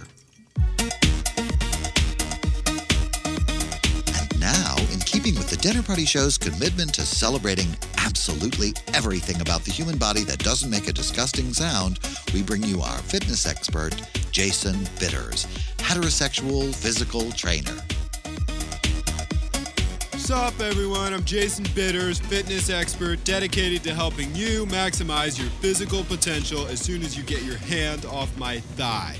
And 4.14 4.40
now, 4.40 4.76
in 4.93 5.01
keeping 5.01 5.35
with 5.35 5.51
the 5.51 5.59
Dinner 5.60 5.82
Party 5.82 6.05
Show's 6.05 6.39
commitment 6.39 6.94
to 6.94 7.02
celebrating 7.02 7.76
absolutely 7.98 8.72
everything 8.93 9.40
about 9.40 9.62
the 9.62 9.72
human 9.72 9.98
body 9.98 10.22
that 10.22 10.39
doesn't 10.39 10.70
make 10.70 10.89
a 10.89 10.93
disgusting 10.93 11.52
sound, 11.52 11.98
we 12.32 12.43
bring 12.43 12.62
you 12.62 12.81
our 12.82 12.98
fitness 12.98 13.47
expert, 13.47 14.01
Jason 14.31 14.78
Bitters, 15.01 15.47
heterosexual 15.78 16.72
physical 16.72 17.32
trainer. 17.32 17.74
Sup, 20.24 20.59
everyone? 20.59 21.12
I'm 21.12 21.22
Jason 21.24 21.66
Bitters, 21.74 22.18
fitness 22.18 22.70
expert 22.70 23.22
dedicated 23.24 23.82
to 23.82 23.94
helping 23.94 24.34
you 24.34 24.64
maximize 24.64 25.38
your 25.38 25.51
physical 25.60 26.02
potential 26.02 26.66
as 26.66 26.80
soon 26.80 27.02
as 27.02 27.14
you 27.14 27.22
get 27.24 27.42
your 27.42 27.59
hand 27.59 28.06
off 28.06 28.34
my 28.38 28.60
thigh. 28.60 29.18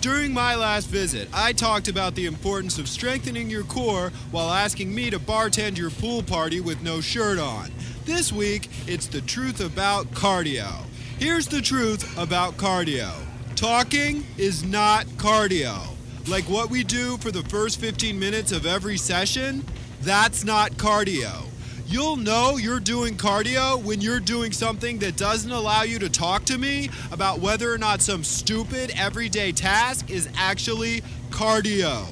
During 0.00 0.32
my 0.32 0.54
last 0.54 0.86
visit, 0.86 1.28
I 1.34 1.54
talked 1.54 1.88
about 1.88 2.14
the 2.14 2.26
importance 2.26 2.78
of 2.78 2.88
strengthening 2.88 3.50
your 3.50 3.64
core 3.64 4.12
while 4.30 4.48
asking 4.48 4.94
me 4.94 5.10
to 5.10 5.18
bartend 5.18 5.76
your 5.76 5.90
pool 5.90 6.22
party 6.22 6.60
with 6.60 6.80
no 6.82 7.00
shirt 7.00 7.40
on. 7.40 7.72
This 8.04 8.32
week, 8.32 8.70
it's 8.86 9.08
the 9.08 9.22
truth 9.22 9.58
about 9.58 10.06
cardio. 10.12 10.70
Here's 11.18 11.48
the 11.48 11.62
truth 11.62 12.16
about 12.16 12.58
cardio 12.58 13.10
talking 13.56 14.24
is 14.38 14.62
not 14.62 15.06
cardio. 15.16 15.80
Like 16.28 16.44
what 16.44 16.70
we 16.70 16.84
do 16.84 17.16
for 17.18 17.32
the 17.32 17.42
first 17.42 17.80
15 17.80 18.16
minutes 18.16 18.52
of 18.52 18.66
every 18.66 18.96
session, 18.96 19.64
that's 20.04 20.44
not 20.44 20.72
cardio. 20.72 21.46
You'll 21.86 22.16
know 22.16 22.58
you're 22.58 22.78
doing 22.78 23.16
cardio 23.16 23.82
when 23.82 24.02
you're 24.02 24.20
doing 24.20 24.52
something 24.52 24.98
that 24.98 25.16
doesn't 25.16 25.50
allow 25.50 25.82
you 25.82 25.98
to 25.98 26.10
talk 26.10 26.44
to 26.44 26.58
me 26.58 26.90
about 27.10 27.40
whether 27.40 27.72
or 27.72 27.78
not 27.78 28.02
some 28.02 28.22
stupid 28.22 28.92
everyday 28.96 29.50
task 29.52 30.10
is 30.10 30.28
actually 30.36 31.02
cardio. 31.30 32.06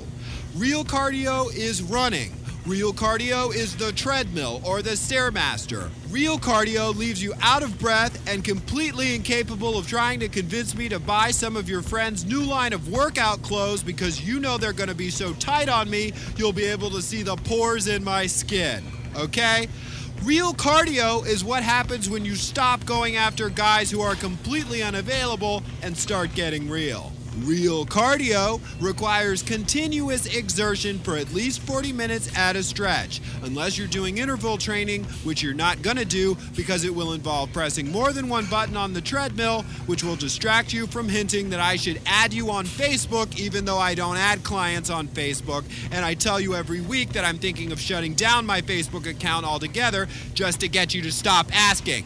Real 0.56 0.84
cardio 0.84 1.54
is 1.54 1.82
running. 1.82 2.32
Real 2.64 2.92
cardio 2.92 3.52
is 3.52 3.74
the 3.74 3.90
treadmill 3.90 4.62
or 4.64 4.82
the 4.82 4.90
Stairmaster. 4.90 5.90
Real 6.10 6.38
cardio 6.38 6.94
leaves 6.94 7.20
you 7.20 7.34
out 7.42 7.64
of 7.64 7.76
breath 7.80 8.22
and 8.28 8.44
completely 8.44 9.16
incapable 9.16 9.76
of 9.76 9.88
trying 9.88 10.20
to 10.20 10.28
convince 10.28 10.76
me 10.76 10.88
to 10.88 11.00
buy 11.00 11.32
some 11.32 11.56
of 11.56 11.68
your 11.68 11.82
friend's 11.82 12.24
new 12.24 12.42
line 12.42 12.72
of 12.72 12.88
workout 12.88 13.42
clothes 13.42 13.82
because 13.82 14.24
you 14.24 14.38
know 14.38 14.58
they're 14.58 14.72
going 14.72 14.88
to 14.88 14.94
be 14.94 15.10
so 15.10 15.32
tight 15.34 15.68
on 15.68 15.90
me 15.90 16.12
you'll 16.36 16.52
be 16.52 16.62
able 16.62 16.88
to 16.90 17.02
see 17.02 17.24
the 17.24 17.34
pores 17.34 17.88
in 17.88 18.04
my 18.04 18.28
skin. 18.28 18.84
Okay? 19.16 19.66
Real 20.22 20.52
cardio 20.54 21.26
is 21.26 21.42
what 21.42 21.64
happens 21.64 22.08
when 22.08 22.24
you 22.24 22.36
stop 22.36 22.86
going 22.86 23.16
after 23.16 23.48
guys 23.48 23.90
who 23.90 24.02
are 24.02 24.14
completely 24.14 24.84
unavailable 24.84 25.64
and 25.82 25.96
start 25.96 26.32
getting 26.36 26.70
real. 26.70 27.12
Real 27.38 27.86
cardio 27.86 28.60
requires 28.78 29.42
continuous 29.42 30.26
exertion 30.26 30.98
for 30.98 31.16
at 31.16 31.32
least 31.32 31.60
40 31.60 31.92
minutes 31.92 32.30
at 32.36 32.56
a 32.56 32.62
stretch, 32.62 33.22
unless 33.42 33.78
you're 33.78 33.86
doing 33.86 34.18
interval 34.18 34.58
training, 34.58 35.04
which 35.24 35.42
you're 35.42 35.54
not 35.54 35.80
gonna 35.80 36.04
do 36.04 36.36
because 36.54 36.84
it 36.84 36.94
will 36.94 37.14
involve 37.14 37.50
pressing 37.52 37.90
more 37.90 38.12
than 38.12 38.28
one 38.28 38.44
button 38.46 38.76
on 38.76 38.92
the 38.92 39.00
treadmill, 39.00 39.62
which 39.86 40.04
will 40.04 40.16
distract 40.16 40.74
you 40.74 40.86
from 40.86 41.08
hinting 41.08 41.48
that 41.50 41.60
I 41.60 41.76
should 41.76 42.00
add 42.04 42.34
you 42.34 42.50
on 42.50 42.66
Facebook, 42.66 43.38
even 43.38 43.64
though 43.64 43.78
I 43.78 43.94
don't 43.94 44.18
add 44.18 44.44
clients 44.44 44.90
on 44.90 45.08
Facebook. 45.08 45.64
And 45.90 46.04
I 46.04 46.12
tell 46.14 46.38
you 46.38 46.54
every 46.54 46.82
week 46.82 47.14
that 47.14 47.24
I'm 47.24 47.38
thinking 47.38 47.72
of 47.72 47.80
shutting 47.80 48.12
down 48.14 48.44
my 48.44 48.60
Facebook 48.60 49.06
account 49.06 49.46
altogether 49.46 50.06
just 50.34 50.60
to 50.60 50.68
get 50.68 50.92
you 50.92 51.00
to 51.02 51.12
stop 51.12 51.46
asking. 51.52 52.04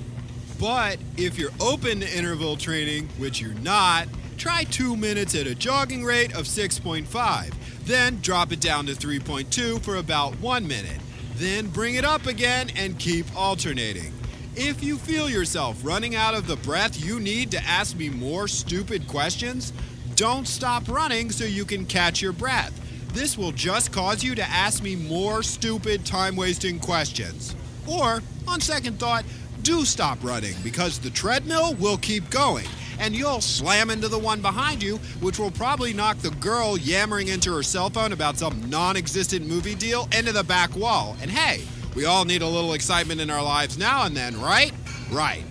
But 0.60 0.98
if 1.16 1.36
you're 1.36 1.50
open 1.60 2.00
to 2.00 2.16
interval 2.16 2.56
training, 2.56 3.08
which 3.18 3.40
you're 3.40 3.54
not, 3.54 4.08
try 4.36 4.64
two 4.64 4.96
minutes 4.96 5.34
at 5.34 5.46
a 5.46 5.54
jogging 5.54 6.04
rate 6.04 6.34
of 6.34 6.44
6.5. 6.44 7.54
Then 7.84 8.20
drop 8.20 8.52
it 8.52 8.60
down 8.60 8.86
to 8.86 8.92
3.2 8.92 9.80
for 9.82 9.96
about 9.96 10.38
one 10.40 10.66
minute. 10.66 11.00
Then 11.36 11.68
bring 11.68 11.94
it 11.94 12.04
up 12.04 12.26
again 12.26 12.70
and 12.76 12.98
keep 12.98 13.26
alternating. 13.36 14.12
If 14.54 14.82
you 14.82 14.96
feel 14.96 15.28
yourself 15.28 15.78
running 15.84 16.14
out 16.14 16.34
of 16.34 16.46
the 16.46 16.56
breath 16.56 17.02
you 17.02 17.20
need 17.20 17.50
to 17.50 17.62
ask 17.64 17.96
me 17.96 18.08
more 18.08 18.48
stupid 18.48 19.06
questions, 19.06 19.72
don't 20.14 20.48
stop 20.48 20.88
running 20.88 21.30
so 21.30 21.44
you 21.44 21.64
can 21.64 21.84
catch 21.84 22.22
your 22.22 22.32
breath. 22.32 22.72
This 23.12 23.36
will 23.36 23.52
just 23.52 23.92
cause 23.92 24.24
you 24.24 24.34
to 24.34 24.44
ask 24.44 24.82
me 24.82 24.96
more 24.96 25.42
stupid, 25.42 26.04
time 26.04 26.36
wasting 26.36 26.78
questions. 26.78 27.54
Or, 27.86 28.22
on 28.48 28.60
second 28.60 28.98
thought, 28.98 29.24
do 29.62 29.84
stop 29.84 30.22
running 30.22 30.54
because 30.62 30.98
the 30.98 31.10
treadmill 31.10 31.74
will 31.74 31.98
keep 31.98 32.30
going 32.30 32.66
and 32.98 33.14
you'll 33.14 33.40
slam 33.40 33.90
into 33.90 34.08
the 34.08 34.18
one 34.18 34.40
behind 34.40 34.82
you, 34.82 34.96
which 35.20 35.38
will 35.38 35.50
probably 35.50 35.92
knock 35.92 36.18
the 36.18 36.30
girl 36.30 36.76
yammering 36.76 37.28
into 37.28 37.52
her 37.54 37.62
cell 37.62 37.90
phone 37.90 38.12
about 38.12 38.36
some 38.36 38.68
non 38.68 38.96
existent 38.96 39.46
movie 39.46 39.74
deal 39.74 40.08
into 40.16 40.32
the 40.32 40.44
back 40.44 40.74
wall. 40.76 41.16
And 41.20 41.30
hey, 41.30 41.64
we 41.94 42.04
all 42.04 42.24
need 42.24 42.42
a 42.42 42.48
little 42.48 42.74
excitement 42.74 43.20
in 43.20 43.30
our 43.30 43.42
lives 43.42 43.78
now 43.78 44.04
and 44.04 44.16
then, 44.16 44.40
right? 44.40 44.72
Right. 45.10 45.44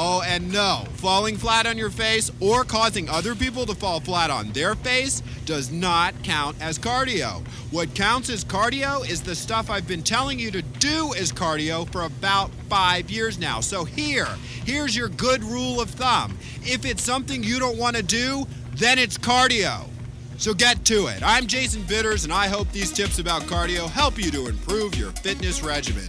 Oh, 0.00 0.22
and 0.24 0.52
no, 0.52 0.84
falling 0.92 1.36
flat 1.36 1.66
on 1.66 1.76
your 1.76 1.90
face 1.90 2.30
or 2.38 2.62
causing 2.62 3.08
other 3.08 3.34
people 3.34 3.66
to 3.66 3.74
fall 3.74 3.98
flat 3.98 4.30
on 4.30 4.52
their 4.52 4.76
face 4.76 5.24
does 5.44 5.72
not 5.72 6.14
count 6.22 6.56
as 6.60 6.78
cardio. 6.78 7.44
What 7.72 7.96
counts 7.96 8.30
as 8.30 8.44
cardio 8.44 9.04
is 9.10 9.22
the 9.22 9.34
stuff 9.34 9.68
I've 9.68 9.88
been 9.88 10.04
telling 10.04 10.38
you 10.38 10.52
to 10.52 10.62
do 10.62 11.12
as 11.14 11.32
cardio 11.32 11.90
for 11.90 12.02
about 12.02 12.52
five 12.68 13.10
years 13.10 13.40
now. 13.40 13.58
So 13.58 13.82
here, 13.82 14.28
here's 14.64 14.94
your 14.94 15.08
good 15.08 15.42
rule 15.42 15.80
of 15.80 15.90
thumb. 15.90 16.38
If 16.62 16.86
it's 16.86 17.02
something 17.02 17.42
you 17.42 17.58
don't 17.58 17.76
want 17.76 17.96
to 17.96 18.04
do, 18.04 18.46
then 18.76 19.00
it's 19.00 19.18
cardio. 19.18 19.88
So 20.36 20.54
get 20.54 20.84
to 20.84 21.08
it. 21.08 21.24
I'm 21.24 21.48
Jason 21.48 21.82
Bitters, 21.82 22.22
and 22.22 22.32
I 22.32 22.46
hope 22.46 22.70
these 22.70 22.92
tips 22.92 23.18
about 23.18 23.42
cardio 23.42 23.88
help 23.88 24.16
you 24.16 24.30
to 24.30 24.46
improve 24.46 24.94
your 24.94 25.10
fitness 25.10 25.60
regimen. 25.60 26.06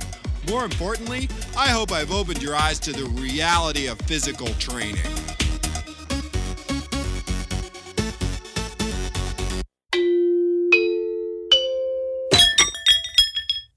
More 0.50 0.66
importantly, 0.66 1.30
I 1.56 1.68
hope 1.68 1.92
I've 1.92 2.12
opened 2.12 2.42
your 2.42 2.56
eyes 2.56 2.80
to 2.80 2.92
the 2.92 3.06
reality 3.06 3.86
of 3.86 4.00
physical 4.02 4.48
training. 4.56 4.98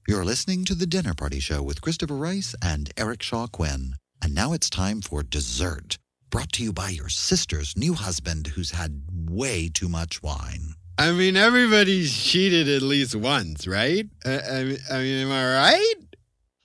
You're 0.07 0.25
listening 0.25 0.65
to 0.65 0.73
The 0.75 0.87
Dinner 0.87 1.13
Party 1.13 1.39
Show 1.39 1.61
with 1.61 1.81
Christopher 1.81 2.15
Rice 2.15 2.55
and 2.61 2.91
Eric 2.97 3.21
Shaw 3.21 3.45
Quinn. 3.47 3.95
And 4.23 4.33
now 4.33 4.53
it's 4.53 4.69
time 4.69 5.01
for 5.01 5.21
dessert, 5.21 5.97
brought 6.31 6.51
to 6.53 6.63
you 6.63 6.73
by 6.73 6.89
your 6.89 7.09
sister's 7.09 7.77
new 7.77 7.93
husband 7.93 8.47
who's 8.47 8.71
had 8.71 9.03
way 9.29 9.69
too 9.69 9.89
much 9.89 10.23
wine. 10.23 10.73
I 10.97 11.11
mean, 11.11 11.35
everybody's 11.35 12.15
cheated 12.15 12.67
at 12.67 12.81
least 12.81 13.15
once, 13.15 13.67
right? 13.67 14.07
I, 14.25 14.31
I, 14.31 14.77
I 14.91 14.97
mean, 14.99 15.27
am 15.27 15.31
I 15.31 15.53
right? 15.53 15.95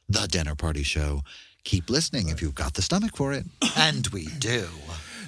The 0.08 0.26
Dinner 0.26 0.54
Party 0.54 0.82
Show. 0.82 1.22
Keep 1.64 1.90
listening 1.90 2.28
if 2.28 2.40
you've 2.40 2.54
got 2.54 2.74
the 2.74 2.82
stomach 2.82 3.14
for 3.16 3.32
it. 3.32 3.44
And 3.76 4.06
we 4.08 4.26
do. 4.38 4.66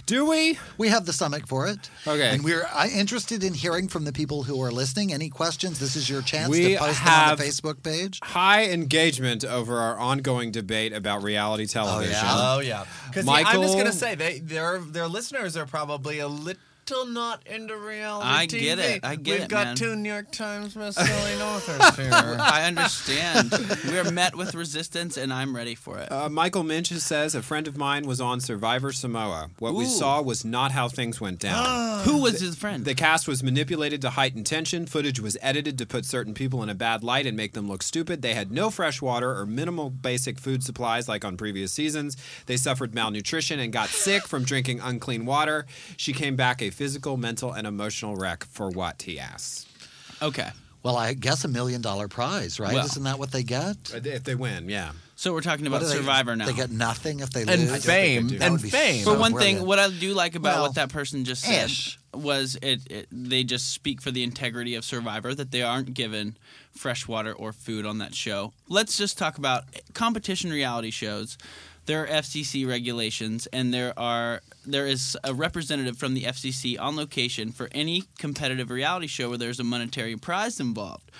Do 0.07 0.28
we? 0.28 0.59
We 0.77 0.89
have 0.89 1.07
the 1.07 1.12
stomach 1.12 1.47
for 1.47 1.69
it. 1.69 1.89
Okay. 2.07 2.31
And 2.31 2.43
we're 2.43 2.65
uh, 2.73 2.89
interested 2.93 3.44
in 3.44 3.55
hearing 3.55 3.86
from 3.86 4.05
the 4.05 4.12
people 4.12 4.43
who 4.43 4.61
are 4.62 4.73
listening. 4.73 5.12
Any 5.12 5.28
questions? 5.28 5.78
This 5.78 5.94
is 5.94 6.09
your 6.11 6.23
chance 6.23 6.48
We 6.48 6.73
to 6.73 6.78
post 6.78 6.98
have- 6.98 7.12
them 7.12 7.31
on 7.31 7.36
the 7.36 7.44
Facebook 7.44 7.82
page. 7.85 8.19
High 8.23 8.65
engagement 8.70 9.44
over 9.44 9.78
our 9.78 9.98
ongoing 9.98 10.51
debate 10.51 10.93
about 10.93 11.23
reality 11.23 11.66
television. 11.66 12.16
Oh 12.24 12.59
yeah, 12.61 12.86
because 13.09 13.28
I'm 13.28 13.44
just 13.44 13.44
Michael- 13.44 13.74
gonna 13.77 13.93
say 13.93 14.15
they 14.16 14.40
their 14.40 14.78
their 14.81 15.07
listeners 15.07 15.57
are 15.57 15.66
probably 15.66 16.19
a 16.19 16.28
little 16.28 16.61
not 16.89 17.47
into 17.47 17.77
reality. 17.77 18.28
I 18.28 18.47
get 18.47 18.78
TV. 18.78 18.97
it. 18.97 19.05
I 19.05 19.16
get 19.16 19.35
it. 19.35 19.40
We've 19.40 19.48
got 19.48 19.66
man. 19.66 19.77
two 19.77 19.97
New 19.97 20.09
York 20.09 20.31
Times 20.32 20.74
best-selling 20.74 21.40
authors 21.43 21.97
here. 21.97 22.11
I 22.40 22.65
understand. 22.66 23.52
we 23.89 23.98
are 23.98 24.11
met 24.11 24.36
with 24.36 24.55
resistance, 24.55 25.16
and 25.16 25.32
I'm 25.32 25.55
ready 25.55 25.74
for 25.74 25.98
it. 25.98 26.11
Uh, 26.11 26.28
Michael 26.28 26.65
Minch 26.65 26.89
says 26.89 27.35
a 27.35 27.43
friend 27.43 27.69
of 27.69 27.77
mine 27.77 28.07
was 28.07 28.20
on 28.20 28.40
Survivor 28.40 28.93
Samoa. 28.93 29.51
What 29.59 29.74
we 29.74 29.85
saw 29.85 30.20
was 30.23 30.44
not 30.44 30.73
how 30.73 30.89
things 30.89 31.20
went 31.20 31.39
down. 31.39 32.01
Who 32.05 32.23
was 32.23 32.40
his 32.40 32.57
friend? 32.57 32.85
The 32.85 32.94
cast 32.94 33.28
was 33.28 33.43
manipulated 33.43 34.01
to 34.02 34.11
heighten 34.11 34.44
tension. 34.44 34.86
Footage 34.86 35.20
was 35.20 35.36
edited 35.40 35.78
to 35.78 35.86
put 35.86 36.05
certain 36.05 36.35
people 36.35 36.62
in 36.62 36.69
a 36.69 36.74
bad 36.74 37.05
light 37.05 37.27
and 37.27 37.36
make 37.36 37.52
them 37.52 37.69
look 37.69 37.82
stupid. 37.82 38.23
They 38.23 38.35
had 38.35 38.51
no 38.51 38.70
fresh 38.70 39.01
water 39.02 39.36
or 39.36 39.47
minimal 39.47 39.90
basic 39.90 40.39
food 40.39 40.62
supplies 40.62 41.09
like 41.09 41.24
on 41.24 41.36
previous 41.36 41.73
seasons. 41.73 42.16
They 42.47 42.57
suffered 42.57 42.94
malnutrition 42.94 43.61
and 43.61 43.73
got 43.73 43.89
sick 43.90 44.27
from 44.27 44.44
drinking 44.44 44.81
unclean 44.81 45.27
water. 45.27 45.66
She 45.97 46.12
came 46.12 46.36
back 46.36 46.62
a 46.62 46.70
physical, 46.81 47.19
mental, 47.19 47.52
and 47.52 47.66
emotional 47.66 48.16
wreck 48.16 48.43
for 48.43 48.70
what? 48.70 49.02
He 49.02 49.20
asks. 49.20 49.66
Okay. 50.23 50.48
Well, 50.82 50.97
I 50.97 51.12
guess 51.12 51.44
a 51.44 51.48
million 51.48 51.82
dollar 51.82 52.09
prize, 52.09 52.59
right? 52.59 52.73
Well- 52.73 52.86
Isn't 52.86 53.02
that 53.02 53.19
what 53.19 53.32
they 53.32 53.43
get? 53.43 53.77
If 53.94 54.24
they 54.24 54.35
win, 54.35 54.70
yeah. 54.70 54.93
So 55.15 55.35
we're 55.35 55.43
talking 55.43 55.66
about 55.66 55.82
do 55.82 55.89
they- 55.89 55.97
Survivor 55.97 56.35
now. 56.35 56.47
They 56.47 56.55
get 56.55 56.70
nothing 56.70 57.20
if 57.20 57.28
they 57.28 57.43
And 57.43 57.69
lose. 57.69 57.85
fame, 57.85 58.31
and 58.40 58.52
would 58.55 58.62
be 58.62 58.70
fame. 58.70 59.05
so 59.05 59.12
For 59.12 59.19
one 59.20 59.32
brilliant. 59.32 59.59
thing, 59.59 59.66
what 59.66 59.78
I 59.78 59.90
do 59.90 60.15
like 60.15 60.35
about 60.36 60.55
Well, 60.55 60.62
what 60.62 60.74
that 60.77 60.89
person 60.89 61.27
just 61.27 61.43
said 61.43 61.66
ish. 61.66 61.98
was 62.15 62.57
it, 62.62 62.81
it 62.90 63.09
they 63.12 63.44
just 63.44 63.69
speak 63.74 64.01
for 64.01 64.11
the 64.11 64.23
integrity 64.23 64.74
of 64.74 64.82
Survivor 64.86 65.35
that 65.35 65.51
they 65.51 65.61
aren't 65.61 65.93
given 65.93 66.39
fresh 66.74 67.07
water 67.07 67.35
or 67.35 67.52
food 67.52 67.85
on 67.85 67.98
that 67.98 68.15
show. 68.15 68.55
Let's 68.69 68.97
just 68.97 69.19
talk 69.19 69.36
about 69.36 69.65
competition 69.93 70.51
reality 70.51 70.90
shows. 70.90 71.36
There 71.91 72.05
are 72.05 72.07
FCC 72.07 72.69
regulations, 72.69 73.49
and 73.49 73.75
there 73.75 73.99
are 73.99 74.43
there 74.65 74.87
is 74.87 75.19
a 75.25 75.35
representative 75.35 75.99
from 75.99 76.15
the 76.15 76.23
FCC 76.23 76.79
on 76.79 76.95
location 76.95 77.51
for 77.51 77.69
any 77.73 78.05
competitive 78.17 78.71
reality 78.71 79.09
show 79.09 79.29
where 79.29 79.39
there's 79.39 79.59
a 79.59 79.65
monetary 79.65 80.15
prize 80.15 80.61
involved. 80.61 81.11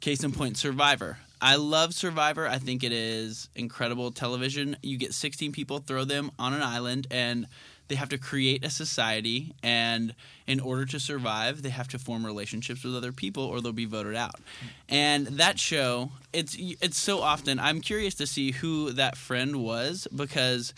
Case 0.00 0.24
in 0.24 0.32
point, 0.32 0.56
Survivor. 0.56 1.18
I 1.40 1.54
love 1.54 1.94
Survivor. 1.94 2.48
I 2.48 2.58
think 2.58 2.82
it 2.82 2.90
is 2.90 3.48
incredible 3.54 4.10
television. 4.10 4.76
You 4.82 4.98
get 4.98 5.14
16 5.14 5.52
people, 5.52 5.78
throw 5.78 6.02
them 6.02 6.32
on 6.36 6.52
an 6.52 6.62
island, 6.62 7.06
and 7.12 7.46
they 7.88 7.94
have 7.94 8.08
to 8.10 8.18
create 8.18 8.64
a 8.64 8.70
society. 8.70 9.52
And 9.62 10.14
in 10.46 10.60
order 10.60 10.84
to 10.86 11.00
survive, 11.00 11.62
they 11.62 11.70
have 11.70 11.88
to 11.88 11.98
form 11.98 12.24
relationships 12.24 12.84
with 12.84 12.94
other 12.94 13.12
people, 13.12 13.44
or 13.44 13.60
they'll 13.60 13.72
be 13.72 13.86
voted 13.86 14.14
out. 14.14 14.36
And 14.88 15.26
that 15.26 15.58
show, 15.58 16.12
it's 16.32 16.56
it's 16.58 16.98
so 16.98 17.20
often. 17.20 17.58
I'm 17.58 17.80
curious 17.80 18.14
to 18.16 18.26
see 18.26 18.52
who 18.52 18.92
that 18.92 19.16
friend 19.16 19.56
was 19.56 20.06
because 20.14 20.72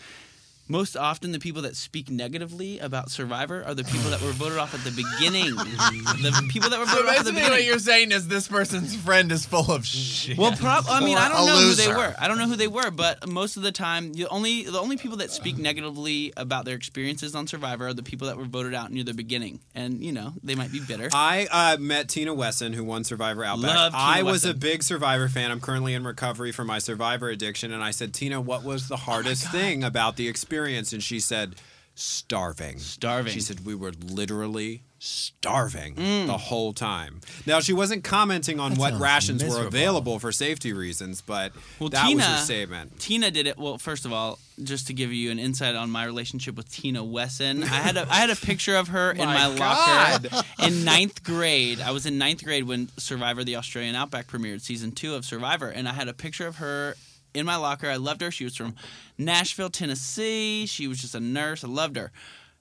most 0.71 0.95
often 0.95 1.31
the 1.33 1.39
people 1.39 1.61
that 1.63 1.75
speak 1.75 2.09
negatively 2.09 2.79
about 2.79 3.11
Survivor 3.11 3.63
are 3.65 3.75
the 3.75 3.83
people 3.83 4.09
that 4.11 4.21
were 4.21 4.31
voted 4.31 4.57
off 4.57 4.73
at 4.73 4.83
the 4.83 4.91
beginning. 4.91 5.53
the 5.55 6.47
people 6.49 6.69
that 6.69 6.79
were 6.79 6.85
So 6.85 6.95
voted 6.95 7.09
off 7.09 7.19
at 7.19 7.25
the 7.25 7.31
basically, 7.31 7.33
beginning. 7.33 7.51
what 7.51 7.63
you're 7.65 7.79
saying 7.79 8.11
is 8.11 8.27
this 8.27 8.47
person's 8.47 8.95
friend 8.95 9.31
is 9.31 9.45
full 9.45 9.69
of 9.71 9.85
shit. 9.85 10.37
Well, 10.37 10.53
prob- 10.53 10.85
I 10.89 11.03
mean, 11.03 11.17
I 11.17 11.27
don't 11.29 11.45
know 11.45 11.55
who 11.57 11.73
they 11.73 11.87
were. 11.89 12.15
I 12.17 12.27
don't 12.27 12.37
know 12.37 12.47
who 12.47 12.55
they 12.55 12.67
were, 12.67 12.89
but 12.91 13.27
most 13.27 13.57
of 13.57 13.63
the 13.63 13.71
time, 13.71 14.13
the 14.13 14.27
only 14.29 14.63
the 14.63 14.79
only 14.79 14.97
people 14.97 15.17
that 15.17 15.31
speak 15.31 15.57
negatively 15.57 16.31
about 16.37 16.65
their 16.65 16.75
experiences 16.75 17.35
on 17.35 17.47
Survivor 17.47 17.87
are 17.87 17.93
the 17.93 18.03
people 18.03 18.27
that 18.27 18.37
were 18.37 18.45
voted 18.45 18.73
out 18.73 18.91
near 18.91 19.03
the 19.03 19.13
beginning, 19.13 19.59
and 19.75 20.01
you 20.03 20.11
know 20.11 20.33
they 20.43 20.55
might 20.55 20.71
be 20.71 20.79
bitter. 20.79 21.09
I 21.13 21.47
uh, 21.51 21.77
met 21.79 22.09
Tina 22.09 22.33
Wesson, 22.33 22.73
who 22.73 22.83
won 22.83 23.03
Survivor 23.03 23.43
Outback. 23.43 23.75
Love 23.75 23.91
Tina 23.93 24.03
I 24.03 24.23
was 24.23 24.45
a 24.45 24.53
big 24.53 24.83
Survivor 24.83 25.27
fan. 25.27 25.51
I'm 25.51 25.59
currently 25.59 25.93
in 25.93 26.03
recovery 26.05 26.51
from 26.51 26.67
my 26.67 26.79
Survivor 26.79 27.29
addiction, 27.29 27.71
and 27.73 27.83
I 27.83 27.91
said, 27.91 28.13
Tina, 28.13 28.39
what 28.39 28.63
was 28.63 28.87
the 28.87 28.97
hardest 28.97 29.51
thing 29.51 29.83
about 29.83 30.15
the 30.15 30.27
experience? 30.27 30.60
And 30.67 31.01
she 31.03 31.19
said, 31.19 31.55
starving. 31.95 32.79
Starving. 32.79 33.33
She 33.33 33.41
said 33.41 33.65
we 33.65 33.75
were 33.75 33.91
literally 33.91 34.81
starving 35.03 35.95
Mm. 35.95 36.27
the 36.27 36.37
whole 36.37 36.73
time. 36.73 37.21
Now 37.47 37.59
she 37.59 37.73
wasn't 37.73 38.03
commenting 38.03 38.59
on 38.59 38.71
That 38.75 38.79
what 38.79 38.99
rations 38.99 39.43
were 39.43 39.65
available 39.65 40.19
for 40.19 40.31
safety 40.31 40.73
reasons, 40.73 41.21
but 41.21 41.53
Well, 41.79 41.89
that 41.89 42.05
Tina, 42.05 42.17
was 42.17 42.25
her 42.25 42.37
statement. 42.37 42.99
Tina 42.99 43.31
did 43.31 43.47
it. 43.47 43.57
Well, 43.57 43.77
first 43.79 44.05
of 44.05 44.13
all, 44.13 44.37
just 44.63 44.85
to 44.87 44.93
give 44.93 45.11
you 45.11 45.31
an 45.31 45.39
insight 45.39 45.75
on 45.75 45.89
my 45.89 46.05
relationship 46.05 46.55
with 46.55 46.71
Tina 46.71 47.03
Wesson, 47.03 47.63
I 47.63 47.67
had 47.67 47.97
a 47.97 48.07
I 48.11 48.15
had 48.17 48.29
a 48.29 48.35
picture 48.35 48.75
of 48.75 48.89
her 48.89 49.11
in 49.11 49.17
My 49.25 49.49
my 49.49 49.57
God. 49.57 50.31
locker 50.31 50.45
in 50.63 50.85
ninth 50.85 51.23
grade. 51.23 51.81
I 51.81 51.89
was 51.91 52.05
in 52.05 52.17
ninth 52.19 52.43
grade 52.43 52.65
when 52.65 52.89
Survivor: 52.97 53.43
The 53.43 53.55
Australian 53.55 53.95
Outback 53.95 54.27
premiered, 54.27 54.61
season 54.61 54.91
two 54.91 55.15
of 55.15 55.25
Survivor, 55.25 55.67
and 55.69 55.89
I 55.89 55.93
had 55.93 56.07
a 56.09 56.13
picture 56.13 56.45
of 56.45 56.57
her 56.57 56.95
in 57.33 57.45
my 57.45 57.55
locker. 57.55 57.89
I 57.89 57.95
loved 57.97 58.21
her. 58.21 58.31
She 58.31 58.43
was 58.43 58.55
from 58.55 58.75
Nashville, 59.17 59.69
Tennessee. 59.69 60.65
She 60.65 60.87
was 60.87 60.99
just 60.99 61.15
a 61.15 61.19
nurse. 61.19 61.63
I 61.63 61.67
loved 61.67 61.95
her. 61.97 62.11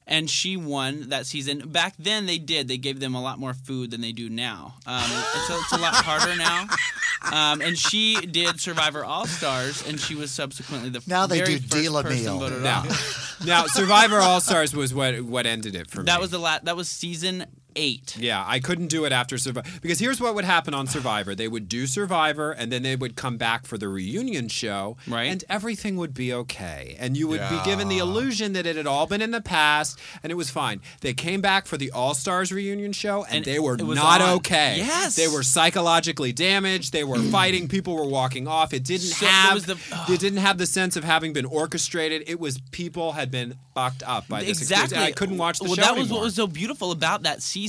And 0.06 0.28
she 0.28 0.56
won 0.56 1.10
that 1.10 1.26
season. 1.26 1.68
Back 1.68 1.94
then, 1.96 2.26
they 2.26 2.38
did. 2.38 2.66
They 2.66 2.78
gave 2.78 2.98
them 2.98 3.14
a 3.14 3.22
lot 3.22 3.38
more 3.38 3.54
food 3.54 3.92
than 3.92 4.00
they 4.00 4.10
do 4.10 4.28
now. 4.28 4.74
Um, 4.84 5.04
it's, 5.04 5.50
a, 5.50 5.54
it's 5.58 5.72
a 5.72 5.78
lot 5.78 5.94
harder 5.94 6.36
now. 6.36 6.66
Um, 7.32 7.60
and 7.60 7.78
she 7.78 8.16
did 8.26 8.58
Survivor 8.60 9.04
All 9.04 9.26
Stars, 9.26 9.86
and 9.86 10.00
she 10.00 10.16
was 10.16 10.32
subsequently 10.32 10.88
the 10.88 11.00
Now 11.06 11.26
they 11.28 11.38
very 11.38 11.54
do 11.56 11.60
first 11.60 11.70
deal 11.70 11.96
a 11.98 12.02
person 12.02 12.24
meal. 12.24 12.38
voted 12.40 12.62
Now, 12.62 12.78
off. 12.80 13.42
now 13.46 13.66
Survivor 13.66 14.18
All 14.18 14.40
Stars 14.40 14.74
was 14.74 14.92
what 14.94 15.20
what 15.20 15.46
ended 15.46 15.74
it 15.76 15.88
for 15.90 15.98
me. 16.00 16.06
That 16.06 16.18
was 16.20 16.30
the 16.30 16.38
la- 16.38 16.58
That 16.62 16.76
was 16.76 16.88
season 16.88 17.44
eight. 17.76 18.16
Yeah, 18.18 18.44
I 18.46 18.60
couldn't 18.60 18.88
do 18.88 19.04
it 19.04 19.12
after 19.12 19.38
Survivor 19.38 19.68
because 19.82 19.98
here's 19.98 20.20
what 20.20 20.34
would 20.34 20.44
happen 20.44 20.74
on 20.74 20.86
Survivor: 20.86 21.34
they 21.34 21.48
would 21.48 21.68
do 21.68 21.86
Survivor, 21.86 22.52
and 22.52 22.70
then 22.72 22.82
they 22.82 22.96
would 22.96 23.16
come 23.16 23.36
back 23.36 23.66
for 23.66 23.78
the 23.78 23.88
reunion 23.88 24.48
show, 24.48 24.96
Right. 25.06 25.24
And 25.30 25.44
everything 25.48 25.96
would 25.96 26.14
be 26.14 26.32
okay, 26.32 26.96
and 26.98 27.16
you 27.16 27.28
would 27.28 27.40
be 27.48 27.58
given 27.64 27.88
the 27.88 27.98
illusion 27.98 28.52
that 28.54 28.66
it 28.66 28.76
had 28.76 28.86
all 28.86 29.06
been 29.06 29.22
in 29.22 29.30
the 29.30 29.40
past, 29.40 29.98
and 30.22 30.30
it 30.30 30.34
was 30.34 30.50
fine. 30.50 30.80
They 31.00 31.14
came 31.14 31.40
back 31.40 31.66
for 31.66 31.76
the 31.76 31.90
All 31.90 32.14
Stars 32.14 32.52
reunion 32.52 32.92
show, 32.92 33.24
and, 33.24 33.36
And 33.36 33.44
they 33.44 33.58
were 33.58 33.76
not 33.76 34.20
on. 34.20 34.30
okay. 34.36 34.74
Yes. 34.78 35.16
they 35.16 35.28
were 35.28 35.42
psychologically 35.42 36.32
damaged. 36.32 36.92
They 36.92 37.04
were 37.04 37.18
fighting. 37.18 37.68
People 37.68 37.94
were 37.94 38.04
walking 38.08 38.46
off. 38.48 38.72
It 38.72 38.84
didn't 38.84 39.06
So 39.08 39.26
have. 39.26 39.54
was 39.54 39.66
the- 39.66 39.78
it 40.08 40.20
didn't 40.20 40.38
have 40.40 40.58
the 40.58 40.66
sense 40.66 40.96
of 40.96 41.04
having 41.04 41.32
been 41.32 41.44
orchestrated. 41.46 42.24
It 42.26 42.40
was 42.40 42.58
people 42.70 43.12
had 43.12 43.30
been 43.30 43.56
fucked 43.74 44.02
up 44.04 44.26
by 44.28 44.42
this 44.42 44.58
exactly. 44.60 44.96
and 44.96 45.04
I 45.04 45.12
couldn't 45.12 45.38
watch 45.38 45.58
the 45.58 45.64
well, 45.64 45.74
show 45.74 45.82
that 45.82 45.92
was 45.94 46.00
anymore. 46.06 46.18
what 46.20 46.24
was 46.24 46.34
so 46.34 46.46
beautiful 46.46 46.90
about 46.90 47.22
that 47.22 47.40
season. 47.42 47.59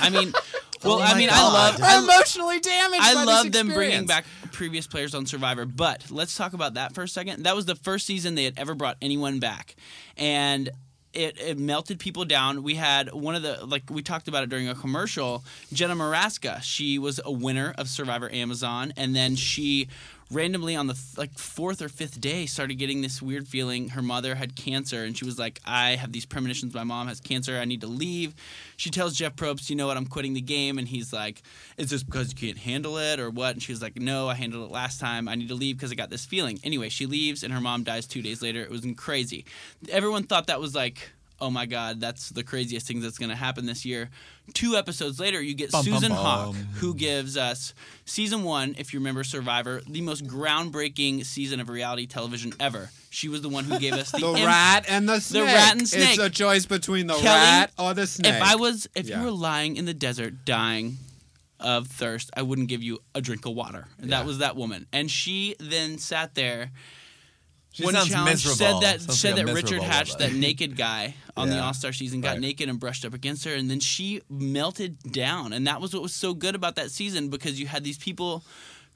I 0.00 0.10
mean, 0.10 0.32
oh 0.34 0.40
well, 0.84 0.98
Oh 0.98 1.02
I 1.02 1.16
mean, 1.18 1.28
I 1.28 1.32
God. 1.32 1.52
love 1.52 1.80
I'm 1.82 2.04
emotionally 2.04 2.60
damaged 2.60 3.02
I 3.02 3.24
love 3.24 3.52
them 3.52 3.68
bringing 3.68 4.06
back 4.06 4.24
previous 4.52 4.86
players 4.86 5.14
on 5.14 5.26
Survivor, 5.26 5.64
but 5.66 6.10
let's 6.10 6.36
talk 6.36 6.52
about 6.52 6.74
that 6.74 6.94
for 6.94 7.02
a 7.02 7.08
second. 7.08 7.44
That 7.44 7.54
was 7.56 7.66
the 7.66 7.74
first 7.76 8.06
season 8.06 8.34
they 8.34 8.44
had 8.44 8.54
ever 8.58 8.74
brought 8.74 8.96
anyone 9.02 9.38
back, 9.40 9.74
and. 10.16 10.70
It, 11.12 11.40
it 11.40 11.58
melted 11.58 11.98
people 11.98 12.24
down. 12.24 12.62
We 12.62 12.76
had 12.76 13.12
one 13.12 13.34
of 13.34 13.42
the 13.42 13.66
like 13.66 13.82
we 13.90 14.00
talked 14.00 14.28
about 14.28 14.44
it 14.44 14.48
during 14.48 14.68
a 14.68 14.76
commercial. 14.76 15.42
Jenna 15.72 15.96
Morasca, 15.96 16.62
she 16.62 17.00
was 17.00 17.20
a 17.24 17.32
winner 17.32 17.74
of 17.76 17.88
Survivor 17.88 18.32
Amazon, 18.32 18.92
and 18.96 19.12
then 19.16 19.34
she 19.34 19.88
randomly 20.30 20.76
on 20.76 20.86
the 20.86 20.94
th- 20.94 21.18
like 21.18 21.36
fourth 21.38 21.82
or 21.82 21.88
fifth 21.88 22.20
day 22.20 22.46
started 22.46 22.74
getting 22.74 23.02
this 23.02 23.20
weird 23.20 23.48
feeling. 23.48 23.88
Her 23.88 24.02
mother 24.02 24.34
had 24.34 24.54
cancer 24.54 25.04
and 25.04 25.16
she 25.16 25.24
was 25.24 25.38
like 25.38 25.60
i 25.64 25.96
have 25.96 26.12
these 26.12 26.26
premonitions. 26.26 26.74
My 26.74 26.84
mom 26.84 27.08
has 27.08 27.20
cancer. 27.20 27.58
I 27.58 27.64
need 27.64 27.80
to 27.80 27.86
leave. 27.86 28.34
She 28.76 28.90
tells 28.90 29.14
jeff 29.14 29.34
probst 29.36 29.70
you 29.70 29.76
know 29.76 29.86
what? 29.86 29.96
I'm 29.96 30.06
quitting 30.06 30.34
the 30.34 30.40
game. 30.40 30.78
And 30.78 30.86
he's 30.86 31.12
like 31.12 31.42
is 31.76 31.90
this 31.90 32.02
because 32.02 32.30
you 32.30 32.36
can't 32.36 32.58
handle 32.58 32.98
it 32.98 33.18
or 33.18 33.30
what? 33.30 33.54
And 33.54 33.62
she 33.62 33.72
was 33.72 33.82
like 33.82 33.96
no 33.96 34.28
i 34.28 34.34
handled 34.34 34.68
it 34.68 34.72
last 34.72 35.00
time. 35.00 35.28
I 35.28 35.34
need 35.34 35.48
to 35.48 35.54
leave 35.54 35.76
because 35.76 35.92
i 35.92 35.94
got 35.94 36.10
this 36.10 36.24
feeling. 36.24 36.58
Anyway 36.62 36.88
she 36.88 37.06
leaves 37.06 37.42
and 37.42 37.52
her 37.52 37.60
mom 37.60 37.82
dies 37.82 38.06
two 38.06 38.22
days 38.22 38.42
later. 38.42 38.62
It 38.62 38.70
was 38.70 38.86
crazy. 38.96 39.44
Everyone 39.90 40.24
thought 40.24 40.46
that 40.46 40.60
was 40.60 40.74
like 40.74 41.10
oh 41.40 41.50
my 41.50 41.66
god 41.66 42.00
that's 42.00 42.28
the 42.30 42.42
craziest 42.42 42.86
thing 42.86 43.00
that's 43.00 43.18
going 43.18 43.30
to 43.30 43.34
happen 43.36 43.66
this 43.66 43.84
year 43.84 44.10
two 44.54 44.76
episodes 44.76 45.18
later 45.20 45.40
you 45.40 45.54
get 45.54 45.70
Bum, 45.72 45.84
susan 45.84 46.10
hawk 46.10 46.54
who 46.76 46.94
gives 46.94 47.36
us 47.36 47.72
season 48.04 48.42
one, 48.42 48.74
if 48.78 48.92
you 48.92 48.98
remember 49.00 49.22
Survivor, 49.24 49.80
the 49.88 50.00
most 50.00 50.26
groundbreaking 50.26 51.24
season 51.24 51.60
of 51.60 51.68
reality 51.68 52.06
television 52.06 52.52
ever. 52.58 52.90
She 53.10 53.28
was 53.28 53.42
the 53.42 53.48
one 53.48 53.64
who 53.64 53.78
gave 53.78 53.92
us 53.92 54.10
the, 54.12 54.18
The 54.18 54.26
im- 54.34 54.46
rat 54.46 54.84
and 54.88 55.08
the 55.08 55.20
snake. 55.20 55.42
The 55.42 55.46
rat 55.46 55.72
and 55.78 55.88
snake. 55.88 56.08
It's 56.10 56.18
a 56.18 56.30
choice 56.30 56.66
between 56.66 57.06
the 57.06 57.14
Kelly, 57.14 57.24
rat 57.26 57.70
or 57.78 57.94
the 57.94 58.06
snake. 58.06 58.34
If 58.34 58.42
I 58.42 58.56
was, 58.56 58.88
if 58.96 59.08
Yeah. 59.08 59.18
you 59.20 59.26
were 59.26 59.30
lying 59.30 59.76
in 59.76 59.84
the 59.84 59.94
desert 59.94 60.44
dying 60.44 60.96
of 61.60 61.86
thirst, 61.86 62.30
I 62.36 62.42
wouldn't 62.42 62.68
give 62.68 62.82
you 62.82 62.98
a 63.14 63.20
drink 63.20 63.46
of 63.46 63.52
water. 63.54 63.86
That 64.00 64.08
Yeah. 64.08 64.24
was 64.24 64.38
that 64.38 64.56
woman, 64.56 64.86
and 64.92 65.08
she 65.10 65.54
then 65.60 65.98
sat 65.98 66.34
there. 66.34 66.72
She 67.72 67.84
one 67.84 67.94
sounds 67.94 68.08
challenge 68.08 68.30
miserable. 68.44 68.56
said 68.56 68.80
that 68.80 69.00
Sounds 69.00 69.20
said 69.20 69.34
like 69.34 69.42
a 69.42 69.46
that 69.46 69.54
Richard 69.54 69.64
miserable 69.76 69.84
Hatch, 69.86 70.16
that 70.16 70.32
naked 70.32 70.76
guy 70.76 71.14
on 71.36 71.48
the 71.48 71.54
Yeah. 71.54 71.66
All 71.66 71.74
Star 71.74 71.92
season, 71.92 72.20
got 72.20 72.30
Right. 72.32 72.40
naked 72.40 72.68
and 72.68 72.80
brushed 72.80 73.04
up 73.04 73.14
against 73.14 73.44
her, 73.44 73.54
and 73.54 73.70
then 73.70 73.78
she 73.80 74.22
melted 74.28 74.98
down, 75.12 75.52
and 75.52 75.66
that 75.68 75.80
was 75.80 75.92
what 75.94 76.02
was 76.02 76.12
so 76.12 76.34
good 76.34 76.54
about 76.56 76.74
that 76.76 76.90
season 76.90 77.28
because 77.28 77.60
you 77.60 77.66
had 77.68 77.84
these 77.84 77.98
people 77.98 78.44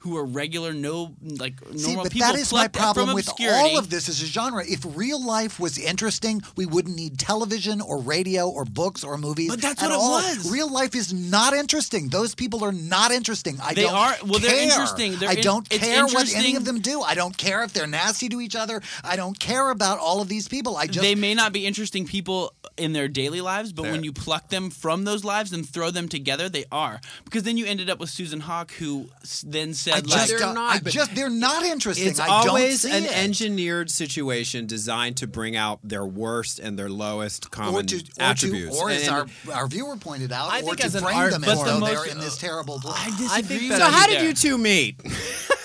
who 0.05 0.15
are 0.17 0.23
regular, 0.23 0.71
no 0.71 1.15
like 1.21 1.59
normal 1.63 1.79
See, 1.79 1.95
but 1.95 2.11
people 2.11 2.27
that 2.27 2.35
is 2.39 2.53
my 2.53 2.67
problem 2.67 3.13
with 3.15 3.27
all 3.41 3.77
of 3.79 3.89
this 3.89 4.07
as 4.07 4.21
a 4.21 4.25
genre. 4.27 4.63
If 4.65 4.85
real 4.95 5.19
life 5.25 5.59
was 5.59 5.79
interesting, 5.79 6.43
we 6.55 6.67
wouldn't 6.67 6.95
need 6.95 7.17
television 7.17 7.81
or 7.81 7.99
radio 7.99 8.47
or 8.47 8.65
books 8.65 9.03
or 9.03 9.17
movies. 9.17 9.49
But 9.49 9.61
that's 9.61 9.81
at 9.81 9.89
what 9.89 9.95
it 9.95 9.99
all. 9.99 10.11
was. 10.21 10.51
Real 10.51 10.71
life 10.71 10.93
is 10.95 11.11
not 11.11 11.53
interesting. 11.55 12.09
Those 12.09 12.35
people 12.35 12.63
are 12.63 12.71
not 12.71 13.11
interesting. 13.11 13.57
I 13.59 13.73
They 13.73 13.81
don't 13.81 13.95
are- 13.95 14.15
well, 14.23 14.39
they're 14.39 14.51
care. 14.51 14.63
interesting. 14.63 15.15
They're 15.17 15.29
I 15.29 15.35
don't 15.35 15.65
it's 15.71 15.83
care 15.83 16.05
what 16.05 16.31
any 16.35 16.55
of 16.55 16.65
them 16.65 16.79
do. 16.81 17.01
I 17.01 17.15
don't 17.15 17.35
care 17.35 17.63
if 17.63 17.73
they're 17.73 17.87
nasty 17.87 18.29
to 18.29 18.39
each 18.41 18.55
other. 18.55 18.81
I 19.03 19.15
don't 19.15 19.39
care 19.39 19.71
about 19.71 19.97
all 19.97 20.21
of 20.21 20.27
these 20.27 20.47
people. 20.47 20.77
I 20.77 20.85
just 20.85 21.01
they 21.01 21.15
may 21.15 21.33
not 21.33 21.51
be 21.51 21.65
interesting 21.65 22.05
people 22.05 22.53
in 22.77 22.93
their 22.93 23.07
daily 23.07 23.41
lives, 23.41 23.73
but 23.73 23.83
when 23.83 23.93
They're- 23.93 24.03
you 24.05 24.13
pluck 24.13 24.49
them 24.49 24.69
from 24.69 25.03
those 25.05 25.23
lives 25.23 25.51
and 25.51 25.67
throw 25.67 25.89
them 25.91 26.07
together, 26.09 26.47
they 26.49 26.65
are. 26.71 27.01
Because 27.23 27.41
then 27.43 27.57
you 27.57 27.65
ended 27.65 27.89
up 27.89 27.99
with 27.99 28.09
Susan 28.11 28.41
Hawk, 28.41 28.71
who 28.73 29.09
then 29.43 29.73
then 29.85 29.94
I 29.95 30.01
said, 30.01 30.07
just, 30.07 30.31
like, 30.31 30.39
don't- 30.39 30.57
I 30.57 30.79
just 30.79 31.15
they're 31.15 31.29
not 31.29 31.63
interesting. 31.63 32.07
It's 32.07 32.19
I 32.19 32.27
don't 32.27 32.49
always 32.49 32.81
see 32.81 32.91
an 32.91 33.05
it. 33.05 33.17
engineered 33.17 33.89
situation 33.91 34.65
designed 34.67 35.17
to 35.17 35.27
bring 35.27 35.55
out 35.55 35.79
their 35.83 36.05
worst 36.05 36.59
and 36.59 36.77
their 36.77 36.89
lowest 36.89 37.51
common 37.51 37.75
or 37.75 37.83
to, 37.83 37.95
or 37.97 38.01
attributes. 38.19 38.77
To, 38.77 38.83
or 38.83 38.89
as 38.89 39.07
our, 39.07 39.25
our 39.53 39.67
viewer 39.67 39.97
pointed 39.97 40.31
out, 40.31 40.51
I 40.51 40.61
or 40.61 40.75
to 40.75 40.85
as 40.85 40.99
frame 40.99 41.15
art 41.17 41.31
them 41.31 41.43
as 41.43 41.53
form- 41.53 41.67
though 41.67 41.79
But 41.79 41.85
the 41.87 41.93
they're 41.95 42.05
in 42.11 42.19
this 42.19 42.37
uh, 42.37 42.47
terrible 42.47 42.79
place. 42.79 42.95
I 42.97 43.09
disagree 43.17 43.69
so 43.69 43.79
how 43.83 44.07
did 44.07 44.21
you 44.21 44.33
two 44.33 44.57
meet? 44.57 44.99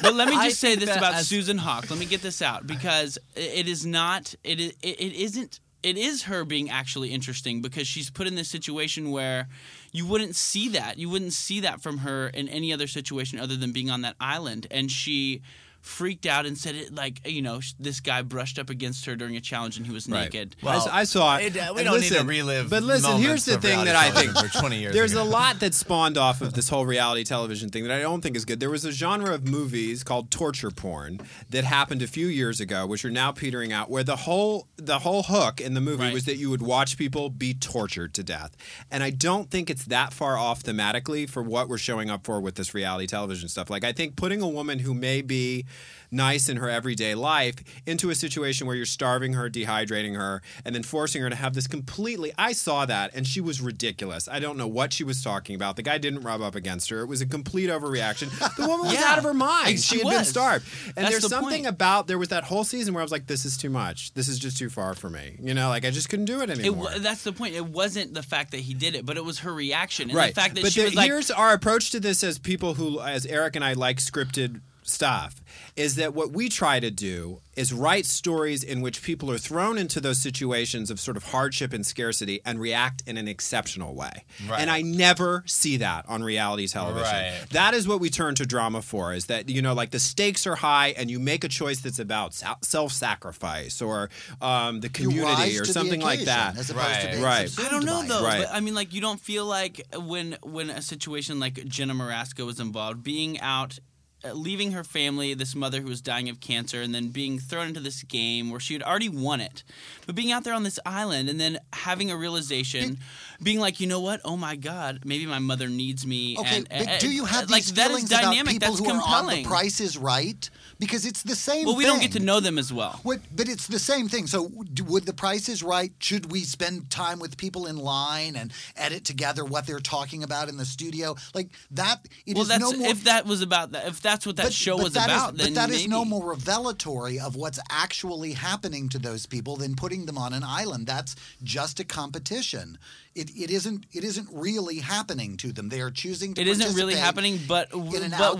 But 0.03 0.15
let 0.15 0.29
me 0.29 0.35
just 0.37 0.61
say 0.61 0.77
this 0.77 0.89
about 0.97 1.13
as- 1.17 1.29
Susan 1.29 1.59
Hawk. 1.59 1.91
Let 1.91 1.99
me 1.99 2.07
get 2.07 2.23
this 2.23 2.41
out 2.41 2.67
because 2.67 3.19
it 3.37 3.69
is 3.69 3.85
not. 3.85 4.35
It 4.43 4.59
is. 4.59 4.73
It, 4.83 4.99
it 4.99 5.13
isn't. 5.13 5.61
It 5.83 5.97
is 5.97 6.25
her 6.25 6.45
being 6.45 6.69
actually 6.69 7.11
interesting 7.11 7.63
because 7.63 7.87
she's 7.87 8.11
put 8.11 8.27
in 8.27 8.35
this 8.35 8.49
situation 8.49 9.11
where 9.11 9.49
you 9.93 10.07
wouldn't 10.07 10.37
see 10.37 10.69
that. 10.71 10.99
You 10.99 11.09
wouldn't 11.09 11.33
see 11.33 11.61
that 11.61 11.81
from 11.81 11.99
her 11.99 12.29
in 12.29 12.49
any 12.49 12.73
other 12.73 12.87
situation 12.87 13.39
other 13.39 13.57
than 13.57 13.73
being 13.73 13.91
on 13.91 14.03
that 14.03 14.17
island, 14.21 14.67
and 14.71 14.91
she 14.91 15.41
freaked 15.83 16.27
out 16.27 16.45
and 16.47 16.59
said 16.59 16.75
it 16.75 16.95
like 16.95 17.27
you 17.27 17.41
know 17.43 17.61
sh- 17.61 17.73
this 17.81 18.01
guy 18.01 18.21
brushed 18.23 18.59
up 18.59 18.69
against 18.71 19.07
her 19.07 19.17
during 19.17 19.37
a 19.37 19.41
challenge 19.41 19.77
and 19.79 19.87
he 19.87 19.93
was 19.93 20.09
Right. 20.09 20.25
naked. 20.33 20.57
Well, 20.63 20.87
I, 20.91 21.01
I 21.01 21.05
saw 21.05 21.37
it. 21.39 21.57
it, 21.57 21.59
uh, 21.61 21.73
we 21.75 21.83
don't 21.85 22.01
need 22.01 22.13
to 22.13 22.23
relive 22.25 22.69
But 22.71 22.83
listen, 22.83 23.19
here's 23.19 23.45
the 23.47 23.59
thing 23.59 23.85
that 23.87 23.97
I 23.97 24.11
think 24.11 24.37
for 24.37 24.49
20 24.61 24.79
years 24.79 24.95
there's 24.95 25.13
ago. 25.13 25.23
a 25.23 25.25
lot 25.25 25.61
that 25.61 25.75
spawned 25.75 26.19
off 26.19 26.41
of 26.43 26.53
this 26.55 26.69
whole 26.69 26.85
reality 26.87 27.25
television 27.25 27.71
thing 27.71 27.85
that 27.85 27.93
I 27.93 28.01
don't 28.03 28.21
think 28.21 28.37
is 28.37 28.45
good. 28.45 28.61
There 28.61 28.71
was 28.71 28.85
a 28.85 28.93
genre 28.93 29.35
of 29.35 29.49
movies 29.49 30.05
called 30.05 30.31
torture 30.31 30.71
porn 30.71 31.21
that 31.49 31.65
happened 31.65 32.03
a 32.03 32.07
few 32.07 32.27
years 32.27 32.61
ago, 32.61 32.87
which 32.87 33.05
are 33.05 33.11
now 33.11 33.33
petering 33.33 33.73
out, 33.73 33.91
where 33.91 34.05
the 34.05 34.17
whole 34.17 34.69
the 34.77 35.01
whole 35.01 35.23
hook 35.25 35.61
in 35.61 35.75
the 35.75 35.81
movie 35.81 36.13
was 36.13 36.25
that 36.27 36.37
you 36.37 36.51
would 36.51 36.63
watch 36.63 36.99
people 36.99 37.31
be 37.31 37.55
tortured 37.55 38.13
to 38.15 38.23
death. 38.23 38.57
And 38.91 39.03
I 39.03 39.11
don't 39.11 39.51
think 39.51 39.71
it's 39.71 39.85
that 39.87 40.13
far 40.13 40.37
off 40.37 40.63
thematically 40.63 41.29
for 41.29 41.43
what 41.43 41.69
we're 41.69 41.79
showing 41.79 42.11
up 42.11 42.25
for 42.27 42.41
with 42.41 42.57
this 42.57 42.75
reality 42.75 43.07
television 43.07 43.49
stuff. 43.49 43.71
Like 43.71 43.85
I 43.85 43.93
think 43.93 44.17
putting 44.17 44.43
a 44.43 44.49
woman 44.49 44.81
who 44.81 44.93
may 44.95 45.23
be 45.23 45.65
nice 46.13 46.49
in 46.49 46.57
her 46.57 46.69
everyday 46.69 47.15
life 47.15 47.55
into 47.87 48.11
a 48.11 48.15
situation 48.17 48.67
where 48.67 48.75
you're 48.75 48.85
starving 48.85 49.35
her, 49.35 49.49
dehydrating 49.49 50.17
her, 50.17 50.43
and 50.65 50.75
then 50.75 50.83
forcing 50.83 51.23
her 51.23 51.31
to 51.31 51.37
have 51.37 51.55
this 51.55 51.69
completely. 51.69 52.33
I 52.37 52.51
saw 52.53 52.85
that, 52.87 53.13
and 53.15 53.25
she 53.27 53.41
was 53.41 53.61
ridiculous. 53.61 54.27
I 54.29 54.41
don't 54.41 54.57
know 54.59 54.67
what 54.67 54.93
she 54.93 55.05
was 55.05 55.23
talking 55.23 55.55
about. 55.55 55.77
The 55.77 55.83
guy 55.83 55.99
didn't 55.99 56.23
rub 56.23 56.41
up 56.41 56.57
against 56.57 56.91
her. 56.91 57.01
It 57.01 57.07
was 57.07 57.21
a 57.21 57.27
complete 57.27 57.71
overreaction. 57.71 58.29
The 58.57 58.67
woman 58.67 58.87
was 58.87 58.95
Yeah. 59.01 59.05
out 59.07 59.19
of 59.19 59.25
her 59.25 59.35
mind. 59.35 59.79
She 59.79 59.99
she 59.99 59.99
had 60.05 60.09
been 60.17 60.25
starved. 60.25 60.67
And 60.87 60.95
That's 60.97 61.11
there's 61.11 61.23
the 61.23 61.29
something 61.29 61.63
point. 61.63 61.67
about 61.75 62.07
there 62.09 62.19
was 62.19 62.29
that 62.31 62.43
whole 62.45 62.65
season 62.65 62.93
where 62.95 63.03
I 63.03 63.05
was 63.05 63.13
like, 63.13 63.27
this 63.29 63.45
is 63.45 63.57
too 63.57 63.71
much. 63.71 64.13
This 64.15 64.27
is 64.29 64.39
just 64.41 64.57
too 64.59 64.69
far 64.69 64.95
for 64.95 65.11
me. 65.11 65.37
You 65.41 65.55
know, 65.55 65.69
like 65.69 65.85
I 65.85 65.91
just 65.91 66.09
couldn't 66.09 66.25
do 66.27 66.41
it 66.41 66.51
It, 66.51 66.59
anymore. 66.59 66.85
wa- 66.87 66.99
that's 66.99 67.23
the 67.23 67.33
point. 67.33 67.55
It 67.55 67.67
wasn't 67.67 68.15
the 68.15 68.23
fact 68.23 68.51
that 68.51 68.61
he 68.61 68.75
did 68.75 68.97
it, 68.97 69.07
but 69.07 69.17
it 69.17 69.25
was 69.25 69.41
her 69.41 69.55
reaction 69.55 70.09
and 70.11 70.17
right. 70.17 70.35
the 70.35 70.41
fact 70.41 70.57
that 70.57 70.63
but 70.63 70.73
she 70.73 70.81
the- 70.81 70.87
was 70.87 70.95
like, 70.97 71.07
here's 71.07 71.31
our 71.31 71.53
approach 71.53 71.91
to 71.93 72.01
this 72.01 72.25
as 72.25 72.39
people 72.41 72.75
who, 72.75 72.99
as 73.01 73.27
Eric 73.27 73.55
and 73.55 73.65
I 73.65 73.75
like 73.75 73.99
scripted 73.99 74.61
stuff, 74.91 75.41
is 75.77 75.95
that 75.95 76.15
what 76.15 76.33
we 76.33 76.49
try 76.49 76.81
to 76.81 76.91
do 76.91 77.41
is 77.57 77.73
write 77.73 78.07
stories 78.07 78.63
in 78.63 78.81
which 78.81 79.03
people 79.03 79.31
are 79.31 79.39
thrown 79.39 79.77
into 79.77 80.01
those 80.01 80.19
situations 80.19 80.91
of 80.91 80.99
sort 80.99 81.17
of 81.17 81.25
hardship 81.25 81.73
and 81.73 81.85
scarcity 81.85 82.41
and 82.45 82.61
react 82.61 83.03
in 83.07 83.17
an 83.17 83.29
exceptional 83.29 83.95
way. 83.95 84.25
Right. 84.49 84.61
And 84.61 84.71
I 84.71 84.83
never 84.83 85.43
see 85.47 85.77
that 85.79 86.07
on 86.09 86.23
reality 86.23 86.67
television. 86.67 87.13
Right. 87.13 87.35
That 87.51 87.75
is 87.75 87.87
what 87.87 88.01
we 88.01 88.09
turn 88.09 88.35
to 88.37 88.47
drama 88.47 88.83
for 88.83 89.13
is 89.13 89.27
that, 89.27 89.49
you 89.49 89.63
know, 89.63 89.75
like 89.75 89.91
the 89.91 89.99
stakes 89.99 90.47
are 90.47 90.55
high 90.55 90.95
and 90.97 91.11
you 91.11 91.19
make 91.19 91.45
a 91.45 91.49
choice 91.49 91.81
that's 91.81 91.99
about 91.99 92.35
self 92.63 92.93
sacrifice 92.93 93.83
or 93.83 94.11
um, 94.41 94.81
the 94.81 94.89
community 94.89 95.59
or 95.59 95.65
something 95.65 96.01
like 96.01 96.21
that. 96.21 96.57
as 96.57 96.71
opposed 96.71 97.01
to 97.01 97.23
right. 97.23 97.51
I 97.59 97.69
don't 97.69 97.85
know 97.85 98.03
though. 98.03 98.25
Right. 98.25 98.45
But 98.45 98.55
I 98.55 98.61
mean, 98.61 98.75
like, 98.75 98.95
you 98.95 99.01
don't 99.01 99.21
feel 99.21 99.45
like 99.45 99.81
when 99.95 100.37
when 100.43 100.71
a 100.71 100.83
situation 100.83 101.41
like 101.41 101.65
Jenna 101.67 101.95
Morasca 101.95 102.45
was 102.47 102.61
involved, 102.61 103.03
being 103.03 103.41
out. 103.41 103.79
Uh, 104.25 104.33
Leaving 104.33 104.73
her 104.73 104.85
family, 104.85 105.35
this 105.35 105.55
mother 105.55 105.81
who 105.81 105.89
was 105.89 106.01
dying 106.01 106.29
of 106.29 106.41
cancer, 106.41 106.83
and 106.83 106.95
then 106.95 107.09
being 107.09 107.39
thrown 107.39 107.69
into 107.69 107.81
this 107.81 108.03
game 108.03 108.51
where 108.51 108.61
she 108.61 108.75
had 108.75 108.83
already 108.83 109.09
won 109.09 109.41
it, 109.41 109.63
but 110.07 110.15
being 110.15 110.31
out 110.33 110.45
there 110.45 110.55
on 110.55 110.63
this 110.63 110.79
island 110.85 111.29
and 111.29 111.41
then 111.41 111.59
having 111.73 112.11
a 112.11 112.17
realization, 112.17 112.99
being 113.43 113.59
like, 113.61 113.81
you 113.81 113.87
know 113.87 114.01
what? 114.01 114.21
Oh 114.25 114.37
my 114.37 114.57
God, 114.57 115.01
maybe 115.05 115.27
my 115.27 115.39
mother 115.39 115.69
needs 115.69 116.07
me. 116.07 116.37
Okay, 116.39 116.57
and, 116.57 116.69
but 116.69 116.89
uh, 116.89 116.99
do 116.99 117.11
you 117.11 117.25
have 117.25 117.49
like 117.51 117.63
these 117.65 117.75
that 117.75 117.91
is 117.91 117.97
feelings 118.05 118.11
dynamic? 118.11 118.41
about 118.41 118.47
people 118.51 118.69
That's 118.69 118.79
who 118.81 118.85
compelling. 118.87 119.15
are 119.15 119.39
on 119.39 119.43
The 119.43 119.49
Price 119.49 119.81
is 119.81 119.97
Right? 119.97 120.51
Because 120.81 121.05
it's 121.07 121.23
the 121.23 121.37
same. 121.37 121.59
Thing. 121.59 121.67
Well, 121.67 121.77
we 121.77 121.85
don't 121.85 122.01
get 122.01 122.13
to 122.13 122.21
know 122.21 122.41
them 122.41 122.59
as 122.59 122.73
well. 122.73 122.99
What, 123.05 123.21
but 123.37 123.49
it's 123.49 123.67
the 123.69 123.79
same 123.79 124.09
thing. 124.09 124.27
So, 124.27 124.51
would 124.87 125.05
the 125.07 125.13
Price 125.13 125.49
is 125.49 125.63
Right? 125.63 125.93
Should 126.01 126.33
we 126.33 126.41
spend 126.41 126.91
time 126.91 127.21
with 127.21 127.37
people 127.37 127.67
in 127.67 127.77
line 127.77 128.35
and 128.35 128.51
edit 128.77 129.05
together 129.05 129.45
what 129.45 129.67
they're 129.67 129.79
talking 129.79 130.25
about 130.25 130.49
in 130.49 130.57
the 130.57 130.65
studio? 130.65 131.15
Like 131.35 131.51
that. 131.73 132.09
It 132.27 132.33
is 132.33 132.35
well, 132.37 132.45
that's 132.47 132.61
no 132.61 132.73
more. 132.73 132.89
if 132.89 133.05
that 133.05 133.27
was 133.27 133.43
about 133.43 133.73
that. 133.73 133.87
If 133.87 134.01
that's 134.01 134.27
what 134.27 134.37
that 134.37 134.45
but- 134.47 134.53
show 134.55 134.77
but 134.79 134.85
was 134.85 134.93
that 134.95 135.11
is- 135.11 135.17
about, 135.17 135.37
then 135.37 135.49
but 135.53 135.55
that 135.61 135.71
is 135.71 135.81
maybe. 135.83 135.91
no 135.91 136.05
more 136.05 136.31
revelatory 136.31 137.21
of 137.21 137.37
what's 137.37 137.61
actually 137.71 138.33
happening 138.33 138.89
to 138.89 138.99
those 138.99 139.27
people 139.27 139.57
than 139.57 139.77
putting 139.77 140.07
them 140.07 140.17
on 140.17 140.33
an 140.33 140.43
island. 140.43 140.87
That's 140.87 141.15
just 141.43 141.79
a 141.79 141.85
competition. 141.85 142.79
It, 143.13 143.31
it 143.37 143.51
isn't. 143.51 143.87
It 143.93 144.05
isn't 144.05 144.29
really 144.33 144.77
happening 144.79 145.37
to 145.39 145.53
them. 145.53 145.69
They 145.69 145.81
are 145.81 145.91
choosing 145.91 146.35
to. 146.35 146.41
It 146.41 146.47
isn't 146.47 146.77
really 146.77 146.95
happening, 146.95 147.41
but 147.49 147.69
but 147.73 147.81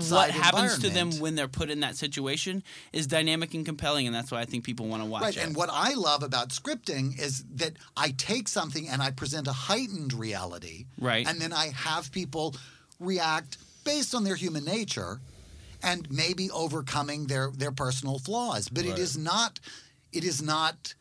what 0.09 0.31
happens 0.31 0.79
to 0.79 0.89
them 0.89 1.11
when 1.19 1.35
they're 1.35 1.49
put 1.49 1.69
in 1.69 1.81
that 1.81 1.97
situation 1.97 2.63
is 2.93 3.05
dynamic 3.05 3.53
and 3.53 3.65
compelling, 3.65 4.07
and 4.07 4.15
that's 4.15 4.31
why 4.31 4.39
I 4.39 4.45
think 4.45 4.63
people 4.63 4.87
want 4.87 5.03
to 5.03 5.09
watch 5.09 5.23
Right, 5.23 5.35
it. 5.35 5.43
and 5.43 5.57
what 5.57 5.69
I 5.71 5.93
love 5.95 6.23
about 6.23 6.49
scripting 6.49 7.19
is 7.19 7.43
that 7.55 7.73
I 7.97 8.11
take 8.11 8.47
something 8.47 8.87
and 8.87 9.01
I 9.01 9.11
present 9.11 9.47
a 9.49 9.51
heightened 9.51 10.13
reality, 10.13 10.85
Right. 10.97 11.27
and 11.27 11.41
then 11.41 11.51
I 11.51 11.67
have 11.75 12.09
people 12.13 12.55
react 12.97 13.57
based 13.83 14.15
on 14.15 14.23
their 14.23 14.35
human 14.35 14.63
nature, 14.63 15.19
and 15.83 16.09
maybe 16.09 16.49
overcoming 16.49 17.27
their 17.27 17.51
their 17.51 17.73
personal 17.73 18.19
flaws. 18.19 18.69
But 18.69 18.85
it 18.85 18.97
is 18.97 19.17
not, 19.17 19.59
it 20.13 20.23
is 20.23 20.41
not 20.41 20.93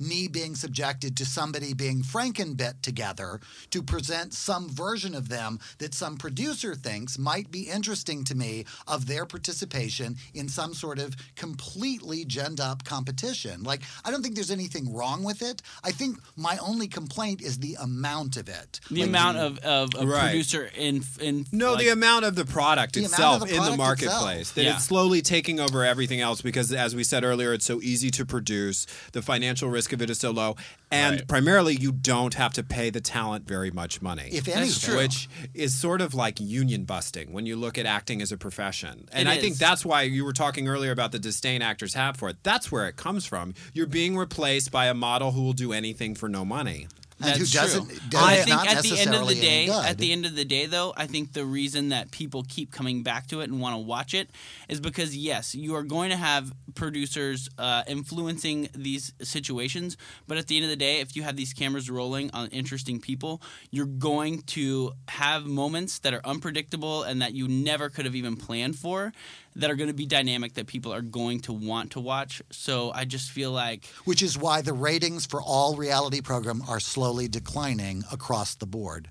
me 0.00 0.28
being 0.28 0.54
subjected 0.54 1.16
to 1.16 1.24
somebody 1.24 1.72
being 1.74 2.02
frankenbit 2.02 2.80
together 2.82 3.40
to 3.70 3.82
present 3.82 4.34
some 4.34 4.68
version 4.68 5.14
of 5.14 5.28
them 5.28 5.58
that 5.78 5.94
some 5.94 6.16
producer 6.16 6.74
thinks 6.74 7.18
might 7.18 7.50
be 7.50 7.62
interesting 7.70 8.24
to 8.24 8.34
me 8.34 8.64
of 8.86 9.06
their 9.06 9.24
participation 9.26 10.16
in 10.34 10.48
some 10.48 10.74
sort 10.74 10.98
of 10.98 11.14
completely 11.36 12.24
ginned 12.24 12.60
up 12.60 12.84
competition. 12.84 13.62
Like, 13.62 13.82
I 14.04 14.10
don't 14.10 14.22
think 14.22 14.34
there's 14.34 14.50
anything 14.50 14.92
wrong 14.92 15.22
with 15.22 15.40
it. 15.42 15.62
I 15.84 15.92
think 15.92 16.18
my 16.36 16.58
only 16.58 16.88
complaint 16.88 17.40
is 17.40 17.58
the 17.58 17.76
amount 17.80 18.36
of 18.36 18.48
it. 18.48 18.80
the 18.90 19.00
Like, 19.00 19.08
amount 19.08 19.38
of, 19.38 19.58
of 19.58 19.90
a 19.98 20.06
Right. 20.06 20.30
producer 20.30 20.70
in 20.76 21.04
in 21.20 21.46
No, 21.52 21.72
like, 21.74 21.84
the 21.84 21.88
amount 21.92 22.24
of 22.24 22.34
the 22.34 22.44
product 22.44 22.94
The 22.94 23.04
itself 23.04 23.42
of 23.42 23.48
the 23.48 23.54
in 23.56 23.62
the 23.62 23.76
marketplace. 23.76 24.40
itself. 24.50 24.54
That 24.54 24.64
Yeah. 24.64 24.76
it's 24.76 24.84
slowly 24.84 25.22
taking 25.22 25.60
over 25.60 25.84
everything 25.84 26.20
else 26.20 26.40
because, 26.42 26.72
as 26.72 26.94
we 26.94 27.04
said 27.04 27.24
earlier, 27.24 27.52
it's 27.52 27.64
so 27.66 27.80
easy 27.82 28.10
to 28.12 28.24
produce. 28.26 28.86
The 29.12 29.22
financial 29.22 29.68
risk 29.70 29.83
of 29.92 30.02
it 30.02 30.10
is 30.10 30.18
so 30.18 30.30
low. 30.30 30.56
And 30.90 31.16
Right. 31.16 31.28
primarily, 31.28 31.76
you 31.76 31.92
don't 31.92 32.34
have 32.34 32.52
to 32.54 32.62
pay 32.62 32.90
the 32.90 33.00
talent 33.00 33.46
very 33.46 33.70
much 33.70 34.00
money. 34.00 34.28
If 34.32 34.44
That's 34.44 34.56
anything. 34.56 34.96
Which 34.96 35.28
is 35.52 35.74
sort 35.74 36.00
of 36.00 36.14
like 36.14 36.40
union 36.40 36.84
busting 36.84 37.32
when 37.32 37.46
you 37.46 37.56
look 37.56 37.76
at 37.78 37.86
acting 37.86 38.22
as 38.22 38.30
a 38.32 38.36
profession. 38.36 39.08
And 39.12 39.28
It 39.28 39.32
I 39.32 39.38
think 39.40 39.56
that's 39.56 39.84
why 39.84 40.02
you 40.02 40.24
were 40.24 40.32
talking 40.32 40.68
earlier 40.68 40.92
about 40.92 41.12
the 41.12 41.18
disdain 41.18 41.62
actors 41.62 41.94
have 41.94 42.16
for 42.16 42.28
it. 42.28 42.36
That's 42.42 42.70
where 42.70 42.86
it 42.88 42.96
comes 42.96 43.26
from. 43.26 43.54
You're 43.72 43.86
being 43.86 44.16
replaced 44.16 44.70
by 44.70 44.86
a 44.86 44.94
model 44.94 45.32
who 45.32 45.42
will 45.42 45.52
do 45.52 45.72
anything 45.72 46.14
for 46.14 46.28
no 46.28 46.44
money. 46.44 46.86
And 47.20 47.32
who 47.32 47.38
That's 47.44 47.52
doesn't, 47.52 47.88
true. 47.88 47.98
does 48.08 48.22
I 48.22 48.36
think 48.36 48.70
at 48.70 48.82
the 48.82 48.98
end 48.98 49.14
of 49.14 49.28
the 49.28 49.34
day, 49.34 49.68
at 49.68 49.98
the 49.98 50.12
end 50.12 50.26
of 50.26 50.34
the 50.34 50.44
day, 50.44 50.66
though, 50.66 50.92
I 50.96 51.06
think 51.06 51.32
the 51.32 51.44
reason 51.44 51.90
that 51.90 52.10
people 52.10 52.44
keep 52.48 52.72
coming 52.72 53.02
back 53.02 53.28
to 53.28 53.40
it 53.40 53.50
and 53.50 53.60
want 53.60 53.74
to 53.74 53.78
watch 53.78 54.14
it 54.14 54.30
is 54.68 54.80
because 54.80 55.16
yes, 55.16 55.54
you 55.54 55.76
are 55.76 55.84
going 55.84 56.10
to 56.10 56.16
have 56.16 56.52
producers 56.74 57.48
uh, 57.58 57.84
influencing 57.86 58.68
these 58.74 59.12
situations, 59.22 59.96
but 60.26 60.38
at 60.38 60.48
the 60.48 60.56
end 60.56 60.64
of 60.64 60.70
the 60.70 60.76
day, 60.76 61.00
if 61.00 61.14
you 61.14 61.22
have 61.22 61.36
these 61.36 61.52
cameras 61.52 61.88
rolling 61.88 62.30
on 62.32 62.48
interesting 62.48 63.00
people, 63.00 63.40
you're 63.70 63.86
going 63.86 64.42
to 64.42 64.92
have 65.08 65.46
moments 65.46 66.00
that 66.00 66.14
are 66.14 66.22
unpredictable 66.24 67.04
and 67.04 67.22
that 67.22 67.32
you 67.32 67.46
never 67.46 67.88
could 67.88 68.04
have 68.04 68.16
even 68.16 68.36
planned 68.36 68.76
for. 68.76 69.12
That 69.56 69.70
are 69.70 69.76
going 69.76 69.88
to 69.88 69.94
be 69.94 70.06
dynamic 70.06 70.54
that 70.54 70.66
people 70.66 70.92
are 70.92 71.02
going 71.02 71.40
to 71.40 71.52
want 71.52 71.92
to 71.92 72.00
watch. 72.00 72.42
So 72.50 72.90
I 72.92 73.04
just 73.04 73.30
feel 73.30 73.52
like 73.52 73.86
Which 74.04 74.22
is 74.22 74.36
why 74.36 74.62
the 74.62 74.72
ratings 74.72 75.26
for 75.26 75.40
all 75.40 75.76
reality 75.76 76.20
program 76.20 76.62
are 76.68 76.80
slowly 76.80 77.28
declining 77.28 78.02
across 78.12 78.56
the 78.56 78.66
board. 78.66 79.08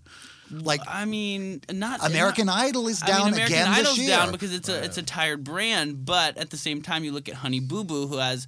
Like 0.51 0.81
I 0.87 1.05
mean, 1.05 1.61
not 1.71 2.05
American 2.05 2.45
not- 2.47 2.59
Idol 2.59 2.87
is 2.87 3.01
I 3.01 3.07
down 3.07 3.25
mean, 3.25 3.33
American 3.35 3.57
again 3.57 3.83
this 3.83 3.97
year. 3.97 4.09
down 4.09 4.31
because 4.31 4.53
it's 4.53 4.69
a 4.69 4.83
it's 4.83 4.97
a 4.97 5.03
tired 5.03 5.43
brand, 5.43 6.05
but 6.05 6.37
at 6.37 6.51
the 6.51 6.57
same 6.57 6.81
time, 6.81 7.03
you 7.03 7.11
look 7.11 7.27
at 7.27 7.35
Honey 7.35 7.59
Boo 7.59 7.83
Boo, 7.83 8.07
who 8.07 8.17
has 8.17 8.45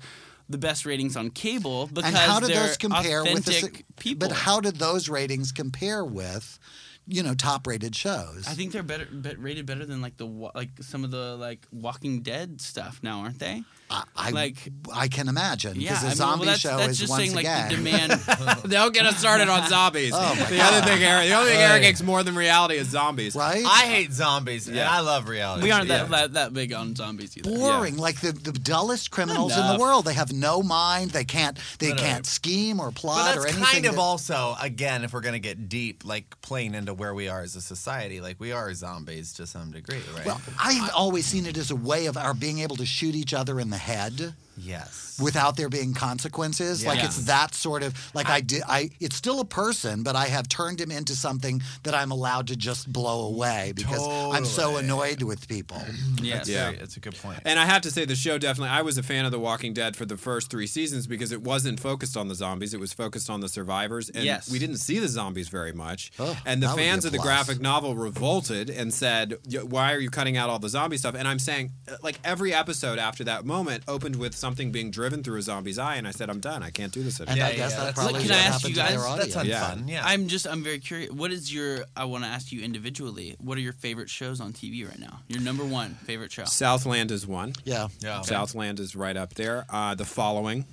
the 0.48 0.58
best 0.60 0.86
ratings 0.86 1.18
on 1.18 1.32
cable 1.32 1.88
because 1.88 2.10
and 2.10 2.16
how 2.16 2.40
did 2.40 2.50
they're 2.50 2.68
those 2.68 2.78
compare 2.78 3.24
with 3.24 3.46
the, 3.46 3.84
people. 3.98 4.28
But 4.28 4.36
how 4.36 4.60
did 4.60 4.76
those 4.76 5.10
ratings 5.10 5.52
compare 5.52 6.06
with, 6.06 6.60
you 7.07 7.23
know, 7.23 7.34
top 7.34 7.68
rated 7.68 7.95
shows? 7.95 8.45
I 8.48 8.53
think 8.53 8.72
they're 8.72 8.84
better 8.84 9.07
bet, 9.11 9.40
rated 9.40 9.65
better 9.65 9.86
than 9.86 10.02
like 10.02 10.18
the 10.18 10.26
like 10.26 10.69
some 10.82 11.03
of 11.03 11.11
the 11.11 11.36
like 11.36 11.65
Walking 11.72 12.22
Dead 12.22 12.61
stuff 12.61 12.99
now, 13.03 13.19
aren't 13.19 13.40
they? 13.40 13.64
I 13.90 14.32
like 14.32 14.57
I 14.94 15.07
can 15.07 15.28
imagine 15.28 15.80
yeah, 15.80 15.91
because 15.91 16.03
I 16.03 16.06
a 16.06 16.10
mean, 16.10 16.16
zombie 16.18 16.40
well, 16.40 16.45
that's, 16.48 16.60
show 16.60 16.78
that's 16.78 16.90
is 16.94 16.99
just 16.99 17.10
once 17.12 17.24
saying 17.24 17.36
like 17.36 17.45
again. 17.45 17.70
the 17.70 17.76
demand. 17.76 18.22
Don't 18.70 18.94
get 18.94 19.06
us 19.06 19.18
started 19.18 19.48
on 19.48 19.70
zombies. 19.70 20.12
Oh, 20.14 20.36
the 20.49 20.57
God. 20.57 20.74
other 20.74 20.88
thing, 20.91 21.03
Eric, 21.03 21.28
the 21.30 21.36
only 21.36 21.52
thing 21.52 21.62
Eric 21.62 21.84
hates 21.84 22.02
more 22.02 22.24
than 22.24 22.36
reality 22.36 22.76
is 22.78 22.88
zombies. 22.90 23.36
Right? 23.36 23.64
I 23.64 23.86
hate 23.86 24.12
zombies, 24.12 24.68
and 24.68 24.76
Yeah. 24.76 24.91
I 24.91 25.02
love 25.02 25.30
reality. 25.30 25.64
we 25.64 25.72
aren't 25.72 25.90
that, 25.90 26.10
Yeah. 26.10 26.18
that 26.18 26.34
that 26.34 26.53
big 26.53 26.74
on 26.74 26.95
zombies 26.95 27.38
either. 27.38 27.49
boring, 27.49 27.98
like 27.98 28.22
the, 28.22 28.32
the 28.32 28.52
dullest 28.53 29.12
criminals 29.12 29.56
in 29.56 29.68
the 29.68 29.78
world. 29.80 30.06
They 30.06 30.14
have 30.16 30.34
no 30.34 30.64
mind. 30.64 31.12
They 31.12 31.24
can't 31.26 31.57
they 31.78 31.90
No, 31.90 31.95
no. 31.95 32.02
can't 32.02 32.26
scheme 32.26 32.80
or 32.80 32.88
But 32.88 32.95
plot 32.95 33.38
or 33.38 33.44
anything. 33.45 33.64
kind 33.64 33.86
of 33.86 33.94
that- 33.95 34.02
also, 34.02 34.56
again, 34.60 35.03
if 35.03 35.14
we're 35.14 35.22
going 35.22 35.34
to 35.34 35.40
get 35.40 35.70
deep, 35.70 36.03
like 36.03 36.41
playing 36.41 36.74
into 36.74 36.94
where 36.95 37.14
we 37.14 37.28
are 37.30 37.41
as 37.41 37.56
a 37.56 37.62
society, 37.62 38.20
like 38.20 38.40
we 38.40 38.52
are 38.52 38.74
zombies 38.74 39.32
to 39.34 39.45
some 39.45 39.70
degree, 39.72 40.02
right? 40.16 40.26
Well, 40.26 40.41
I've 40.60 40.90
always 40.95 41.26
seen 41.28 41.45
it 41.45 41.56
as 41.57 41.70
a 41.70 41.76
way 41.76 42.07
of 42.07 42.18
our 42.18 42.34
being 42.34 42.60
able 42.60 42.78
to 42.78 42.86
shoot 42.86 43.14
each 43.14 43.34
other 43.34 43.60
in 43.60 43.70
the 43.70 43.74
head. 43.77 44.34
Yes. 44.57 45.19
without 45.22 45.56
there 45.57 45.69
being 45.69 45.94
consequences. 45.94 46.86
Like 46.86 47.03
it's 47.03 47.26
that 47.26 47.53
sort 47.53 47.84
of 47.84 47.94
like 48.14 48.30
I 48.30 48.41
did. 48.41 48.64
I 48.68 48.90
it's 48.99 49.15
still 49.15 49.40
a 49.40 49.45
person, 49.45 50.03
but 50.03 50.15
I 50.15 50.26
have 50.26 50.48
turned 50.48 50.80
him 50.82 50.91
into 50.91 51.15
something 51.15 51.61
that 51.84 51.94
I'm 51.94 52.11
allowed 52.11 52.48
to 52.48 52.56
just 52.56 52.91
blow 52.91 53.27
away 53.27 53.73
because 53.76 54.06
I'm 54.36 54.45
so 54.45 54.77
annoyed 54.77 55.22
with 55.22 55.48
people. 55.48 55.82
Yes. 56.22 56.38
That's, 56.38 56.49
Yeah. 56.56 56.65
very, 56.65 56.77
that's 56.77 56.98
a 56.98 56.99
good 56.99 57.15
point. 57.15 57.40
And 57.45 57.60
I 57.60 57.65
have 57.65 57.82
to 57.84 57.91
say, 57.91 58.06
the 58.06 58.15
show 58.15 58.38
definitely. 58.38 58.69
I 58.69 58.82
was 58.82 58.98
a 58.98 59.03
fan 59.03 59.26
of 59.26 59.32
The 59.32 59.40
Walking 59.40 59.73
Dead 59.73 59.95
for 59.95 60.06
the 60.06 60.18
first 60.18 60.49
three 60.49 60.68
seasons 60.68 61.07
because 61.07 61.32
it 61.32 61.41
wasn't 61.41 61.80
focused 61.80 62.15
on 62.18 62.27
the 62.27 62.36
zombies; 62.36 62.73
it 62.73 62.80
was 62.80 62.94
focused 62.94 63.30
on 63.30 63.41
the 63.41 63.49
survivors. 63.49 64.10
And 64.10 64.23
Yes. 64.23 64.49
we 64.52 64.60
didn't 64.60 64.77
see 64.77 64.99
the 64.99 65.07
zombies 65.07 65.49
very 65.49 65.73
much. 65.73 66.11
Oh, 66.19 66.38
and 66.45 66.61
the 66.61 66.68
that 66.68 66.73
would 66.76 66.82
be 66.82 66.84
fans 66.88 67.06
of 67.06 67.11
the 67.11 67.18
graphic 67.19 67.60
novel 67.60 67.95
revolted 67.95 68.69
and 68.69 68.94
said, 68.94 69.38
"Why 69.64 69.94
are 69.94 69.99
you 69.99 70.10
cutting 70.10 70.38
out 70.38 70.49
all 70.49 70.60
the 70.60 70.69
zombie 70.69 70.98
stuff?" 70.98 71.15
And 71.15 71.27
I'm 71.27 71.40
saying, 71.40 71.72
uh, 71.88 71.95
like 72.02 72.19
every 72.23 72.53
episode 72.53 72.99
after 72.99 73.23
that 73.26 73.45
moment 73.45 73.84
opened 73.88 74.15
with 74.18 74.36
something 74.46 74.72
being 74.72 74.92
driven 74.92 75.24
through 75.24 75.40
a 75.40 75.42
zombie's 75.42 75.80
eye, 75.80 75.96
and 75.96 76.08
I 76.08 76.12
said, 76.12 76.30
"I'm 76.30 76.40
done. 76.40 76.62
I 76.62 76.70
can't 76.70 76.94
do 76.94 77.02
this 77.02 77.20
And 77.20 77.30
anymore." 77.30 77.48
I 77.48 77.52
Yeah, 77.52 77.56
guess 77.58 77.72
yeah, 77.72 77.78
that 77.78 77.86
that's- 77.86 77.96
probably 77.96 78.22
Can 78.22 78.30
what 78.30 78.38
I 78.38 78.42
ask 78.44 78.52
happened 78.54 78.70
you 78.70 78.76
to 78.76 78.88
their 78.90 78.98
guys- 79.00 79.06
audience. 79.12 79.34
That's 79.34 79.48
Yeah. 79.48 79.68
fun. 79.68 79.88
Yeah. 79.88 80.06
I'm 80.06 80.28
just 80.28 80.46
I'm 80.48 80.64
very 80.64 80.80
curious. 80.80 81.12
What 81.12 81.32
is 81.32 81.52
your? 81.54 81.86
I 81.98 82.06
want 82.06 82.24
to 82.26 82.30
ask 82.30 82.52
you 82.52 82.62
individually. 82.62 83.36
What 83.40 83.58
are 83.58 83.62
your 83.62 83.74
favorite 83.74 84.10
shows 84.10 84.40
on 84.40 84.54
TV 84.54 84.84
right 84.88 85.00
now? 85.00 85.22
Your 85.28 85.42
number 85.42 85.66
one 85.66 85.96
favorite 86.06 86.32
show. 86.32 86.46
Southland 86.46 87.10
is 87.12 87.26
one. 87.26 87.54
Yeah. 87.64 87.88
yeah. 88.02 88.22
Southland 88.22 88.80
is 88.80 88.96
right 88.96 89.18
up 89.18 89.34
there. 89.34 89.66
Uh, 89.70 89.96
the 89.96 90.06
following 90.06 90.66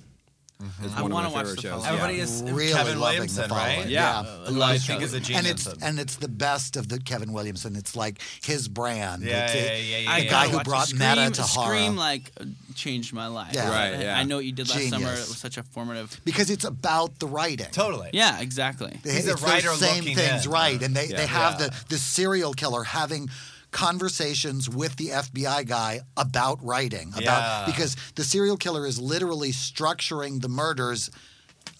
Mm-hmm. 0.61 0.85
is 0.85 0.93
I 0.93 1.01
one 1.01 1.11
of 1.11 1.15
wanna 1.15 1.29
watch 1.31 1.55
The 1.55 1.61
shows. 1.61 1.85
Everybody 1.85 2.15
yeah. 2.17 2.23
is 2.23 2.43
Really 2.43 2.71
Kevin 2.71 2.99
loving 2.99 3.17
Williamson, 3.19 3.49
the 3.49 3.55
right? 3.55 3.71
following. 3.75 3.89
Yeah. 3.89 4.23
Who 4.23 4.61
I 4.61 4.77
think 4.77 5.01
is 5.01 5.13
a 5.13 5.19
genius. 5.19 5.37
And 5.39 5.47
it's 5.47 5.83
and 5.83 5.99
it's 5.99 6.15
the 6.17 6.27
best 6.29 6.77
of 6.77 6.87
the 6.87 6.99
Kevin 6.99 7.33
Williamson. 7.33 7.75
It's 7.75 7.95
like 7.95 8.21
his 8.43 8.67
brand. 8.69 9.23
Yeah, 9.23 9.45
It's 9.45 9.55
yeah, 9.55 9.61
yeah, 9.61 9.97
yeah, 9.97 10.15
The 10.17 10.23
yeah. 10.25 10.29
guy 10.31 10.45
gotta 10.45 10.57
who 10.59 10.63
brought 10.63 10.87
Scream, 10.87 10.99
meta 11.17 11.31
to 11.31 11.41
horror. 11.41 11.75
Scream 11.75 11.95
like 11.97 12.31
changed 12.75 13.13
my 13.13 13.27
life. 13.27 13.53
Yeah. 13.53 13.69
Right, 13.69 13.99
yeah. 13.99 14.17
I 14.17 14.23
know 14.23 14.37
what 14.37 14.45
you 14.45 14.51
did 14.53 14.69
last 14.69 14.89
summer. 14.89 15.07
It 15.11 15.27
was 15.27 15.37
such 15.37 15.57
a 15.57 15.63
formative. 15.63 16.19
because 16.23 16.49
it's 16.49 16.63
about 16.65 17.19
the 17.19 17.27
writing. 17.27 17.67
totally. 17.71 18.11
Yeah, 18.13 18.39
exactly. 18.39 18.97
They, 19.03 19.13
He's 19.15 19.27
a 19.27 19.31
it's 19.31 19.41
those 19.41 19.49
writer 19.51 19.69
same 19.69 19.99
looking 19.99 20.15
things, 20.15 20.45
in. 20.45 20.51
right? 20.51 20.81
And 20.81 20.95
they, 20.95 21.07
Yeah. 21.07 21.17
they 21.17 21.25
have 21.27 21.59
Yeah. 21.59 21.67
the 21.67 21.75
the 21.89 21.97
serial 21.97 22.53
killer 22.53 22.83
having 22.83 23.29
conversations 23.73 24.69
with 24.69 24.95
the 24.95 25.09
FBI 25.09 25.65
guy 25.67 26.01
about 26.15 26.63
writing 26.63 27.09
about 27.09 27.23
Yeah. 27.23 27.63
because 27.65 27.95
the 28.15 28.23
serial 28.23 28.55
killer 28.57 28.85
is 28.87 28.99
literally 28.99 29.51
structuring 29.51 30.41
the 30.41 30.47
murders 30.49 31.09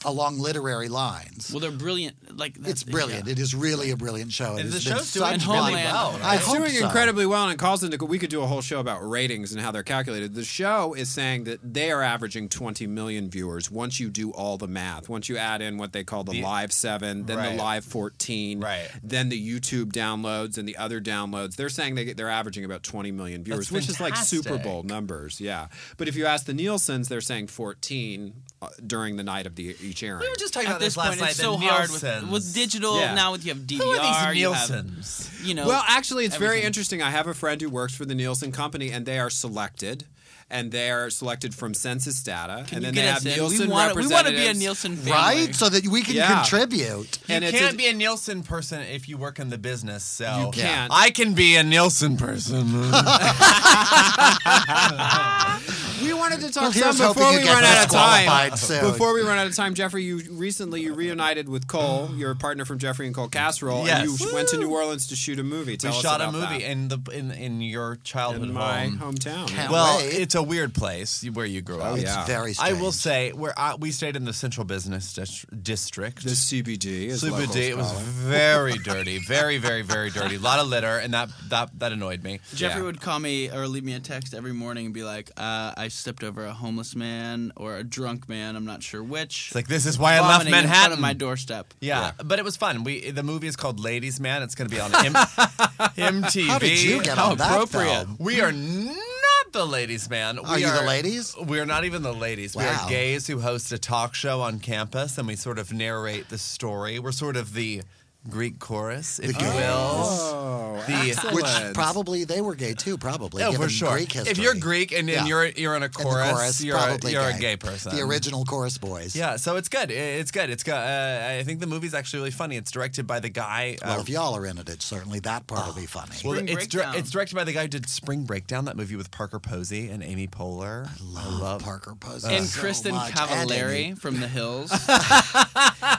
along 0.05 0.39
literary 0.39 0.89
lines. 0.89 1.49
Well, 1.51 1.59
they're 1.59 1.71
brilliant. 1.71 2.37
Like 2.37 2.55
that's, 2.55 2.81
it's 2.81 2.83
brilliant. 2.83 3.25
yeah. 3.27 3.31
It 3.33 3.39
is 3.39 3.53
really 3.55 3.91
a 3.91 3.97
brilliant 3.97 4.31
show. 4.31 4.57
It 4.57 4.61
And 4.61 4.71
the 4.71 4.79
show's 4.79 5.11
doing 5.13 5.39
such 5.39 5.47
really 5.47 5.73
fun. 5.73 5.83
well, 5.83 6.19
I 6.23 6.35
it's 6.35 6.45
hope 6.45 6.57
doing 6.57 6.71
so. 6.71 6.85
incredibly 6.85 7.25
well, 7.25 7.43
and 7.45 7.53
it 7.53 7.59
calls 7.59 7.83
into 7.83 8.03
we 8.05 8.19
could 8.19 8.29
do 8.29 8.41
a 8.41 8.47
whole 8.47 8.61
show 8.61 8.79
about 8.79 9.07
ratings 9.07 9.51
and 9.53 9.61
how 9.61 9.71
they're 9.71 9.83
calculated. 9.83 10.33
The 10.33 10.43
show 10.43 10.93
is 10.93 11.09
saying 11.09 11.45
that 11.45 11.59
they 11.73 11.91
are 11.91 12.01
averaging 12.01 12.49
20 12.49 12.87
million 12.87 13.29
viewers 13.29 13.71
once 13.71 13.99
you 13.99 14.09
do 14.09 14.31
all 14.31 14.57
the 14.57 14.67
math. 14.67 15.07
Once 15.09 15.29
you 15.29 15.37
add 15.37 15.61
in 15.61 15.77
what 15.77 15.93
they 15.93 16.03
call 16.03 16.23
the, 16.23 16.33
The- 16.33 16.41
live 16.41 16.71
seven, 16.71 17.25
then 17.25 17.37
Right. 17.37 17.51
the 17.51 17.57
live 17.57 17.85
14, 17.85 18.59
Right. 18.59 18.89
then 19.03 19.29
the 19.29 19.39
YouTube 19.59 19.91
downloads 19.93 20.57
and 20.57 20.67
the 20.67 20.75
other 20.77 20.99
downloads. 21.01 21.55
They're 21.55 21.69
saying 21.69 21.95
they, 21.95 22.13
they're 22.13 22.29
averaging 22.29 22.65
about 22.65 22.83
20 22.83 23.11
million 23.11 23.43
viewers, 23.43 23.69
That's 23.69 23.71
which 23.71 23.89
is 23.89 23.99
like 24.01 24.15
Super. 24.15 24.57
Bowl 24.57 24.83
numbers. 24.83 25.39
Yeah, 25.41 25.67
but 25.97 26.07
if 26.07 26.15
you 26.15 26.25
ask 26.25 26.45
the 26.45 26.53
Nielsen's, 26.53 27.07
they're 27.09 27.21
saying 27.21 27.47
14 27.47 28.33
uh, 28.33 28.52
Uh, 28.63 28.69
during 28.87 29.17
the 29.17 29.23
night 29.23 29.45
of 29.45 29.55
the 29.55 29.75
each 29.81 30.03
airing. 30.03 30.21
We 30.21 30.29
were 30.29 30.35
just 30.37 30.53
talking 30.53 30.67
At 30.67 30.71
about 30.73 30.79
this 30.79 30.93
this 30.93 30.97
last 30.97 31.07
point, 31.09 31.21
night. 31.21 31.29
it's 31.31 31.39
so 31.39 31.57
hard 31.57 31.89
with, 31.91 32.29
with 32.31 32.53
digital. 32.53 32.99
Yeah. 32.99 33.13
Now 33.13 33.31
with 33.33 33.45
you 33.45 33.53
have 33.53 33.63
DVR. 33.63 33.81
Who 33.81 33.91
are 33.91 34.31
these 34.33 34.41
you 34.41 34.51
have, 34.53 34.69
Nielsen's? 34.69 35.29
you 35.43 35.53
know. 35.53 35.67
Well, 35.67 35.83
actually, 35.87 36.25
it's 36.25 36.37
very 36.37 36.61
interesting. 36.61 37.01
I 37.01 37.09
have 37.11 37.27
a 37.27 37.33
friend 37.33 37.59
who 37.61 37.69
works 37.69 37.93
for 37.95 38.05
the 38.05 38.15
Nielsen 38.15 38.51
Company, 38.51 38.91
and 38.91 39.05
they 39.05 39.19
are 39.19 39.29
selected. 39.29 40.05
And 40.49 40.71
they 40.71 40.91
are 40.91 41.09
selected 41.09 41.55
from 41.55 41.73
census 41.73 42.21
data, 42.21 42.65
Can 42.67 42.77
and 42.77 42.85
then 42.85 42.95
they 42.95 43.01
have 43.01 43.25
in? 43.25 43.33
Nielsen 43.33 43.67
we 43.69 43.73
want, 43.73 43.95
we 43.95 44.05
want 44.05 44.27
to 44.27 44.33
be 44.33 44.45
a. 44.45 44.53
Nielsen 44.53 44.97
family. 44.97 45.11
Right? 45.11 45.55
So 45.55 45.67
that 45.69 45.87
we 45.87 46.03
can 46.03 46.15
Yeah. 46.15 46.41
contribute. 46.41 47.17
You 47.27 47.35
And 47.35 47.43
it's 47.43 47.57
can't 47.57 47.73
a- 47.73 47.77
be 47.77 47.87
a 47.87 47.93
Nielsen 47.93 48.43
person 48.43 48.81
if 48.81 49.09
you 49.09 49.17
work 49.17 49.39
in 49.39 49.49
the 49.49 49.57
business. 49.57 50.03
So 50.03 50.45
You 50.45 50.51
can't. 50.61 50.91
I 50.93 51.09
can 51.09 51.33
be 51.33 51.55
a 51.55 51.63
Nielsen 51.63 52.17
person. 52.17 52.67
We 56.01 56.13
wanted 56.13 56.39
to 56.41 56.51
talk 56.51 56.73
Well, 56.75 56.93
some 56.93 57.13
before 57.13 57.31
we 57.31 57.37
run 57.47 57.63
out 57.63 57.85
of 57.85 57.91
time. 57.91 58.23
disqualified 58.25 58.57
soon. 58.59 58.91
Before 58.91 59.13
we 59.13 59.21
run 59.21 59.37
out 59.37 59.47
of 59.47 59.55
time, 59.55 59.73
Jeffery, 59.73 60.03
you 60.03 60.21
recently 60.31 60.81
you 60.81 60.93
reunited 60.93 61.47
with 61.47 61.67
Cole, 61.67 62.09
your 62.15 62.33
partner 62.35 62.65
from 62.65 62.79
Jeffery 62.79 63.05
and 63.05 63.15
Cole 63.15 63.27
Casserole, 63.27 63.85
Yes. 63.85 64.01
and 64.09 64.19
you 64.19 64.33
went 64.33 64.49
to 64.49 64.57
New 64.57 64.71
Orleans 64.71 65.07
to 65.07 65.15
shoot 65.15 65.39
a 65.39 65.43
movie. 65.43 65.77
Tell 65.77 65.91
we 65.91 65.97
us 65.97 66.03
shot 66.03 66.21
a 66.21 66.31
movie 66.31 66.59
that. 66.59 66.61
in 66.71 66.87
the 66.87 66.99
in 67.13 67.31
in 67.31 67.61
your 67.61 67.97
childhood 68.03 68.43
in 68.49 68.53
my 68.53 68.87
home. 68.87 69.15
hometown. 69.15 69.47
Can't 69.47 69.71
well, 69.71 69.97
wait. 69.99 70.13
it's 70.13 70.35
a 70.35 70.43
weird 70.43 70.73
place 70.73 71.23
where 71.33 71.45
you 71.45 71.61
grew 71.61 71.81
up. 71.81 71.95
It's 71.97 72.05
yeah. 72.05 72.25
very 72.25 72.53
I 72.59 72.73
will 72.73 72.91
say, 72.91 73.31
where 73.31 73.53
I, 73.57 73.75
we 73.75 73.91
stayed 73.91 74.15
in 74.15 74.25
the 74.25 74.33
Central 74.33 74.65
Business 74.65 75.13
District. 75.13 76.23
The 76.23 76.29
CBD, 76.31 77.09
as 77.09 77.23
CBD. 77.23 77.69
It 77.69 77.77
was 77.77 77.91
very 77.91 78.73
dirty, 78.83 79.19
very, 79.19 79.57
very, 79.57 79.81
very 79.83 80.09
dirty. 80.09 80.35
A 80.35 80.39
lot 80.39 80.59
of 80.59 80.67
litter, 80.67 80.97
and 80.97 81.13
that 81.13 81.29
that 81.49 81.77
that 81.79 81.91
annoyed 81.91 82.23
me. 82.23 82.39
Jeffery 82.55 82.81
Yeah. 82.81 82.85
would 82.85 83.01
call 83.01 83.19
me 83.19 83.49
or 83.51 83.67
leave 83.67 83.83
me 83.83 83.93
a 83.93 83.99
text 83.99 84.33
every 84.33 84.53
morning 84.53 84.85
and 84.85 84.93
be 84.93 85.03
like, 85.03 85.29
uh, 85.37 85.73
"I 85.83 85.87
stepped 85.89 86.23
over 86.23 86.45
a 86.45 86.53
homeless 86.53 86.95
man 86.95 87.51
or 87.55 87.77
a 87.77 87.83
drunk 87.83 88.27
man. 88.29 88.55
I'm 88.55 88.65
not 88.65 88.81
sure 88.83 89.03
which." 89.03 89.47
It's 89.47 89.55
like 89.55 89.67
this 89.67 89.85
is 89.85 89.97
why 89.99 90.13
I 90.15 90.19
left 90.21 90.31
vomiting 90.45 90.47
in 90.47 90.53
front 90.53 90.67
Manhattan. 90.69 90.93
of 90.93 90.99
my 90.99 91.13
doorstep. 91.13 91.73
Yeah, 91.81 92.11
but 92.23 92.39
it 92.39 92.45
was 92.45 92.55
fun. 92.57 92.83
We 92.83 93.11
the 93.11 93.23
movie 93.23 93.47
is 93.47 93.55
called 93.55 93.79
Ladies 93.79 94.19
Man. 94.19 94.41
It's 94.43 94.55
going 94.55 94.69
to 94.69 94.75
be 94.75 94.81
on 94.81 94.93
M- 95.05 95.13
MTV. 95.97 96.47
How 96.47 96.59
did 96.59 96.81
you 96.81 97.03
get 97.03 97.17
How 97.17 97.31
on 97.31 97.37
that 97.37 97.51
appropriate. 97.51 98.05
film? 98.05 98.15
We 98.19 98.41
are 98.41 98.51
not 98.51 99.51
the 99.51 99.65
ladies 99.65 100.09
man. 100.09 100.39
Are 100.39 100.55
we 100.55 100.61
you 100.65 100.71
the 100.71 100.81
ladies? 100.83 101.35
We 101.45 101.59
are 101.59 101.65
not 101.65 101.83
even 101.85 102.01
the 102.01 102.13
ladies. 102.13 102.55
We 102.55 102.63
are 102.63 102.89
gays 102.89 103.27
who 103.27 103.39
host 103.39 103.71
a 103.71 103.77
talk 103.77 104.15
show 104.15 104.41
on 104.41 104.59
campus, 104.59 105.17
and 105.17 105.27
we 105.27 105.35
sort 105.35 105.59
of 105.59 105.71
narrate 105.73 106.29
the 106.29 106.37
story. 106.37 106.99
We're 106.99 107.11
sort 107.11 107.35
of 107.37 107.53
the 107.53 107.83
Greek 108.29 108.57
chorus, 108.59 109.19
if 109.19 109.37
The 109.37 109.43
you 109.43 109.49
will. 109.51 109.57
Oh, 109.67 110.83
The- 110.87 111.29
Which 111.33 111.73
probably 111.73 112.23
they 112.23 112.39
were 112.41 112.55
gay 112.55 112.73
too, 112.73 112.97
probably. 112.97 113.43
Oh, 113.43 113.51
given 113.51 113.67
for 113.67 113.69
sure. 113.73 113.91
Greek 113.93 114.11
history. 114.13 114.31
If 114.31 114.37
you're 114.37 114.55
Greek 114.55 114.91
and, 114.91 115.01
and 115.01 115.09
Yeah. 115.09 115.25
you're 115.25 115.45
you're 115.47 115.75
in 115.75 115.81
a 115.83 115.85
And 115.85 115.93
the 115.93 116.03
chorus, 116.03 116.63
you're, 116.63 116.77
probably 116.77 117.11
a, 117.15 117.19
you're 117.21 117.29
a 117.29 117.33
gay. 117.33 117.39
gay 117.39 117.57
person. 117.57 117.95
The 117.95 118.01
original 118.01 118.45
chorus 118.45 118.77
boys. 118.77 119.13
Yeah, 119.15 119.35
so 119.35 119.57
it's 119.57 119.67
good. 119.69 119.91
It's 119.91 120.31
good. 120.31 120.49
It's 120.49 120.63
good. 120.63 120.73
Uh, 120.73 121.37
I 121.39 121.43
think 121.43 121.59
the 121.59 121.67
movie's 121.67 121.93
actually 121.93 122.19
really 122.19 122.31
funny. 122.31 122.55
It's 122.55 122.71
directed 122.71 123.05
by 123.07 123.19
the 123.19 123.29
guy. 123.29 123.77
Well, 123.83 123.99
uh, 123.99 124.01
if 124.01 124.07
y'all 124.09 124.35
are 124.37 124.45
in 124.45 124.57
it, 124.57 124.69
it's 124.69 124.85
certainly 124.85 125.19
that 125.21 125.45
part 125.47 125.67
will 125.67 125.73
be 125.73 125.85
funny. 125.85 126.15
well, 126.23 126.35
Spring 126.35 126.47
it's, 126.47 126.67
dir- 126.67 126.91
it's 126.95 127.11
directed 127.11 127.35
by 127.35 127.43
the 127.43 127.51
guy 127.53 127.63
who 127.63 127.67
did 127.67 127.89
Spring 127.89 128.23
Breakdown, 128.23 128.65
that 128.65 128.77
movie 128.77 128.95
with 128.95 129.11
Parker 129.11 129.39
Posey 129.39 129.89
and 129.89 130.01
Amy 130.01 130.27
Poehler. 130.27 130.87
I 131.17 131.27
love, 131.39 131.61
Parker 131.63 131.95
Posey. 131.99 132.33
and 132.33 132.45
so 132.45 132.61
Kristin 132.61 132.91
much. 132.91 133.11
Cavallari 133.11 133.89
And 133.89 134.01
from 134.01 134.19
The 134.21 134.27
Hills. 134.29 134.71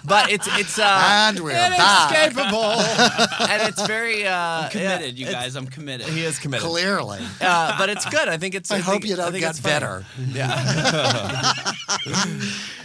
But 0.06 0.30
it's 0.30 0.46
it's 0.58 0.78
uh, 0.78 1.02
And 1.28 1.40
we're 1.40 1.52
back. 1.52 2.10
Inescapable, 2.14 2.62
and 3.48 3.62
it's 3.68 3.86
very 3.86 4.26
uh, 4.26 4.68
committed, 4.70 5.18
yeah, 5.18 5.26
you 5.26 5.32
guys. 5.32 5.56
I'm 5.56 5.66
committed. 5.66 6.06
He 6.08 6.24
is 6.24 6.38
committed. 6.38 6.66
Clearly. 6.66 7.20
Uh, 7.40 7.76
but 7.78 7.88
it's 7.90 8.06
good. 8.06 8.26
I 8.28 8.38
think 8.38 8.54
it's. 8.54 8.70
I, 8.70 8.76
I 8.76 8.78
hope 8.78 9.02
think- 9.02 9.06
you 9.06 9.14
I 9.14 9.16
don't 9.16 9.32
think 9.32 9.42
get 9.42 9.50
it's 9.50 9.60
funny. 9.60 10.04
Yeah. 10.32 11.62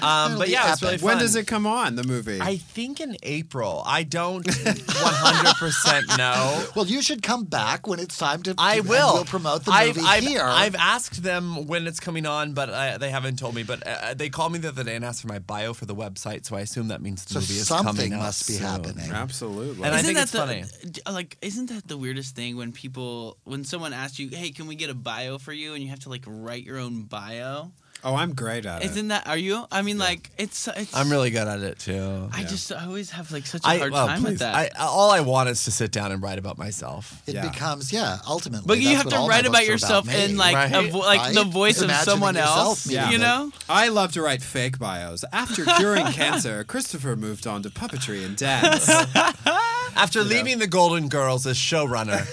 um, 0.02 0.38
but 0.38 0.50
yeah, 0.50 0.72
it's 0.74 0.82
really 0.82 0.98
fun. 0.98 1.08
When 1.08 1.18
does 1.20 1.36
it 1.36 1.48
come 1.48 1.66
on? 1.66 1.96
The 1.96 2.04
movie? 2.04 2.40
I 2.42 2.58
think 2.58 3.00
in 3.00 3.16
April. 3.24 3.84
I 3.86 4.04
don't 4.04 4.46
100% 4.46 6.18
know. 6.18 6.66
Well, 6.76 6.86
you 6.88 7.02
should 7.02 7.22
come 7.24 7.46
back 7.46 7.88
when 7.88 8.00
it's 8.00 8.18
time 8.18 8.44
to. 8.44 8.56
I 8.58 8.82
will. 8.82 9.14
We'll 9.16 9.26
promote 9.26 9.66
the 9.66 9.72
I've, 9.72 9.96
movie 9.96 10.08
I've, 10.08 10.24
here. 10.24 10.44
I've 10.44 10.76
asked 10.76 11.24
them 11.24 11.68
when 11.68 11.88
it's 11.88 12.00
coming 12.00 12.26
on, 12.26 12.54
but 12.54 12.70
uh, 12.70 12.98
they 12.98 13.10
haven't 13.12 13.40
told 13.40 13.56
me. 13.56 13.64
But 13.64 13.86
uh, 13.86 14.14
they 14.14 14.30
called 14.30 14.52
me 14.54 14.60
the 14.60 14.70
other 14.70 14.84
day 14.84 14.96
and 14.96 15.06
asked 15.06 15.22
for 15.22 15.28
my 15.28 15.40
bio 15.40 15.74
for 15.74 15.86
the 15.86 15.96
website, 15.96 16.46
so 16.46 16.56
I 16.56 16.62
assume 16.62 16.90
that 16.90 17.02
means 17.02 17.24
the 17.26 17.34
So 17.36 17.40
movie 17.40 17.54
is 17.56 17.68
something 17.68 17.96
coming 17.96 18.14
out 18.14 18.20
must 18.20 18.48
be 18.48 18.54
soon. 18.54 18.66
happening. 18.66 19.10
Absolutely. 19.20 19.84
And 19.86 19.94
I 19.94 20.00
Isn't 20.00 20.06
think 20.06 20.18
that's 20.18 20.32
funny. 20.32 20.64
Uh, 21.06 21.12
like, 21.12 21.38
isn't 21.42 21.70
that 21.70 21.88
the 21.88 21.98
weirdest 21.98 22.36
thing 22.36 22.58
when 22.58 22.72
people, 22.72 23.38
when 23.44 23.64
someone 23.64 23.94
asks 23.94 24.20
you, 24.20 24.30
"Hey, 24.30 24.52
can 24.52 24.68
we 24.68 24.76
get 24.76 24.90
a 24.90 24.94
bio 24.94 25.38
for 25.38 25.54
you?" 25.54 25.74
and 25.74 25.84
you 25.84 25.90
have 25.90 26.00
to 26.02 26.10
like 26.10 26.24
write 26.26 26.64
your 26.64 26.78
own 26.78 27.04
bio? 27.04 27.72
Oh, 28.04 28.16
I'm 28.16 28.34
great 28.34 28.66
at 28.66 28.82
it. 28.82 28.92
Isn't 28.92 29.10
that? 29.10 29.28
Are 29.28 29.38
you? 29.38 29.66
I 29.72 29.82
mean, 29.82 29.98
like, 29.98 30.30
it's. 30.38 30.70
it's 30.70 30.96
I'm 30.96 31.10
really 31.10 31.32
good 31.32 31.48
at 31.50 31.60
it 31.60 31.80
too. 31.80 32.30
I 32.34 32.44
just, 32.44 32.72
I 32.72 32.86
always 32.86 33.12
have 33.12 33.30
like 33.32 33.46
such 33.46 33.66
a 33.66 33.68
I, 33.68 33.78
hard 33.78 33.92
well, 33.92 34.08
time 34.08 34.22
please. 34.22 34.30
with 34.32 34.40
that. 34.40 34.72
I, 34.80 34.86
all 34.86 35.12
I 35.12 35.20
want 35.20 35.50
is 35.50 35.66
to 35.66 35.72
sit 35.72 35.92
down 35.92 36.14
and 36.14 36.22
write 36.24 36.40
about 36.40 36.58
myself. 36.58 37.22
It 37.28 37.42
becomes 37.42 37.92
yeah, 37.92 38.20
ultimately. 38.26 38.66
But 38.68 38.78
you 38.80 38.86
that's 38.86 38.98
have 38.98 39.06
what 39.08 39.12
to 39.12 39.18
all 39.18 39.28
my 39.28 39.34
write 39.36 39.44
books 39.44 39.50
about 39.50 39.62
are 39.64 39.72
yourself 39.72 40.08
me. 40.08 40.24
in 40.24 40.38
like 40.38 40.72
a 40.72 40.90
vo- 40.90 41.00
like 41.00 41.34
the 41.34 41.42
Right? 41.44 41.52
voice 41.52 41.78
of 41.80 41.86
Imagining 41.86 42.06
someone 42.06 42.36
yourself 42.36 42.58
else. 42.58 42.88
meeting 42.88 43.10
You 43.10 43.16
it. 43.16 43.20
know? 43.22 43.52
I 43.68 43.90
love 43.90 44.14
to 44.14 44.22
write 44.22 44.42
fake 44.42 44.80
bios. 44.80 45.26
After 45.34 45.66
curing 45.66 46.06
cancer, 46.14 46.64
Christopher 46.64 47.18
moved 47.18 47.46
on 47.48 47.64
to 47.64 47.70
puppetry 47.70 48.26
and 48.26 48.38
dance. 48.38 48.88
After 49.96 50.24
leaving 50.24 50.60
the 50.60 50.68
Golden 50.68 51.10
Girls 51.10 51.46
as 51.46 51.58
showrunner, 51.58 52.24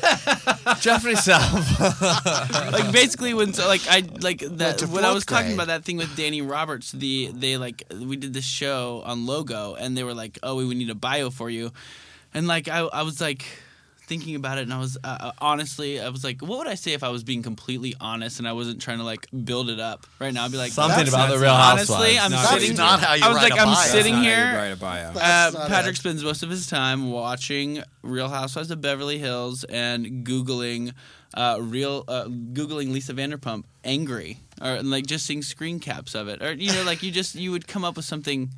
Jeffery 0.80 1.16
Self. 1.16 1.80
like 2.72 2.92
basically 2.92 3.34
when 3.34 3.52
so, 3.54 3.66
like 3.66 3.80
I 3.88 4.04
like 4.20 4.40
that 4.40 4.78
to 4.78 4.86
when 4.86 4.98
I 5.04 5.08
fourth 5.08 5.14
was 5.14 5.24
talking 5.26 5.46
grade. 5.48 5.55
About 5.56 5.68
that 5.68 5.84
thing 5.84 5.96
with 5.96 6.16
Danny 6.16 6.42
Roberts, 6.42 6.92
the 6.92 7.30
they 7.34 7.56
like 7.56 7.82
we 7.90 8.16
did 8.16 8.32
this 8.34 8.44
show 8.44 9.02
on 9.04 9.26
Logo 9.26 9.74
and 9.74 9.96
they 9.96 10.04
were 10.04 10.14
like, 10.14 10.38
"Oh, 10.42 10.56
we 10.56 10.74
need 10.74 10.90
a 10.90 10.94
bio 10.94 11.30
for 11.30 11.50
you," 11.50 11.72
and 12.34 12.46
like 12.46 12.68
I 12.68 12.80
I 12.80 13.02
was 13.02 13.20
like 13.20 13.44
thinking 14.06 14.36
about 14.36 14.56
it 14.56 14.60
and 14.62 14.72
I 14.72 14.78
was 14.78 14.96
uh, 15.02 15.18
uh, 15.20 15.32
honestly 15.40 16.00
I 16.00 16.10
was 16.10 16.22
like, 16.22 16.40
what 16.40 16.58
would 16.60 16.68
I 16.68 16.76
say 16.76 16.92
if 16.92 17.02
I 17.02 17.08
was 17.08 17.24
being 17.24 17.42
completely 17.42 17.92
honest 18.00 18.38
and 18.38 18.46
I 18.46 18.52
wasn't 18.52 18.80
trying 18.80 18.98
to 18.98 19.04
like 19.04 19.26
build 19.44 19.68
it 19.68 19.80
up 19.80 20.06
right 20.20 20.32
now? 20.32 20.44
I'd 20.44 20.52
be 20.52 20.58
like 20.58 20.70
Something 20.70 21.08
about 21.08 21.30
the 21.30 21.38
Real 21.38 21.52
Housewives." 21.54 21.90
Honestly, 21.90 22.18
I'm 22.18 22.30
That's 22.30 22.50
sitting. 22.50 22.76
not 22.76 23.00
how 23.00 23.14
you 23.14 23.24
I 23.24 23.28
was 23.28 23.36
write 23.38 23.50
like, 23.50 23.58
a 23.58 23.62
I'm 23.62 23.66
bio. 23.74 23.74
sitting 23.86 24.14
That's 24.14 24.26
not 24.26 24.36
here. 24.36 24.54
write 24.54 24.72
a 24.72 24.76
bio. 24.76 25.12
Uh, 25.16 25.68
Patrick 25.68 25.96
it. 25.96 25.98
spends 25.98 26.22
most 26.22 26.42
of 26.44 26.50
his 26.50 26.66
time 26.68 27.10
watching 27.10 27.82
Real 28.02 28.28
Housewives 28.28 28.70
of 28.70 28.80
Beverly 28.80 29.18
Hills 29.18 29.64
and 29.64 30.24
googling 30.24 30.92
uh, 31.34 31.58
real 31.60 32.04
uh, 32.06 32.24
googling 32.26 32.92
Lisa 32.92 33.12
Vanderpump 33.12 33.64
angry 33.84 34.38
or 34.60 34.82
like 34.82 35.06
just 35.06 35.26
seeing 35.26 35.42
screen 35.42 35.80
caps 35.80 36.14
of 36.14 36.28
it 36.28 36.42
or 36.42 36.52
you 36.52 36.72
know 36.72 36.82
like 36.84 37.02
you 37.02 37.10
just 37.10 37.34
you 37.34 37.50
would 37.52 37.66
come 37.66 37.84
up 37.84 37.96
with 37.96 38.04
something. 38.04 38.50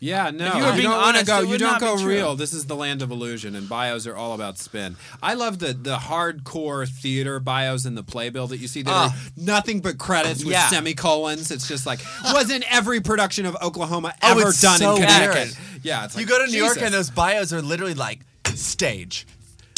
Yeah, 0.00 0.30
no. 0.30 0.46
If 0.46 0.54
you 0.54 0.62
were 0.62 0.72
being 0.74 0.82
don't 0.84 0.94
honest, 1.02 1.26
go. 1.26 1.40
it 1.42 1.48
You 1.48 1.58
don't 1.58 1.72
not 1.72 1.80
be 1.80 1.86
go 1.86 1.96
true. 1.98 2.06
real. 2.06 2.36
This 2.36 2.52
is 2.52 2.66
the 2.66 2.76
land 2.76 3.02
of 3.02 3.10
illusion, 3.10 3.56
and 3.56 3.68
bios 3.68 4.06
are 4.06 4.14
all 4.14 4.32
about 4.32 4.56
spin. 4.56 4.96
I 5.20 5.34
love 5.34 5.58
the 5.58 5.72
the 5.72 5.96
hardcore 5.96 6.88
theater 6.88 7.40
bios 7.40 7.84
in 7.84 7.96
the 7.96 8.04
playbill 8.04 8.46
that 8.46 8.58
you 8.58 8.68
see 8.68 8.82
that 8.82 8.92
Ah. 8.92 9.08
are 9.12 9.30
nothing 9.36 9.80
but 9.80 9.98
credits 9.98 10.44
with 10.44 10.52
Yeah. 10.52 10.68
semicolons. 10.68 11.50
It's 11.50 11.66
just 11.66 11.84
like 11.84 11.98
wasn't 12.32 12.64
every 12.72 13.00
production 13.00 13.44
of 13.44 13.56
Oklahoma 13.60 14.14
Oh, 14.22 14.38
ever 14.38 14.50
it's 14.50 14.60
done 14.60 14.78
so 14.78 14.92
in 14.94 15.02
Connecticut? 15.02 15.34
weird. 15.58 15.84
Yeah, 15.84 16.04
it's 16.04 16.16
you 16.16 16.26
go 16.26 16.44
to 16.46 16.50
New 16.50 16.58
York 16.62 16.80
and 16.80 16.94
those 16.94 17.10
bios 17.10 17.52
are 17.52 17.60
literally 17.60 17.94
like 17.94 18.20
stage, 18.54 19.26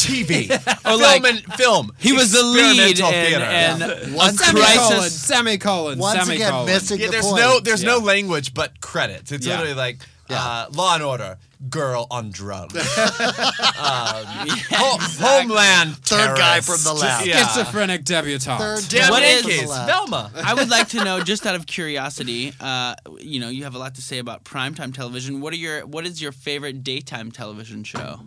TV, 0.03 0.51
Or 0.85 0.99
film 0.99 1.01
like, 1.01 1.25
and 1.25 1.55
film. 1.55 1.93
He 1.99 2.13
was 2.13 2.33
the 2.33 2.43
lead 2.43 2.91
experimental 2.91 3.09
in, 3.09 3.27
theater. 3.27 3.45
and 3.45 3.81
Yeah. 3.81 4.17
Once 4.17 4.41
a 4.41 4.51
again- 4.51 4.63
semicolon, 4.63 4.89
crisis. 4.99 5.21
semicolon, 5.21 5.99
Once 5.99 6.15
again, 6.29 6.39
semicolon. 6.39 6.67
missing 6.67 6.99
Yeah, 7.01 7.07
the 7.07 7.13
there's 7.13 7.25
point. 7.27 7.41
no 7.43 7.61
there's 7.61 7.85
no 7.85 7.99
language 7.99 8.55
but 8.55 8.81
credits. 8.81 9.33
It's 9.33 9.47
Yeah. 9.47 9.57
literally 9.59 9.75
like 9.75 9.99
uh, 10.33 10.67
Law 10.71 10.95
and 10.95 11.03
Order, 11.03 11.39
girl 11.69 12.07
on 12.09 12.31
drugs, 12.31 12.77
um, 12.77 14.25
Ho- 14.71 14.99
Homeland, 15.21 15.97
Third 15.99 16.37
guy 16.37 16.61
from 16.61 16.83
the 16.85 16.93
left. 16.95 17.27
Yeah. 17.27 17.45
Schizophrenic 17.49 18.05
debutante. 18.05 18.61
Third 18.61 18.89
Damn 18.89 19.11
What 19.11 19.23
is- 19.25 19.45
Yankees, 19.47 19.69
Velma. 19.71 20.31
I 20.45 20.55
would 20.55 20.71
like 20.71 20.89
to 20.91 21.03
know, 21.05 21.21
just 21.21 21.47
out 21.47 21.57
of 21.57 21.67
curiosity, 21.67 22.53
uh, 22.61 22.95
you 23.19 23.41
know, 23.41 23.49
you 23.49 23.65
have 23.65 23.75
a 23.75 23.79
lot 23.79 23.97
to 23.97 24.03
say 24.03 24.19
about 24.19 24.45
primetime 24.45 24.95
television. 24.95 25.41
What 25.41 25.53
are 25.53 25.57
your 25.57 25.85
what 25.87 26.07
is 26.07 26.23
your 26.23 26.33
favorite 26.33 26.85
daytime 26.85 27.33
television 27.33 27.83
show? 27.85 28.21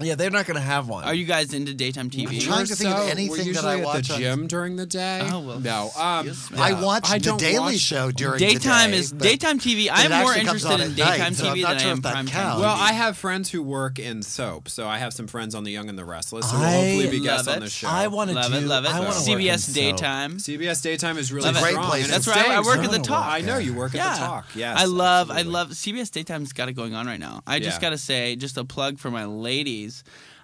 Yeah, 0.00 0.14
they're 0.14 0.30
not 0.30 0.46
gonna 0.46 0.60
have 0.60 0.88
one. 0.88 1.04
Are 1.04 1.14
you 1.14 1.24
guys 1.26 1.52
into 1.52 1.74
daytime 1.74 2.10
TV? 2.10 2.28
I'm 2.36 2.40
trying 2.40 2.66
to 2.66 2.74
think 2.74 2.90
of 2.90 2.96
So, 2.98 3.04
we're 3.04 3.10
anything 3.10 3.36
that 3.36 3.44
usually 3.46 3.68
I 3.68 3.78
at 3.78 3.84
watch 3.84 4.08
the 4.08 4.14
on- 4.14 4.20
gym 4.20 4.46
during 4.46 4.76
the 4.76 4.86
day. 4.86 5.20
Oh, 5.30 5.40
well, 5.40 5.60
no. 5.60 5.90
Um, 5.96 6.28
excuse. 6.28 6.58
I 6.60 6.72
watch 6.80 7.04
I 7.10 7.18
the 7.18 7.36
Daily 7.36 7.58
watch- 7.58 7.78
Show 7.78 8.10
during 8.10 8.38
daytime 8.38 8.54
the 8.54 8.58
day, 8.60 8.68
Daytime 8.70 8.94
is 8.94 9.12
daytime 9.12 9.58
TV. 9.60 9.88
I'm 9.92 10.10
more 10.22 10.34
interested 10.34 10.72
in 10.72 10.80
at 10.80 10.88
night, 10.88 10.96
daytime 10.96 11.34
so 11.34 11.48
I'm 11.48 11.56
TV 11.56 11.62
than 11.62 11.76
I 11.78 11.82
am 11.82 12.02
prime 12.02 12.26
time. 12.26 12.60
Well, 12.60 12.74
I 12.76 12.92
have 12.92 13.16
friends 13.16 13.50
who 13.50 13.62
work 13.62 13.98
in 13.98 14.22
soap, 14.22 14.68
so 14.68 14.88
I 14.88 14.98
have 14.98 15.12
some 15.12 15.26
friends 15.26 15.54
on 15.54 15.64
The 15.64 15.70
Young 15.70 15.88
and 15.88 15.98
the 15.98 16.04
Restless 16.04 16.50
who 16.50 16.58
will 16.58 16.64
I 16.64 16.70
hopefully 16.72 17.10
be 17.10 17.18
love 17.18 17.24
guests 17.26 17.48
on 17.48 17.56
it. 17.58 17.60
the 17.60 17.70
show. 17.70 17.88
I 17.88 18.06
want 18.08 18.30
to 18.30 18.36
Love 18.36 18.52
do. 18.52 18.58
it, 18.58 18.64
love 18.64 18.84
it. 18.84 18.90
I 18.90 19.00
wanna 19.00 19.10
work 19.10 19.18
CBS 19.18 19.66
daytime. 19.74 20.38
CBS 20.38 20.80
Daytime 20.82 21.18
is 21.18 21.32
really 21.32 21.50
Great 21.52 21.72
strong. 21.72 21.86
place 21.86 22.04
and 22.04 22.12
That's 22.14 22.26
it 22.26 22.30
right. 22.36 22.50
I 22.50 22.60
work 22.60 22.78
at 22.78 22.82
the 22.84 22.88
wanna 22.90 23.02
talk. 23.02 23.26
I 23.26 23.40
know 23.42 23.58
you 23.58 23.74
work 23.74 23.94
at 23.94 24.14
the 24.14 24.18
talk. 24.24 24.46
Yes, 24.54 24.78
I 24.78 24.84
love, 24.84 25.30
I 25.30 25.42
love 25.42 25.70
CBS 25.76 26.10
Daytime's 26.10 26.52
got 26.52 26.68
it 26.68 26.72
going 26.72 26.94
on 26.94 27.06
right 27.06 27.20
now. 27.20 27.42
I 27.46 27.58
just 27.58 27.80
got 27.82 27.90
to 27.90 27.98
say, 27.98 28.34
just 28.36 28.56
a 28.56 28.64
plug 28.64 28.98
for 28.98 29.10
my 29.10 29.24
ladies. 29.26 29.89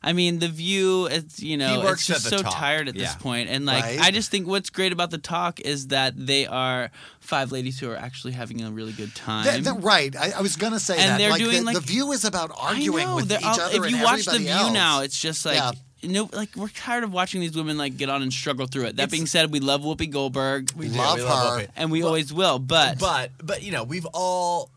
I 0.02 0.12
mean, 0.12 0.38
The 0.38 0.48
View. 0.48 1.06
It's 1.06 1.42
you 1.42 1.56
know, 1.56 1.80
He 1.80 1.84
works 1.84 2.00
it's 2.08 2.20
just 2.22 2.24
the 2.30 2.38
so 2.38 2.42
Talk. 2.42 2.54
tired 2.54 2.88
at 2.88 2.94
Yeah. 2.94 3.06
this 3.06 3.14
point, 3.16 3.48
and 3.48 3.66
like, 3.66 3.82
Right. 3.82 4.00
I 4.00 4.10
just 4.10 4.30
think 4.30 4.46
what's 4.46 4.70
great 4.70 4.92
about 4.92 5.10
the 5.10 5.18
talk 5.18 5.58
is 5.60 5.88
that 5.88 6.14
they 6.16 6.46
are 6.46 6.90
five 7.20 7.50
ladies 7.50 7.80
who 7.80 7.90
are 7.90 7.96
actually 7.96 8.32
having 8.34 8.62
a 8.62 8.70
really 8.70 8.92
good 8.92 9.14
time. 9.16 9.44
Th- 9.44 9.64
th- 9.64 9.76
right. 9.80 10.14
I, 10.14 10.32
I 10.38 10.40
was 10.42 10.54
going 10.56 10.72
to 10.74 10.80
say 10.80 10.96
And 10.98 11.10
that. 11.12 11.18
they're 11.18 11.30
like, 11.30 11.40
doing, 11.40 11.58
the, 11.60 11.64
like- 11.64 11.74
the 11.74 11.80
View 11.80 12.12
is 12.12 12.24
about 12.24 12.50
I 12.52 12.68
arguing 12.74 13.06
know, 13.06 13.16
with 13.16 13.28
they're 13.28 13.38
each 13.40 13.44
all- 13.44 13.60
other 13.60 13.84
If 13.84 13.90
you 13.90 13.96
and 13.96 14.04
watch 14.04 14.24
The 14.26 14.32
everybody 14.32 14.44
View 14.44 14.52
else. 14.66 14.72
now, 14.72 15.00
it's 15.00 15.20
just 15.20 15.44
like. 15.44 15.56
Yeah. 15.56 15.72
No, 16.02 16.28
like 16.32 16.54
we're 16.54 16.68
tired 16.68 17.02
of 17.02 17.12
watching 17.12 17.40
these 17.40 17.56
women 17.56 17.76
like 17.78 17.96
get 17.96 18.08
on 18.10 18.22
and 18.22 18.32
struggle 18.32 18.66
through 18.68 18.84
it. 18.84 18.96
That 18.96 19.10
being 19.10 19.26
said, 19.26 19.50
we 19.50 19.58
love 19.58 19.80
Whoopi 19.80 20.08
Goldberg, 20.08 20.70
We 20.76 20.88
do, 20.88 20.94
Love 20.98 21.16
we 21.16 21.22
her. 21.24 21.28
Whoopi. 21.28 21.68
and 21.74 21.90
we 21.90 22.02
always 22.04 22.32
will. 22.32 22.60
But, 22.60 23.00
But 23.00 23.32
but 23.42 23.62
you 23.64 23.72
know 23.72 23.82
we've 23.82 24.06
all 24.12 24.70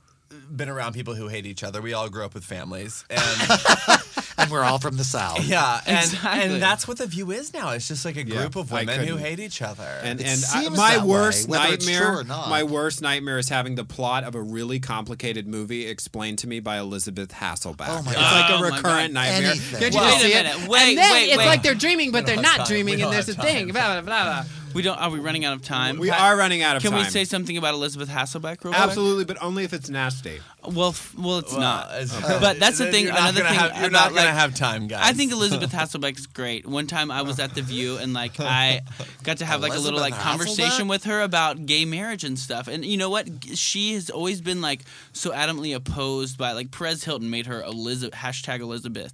been 0.49 0.69
around 0.69 0.93
people 0.93 1.13
who 1.13 1.27
hate 1.27 1.45
each 1.45 1.61
other. 1.63 1.81
We 1.81 1.93
all 1.93 2.09
grew 2.09 2.23
up 2.25 2.33
with 2.33 2.45
families, 2.45 3.03
and 3.11 3.19
and 4.39 4.49
we're 4.51 4.63
all 4.63 4.79
from 4.79 4.97
the 4.97 5.03
South. 5.03 5.43
yeah, 5.45 5.81
and 5.85 5.97
Exactly. 6.05 6.41
and 6.55 6.61
that's 6.61 6.87
what 6.87 6.97
the 6.97 7.05
view 7.07 7.31
is 7.31 7.53
now. 7.53 7.71
It's 7.71 7.87
just 7.87 8.05
like 8.05 8.15
a 8.17 8.25
Yeah, 8.25 8.35
group 8.41 8.55
of 8.55 8.71
women 8.71 9.05
who 9.07 9.17
hate 9.17 9.39
each 9.39 9.61
other. 9.61 9.83
And 10.03 10.19
It 10.21 10.25
and 10.27 10.43
I, 10.53 10.69
my 10.69 10.95
that 10.97 11.01
way, 11.01 11.07
worst 11.07 11.49
whether 11.49 11.73
it's 11.73 11.85
true 11.85 12.23
nightmare, 12.23 12.23
my 12.49 12.63
worst 12.63 13.01
nightmare 13.01 13.37
is 13.37 13.49
having 13.49 13.75
the 13.75 13.83
plot 13.85 14.23
of 14.23 14.35
a 14.35 14.41
really 14.41 14.79
complicated 14.79 15.47
movie 15.47 15.85
explained 15.87 16.39
to 16.39 16.47
me 16.47 16.59
by 16.59 16.77
Elisabeth 16.79 17.31
Hasselbeck. 17.31 17.87
Oh 17.89 18.01
my 18.03 18.13
god, 18.13 18.21
it's 18.21 18.51
like 18.51 18.59
a 18.59 18.61
my 18.71 18.77
recurrent 18.77 19.13
nightmare. 19.13 19.51
Anything. 19.51 19.79
Can't 19.79 19.93
you 19.93 19.99
Wait 20.01 20.15
a 20.15 20.19
see 20.19 20.33
it? 20.33 20.43
minute. 20.43 20.67
Wait, 20.69 20.81
and 20.89 20.97
then 20.97 21.11
wait, 21.13 21.27
it's 21.29 21.37
wait. 21.37 21.45
like 21.45 21.63
they're 21.63 21.75
dreaming, 21.75 22.11
but 22.11 22.25
they're 22.25 22.35
don't 22.35 22.43
time. 22.59 22.67
Dreaming, 22.67 23.01
and 23.01 23.11
there's 23.11 23.29
a 23.29 23.35
have 23.35 23.43
thing. 23.45 23.67
Blah, 23.69 24.01
blah, 24.01 24.01
blah, 24.01 24.23
blah. 24.43 24.45
We 24.73 24.81
don't. 24.81 24.97
Are 24.97 25.09
we 25.09 25.19
running 25.19 25.45
out 25.45 25.53
of 25.53 25.61
time? 25.63 25.97
We 25.99 26.09
are 26.09 26.37
running 26.37 26.61
out 26.61 26.75
of 26.75 26.81
Can 26.81 26.91
time. 26.91 26.99
Can 26.99 27.07
we 27.07 27.11
say 27.11 27.23
something 27.25 27.57
about 27.57 27.73
Elisabeth 27.73 28.09
Hasselbeck 28.09 28.63
real 28.63 28.73
quick? 28.73 28.75
Absolutely, 28.75 29.25
but 29.25 29.41
only 29.41 29.63
if 29.63 29.73
it's 29.73 29.89
nasty. 29.89 30.39
Well, 30.63 30.89
f- 30.89 31.15
well, 31.17 31.39
it's 31.39 31.51
Well, 31.51 31.61
not. 31.61 31.89
it's- 32.01 32.39
But 32.41 32.59
that's 32.59 32.77
the 32.77 32.91
thing. 32.91 33.07
Another 33.07 33.41
thing 33.41 33.53
have, 33.53 33.77
you're 33.77 33.87
about 33.87 33.91
not 33.91 34.15
gonna 34.15 34.25
like, 34.27 34.35
have 34.35 34.55
time, 34.55 34.87
guys. 34.87 35.01
I 35.03 35.13
think 35.13 35.31
Elizabeth 35.31 35.71
Hasselbeck 35.73 36.17
is 36.17 36.27
great. 36.27 36.65
One 36.67 36.85
time 36.87 37.09
I 37.11 37.21
was 37.21 37.39
at 37.39 37.55
the 37.55 37.61
View 37.61 37.97
and 37.97 38.13
like 38.13 38.39
I 38.39 38.81
got 39.23 39.37
to 39.37 39.45
have 39.45 39.61
like 39.61 39.73
a 39.73 39.79
little 39.79 39.99
like 39.99 40.13
conversation 40.13 40.85
Hasselbeck? 40.85 40.89
with 40.89 41.03
her 41.05 41.21
about 41.21 41.65
gay 41.65 41.85
marriage 41.85 42.23
and 42.23 42.37
stuff. 42.37 42.67
And 42.67 42.83
you 42.85 42.97
know 42.97 43.09
what? 43.09 43.27
She 43.55 43.93
has 43.93 44.09
always 44.09 44.41
been 44.41 44.61
like 44.61 44.81
so 45.13 45.31
adamantly 45.31 45.73
opposed 45.75 46.37
by 46.37 46.51
like 46.51 46.71
Perez 46.71 47.03
Hilton 47.05 47.29
made 47.29 47.45
her 47.47 47.61
Elizabeth 47.63 48.13
hashtag 48.19 48.59
Elizabeth 48.59 49.13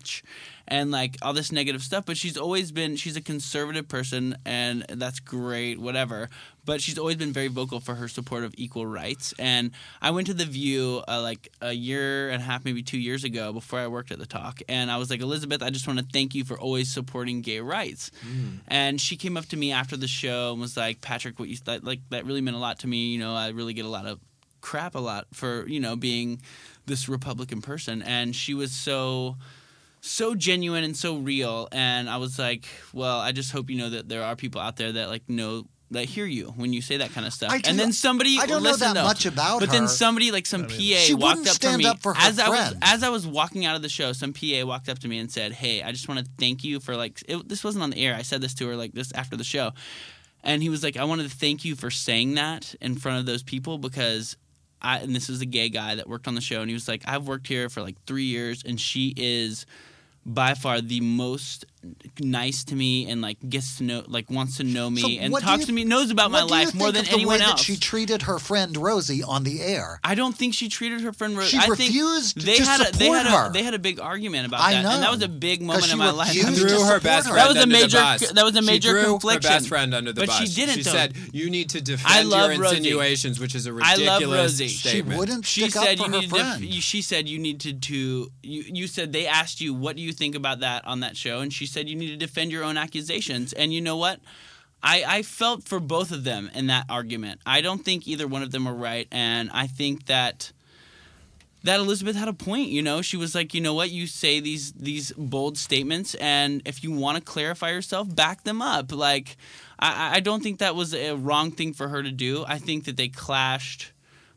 and 0.68 0.92
like 0.92 1.18
all 1.22 1.34
this 1.34 1.52
negative 1.52 1.82
stuff. 1.82 2.06
But 2.06 2.18
she's 2.18 2.38
always 2.38 2.72
been 2.72 2.96
she's 2.96 3.16
a 3.16 3.22
conservative 3.22 3.88
person 3.88 4.38
and 4.46 4.86
that's 4.90 5.20
great, 5.20 5.80
whatever. 5.80 6.30
But 6.66 6.82
she's 6.82 6.98
always 6.98 7.16
been 7.18 7.32
very 7.32 7.48
vocal 7.48 7.80
for 7.80 7.94
her 7.94 8.08
support 8.08 8.44
of 8.44 8.54
equal 8.58 8.88
rights. 8.88 9.36
And 9.38 9.70
I 10.02 10.10
went 10.10 10.26
to 10.28 10.34
the 10.34 10.46
View 10.46 11.04
uh, 11.08 11.22
like 11.22 11.50
a 11.62 11.72
year 11.74 12.30
and 12.32 12.42
a 12.42 12.46
half, 12.46 12.66
maybe 12.66 12.82
two 12.82 12.98
years 12.98 13.24
ago, 13.24 13.54
before 13.54 13.78
I 13.80 13.88
worked 13.88 14.12
at 14.12 14.18
the 14.18 14.26
Talk, 14.26 14.62
and 14.68 14.90
I 14.90 14.98
was 14.98 15.12
like, 15.12 15.22
Elizabeth, 15.22 15.62
I 15.62 15.70
just 15.70 15.86
want 15.86 16.00
to 16.00 16.06
thank 16.12 16.34
you 16.34 16.44
for 16.44 16.60
always 16.60 16.92
supporting 16.92 17.42
gay 17.42 17.60
rights. 17.60 18.10
And 18.68 19.00
she 19.00 19.16
came 19.16 19.38
up 19.38 19.46
to 19.48 19.58
me 19.58 19.72
after 19.74 19.96
the 19.96 20.08
show 20.08 20.54
and 20.54 20.62
was 20.62 20.76
like, 20.76 21.02
Patrick, 21.02 21.38
what 21.38 21.50
you 21.50 21.58
that 21.66 21.84
like 21.84 22.00
that 22.10 22.26
really 22.26 22.42
meant 22.42 22.58
a 22.58 22.60
lot 22.60 22.80
to 22.80 22.88
me. 22.88 23.10
You 23.10 23.20
know, 23.20 23.36
I 23.36 23.50
really 23.50 23.74
get 23.74 23.86
a 23.86 23.90
lot 23.90 24.08
of 24.08 24.20
crap 24.62 24.96
a 24.96 25.00
lot 25.00 25.28
for 25.34 25.68
you 25.68 25.80
know 25.80 25.96
being 25.96 26.42
this 26.88 27.08
Republican 27.08 27.62
person, 27.62 28.02
and 28.02 28.36
she 28.36 28.56
was 28.56 28.72
so 28.72 29.38
so 30.06 30.36
genuine 30.36 30.84
and 30.84 30.96
so 30.96 31.18
real 31.18 31.68
and 31.72 32.10
i 32.10 32.18
was 32.18 32.38
like 32.38 32.68
well 32.94 33.20
i 33.20 33.32
just 33.32 33.52
hope 33.52 33.70
you 33.70 33.78
know 33.78 33.90
that 33.90 34.08
there 34.08 34.24
are 34.24 34.36
people 34.36 34.62
out 34.62 34.78
there 34.78 34.92
that 34.92 35.10
like 35.10 35.28
know 35.30 35.66
that 35.92 36.06
hear 36.06 36.26
you 36.26 36.48
when 36.58 36.74
you 36.74 36.82
say 36.82 36.98
that 36.98 37.12
kind 37.12 37.26
of 37.26 37.34
stuff 37.34 37.52
I 37.52 37.60
do- 37.60 37.70
and 37.70 37.80
then 37.80 37.92
somebody 37.92 38.38
I 38.40 38.46
don't 38.46 38.64
know 38.64 38.76
that 38.76 38.94
though, 38.96 39.04
much 39.04 39.26
about 39.26 39.60
but 39.60 39.70
her. 39.70 39.72
then 39.72 39.88
somebody 39.88 40.32
like 40.32 40.46
some 40.46 40.64
pa 40.66 40.74
She 40.78 41.14
walked 41.14 41.40
wouldn't 41.40 41.48
up 41.48 41.54
to 41.54 41.68
stand 41.68 41.78
me 41.80 41.86
up 41.86 42.00
for 42.00 42.14
her 42.14 42.22
as 42.28 42.40
i 42.40 42.50
was 42.50 42.76
as 42.82 43.04
i 43.04 43.10
was 43.10 43.26
walking 43.26 43.66
out 43.66 43.76
of 43.76 43.82
the 43.82 43.90
show 43.90 44.12
some 44.14 44.34
pa 44.34 44.64
walked 44.64 44.90
up 44.90 45.00
to 45.00 45.08
me 45.08 45.18
and 45.20 45.32
said 45.32 45.54
hey 45.54 45.82
i 45.84 45.92
just 45.92 46.08
want 46.08 46.20
to 46.24 46.32
thank 46.40 46.64
you 46.64 46.80
for 46.80 46.96
like 46.96 47.24
it, 47.28 47.48
this 47.48 47.64
wasn't 47.64 47.84
on 47.84 47.90
the 47.92 47.98
air 47.98 48.16
i 48.16 48.22
said 48.22 48.42
this 48.42 48.54
to 48.56 48.68
her 48.68 48.76
like 48.76 48.94
this 48.94 49.12
after 49.14 49.36
the 49.36 49.44
show 49.44 49.72
and 50.44 50.62
he 50.62 50.70
was 50.70 50.84
like, 50.84 50.96
"I 50.96 51.06
wanted 51.06 51.28
to 51.32 51.36
thank 51.36 51.66
you 51.66 51.76
for 51.76 51.90
saying 51.90 52.36
that 52.36 52.76
in 52.80 52.96
front 52.98 53.18
of 53.20 53.26
those 53.26 53.42
people 53.42 53.80
because." 53.80 54.38
I, 54.80 55.00
and 55.00 55.16
this 55.16 55.28
is 55.32 55.42
a 55.42 55.46
gay 55.48 55.70
guy 55.70 55.96
that 55.96 56.08
worked 56.08 56.28
on 56.28 56.36
the 56.36 56.42
show, 56.42 56.62
and 56.62 56.70
he 56.70 56.76
was 56.76 56.88
like, 56.88 57.02
"I've 57.08 57.28
worked 57.28 57.48
here 57.48 57.68
for 57.70 57.82
like 57.82 57.96
three 58.06 58.26
years, 58.26 58.62
and 58.64 58.80
she 58.80 59.12
is 59.18 59.66
by 60.26 60.54
far 60.54 60.82
the 60.82 61.02
most 61.02 61.66
nice 62.20 62.64
to 62.66 62.76
me 62.76 63.10
and 63.10 63.22
like 63.22 63.38
gets 63.48 63.78
to 63.78 63.84
know 63.84 64.04
like 64.08 64.30
wants 64.30 64.58
to 64.58 64.64
know 64.64 64.90
me 64.90 65.02
So 65.02 65.08
and 65.24 65.34
talks 65.40 65.62
you- 65.62 65.66
to 65.68 65.72
me 65.74 65.84
knows 65.84 66.10
about 66.12 66.32
my 66.32 66.44
what 66.44 66.50
do 66.50 66.56
you 66.56 66.66
life 66.66 66.74
more 66.76 66.92
than 66.92 67.02
of 67.02 67.08
the 67.08 67.14
anyone 67.14 67.40
way 67.40 67.46
else 67.46 67.60
That 67.60 67.66
she 67.66 67.78
treated 67.78 68.24
her 68.24 68.40
friend 68.40 68.76
Rosie 68.78 69.22
on 69.24 69.44
the 69.44 69.62
air. 69.62 70.00
I 70.04 70.16
don't 70.16 70.36
think 70.36 70.54
she 70.54 70.70
treated 70.70 71.02
her 71.02 71.14
friend 71.14 71.38
Rose. 71.38 71.50
She 71.50 71.58
I 71.58 71.68
refused 71.68 72.42
they 72.46 72.58
to 72.58 72.64
had 72.66 72.82
a, 72.82 72.98
they 72.98 73.08
had 73.08 73.26
her. 73.28 73.50
A, 73.50 73.52
they 73.52 73.64
had 73.64 73.74
a 73.74 73.80
big 73.80 74.00
argument 74.00 74.48
about 74.48 74.62
I 74.62 74.74
that, 74.74 74.86
and 74.86 75.04
that 75.04 75.12
was 75.12 75.22
a 75.22 75.28
big 75.28 75.60
'Cause 75.60 75.68
moment 75.68 75.92
in 75.92 75.98
my 75.98 76.12
life. 76.12 76.28
refused 76.36 76.58
threw 76.60 76.68
to 76.70 76.74
her 76.76 76.80
support 76.80 77.04
best 77.04 77.28
her. 77.28 77.34
friend 77.34 77.50
That 77.50 77.56
was 77.56 77.64
a 77.64 77.68
major- 77.68 78.34
that 78.34 78.44
was 78.46 78.56
a 78.56 78.60
She 78.62 78.66
major 78.66 78.90
threw 78.92 79.04
confliction. 79.14 79.52
Her 79.52 79.58
best 79.58 79.68
friend 79.68 79.94
under 79.94 80.14
the 80.14 80.22
But 80.22 80.28
bus. 80.28 80.40
she 80.50 80.56
didn't, 80.56 80.76
She 80.76 80.82
though. 80.84 80.92
said, 80.92 81.16
"You 81.34 81.50
need 81.50 81.70
to 81.72 81.80
I 81.80 81.82
defend 81.82 82.30
love 82.30 82.52
your 82.52 82.62
Rosie. 82.62 82.78
insinuations," 82.78 83.40
which 83.40 83.56
is 83.56 83.68
a 83.68 83.70
I 83.72 83.94
ridiculous 83.94 84.08
love 84.22 84.32
Rosie. 84.32 84.68
statement. 84.70 85.46
She 85.46 85.70
said 85.70 86.00
you 86.00 86.08
needed 86.10 86.30
to. 86.32 86.66
you- 86.66 86.82
She 86.82 87.02
said 87.02 87.28
you 87.30 87.40
needed 87.40 87.82
to. 87.84 88.32
You, 88.44 88.64
you 88.68 88.88
said 88.88 89.12
they 89.14 89.28
asked 89.28 89.62
you 89.62 89.74
what 89.74 89.96
do 89.96 90.02
you 90.02 90.12
think 90.14 90.36
about 90.36 90.60
that 90.62 90.86
on 90.86 91.00
that 91.02 91.18
show, 91.18 91.40
and 91.40 91.52
she 91.52 91.66
said 91.76 91.88
you 91.88 91.96
need 91.96 92.08
to 92.08 92.18
defend 92.18 92.52
your 92.52 92.64
own 92.64 92.78
accusations. 92.78 93.54
And 93.54 93.72
you 93.72 93.82
know 93.82 93.98
what? 93.98 94.20
I, 94.82 95.04
I 95.06 95.22
felt 95.24 95.64
for 95.64 95.80
both 95.80 96.12
of 96.12 96.24
them 96.24 96.50
in 96.54 96.68
that 96.68 96.86
argument. 96.90 97.42
I 97.46 97.62
don't 97.62 97.84
think 97.84 98.08
either 98.08 98.28
one 98.28 98.44
of 98.44 98.52
them 98.52 98.66
were 98.66 98.74
right, 98.74 99.08
and 99.12 99.50
I 99.52 99.68
think 99.68 100.06
that 100.06 100.52
that 101.64 101.80
Elizabeth 101.80 102.16
had 102.16 102.28
a 102.28 102.34
point. 102.34 102.70
You 102.70 102.84
know, 102.84 103.02
she 103.02 103.18
was 103.18 103.34
like, 103.34 103.56
you 103.56 103.62
know 103.62 103.74
what, 103.74 103.90
you 103.90 104.08
say 104.08 104.40
these 104.40 104.72
these 104.74 105.12
bold 105.14 105.58
statements, 105.58 106.16
and 106.16 106.62
if 106.66 106.84
you 106.84 106.92
want 106.92 107.18
to 107.18 107.24
clarify 107.24 107.72
yourself, 107.72 108.16
back 108.16 108.44
them 108.44 108.62
up. 108.62 108.92
Like, 108.92 109.38
I, 109.80 110.18
I 110.18 110.20
don't 110.20 110.44
think 110.44 110.60
that 110.60 110.76
was 110.76 110.94
a 110.94 111.14
wrong 111.14 111.52
thing 111.52 111.74
for 111.74 111.88
her 111.88 112.04
to 112.04 112.12
do. 112.12 112.46
I 112.48 112.60
think 112.60 112.86
that 112.86 112.96
they 112.96 113.08
clashed 113.10 113.92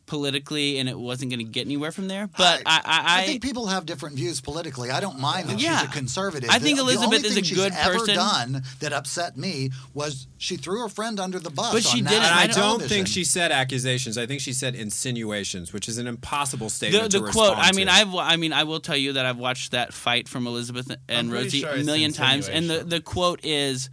politically, 0.09 0.77
and 0.79 0.89
it 0.89 0.99
wasn't 0.99 1.31
going 1.31 1.39
to 1.39 1.49
get 1.49 1.65
anywhere 1.65 1.91
from 1.93 2.09
there. 2.09 2.27
But 2.37 2.63
I, 2.65 2.81
I, 2.83 3.21
I 3.21 3.25
think 3.25 3.41
people 3.41 3.67
have 3.67 3.85
different 3.85 4.17
views 4.17 4.41
politically. 4.41 4.91
I 4.91 4.99
don't 4.99 5.19
mind 5.19 5.47
that 5.47 5.59
Yeah. 5.61 5.79
she's 5.79 5.87
a 5.89 5.91
conservative. 5.93 6.49
I 6.49 6.59
think 6.59 6.75
The- 6.77 6.83
Elizabeth 6.83 7.09
the 7.11 7.15
only 7.15 7.27
is 7.29 7.33
thing 7.35 7.43
a 7.43 7.45
she's 7.47 7.57
good 7.57 7.71
ever 7.73 7.93
person. 7.99 8.15
done 8.15 8.63
that 8.81 8.91
upset 8.91 9.37
me 9.37 9.69
was 9.93 10.27
she 10.37 10.57
threw 10.57 10.81
her 10.81 10.89
friend 10.89 11.19
under 11.19 11.39
the 11.39 11.49
bus. 11.49 11.71
But 11.71 11.83
she 11.83 11.99
on 11.99 12.05
didn't. 12.07 12.23
And 12.23 12.33
I 12.35 12.47
don't 12.47 12.55
television. 12.55 12.89
think 12.89 13.07
she 13.07 13.23
said 13.23 13.51
accusations. 13.53 14.17
I 14.17 14.25
think 14.25 14.41
she 14.41 14.51
said 14.51 14.75
insinuations, 14.75 15.71
which 15.71 15.87
is 15.87 15.97
an 15.97 16.07
impossible 16.07 16.69
statement 16.69 17.11
the, 17.11 17.19
the 17.19 17.25
to 17.27 17.31
quote. 17.31 17.57
respond 17.57 17.61
I 17.61 17.71
mean, 17.77 17.87
to. 17.87 17.93
I've 17.93 18.15
I 18.15 18.35
mean, 18.35 18.51
I 18.53 18.63
will 18.63 18.79
tell 18.79 18.97
you 18.97 19.13
that 19.13 19.25
I've 19.25 19.37
watched 19.37 19.71
that 19.71 19.93
fight 19.93 20.27
from 20.27 20.47
Elizabeth 20.47 20.91
and 21.07 21.31
Rosie 21.31 21.61
sure 21.61 21.69
a 21.71 21.83
million 21.83 22.11
times, 22.11 22.49
and 22.49 22.69
the 22.69 22.83
the 22.83 22.99
quote 22.99 23.45
is. 23.45 23.89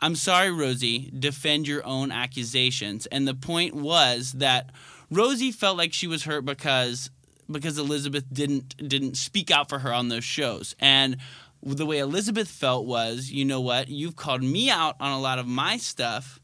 I'm 0.00 0.14
sorry, 0.14 0.52
Rosie. 0.52 1.10
Defend 1.18 1.66
your 1.66 1.84
own 1.84 2.12
accusations. 2.12 3.06
And 3.06 3.26
the 3.26 3.34
point 3.34 3.74
was 3.74 4.30
that 4.34 4.70
Rosie 5.10 5.52
felt 5.52 5.76
like 5.76 5.92
she 5.92 6.06
was 6.06 6.24
hurt 6.24 6.44
because 6.44 7.10
because 7.50 7.78
Elizabeth 7.78 8.24
didn't 8.32 8.76
didn't 8.88 9.16
speak 9.16 9.50
out 9.50 9.68
for 9.68 9.78
her 9.80 9.92
on 9.92 10.08
those 10.08 10.24
shows. 10.24 10.74
And 10.78 11.16
the 11.62 11.86
way 11.86 11.98
Elizabeth 11.98 12.48
felt 12.48 12.86
was, 12.86 13.30
you 13.30 13.44
know 13.44 13.60
what? 13.60 13.88
You've 13.88 14.16
called 14.16 14.42
me 14.42 14.70
out 14.70 14.96
on 15.00 15.12
a 15.12 15.20
lot 15.20 15.38
of 15.38 15.46
my 15.46 15.76
stuff. 15.76 16.40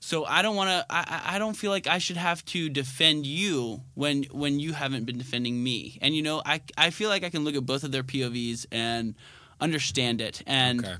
So 0.00 0.24
I 0.24 0.42
don't 0.42 0.56
want 0.56 0.70
to. 0.70 0.86
I, 0.88 1.36
I 1.36 1.38
don't 1.38 1.54
feel 1.56 1.70
like 1.70 1.86
I 1.86 1.98
should 1.98 2.16
have 2.16 2.44
to 2.46 2.68
defend 2.68 3.26
you 3.26 3.82
when 3.94 4.24
when 4.24 4.60
you 4.60 4.72
haven't 4.72 5.04
been 5.04 5.18
defending 5.18 5.62
me. 5.62 5.98
And 6.00 6.14
you 6.14 6.22
know, 6.22 6.42
I 6.44 6.60
I 6.76 6.90
feel 6.90 7.08
like 7.08 7.24
I 7.24 7.30
can 7.30 7.44
look 7.44 7.56
at 7.56 7.66
both 7.66 7.82
of 7.82 7.92
their 7.92 8.02
POVs 8.02 8.66
and 8.70 9.14
understand 9.60 10.20
it. 10.20 10.42
And 10.46 10.84
Okay. 10.84 10.96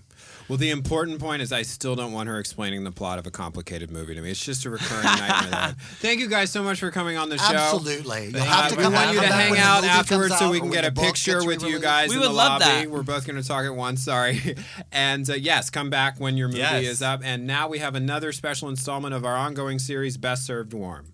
Well, 0.49 0.59
the 0.59 0.71
important 0.71 1.19
point 1.19 1.43
is 1.43 1.53
I 1.53 1.63
still 1.63 1.97
don't 1.97 2.13
want 2.13 2.29
her 2.29 2.39
explaining 2.39 2.85
the 2.85 2.93
plot 2.93 3.19
of 3.19 3.27
a 3.27 3.33
complicated 3.33 3.91
movie 3.91 4.15
to 4.15 4.21
me. 4.21 4.31
It's 4.31 4.45
just 4.45 4.65
a 4.65 4.71
recurring 4.71 5.03
nightmare. 5.05 5.51
that 5.51 5.75
Thank 6.01 6.21
you 6.21 6.29
guys 6.29 6.53
so 6.53 6.63
much 6.63 6.79
for 6.79 6.91
coming 6.93 7.17
on 7.17 7.29
the 7.29 7.37
show. 7.39 7.55
Absolutely. 7.55 8.27
You'll 8.29 8.37
Uh, 8.43 8.45
have 8.45 8.71
to 8.71 8.77
we 8.77 8.83
come 8.85 8.93
want 8.93 9.13
you 9.15 9.21
to 9.21 9.27
hang 9.27 9.59
out 9.59 9.83
afterwards 9.85 10.29
comes 10.29 10.39
so 10.39 10.51
we 10.51 10.61
can 10.61 10.71
get 10.71 10.85
a 10.85 10.93
picture 10.93 11.45
with 11.45 11.63
you 11.65 11.81
guys 11.81 12.11
We 12.11 12.15
in 12.15 12.21
would 12.21 12.29
the 12.31 12.33
love 12.33 12.61
lobby. 12.61 12.65
that. 12.85 12.91
We're 12.91 13.03
both 13.03 13.27
going 13.27 13.43
to 13.43 13.47
talk 13.47 13.65
at 13.65 13.75
once. 13.75 14.05
Sorry. 14.05 14.55
and 14.93 15.29
uh, 15.29 15.35
yes, 15.35 15.69
come 15.71 15.91
back 15.91 16.21
when 16.21 16.37
your 16.37 16.47
movie 16.49 16.61
Yes. 16.61 16.85
is 16.85 17.03
up. 17.03 17.23
And 17.25 17.47
now 17.47 17.67
we 17.69 17.79
have 17.81 17.97
another 17.97 18.31
special 18.31 18.69
installment 18.69 19.15
of 19.15 19.25
our 19.25 19.37
ongoing 19.37 19.81
series, 19.81 20.17
Best 20.17 20.47
Served 20.47 20.73
Warm. 20.75 21.07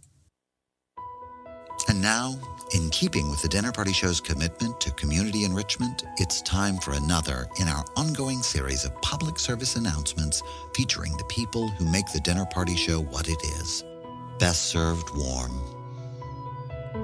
And 1.88 2.00
now, 2.00 2.34
in 2.74 2.90
keeping 2.90 3.28
with 3.30 3.42
the 3.42 3.48
Dinner 3.48 3.72
Party 3.72 3.92
Show's 3.92 4.20
commitment 4.20 4.80
to 4.80 4.90
community 4.92 5.44
enrichment, 5.44 6.04
it's 6.18 6.40
time 6.42 6.78
for 6.78 6.92
another 6.92 7.48
in 7.60 7.68
our 7.68 7.84
ongoing 7.96 8.42
series 8.42 8.84
of 8.84 9.00
public 9.02 9.38
service 9.38 9.76
announcements 9.76 10.42
featuring 10.74 11.16
the 11.16 11.24
people 11.24 11.68
who 11.68 11.90
make 11.90 12.10
the 12.12 12.20
Dinner 12.20 12.46
Party 12.46 12.76
Show 12.76 13.00
what 13.00 13.28
it 13.28 13.42
is. 13.60 13.84
Best 14.38 14.66
served 14.66 15.10
warm. 15.14 15.60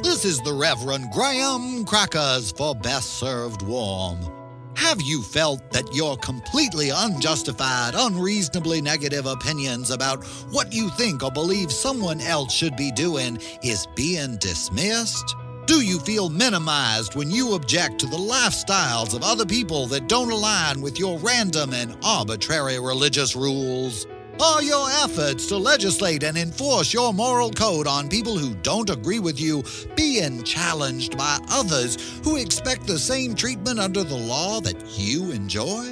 This 0.03 0.25
is 0.25 0.41
the 0.41 0.53
Reverend 0.53 1.11
Graham 1.13 1.85
Crackers 1.85 2.53
for 2.53 2.75
Best 2.75 3.15
Served 3.15 3.63
Warm. 3.63 4.38
Have 4.79 5.03
you 5.03 5.23
felt 5.23 5.73
that 5.73 5.93
your 5.93 6.17
completely 6.17 6.91
unjustified, 6.91 7.95
unreasonably 7.97 8.81
negative 8.81 9.27
opinions 9.27 9.91
about 9.91 10.25
what 10.53 10.73
you 10.73 10.89
think 10.91 11.25
or 11.25 11.33
believe 11.33 11.73
someone 11.73 12.21
else 12.21 12.55
should 12.55 12.77
be 12.77 12.93
doing 12.93 13.41
is 13.65 13.89
being 13.97 14.37
dismissed? 14.37 15.35
Do 15.67 15.81
you 15.81 15.99
feel 15.99 16.31
minimized 16.31 17.17
when 17.17 17.29
you 17.29 17.55
object 17.55 17.99
to 17.99 18.07
the 18.07 18.17
lifestyles 18.17 19.17
of 19.17 19.25
other 19.25 19.45
people 19.45 19.89
that 19.89 20.09
don't 20.09 20.31
align 20.31 20.81
with 20.81 20.97
your 20.97 21.19
random 21.19 21.75
and 21.75 21.99
arbitrary 22.05 22.79
religious 22.79 23.35
rules? 23.35 24.07
Are 24.41 24.63
your 24.63 24.89
efforts 24.89 25.47
to 25.49 25.57
legislate 25.57 26.23
and 26.23 26.39
enforce 26.39 26.95
your 26.95 27.13
moral 27.13 27.51
code 27.51 27.89
on 27.89 28.09
people 28.09 28.39
who 28.39 28.55
don't 28.57 28.89
agree 28.89 29.19
with 29.19 29.41
you 29.41 29.65
being 29.97 30.45
challenged 30.45 31.19
by 31.19 31.39
others 31.51 32.21
who 32.23 32.37
expect 32.37 32.87
the 32.87 33.01
same 33.01 33.35
treatment 33.35 33.81
under 33.81 34.05
the 34.05 34.15
law 34.15 34.61
that 34.61 34.81
you 34.97 35.33
enjoy? 35.33 35.87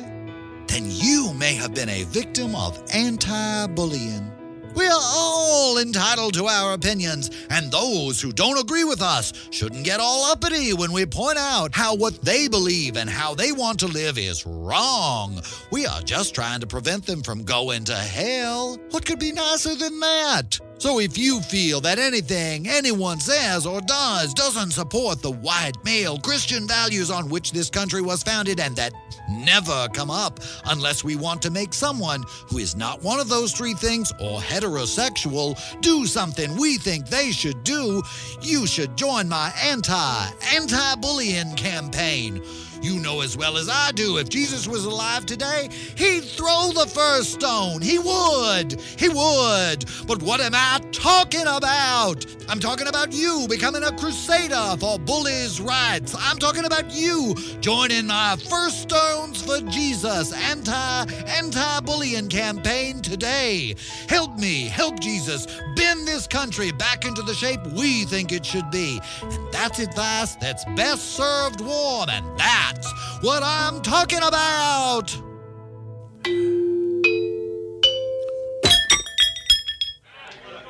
Then 0.68 0.85
you 0.86 1.35
may 1.35 1.55
have 1.55 1.74
been 1.74 1.89
a 1.89 2.05
victim 2.05 2.55
of 2.55 2.81
anti 2.94 3.66
bullying. 3.66 4.35
We 4.76 4.86
are 4.86 5.00
all 5.02 5.78
entitled 5.78 6.34
to 6.34 6.48
our 6.48 6.74
opinions, 6.74 7.30
and 7.48 7.72
those 7.72 8.20
who 8.20 8.30
don't 8.30 8.60
agree 8.60 8.84
with 8.84 9.00
us 9.00 9.32
shouldn't 9.50 9.86
get 9.86 10.00
all 10.00 10.30
uppity 10.30 10.74
when 10.74 10.92
we 10.92 11.06
point 11.06 11.38
out 11.38 11.74
how 11.74 11.94
what 11.94 12.20
they 12.20 12.46
believe 12.46 12.98
and 12.98 13.08
how 13.08 13.34
they 13.34 13.52
want 13.52 13.80
to 13.80 13.86
live 13.86 14.18
is 14.18 14.44
wrong. 14.44 15.40
We 15.70 15.86
are 15.86 16.02
just 16.02 16.34
trying 16.34 16.60
to 16.60 16.66
prevent 16.66 17.06
them 17.06 17.22
from 17.22 17.42
going 17.42 17.84
to 17.84 17.96
hell. 17.96 18.76
What 18.90 19.06
could 19.06 19.18
be 19.18 19.32
nicer 19.32 19.74
than 19.74 19.98
that? 20.00 20.60
So 20.78 21.00
if 21.00 21.16
you 21.16 21.40
feel 21.40 21.80
that 21.80 21.98
anything 21.98 22.68
anyone 22.68 23.18
says 23.18 23.66
or 23.66 23.80
does 23.80 24.34
doesn't 24.34 24.72
support 24.72 25.22
the 25.22 25.30
white 25.30 25.72
male 25.84 26.18
Christian 26.18 26.68
values 26.68 27.10
on 27.10 27.30
which 27.30 27.52
this 27.52 27.70
country 27.70 28.02
was 28.02 28.22
founded 28.22 28.60
and 28.60 28.76
that 28.76 28.92
never 29.30 29.88
come 29.94 30.10
up 30.10 30.38
unless 30.66 31.02
we 31.02 31.16
want 31.16 31.40
to 31.42 31.50
make 31.50 31.72
someone 31.72 32.22
who 32.50 32.58
is 32.58 32.76
not 32.76 33.02
one 33.02 33.18
of 33.18 33.28
those 33.28 33.52
three 33.52 33.72
things 33.72 34.12
or 34.20 34.38
heterosexual 34.38 35.58
do 35.80 36.06
something 36.06 36.54
we 36.56 36.76
think 36.76 37.08
they 37.08 37.32
should 37.32 37.64
do, 37.64 38.02
you 38.42 38.66
should 38.66 38.96
join 38.96 39.28
my 39.28 39.52
anti 39.62 40.26
anti 40.54 40.94
bullying 40.96 41.54
campaign. 41.56 42.42
You 42.86 43.00
know 43.00 43.20
as 43.20 43.36
well 43.36 43.56
as 43.56 43.68
I 43.68 43.90
do, 43.90 44.18
if 44.18 44.28
Jesus 44.28 44.68
was 44.68 44.84
alive 44.84 45.26
today, 45.26 45.68
he'd 45.96 46.22
throw 46.22 46.70
the 46.72 46.86
first 46.86 47.32
stone. 47.32 47.82
He 47.82 47.98
would. 47.98 48.80
He 48.96 49.08
would. 49.08 49.86
But 50.06 50.22
what 50.22 50.40
am 50.40 50.52
I 50.54 50.78
talking 50.92 51.48
about? 51.48 52.24
I'm 52.48 52.60
talking 52.60 52.86
about 52.86 53.12
you 53.12 53.46
becoming 53.48 53.82
a 53.82 53.90
crusader 53.90 54.76
for 54.78 55.00
bullies' 55.00 55.60
rights. 55.60 56.14
I'm 56.16 56.38
talking 56.38 56.64
about 56.64 56.92
you 56.92 57.34
joining 57.60 58.06
my 58.06 58.36
First 58.36 58.82
Stones 58.82 59.42
for 59.42 59.58
Jesus 59.68 60.32
anti 60.32 61.04
anti 61.26 61.75
bullying 61.86 62.28
campaign 62.28 63.00
today. 63.00 63.74
Help 64.08 64.36
me, 64.38 64.68
help 64.68 65.00
Jesus 65.00 65.46
bend 65.76 66.06
this 66.06 66.26
country 66.26 66.72
back 66.72 67.06
into 67.06 67.22
the 67.22 67.32
shape 67.32 67.64
we 67.68 68.04
think 68.04 68.32
it 68.32 68.44
should 68.44 68.70
be. 68.70 69.00
And 69.22 69.52
that's 69.52 69.78
advice 69.78 70.36
that's 70.36 70.64
best 70.76 71.12
served 71.12 71.60
warm, 71.62 72.10
and 72.10 72.38
that's 72.38 72.92
what 73.22 73.42
I'm 73.42 73.80
talking 73.80 74.22
about. 74.22 75.16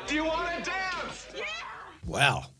Do 0.07 0.15
you 0.15 0.25
want 0.25 0.65
to 0.65 0.71
dance? 0.71 1.27
Well, 2.07 2.51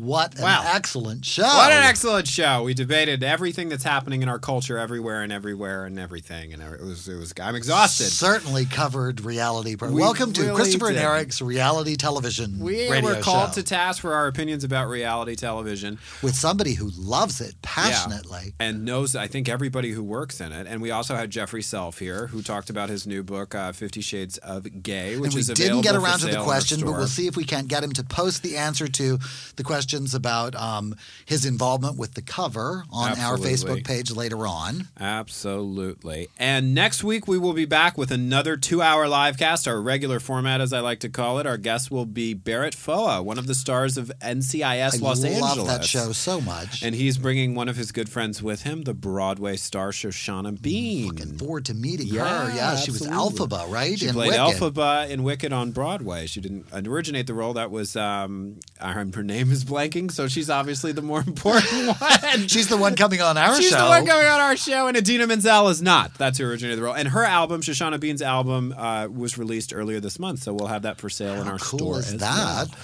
What 0.00 0.36
an 0.36 0.42
Wow. 0.44 0.62
excellent 0.64 1.26
show. 1.26 1.42
What 1.42 1.70
an 1.70 1.82
excellent 1.82 2.26
show! 2.26 2.62
We 2.62 2.72
debated 2.72 3.22
everything 3.22 3.68
that's 3.68 3.84
happening 3.84 4.22
in 4.22 4.30
our 4.30 4.38
culture, 4.38 4.78
everywhere 4.78 5.22
and 5.22 5.30
everywhere 5.30 5.84
and 5.84 5.98
everything, 5.98 6.54
and 6.54 6.62
it 6.62 6.80
was. 6.82 7.06
It 7.06 7.16
was. 7.18 7.34
I'm 7.38 7.54
exhausted. 7.54 8.06
Certainly 8.06 8.64
covered 8.64 9.20
reality. 9.20 9.76
Pro- 9.76 9.90
We 9.90 10.00
Welcome 10.00 10.32
to 10.32 10.40
really 10.42 10.54
Christopher 10.56 10.88
and. 10.88 10.96
Eric's 10.96 11.42
reality 11.42 11.96
television 11.96 12.58
We 12.60 12.88
were 13.02 13.20
called 13.20 13.50
show 13.50 13.54
to 13.56 13.62
task 13.62 14.00
for 14.00 14.14
our 14.14 14.26
opinions 14.26 14.64
about 14.64 14.88
reality 14.88 15.36
television. 15.36 15.98
with 16.22 16.34
somebody 16.34 16.74
who 16.74 16.90
loves 16.96 17.42
it 17.42 17.56
passionately. 17.60 18.54
Yeah, 18.58 18.66
and 18.68 18.84
knows, 18.86 19.14
I 19.14 19.26
think, 19.26 19.50
everybody 19.50 19.90
who 19.92 20.02
works 20.02 20.40
in 20.40 20.50
it. 20.52 20.66
And 20.66 20.80
we 20.80 20.90
also 20.90 21.14
had 21.14 21.30
Jeffery 21.30 21.60
Self 21.62 21.98
here, 21.98 22.28
who 22.28 22.40
talked 22.40 22.70
about 22.70 22.88
his 22.88 23.06
new 23.06 23.22
book, 23.22 23.54
uh, 23.54 23.72
Fifty 23.72 24.00
Shades 24.00 24.38
of 24.38 24.82
Gay, 24.82 25.16
which 25.18 25.26
and 25.28 25.34
we 25.34 25.40
is 25.40 25.48
didn't 25.48 25.82
get 25.82 25.94
around 25.94 26.20
to 26.20 26.26
the 26.28 26.42
question, 26.42 26.80
but 26.80 26.92
we'll 26.92 27.06
see 27.06 27.26
if 27.26 27.36
we 27.36 27.44
can't 27.44 27.68
get 27.68 27.84
him 27.84 27.92
to 27.92 28.02
post 28.02 28.42
the 28.42 28.56
answer 28.56 28.88
to 28.88 29.18
the 29.56 29.62
questions 29.90 30.14
about 30.14 30.54
um, 30.54 30.94
his 31.26 31.44
involvement 31.44 31.96
with 31.98 32.14
the 32.14 32.22
cover 32.22 32.84
on 32.92 33.18
our 33.18 33.36
Facebook 33.36 33.84
page 33.84 34.12
later 34.12 34.46
on. 34.46 34.86
Absolutely. 35.00 36.28
And 36.38 36.74
next 36.76 37.02
week 37.02 37.26
we 37.26 37.38
will 37.38 37.54
be 37.54 37.64
back 37.64 37.98
with 37.98 38.12
another 38.12 38.56
two-hour 38.56 39.08
live 39.08 39.36
cast, 39.36 39.66
our 39.66 39.80
regular 39.80 40.20
format, 40.20 40.60
as 40.60 40.72
I 40.72 40.78
like 40.78 41.00
to 41.00 41.08
call 41.08 41.40
it. 41.40 41.46
Our 41.46 41.56
guest 41.56 41.90
will 41.90 42.06
be 42.06 42.34
Barrett 42.34 42.76
Foa, 42.76 43.20
one 43.20 43.36
of 43.36 43.48
the 43.48 43.54
stars 43.54 43.96
of 43.98 44.12
NCIS 44.22 44.62
I 44.62 44.98
Los 44.98 45.24
love 45.24 45.24
Angeles. 45.24 45.66
that 45.68 45.84
show 45.84 46.12
so 46.12 46.40
much. 46.40 46.82
And 46.84 46.94
he's 46.94 47.18
bringing 47.18 47.56
one 47.56 47.68
of 47.68 47.74
his 47.76 47.90
good 47.90 48.08
friends 48.08 48.40
with 48.40 48.62
him, 48.62 48.82
the 48.82 48.94
Broadway 48.94 49.56
star 49.56 49.90
Shoshana 49.90 50.60
Bean. 50.62 51.08
Looking 51.08 51.36
forward 51.36 51.64
to 51.64 51.74
meeting 51.74 52.06
Yeah, 52.06 52.46
her. 52.46 52.56
Yeah, 52.56 52.76
she 52.76 52.92
was 52.92 53.04
absolutely. 53.04 53.56
Elphaba, 53.56 53.68
right? 53.72 53.98
She 53.98 54.06
in 54.06 54.14
played 54.14 54.30
Wicked. 54.40 54.60
Elphaba 54.62 55.10
in 55.10 55.24
Wicked 55.24 55.52
on 55.52 55.72
Broadway. 55.72 56.26
She 56.26 56.40
didn't 56.40 56.66
originate 56.72 57.26
the 57.26 57.34
role. 57.34 57.54
That 57.54 57.72
was 57.72 57.96
um, 57.96 58.60
her 58.78 59.04
name 59.24 59.50
is 59.50 59.64
blanking, 59.70 60.10
so 60.10 60.28
she's 60.28 60.50
obviously 60.50 60.92
the 60.92 61.02
more 61.02 61.20
important 61.26 61.86
one. 62.00 62.48
She's 62.48 62.68
the 62.68 62.76
one 62.76 62.96
coming 62.96 63.20
on 63.22 63.38
our 63.38 63.54
She's 63.56 63.70
show. 63.70 63.76
She's 63.76 63.84
the 63.84 63.88
one 63.88 64.06
coming 64.06 64.26
on 64.26 64.40
our 64.40 64.56
show, 64.56 64.86
and 64.88 64.96
Idina 64.96 65.26
Menzel 65.26 65.68
is 65.68 65.80
not. 65.80 66.12
That's 66.14 66.38
who 66.38 66.46
originated 66.46 66.78
the 66.78 66.82
role. 66.82 66.94
And 66.94 67.08
her 67.08 67.24
album, 67.24 67.62
Shoshana 67.62 67.98
Bean's 68.00 68.22
album, 68.22 68.74
uh, 68.76 69.06
was 69.06 69.38
released 69.38 69.72
earlier 69.74 70.00
this 70.00 70.18
month, 70.18 70.42
so 70.42 70.52
we'll 70.52 70.66
have 70.68 70.82
that 70.82 70.98
for 70.98 71.08
sale 71.08 71.40
in 71.40 71.48
our 71.48 71.58
cool 71.58 71.78
store 71.78 71.98
is 72.00 72.12
as 72.14 72.20
that? 72.20 72.68
well. 72.68 72.78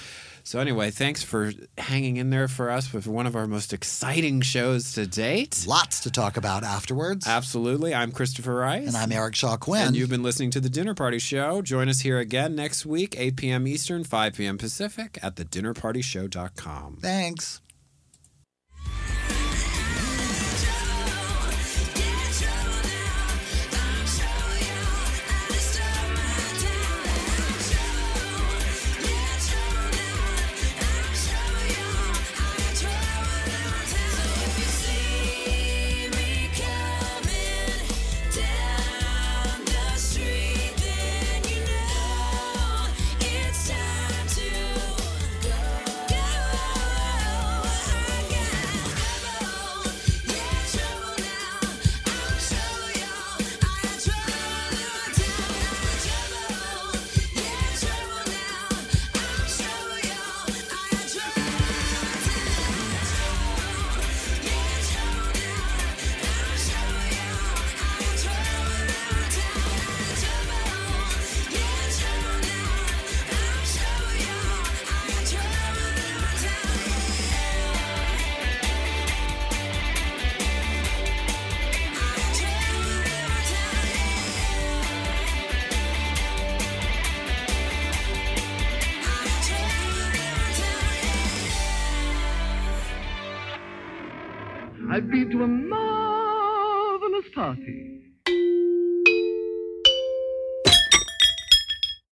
So 0.46 0.60
anyway, 0.60 0.92
thanks 0.92 1.24
for 1.24 1.52
hanging 1.76 2.18
in 2.18 2.30
there 2.30 2.46
for 2.46 2.70
us 2.70 2.92
with 2.92 3.08
one 3.08 3.26
of 3.26 3.34
our 3.34 3.48
most 3.48 3.72
exciting 3.72 4.42
shows 4.42 4.92
to 4.92 5.04
date. 5.04 5.64
Lots 5.66 5.98
to 6.02 6.10
talk 6.12 6.36
about 6.36 6.62
afterwards. 6.62 7.26
Absolutely. 7.26 7.92
I'm 7.92 8.12
Christopher 8.12 8.54
Rice. 8.54 8.86
And 8.86 8.96
I'm 8.96 9.10
Eric 9.10 9.34
Shaw 9.34 9.56
Quinn. 9.56 9.88
And 9.88 9.96
you've 9.96 10.08
been 10.08 10.22
listening 10.22 10.52
to 10.52 10.60
The 10.60 10.70
Dinner 10.70 10.94
Party 10.94 11.18
Show. 11.18 11.62
Join 11.62 11.88
us 11.88 11.98
here 11.98 12.20
again 12.20 12.54
next 12.54 12.86
week, 12.86 13.16
8 13.18 13.34
p.m. 13.34 13.66
Eastern, 13.66 14.04
5 14.04 14.34
p.m. 14.34 14.56
Pacific 14.56 15.18
at 15.20 15.34
thedinnerpartyshow.com. 15.34 16.98
Thanks. 17.02 17.60